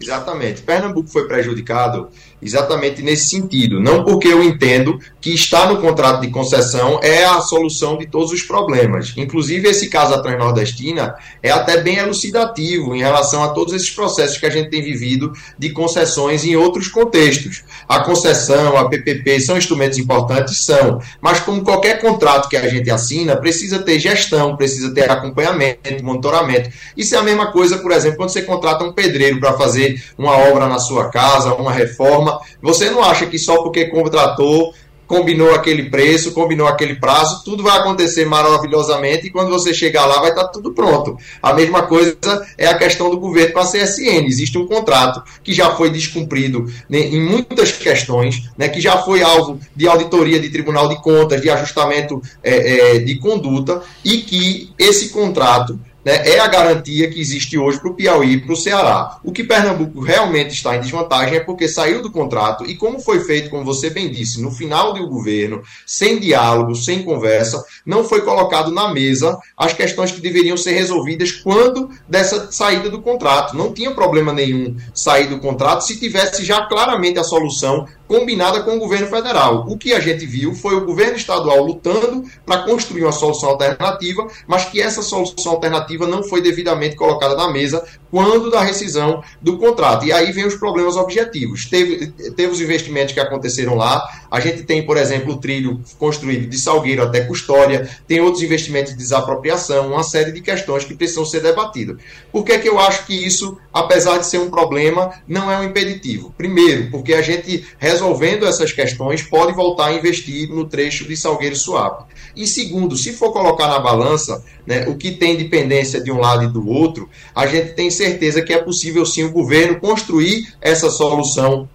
Exatamente. 0.00 0.62
Pernambuco 0.62 1.08
foi 1.08 1.26
prejudicado 1.26 2.08
exatamente 2.40 3.02
nesse 3.02 3.28
sentido. 3.28 3.80
Não 3.80 4.04
porque 4.04 4.28
eu 4.28 4.42
entendo 4.42 4.98
que 5.20 5.30
estar 5.34 5.68
no 5.68 5.80
contrato 5.80 6.20
de 6.20 6.28
concessão 6.28 7.00
é 7.02 7.24
a 7.24 7.40
solução 7.40 7.96
de 7.96 8.06
todos 8.06 8.32
os 8.32 8.42
problemas. 8.42 9.12
Inclusive, 9.16 9.68
esse 9.68 9.88
caso 9.88 10.12
da 10.12 10.22
Transnordestina 10.22 11.14
é 11.42 11.50
até 11.50 11.80
bem 11.80 11.96
elucidativo 11.96 12.94
em 12.94 13.00
relação 13.00 13.42
a 13.42 13.48
todos 13.48 13.74
esses 13.74 13.90
processos 13.90 14.38
que 14.38 14.46
a 14.46 14.50
gente 14.50 14.70
tem 14.70 14.82
vivido 14.82 15.32
de 15.58 15.70
concessões 15.70 16.44
em 16.44 16.56
outros 16.56 16.88
contextos. 16.88 17.64
A 17.88 18.00
concessão, 18.00 18.76
a 18.76 18.88
PPP 18.88 19.40
são 19.40 19.56
instrumentos 19.56 19.98
importantes? 19.98 20.64
São. 20.64 21.00
Mas, 21.20 21.40
como 21.40 21.62
qualquer 21.62 22.00
contrato 22.00 22.48
que 22.48 22.56
a 22.56 22.68
gente 22.68 22.90
assina, 22.90 23.36
precisa 23.36 23.78
ter 23.80 23.98
gestão, 23.98 24.56
precisa 24.56 24.92
ter 24.92 25.10
acompanhamento, 25.10 26.04
monitoramento. 26.04 26.70
Isso 26.96 27.14
é 27.14 27.18
a 27.18 27.22
mesma 27.22 27.52
coisa, 27.52 27.78
por 27.78 27.92
exemplo, 27.92 28.18
quando 28.18 28.30
você 28.30 28.42
contrata 28.42 28.84
um 28.84 28.92
pedreiro 28.92 29.40
para 29.40 29.52
fazer 29.54 30.02
uma 30.16 30.36
obra 30.36 30.66
na 30.68 30.78
sua 30.78 31.08
casa, 31.10 31.54
uma 31.54 31.72
reforma, 31.72 32.25
você 32.62 32.90
não 32.90 33.02
acha 33.02 33.26
que 33.26 33.38
só 33.38 33.62
porque 33.62 33.86
contratou 33.86 34.72
combinou 35.06 35.54
aquele 35.54 35.88
preço, 35.88 36.32
combinou 36.32 36.66
aquele 36.66 36.96
prazo, 36.96 37.44
tudo 37.44 37.62
vai 37.62 37.78
acontecer 37.78 38.24
maravilhosamente 38.26 39.26
e 39.26 39.30
quando 39.30 39.50
você 39.50 39.72
chegar 39.72 40.04
lá 40.04 40.20
vai 40.20 40.30
estar 40.30 40.48
tudo 40.48 40.72
pronto. 40.72 41.16
A 41.42 41.52
mesma 41.54 41.82
coisa 41.82 42.16
é 42.58 42.66
a 42.66 42.76
questão 42.76 43.10
do 43.10 43.18
governo 43.18 43.52
com 43.52 43.60
a 43.60 43.64
CSN. 43.64 44.26
Existe 44.26 44.58
um 44.58 44.66
contrato 44.66 45.22
que 45.42 45.52
já 45.52 45.70
foi 45.70 45.90
descumprido 45.90 46.66
né, 46.88 46.98
em 46.98 47.20
muitas 47.20 47.72
questões, 47.72 48.50
né, 48.56 48.68
que 48.68 48.80
já 48.80 48.98
foi 48.98 49.22
alvo 49.22 49.60
de 49.74 49.86
auditoria 49.86 50.40
de 50.40 50.50
Tribunal 50.50 50.88
de 50.88 51.00
Contas, 51.00 51.40
de 51.40 51.48
ajustamento 51.48 52.20
é, 52.42 52.96
é, 52.96 52.98
de 52.98 53.16
conduta 53.18 53.82
e 54.04 54.18
que 54.18 54.72
esse 54.78 55.10
contrato 55.10 55.78
né, 56.06 56.22
é 56.24 56.38
a 56.38 56.46
garantia 56.46 57.10
que 57.10 57.20
existe 57.20 57.58
hoje 57.58 57.80
para 57.80 57.90
o 57.90 57.94
Piauí 57.94 58.34
e 58.34 58.40
para 58.40 58.52
o 58.52 58.56
Ceará. 58.56 59.18
O 59.24 59.32
que 59.32 59.42
Pernambuco 59.42 60.00
realmente 60.00 60.54
está 60.54 60.76
em 60.76 60.80
desvantagem 60.80 61.38
é 61.38 61.40
porque 61.40 61.66
saiu 61.66 62.00
do 62.00 62.12
contrato 62.12 62.64
e, 62.64 62.76
como 62.76 63.00
foi 63.00 63.18
feito, 63.24 63.50
como 63.50 63.64
você 63.64 63.90
bem 63.90 64.08
disse, 64.08 64.40
no 64.40 64.52
final 64.52 64.92
do 64.92 65.08
governo, 65.08 65.64
sem 65.84 66.20
diálogo, 66.20 66.76
sem 66.76 67.02
conversa, 67.02 67.60
não 67.84 68.04
foi 68.04 68.20
colocado 68.20 68.70
na 68.70 68.94
mesa 68.94 69.36
as 69.56 69.72
questões 69.72 70.12
que 70.12 70.20
deveriam 70.20 70.56
ser 70.56 70.74
resolvidas 70.74 71.32
quando 71.32 71.90
dessa 72.08 72.52
saída 72.52 72.88
do 72.88 73.02
contrato. 73.02 73.56
Não 73.56 73.72
tinha 73.72 73.90
problema 73.90 74.32
nenhum 74.32 74.76
sair 74.94 75.26
do 75.26 75.40
contrato 75.40 75.80
se 75.80 75.98
tivesse 75.98 76.44
já 76.44 76.66
claramente 76.66 77.18
a 77.18 77.24
solução 77.24 77.84
combinada 78.06 78.62
com 78.62 78.76
o 78.76 78.78
governo 78.78 79.06
federal. 79.06 79.66
O 79.68 79.76
que 79.76 79.92
a 79.92 80.00
gente 80.00 80.24
viu 80.26 80.54
foi 80.54 80.74
o 80.74 80.84
governo 80.84 81.16
estadual 81.16 81.64
lutando 81.64 82.24
para 82.44 82.62
construir 82.62 83.02
uma 83.02 83.12
solução 83.12 83.50
alternativa, 83.50 84.26
mas 84.46 84.64
que 84.66 84.80
essa 84.80 85.02
solução 85.02 85.52
alternativa 85.52 86.06
não 86.06 86.22
foi 86.22 86.40
devidamente 86.40 86.96
colocada 86.96 87.34
na 87.34 87.50
mesa 87.50 87.84
quando 88.10 88.50
da 88.50 88.62
rescisão 88.62 89.22
do 89.42 89.58
contrato. 89.58 90.06
E 90.06 90.12
aí 90.12 90.32
vem 90.32 90.46
os 90.46 90.54
problemas 90.54 90.96
objetivos. 90.96 91.66
Teve, 91.66 92.06
teve 92.06 92.52
os 92.52 92.60
investimentos 92.60 93.12
que 93.12 93.20
aconteceram 93.20 93.74
lá. 93.74 94.02
A 94.30 94.40
gente 94.40 94.62
tem, 94.62 94.84
por 94.84 94.96
exemplo, 94.96 95.34
o 95.34 95.36
trilho 95.36 95.80
construído 95.98 96.48
de 96.48 96.58
Salgueiro 96.58 97.02
até 97.02 97.20
Custódia, 97.20 97.88
tem 98.06 98.20
outros 98.20 98.42
investimentos 98.42 98.92
de 98.92 98.98
desapropriação, 98.98 99.92
uma 99.92 100.02
série 100.02 100.32
de 100.32 100.40
questões 100.40 100.84
que 100.84 100.94
precisam 100.94 101.24
ser 101.24 101.40
debatidas. 101.40 101.96
Por 102.32 102.44
que, 102.44 102.58
que 102.58 102.68
eu 102.68 102.78
acho 102.78 103.06
que 103.06 103.14
isso, 103.14 103.58
apesar 103.72 104.18
de 104.18 104.26
ser 104.26 104.38
um 104.38 104.50
problema, 104.50 105.12
não 105.26 105.50
é 105.50 105.58
um 105.58 105.64
impeditivo? 105.64 106.34
Primeiro, 106.36 106.90
porque 106.90 107.14
a 107.14 107.22
gente 107.22 107.66
resolvendo 107.96 108.46
essas 108.46 108.72
questões, 108.72 109.22
pode 109.22 109.54
voltar 109.54 109.86
a 109.86 109.94
investir 109.94 110.48
no 110.50 110.66
trecho 110.66 111.06
de 111.08 111.16
Salgueiro 111.16 111.56
Suape. 111.56 112.04
E 112.36 112.46
segundo, 112.46 112.94
se 112.94 113.14
for 113.14 113.32
colocar 113.32 113.68
na 113.68 113.78
balança 113.78 114.44
né, 114.66 114.86
o 114.86 114.96
que 114.96 115.12
tem 115.12 115.36
dependência 115.36 116.00
de 116.00 116.12
um 116.12 116.20
lado 116.20 116.44
e 116.44 116.48
do 116.48 116.68
outro, 116.68 117.08
a 117.34 117.46
gente 117.46 117.72
tem 117.72 117.90
certeza 117.90 118.42
que 118.42 118.52
é 118.52 118.58
possível 118.58 119.06
sim 119.06 119.24
o 119.24 119.32
governo 119.32 119.80
construir 119.80 120.46
essa 120.60 120.90
solução 120.90 121.66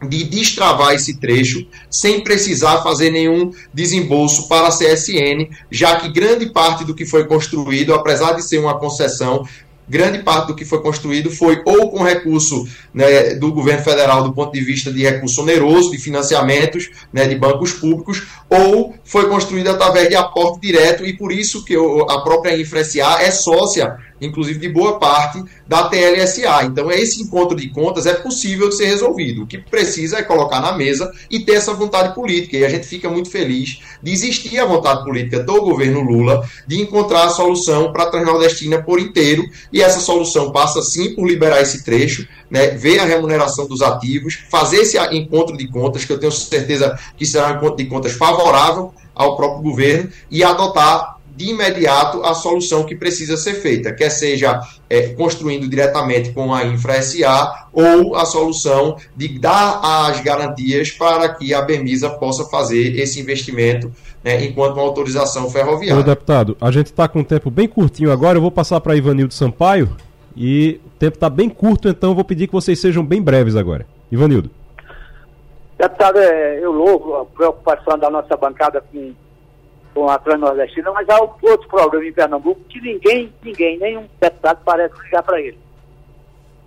de 0.00 0.22
destravar 0.22 0.94
esse 0.94 1.18
trecho 1.18 1.66
sem 1.90 2.20
precisar 2.20 2.82
fazer 2.82 3.10
nenhum 3.10 3.50
desembolso 3.74 4.46
para 4.46 4.68
a 4.68 4.70
CSN, 4.70 5.50
já 5.68 5.96
que 5.96 6.08
grande 6.08 6.46
parte 6.50 6.84
do 6.84 6.94
que 6.94 7.04
foi 7.04 7.24
construído, 7.24 7.92
apesar 7.92 8.34
de 8.34 8.44
ser 8.44 8.58
uma 8.58 8.78
concessão, 8.78 9.44
grande 9.88 10.20
parte 10.20 10.48
do 10.48 10.54
que 10.54 10.64
foi 10.64 10.80
construído 10.80 11.30
foi 11.30 11.62
ou 11.64 11.90
com 11.90 12.02
recurso 12.02 12.66
né, 12.92 13.34
do 13.34 13.52
governo 13.52 13.82
federal 13.82 14.22
do 14.22 14.32
ponto 14.32 14.52
de 14.52 14.60
vista 14.60 14.92
de 14.92 15.02
recurso 15.02 15.42
oneroso, 15.42 15.90
de 15.90 15.98
financiamentos 15.98 16.90
né, 17.12 17.26
de 17.26 17.34
bancos 17.34 17.72
públicos, 17.72 18.26
ou 18.48 18.94
foi 19.04 19.28
construído 19.28 19.68
através 19.68 20.08
de 20.08 20.16
aporte 20.16 20.60
direto 20.60 21.04
e 21.04 21.16
por 21.16 21.32
isso 21.32 21.64
que 21.64 21.74
a 21.76 22.20
própria 22.20 22.56
InfraSA 22.56 23.22
é 23.22 23.30
sócia 23.30 23.96
inclusive 24.20 24.58
de 24.58 24.68
boa 24.68 24.98
parte 24.98 25.42
da 25.66 25.88
TLSA. 25.88 26.64
Então, 26.64 26.90
esse 26.90 27.22
encontro 27.22 27.56
de 27.56 27.68
contas 27.68 28.06
é 28.06 28.14
possível 28.14 28.68
de 28.68 28.76
ser 28.76 28.86
resolvido. 28.86 29.42
O 29.42 29.46
que 29.46 29.58
precisa 29.58 30.18
é 30.18 30.22
colocar 30.22 30.60
na 30.60 30.72
mesa 30.72 31.12
e 31.30 31.40
ter 31.40 31.52
essa 31.52 31.74
vontade 31.74 32.14
política. 32.14 32.56
E 32.56 32.64
a 32.64 32.68
gente 32.68 32.86
fica 32.86 33.08
muito 33.08 33.30
feliz 33.30 33.80
de 34.02 34.12
existir 34.12 34.58
a 34.58 34.64
vontade 34.64 35.04
política 35.04 35.40
do 35.40 35.60
governo 35.62 36.00
Lula 36.00 36.48
de 36.66 36.80
encontrar 36.80 37.24
a 37.24 37.30
solução 37.30 37.92
para 37.92 38.04
a 38.04 38.10
Transnordestina 38.10 38.82
por 38.82 38.98
inteiro. 38.98 39.44
E 39.72 39.77
essa 39.82 40.00
solução 40.00 40.50
passa 40.50 40.82
sim 40.82 41.14
por 41.14 41.26
liberar 41.26 41.60
esse 41.60 41.84
trecho, 41.84 42.26
né, 42.50 42.68
ver 42.68 42.98
a 43.00 43.04
remuneração 43.04 43.66
dos 43.66 43.82
ativos, 43.82 44.38
fazer 44.50 44.78
esse 44.78 44.98
encontro 45.14 45.56
de 45.56 45.68
contas, 45.68 46.04
que 46.04 46.12
eu 46.12 46.18
tenho 46.18 46.32
certeza 46.32 46.98
que 47.16 47.26
será 47.26 47.52
um 47.52 47.56
encontro 47.56 47.76
de 47.76 47.86
contas 47.86 48.12
favorável 48.12 48.92
ao 49.14 49.36
próprio 49.36 49.62
governo, 49.62 50.10
e 50.30 50.44
adotar 50.44 51.17
de 51.38 51.50
imediato 51.50 52.20
a 52.24 52.34
solução 52.34 52.82
que 52.82 52.96
precisa 52.96 53.36
ser 53.36 53.54
feita, 53.54 53.92
quer 53.92 54.10
seja 54.10 54.60
é, 54.90 55.10
construindo 55.10 55.68
diretamente 55.68 56.32
com 56.32 56.52
a 56.52 56.64
Infra 56.64 57.00
SA 57.00 57.68
ou 57.72 58.16
a 58.16 58.26
solução 58.26 58.96
de 59.16 59.38
dar 59.38 59.80
as 60.08 60.20
garantias 60.20 60.90
para 60.90 61.28
que 61.28 61.54
a 61.54 61.62
Bemisa 61.62 62.10
possa 62.10 62.44
fazer 62.46 62.98
esse 62.98 63.20
investimento 63.20 63.92
né, 64.24 64.44
enquanto 64.44 64.74
uma 64.74 64.82
autorização 64.82 65.48
ferroviária. 65.48 66.00
Ô, 66.00 66.04
deputado, 66.04 66.56
a 66.60 66.72
gente 66.72 66.86
está 66.86 67.06
com 67.06 67.20
um 67.20 67.24
tempo 67.24 67.52
bem 67.52 67.68
curtinho 67.68 68.10
agora, 68.10 68.36
eu 68.36 68.42
vou 68.42 68.50
passar 68.50 68.80
para 68.80 68.96
Ivanildo 68.96 69.32
Sampaio 69.32 69.96
e 70.36 70.80
o 70.84 70.98
tempo 70.98 71.14
está 71.14 71.30
bem 71.30 71.48
curto, 71.48 71.88
então 71.88 72.10
eu 72.10 72.14
vou 72.16 72.24
pedir 72.24 72.48
que 72.48 72.52
vocês 72.52 72.80
sejam 72.80 73.04
bem 73.04 73.22
breves 73.22 73.54
agora. 73.54 73.86
Ivanildo. 74.10 74.50
Deputado, 75.78 76.18
é, 76.18 76.58
eu 76.60 76.72
louvo 76.72 77.14
a 77.14 77.24
preocupação 77.24 77.96
da 77.96 78.10
nossa 78.10 78.36
bancada 78.36 78.82
com 78.92 79.12
com 79.94 80.08
a 80.08 80.18
Transnordestina, 80.18 80.90
mas 80.92 81.08
há 81.08 81.20
outro 81.20 81.68
programa 81.68 82.04
em 82.04 82.12
Pernambuco 82.12 82.60
que 82.68 82.80
ninguém, 82.80 83.32
ninguém, 83.42 83.78
nenhum 83.78 84.06
deputado 84.20 84.60
parece 84.64 84.94
ligar 85.02 85.22
para 85.22 85.40
ele. 85.40 85.58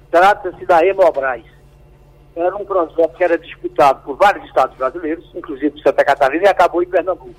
Trata-se 0.09 0.65
da 0.65 0.85
Hemobras. 0.85 1.43
Era 2.35 2.55
um 2.55 2.65
projeto 2.65 3.15
que 3.15 3.23
era 3.23 3.37
disputado 3.37 4.03
por 4.03 4.17
vários 4.17 4.45
estados 4.45 4.77
brasileiros, 4.77 5.29
inclusive 5.35 5.81
Santa 5.81 6.03
Catarina, 6.03 6.45
e 6.45 6.47
acabou 6.47 6.81
em 6.81 6.87
Pernambuco. 6.87 7.35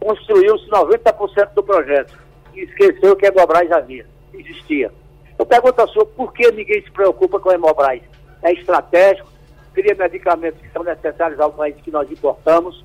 Construiu-se 0.00 0.68
90% 0.70 1.54
do 1.54 1.62
projeto 1.62 2.18
e 2.54 2.60
esqueceu 2.60 3.16
que 3.16 3.26
a 3.26 3.28
Hemobras 3.30 3.70
havia, 3.72 4.06
existia. 4.32 4.92
Eu 5.38 5.46
pergunto 5.46 5.80
a 5.80 5.86
sua, 5.86 6.04
por 6.04 6.32
que 6.32 6.50
ninguém 6.50 6.82
se 6.82 6.90
preocupa 6.90 7.38
com 7.40 7.50
a 7.50 7.54
Hemobras? 7.54 8.02
É 8.42 8.52
estratégico, 8.52 9.28
cria 9.72 9.94
medicamentos 9.94 10.60
que 10.60 10.70
são 10.70 10.82
necessários 10.82 11.40
ao 11.40 11.52
país 11.52 11.76
que 11.76 11.90
nós 11.90 12.10
importamos, 12.10 12.84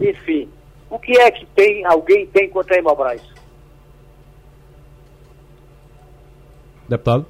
enfim, 0.00 0.48
o 0.90 0.98
que 0.98 1.18
é 1.18 1.30
que 1.30 1.46
tem, 1.46 1.84
alguém 1.86 2.26
tem 2.26 2.50
contra 2.50 2.74
a 2.74 2.78
Hemobras? 2.78 3.22
Deputado? 6.88 7.24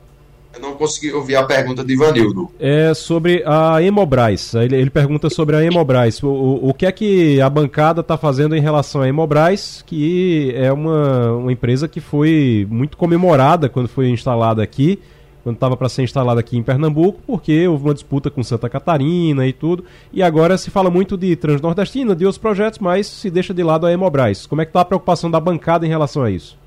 Eu 0.52 0.60
não 0.60 0.74
consegui 0.74 1.12
ouvir 1.12 1.36
a 1.36 1.44
pergunta 1.44 1.84
de 1.84 1.92
Ivanildo. 1.92 2.50
É 2.58 2.92
sobre 2.92 3.42
a 3.46 3.80
Hemobras. 3.80 4.54
Ele, 4.54 4.74
ele 4.74 4.90
pergunta 4.90 5.30
sobre 5.30 5.54
a 5.54 5.62
Hemobras. 5.62 6.20
O, 6.22 6.28
o, 6.28 6.70
o, 6.70 6.74
que 6.74 6.86
é 6.86 6.90
que 6.90 7.40
a 7.40 7.48
bancada 7.48 8.00
está 8.00 8.16
fazendo 8.16 8.56
em 8.56 8.60
relação 8.60 9.02
à 9.02 9.08
Hemobras, 9.08 9.84
que 9.86 10.52
é 10.56 10.72
uma, 10.72 11.34
uma 11.34 11.52
empresa 11.52 11.86
que 11.86 12.00
foi 12.00 12.66
muito 12.68 12.96
comemorada 12.96 13.68
quando 13.68 13.88
foi 13.88 14.08
instalada 14.08 14.60
aqui 14.60 14.98
quando 15.42 15.56
estava 15.56 15.76
para 15.76 15.88
ser 15.88 16.02
instalado 16.02 16.38
aqui 16.38 16.56
em 16.56 16.62
Pernambuco, 16.62 17.20
porque 17.26 17.66
houve 17.66 17.84
uma 17.84 17.94
disputa 17.94 18.30
com 18.30 18.42
Santa 18.42 18.68
Catarina 18.68 19.46
e 19.46 19.52
tudo. 19.52 19.84
E 20.12 20.22
agora 20.22 20.58
se 20.58 20.70
fala 20.70 20.90
muito 20.90 21.16
de 21.16 21.34
Transnordestina, 21.36 22.14
de 22.14 22.24
outros 22.24 22.38
projetos, 22.38 22.78
mas 22.78 23.06
se 23.06 23.30
deixa 23.30 23.54
de 23.54 23.62
lado 23.62 23.86
a 23.86 23.92
Hemobras. 23.92 24.46
Como 24.46 24.60
é 24.60 24.64
que 24.64 24.70
está 24.70 24.80
a 24.80 24.84
preocupação 24.84 25.30
da 25.30 25.40
bancada 25.40 25.86
em 25.86 25.88
relação 25.88 26.22
a 26.22 26.30
isso? 26.30 26.58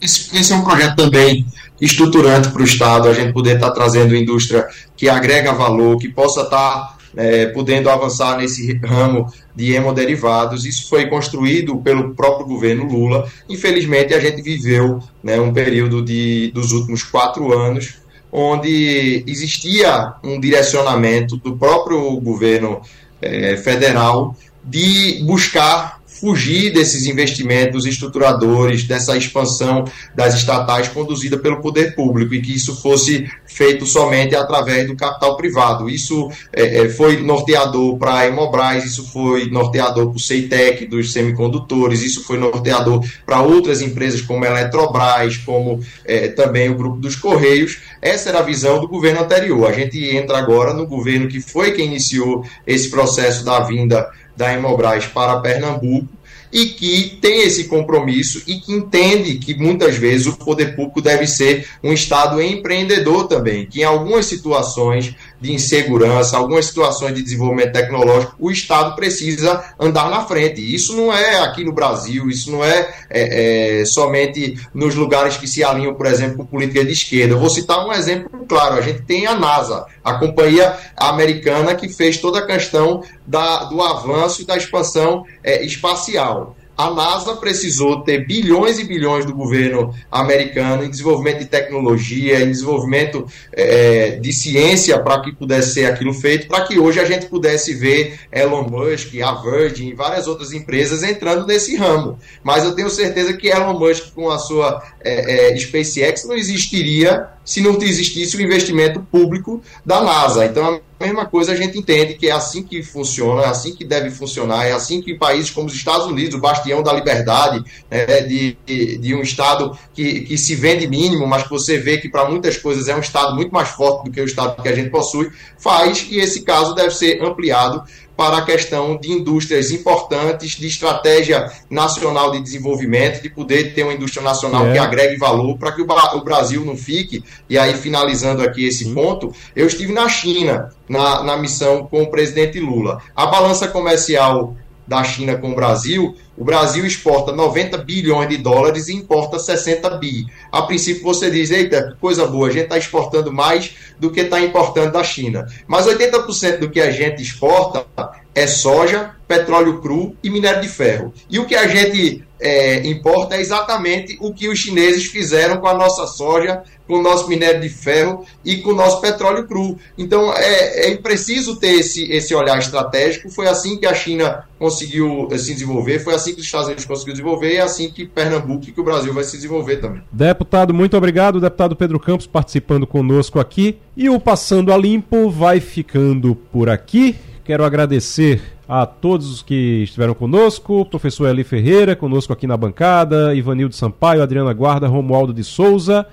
Esse, 0.00 0.34
esse 0.36 0.52
é 0.52 0.56
um 0.56 0.64
projeto 0.64 0.96
também 0.96 1.46
estruturante 1.80 2.48
para 2.50 2.62
o 2.62 2.64
Estado, 2.64 3.08
a 3.08 3.12
gente 3.12 3.32
poder 3.32 3.56
estar 3.56 3.68
tá 3.68 3.74
trazendo 3.74 4.16
indústria 4.16 4.66
que 4.96 5.08
agrega 5.08 5.52
valor, 5.52 5.98
que 5.98 6.08
possa 6.08 6.42
estar 6.42 6.58
tá 6.58 6.96
é, 7.16 7.46
podendo 7.46 7.90
avançar 7.90 8.38
nesse 8.38 8.74
ramo 8.78 9.26
de 9.54 9.72
hemoderivados. 9.74 10.64
Isso 10.64 10.88
foi 10.88 11.06
construído 11.06 11.76
pelo 11.78 12.14
próprio 12.14 12.46
governo 12.46 12.84
Lula. 12.84 13.28
Infelizmente, 13.48 14.14
a 14.14 14.20
gente 14.20 14.42
viveu 14.42 15.00
né, 15.22 15.40
um 15.40 15.52
período 15.52 16.02
de, 16.02 16.50
dos 16.52 16.72
últimos 16.72 17.02
quatro 17.02 17.52
anos 17.52 18.00
onde 18.32 19.24
existia 19.26 20.14
um 20.22 20.38
direcionamento 20.38 21.36
do 21.36 21.56
próprio 21.56 22.16
governo 22.20 22.80
é, 23.20 23.56
federal 23.56 24.36
de 24.64 25.22
buscar 25.24 25.99
fugir 26.20 26.72
desses 26.72 27.06
investimentos 27.06 27.86
estruturadores, 27.86 28.84
dessa 28.84 29.16
expansão 29.16 29.84
das 30.14 30.34
estatais 30.34 30.88
conduzida 30.88 31.38
pelo 31.38 31.60
poder 31.60 31.94
público 31.94 32.34
e 32.34 32.42
que 32.42 32.54
isso 32.54 32.80
fosse 32.80 33.28
feito 33.46 33.86
somente 33.86 34.34
através 34.36 34.86
do 34.86 34.94
capital 34.94 35.36
privado. 35.36 35.88
Isso 35.88 36.30
é, 36.52 36.82
é 36.82 36.88
foi 36.90 37.22
norteador 37.22 37.96
para 37.96 38.18
a 38.18 38.26
Emobras, 38.26 38.84
isso 38.84 39.10
foi 39.10 39.48
norteador 39.50 40.08
para 40.08 40.16
o 40.16 40.20
Ceitec 40.20 40.86
dos 40.86 41.12
semicondutores, 41.12 42.02
isso 42.02 42.22
foi 42.24 42.38
norteador 42.38 43.02
para 43.24 43.40
outras 43.40 43.80
empresas 43.80 44.20
como 44.20 44.44
a 44.44 44.48
Eletrobras, 44.48 45.38
como 45.38 45.80
é, 46.04 46.28
também 46.28 46.68
o 46.68 46.74
grupo 46.74 46.98
dos 46.98 47.16
Correios. 47.16 47.78
Essa 48.02 48.28
era 48.28 48.40
a 48.40 48.42
visão 48.42 48.80
do 48.80 48.88
governo 48.88 49.20
anterior. 49.22 49.66
A 49.66 49.72
gente 49.72 49.98
entra 50.04 50.38
agora 50.38 50.74
no 50.74 50.86
governo 50.86 51.28
que 51.28 51.40
foi 51.40 51.72
quem 51.72 51.86
iniciou 51.86 52.44
esse 52.66 52.90
processo 52.90 53.44
da 53.44 53.60
vinda 53.60 54.10
da 54.40 54.54
Emobras 54.54 55.04
para 55.04 55.38
Pernambuco 55.40 56.08
e 56.52 56.66
que 56.66 57.18
tem 57.20 57.42
esse 57.42 57.64
compromisso 57.64 58.42
e 58.46 58.56
que 58.56 58.72
entende 58.72 59.34
que 59.36 59.54
muitas 59.54 59.96
vezes 59.96 60.26
o 60.26 60.36
poder 60.36 60.74
público 60.74 61.00
deve 61.00 61.26
ser 61.26 61.68
um 61.84 61.92
Estado 61.92 62.42
empreendedor 62.42 63.28
também, 63.28 63.66
que 63.66 63.82
em 63.82 63.84
algumas 63.84 64.26
situações 64.26 65.14
de 65.40 65.52
insegurança, 65.52 66.36
algumas 66.36 66.66
situações 66.66 67.14
de 67.14 67.22
desenvolvimento 67.22 67.72
tecnológico, 67.72 68.34
o 68.38 68.50
Estado 68.50 68.94
precisa 68.94 69.64
andar 69.78 70.10
na 70.10 70.24
frente. 70.24 70.60
Isso 70.74 70.94
não 70.94 71.12
é 71.12 71.40
aqui 71.40 71.64
no 71.64 71.72
Brasil, 71.72 72.28
isso 72.28 72.50
não 72.50 72.64
é, 72.64 72.92
é, 73.08 73.80
é 73.80 73.84
somente 73.84 74.58
nos 74.74 74.94
lugares 74.94 75.36
que 75.36 75.46
se 75.46 75.64
alinham, 75.64 75.94
por 75.94 76.06
exemplo, 76.06 76.38
com 76.38 76.44
política 76.44 76.84
de 76.84 76.92
esquerda. 76.92 77.34
Eu 77.34 77.38
vou 77.38 77.50
citar 77.50 77.86
um 77.86 77.92
exemplo 77.92 78.44
claro: 78.46 78.74
a 78.74 78.80
gente 78.82 79.02
tem 79.02 79.26
a 79.26 79.34
NASA, 79.34 79.86
a 80.04 80.14
companhia 80.14 80.76
americana 80.96 81.74
que 81.74 81.88
fez 81.88 82.18
toda 82.18 82.40
a 82.40 82.46
questão 82.46 83.02
da, 83.26 83.64
do 83.64 83.80
avanço 83.80 84.42
e 84.42 84.44
da 84.44 84.56
expansão 84.56 85.24
é, 85.42 85.64
espacial 85.64 86.56
a 86.80 86.90
NASA 86.94 87.36
precisou 87.36 88.00
ter 88.00 88.26
bilhões 88.26 88.78
e 88.78 88.84
bilhões 88.84 89.26
do 89.26 89.34
governo 89.34 89.94
americano 90.10 90.82
em 90.82 90.88
desenvolvimento 90.88 91.40
de 91.40 91.44
tecnologia, 91.44 92.40
em 92.40 92.50
desenvolvimento 92.50 93.26
é, 93.52 94.12
de 94.12 94.32
ciência 94.32 94.98
para 94.98 95.20
que 95.20 95.30
pudesse 95.32 95.74
ser 95.74 95.84
aquilo 95.84 96.14
feito, 96.14 96.48
para 96.48 96.64
que 96.64 96.78
hoje 96.78 96.98
a 96.98 97.04
gente 97.04 97.26
pudesse 97.26 97.74
ver 97.74 98.20
Elon 98.32 98.62
Musk, 98.62 99.14
a 99.20 99.34
Virgin 99.34 99.88
e 99.88 99.94
várias 99.94 100.26
outras 100.26 100.52
empresas 100.52 101.02
entrando 101.02 101.46
nesse 101.46 101.76
ramo. 101.76 102.18
Mas 102.42 102.64
eu 102.64 102.74
tenho 102.74 102.88
certeza 102.88 103.34
que 103.34 103.48
Elon 103.48 103.78
Musk, 103.78 104.14
com 104.14 104.30
a 104.30 104.38
sua 104.38 104.82
é, 105.02 105.52
é, 105.52 105.58
SpaceX, 105.58 106.24
não 106.24 106.34
existiria 106.34 107.28
se 107.50 107.60
não 107.60 107.76
existisse 107.82 108.36
o 108.36 108.40
investimento 108.40 109.00
público 109.10 109.60
da 109.84 110.00
NASA. 110.00 110.46
Então, 110.46 110.80
a 111.00 111.04
mesma 111.04 111.26
coisa 111.26 111.50
a 111.50 111.56
gente 111.56 111.76
entende 111.76 112.14
que 112.14 112.28
é 112.28 112.30
assim 112.30 112.62
que 112.62 112.80
funciona, 112.80 113.42
é 113.42 113.46
assim 113.46 113.74
que 113.74 113.84
deve 113.84 114.08
funcionar, 114.08 114.66
é 114.66 114.70
assim 114.70 115.02
que 115.02 115.14
países 115.14 115.50
como 115.50 115.66
os 115.66 115.74
Estados 115.74 116.06
Unidos, 116.06 116.36
o 116.36 116.40
bastião 116.40 116.80
da 116.80 116.92
liberdade, 116.92 117.64
é, 117.90 118.22
de, 118.22 118.56
de, 118.98 119.14
um 119.16 119.20
Estado 119.20 119.76
que, 119.92 120.20
que 120.20 120.38
se 120.38 120.54
vende 120.54 120.86
mínimo, 120.86 121.26
mas 121.26 121.42
que 121.42 121.50
você 121.50 121.76
vê 121.76 121.98
que 121.98 122.08
para 122.08 122.30
muitas 122.30 122.56
coisas 122.56 122.86
é 122.86 122.94
um 122.94 123.00
Estado 123.00 123.34
muito 123.34 123.50
mais 123.50 123.70
forte 123.70 124.04
do 124.04 124.12
que 124.12 124.20
o 124.20 124.24
Estado 124.24 124.62
que 124.62 124.68
a 124.68 124.74
gente 124.74 124.90
possui, 124.90 125.28
faz, 125.58 126.06
e 126.08 126.20
esse 126.20 126.42
caso 126.42 126.72
deve 126.72 126.92
ser 126.92 127.20
ampliado 127.20 127.82
para 128.20 128.36
a 128.36 128.42
questão 128.42 128.98
de 128.98 129.10
indústrias 129.10 129.70
importantes, 129.70 130.50
de 130.50 130.66
estratégia 130.66 131.50
nacional 131.70 132.30
de 132.30 132.42
desenvolvimento, 132.42 133.22
de 133.22 133.30
poder 133.30 133.72
ter 133.72 133.82
uma 133.82 133.94
indústria 133.94 134.22
nacional 134.22 134.66
é. 134.66 134.72
que 134.72 134.78
agregue 134.78 135.16
valor 135.16 135.56
para 135.56 135.72
que 135.72 135.80
o 135.80 136.20
Brasil 136.22 136.62
não 136.62 136.76
fique. 136.76 137.24
E 137.48 137.56
aí, 137.56 137.72
finalizando 137.72 138.42
aqui 138.42 138.66
esse 138.66 138.84
Sim. 138.84 138.92
ponto, 138.92 139.32
eu 139.56 139.66
estive 139.66 139.94
na 139.94 140.06
China, 140.06 140.68
na, 140.86 141.22
na 141.22 141.38
missão 141.38 141.86
com 141.86 142.02
o 142.02 142.10
presidente 142.10 142.60
Lula. 142.60 143.00
A 143.16 143.24
balança 143.24 143.66
comercial 143.66 144.54
da 144.90 145.04
China 145.04 145.36
com 145.36 145.52
o 145.52 145.54
Brasil, 145.54 146.16
o 146.36 146.42
Brasil 146.42 146.84
exporta 146.84 147.30
90 147.30 147.78
bilhões 147.78 148.28
de 148.28 148.36
dólares 148.36 148.88
e 148.88 148.92
importa 148.92 149.38
60 149.38 149.88
bi. 149.98 150.26
A 150.50 150.62
princípio 150.62 151.04
você 151.04 151.30
diz, 151.30 151.52
eita, 151.52 151.96
coisa 152.00 152.26
boa, 152.26 152.48
a 152.48 152.50
gente 152.50 152.64
está 152.64 152.76
exportando 152.76 153.32
mais 153.32 153.76
do 154.00 154.10
que 154.10 154.22
está 154.22 154.40
importando 154.40 154.90
da 154.90 155.04
China. 155.04 155.46
Mas 155.68 155.86
80% 155.86 156.58
do 156.58 156.68
que 156.68 156.80
a 156.80 156.90
gente 156.90 157.22
exporta 157.22 157.86
é 158.34 158.48
soja, 158.48 159.14
petróleo 159.28 159.80
cru 159.80 160.16
e 160.24 160.28
minério 160.28 160.60
de 160.60 160.68
ferro. 160.68 161.14
E 161.30 161.38
o 161.38 161.46
que 161.46 161.54
a 161.54 161.68
gente 161.68 162.24
é, 162.40 162.86
importa 162.86 163.36
é 163.36 163.40
exatamente 163.40 164.16
o 164.20 164.32
que 164.32 164.48
os 164.48 164.58
chineses 164.58 165.06
fizeram 165.06 165.58
com 165.58 165.66
a 165.66 165.74
nossa 165.74 166.06
soja, 166.06 166.62
com 166.86 166.98
o 166.98 167.02
nosso 167.02 167.28
minério 167.28 167.60
de 167.60 167.68
ferro 167.68 168.24
e 168.44 168.56
com 168.56 168.70
o 168.70 168.74
nosso 168.74 169.00
petróleo 169.00 169.46
cru. 169.46 169.78
Então 169.96 170.32
é, 170.34 170.90
é 170.90 170.96
preciso 170.96 171.56
ter 171.56 171.74
esse, 171.74 172.10
esse 172.10 172.34
olhar 172.34 172.58
estratégico. 172.58 173.30
Foi 173.30 173.46
assim 173.46 173.76
que 173.76 173.86
a 173.86 173.94
China 173.94 174.44
conseguiu 174.58 175.28
eh, 175.30 175.38
se 175.38 175.52
desenvolver, 175.52 176.00
foi 176.00 176.14
assim 176.14 176.34
que 176.34 176.40
os 176.40 176.46
Estados 176.46 176.66
Unidos 176.66 176.84
conseguiu 176.84 177.14
desenvolver 177.14 177.52
e 177.52 177.56
é 177.56 177.60
assim 177.60 177.90
que 177.90 178.06
Pernambuco 178.06 178.64
e 178.68 178.72
que 178.72 178.80
o 178.80 178.84
Brasil 178.84 179.14
vai 179.14 179.24
se 179.24 179.36
desenvolver 179.36 179.76
também. 179.76 180.02
Deputado, 180.10 180.74
muito 180.74 180.96
obrigado. 180.96 181.40
Deputado 181.40 181.76
Pedro 181.76 182.00
Campos 182.00 182.26
participando 182.26 182.86
conosco 182.86 183.38
aqui. 183.38 183.78
E 183.96 184.10
o 184.10 184.18
Passando 184.18 184.72
a 184.72 184.76
Limpo 184.76 185.30
vai 185.30 185.60
ficando 185.60 186.34
por 186.34 186.68
aqui. 186.68 187.16
Quero 187.44 187.64
agradecer 187.64 188.40
a 188.70 188.86
todos 188.86 189.28
os 189.32 189.42
que 189.42 189.82
estiveram 189.82 190.14
conosco, 190.14 190.84
professor 190.84 191.28
Eli 191.28 191.42
Ferreira, 191.42 191.96
conosco 191.96 192.32
aqui 192.32 192.46
na 192.46 192.56
bancada, 192.56 193.34
Ivanildo 193.34 193.74
Sampaio, 193.74 194.22
Adriana 194.22 194.52
Guarda, 194.52 194.86
Romualdo 194.86 195.34
de 195.34 195.42
Souza, 195.42 196.06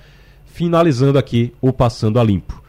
finalizando 0.43 1.19
aqui 1.19 1.53
o 1.61 1.71
Passando 1.71 2.19
a 2.19 2.23
Limpo. 2.23 2.59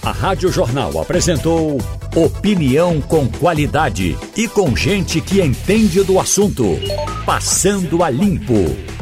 A 0.00 0.12
Rádio 0.12 0.52
Jornal 0.52 1.00
apresentou 1.00 1.78
opinião 2.14 3.00
com 3.00 3.28
qualidade 3.28 4.16
e 4.36 4.46
com 4.46 4.76
gente 4.76 5.20
que 5.20 5.42
entende 5.42 6.04
do 6.04 6.20
assunto. 6.20 6.64
Passando 7.26 8.04
a 8.04 8.08
Limpo. 8.08 8.99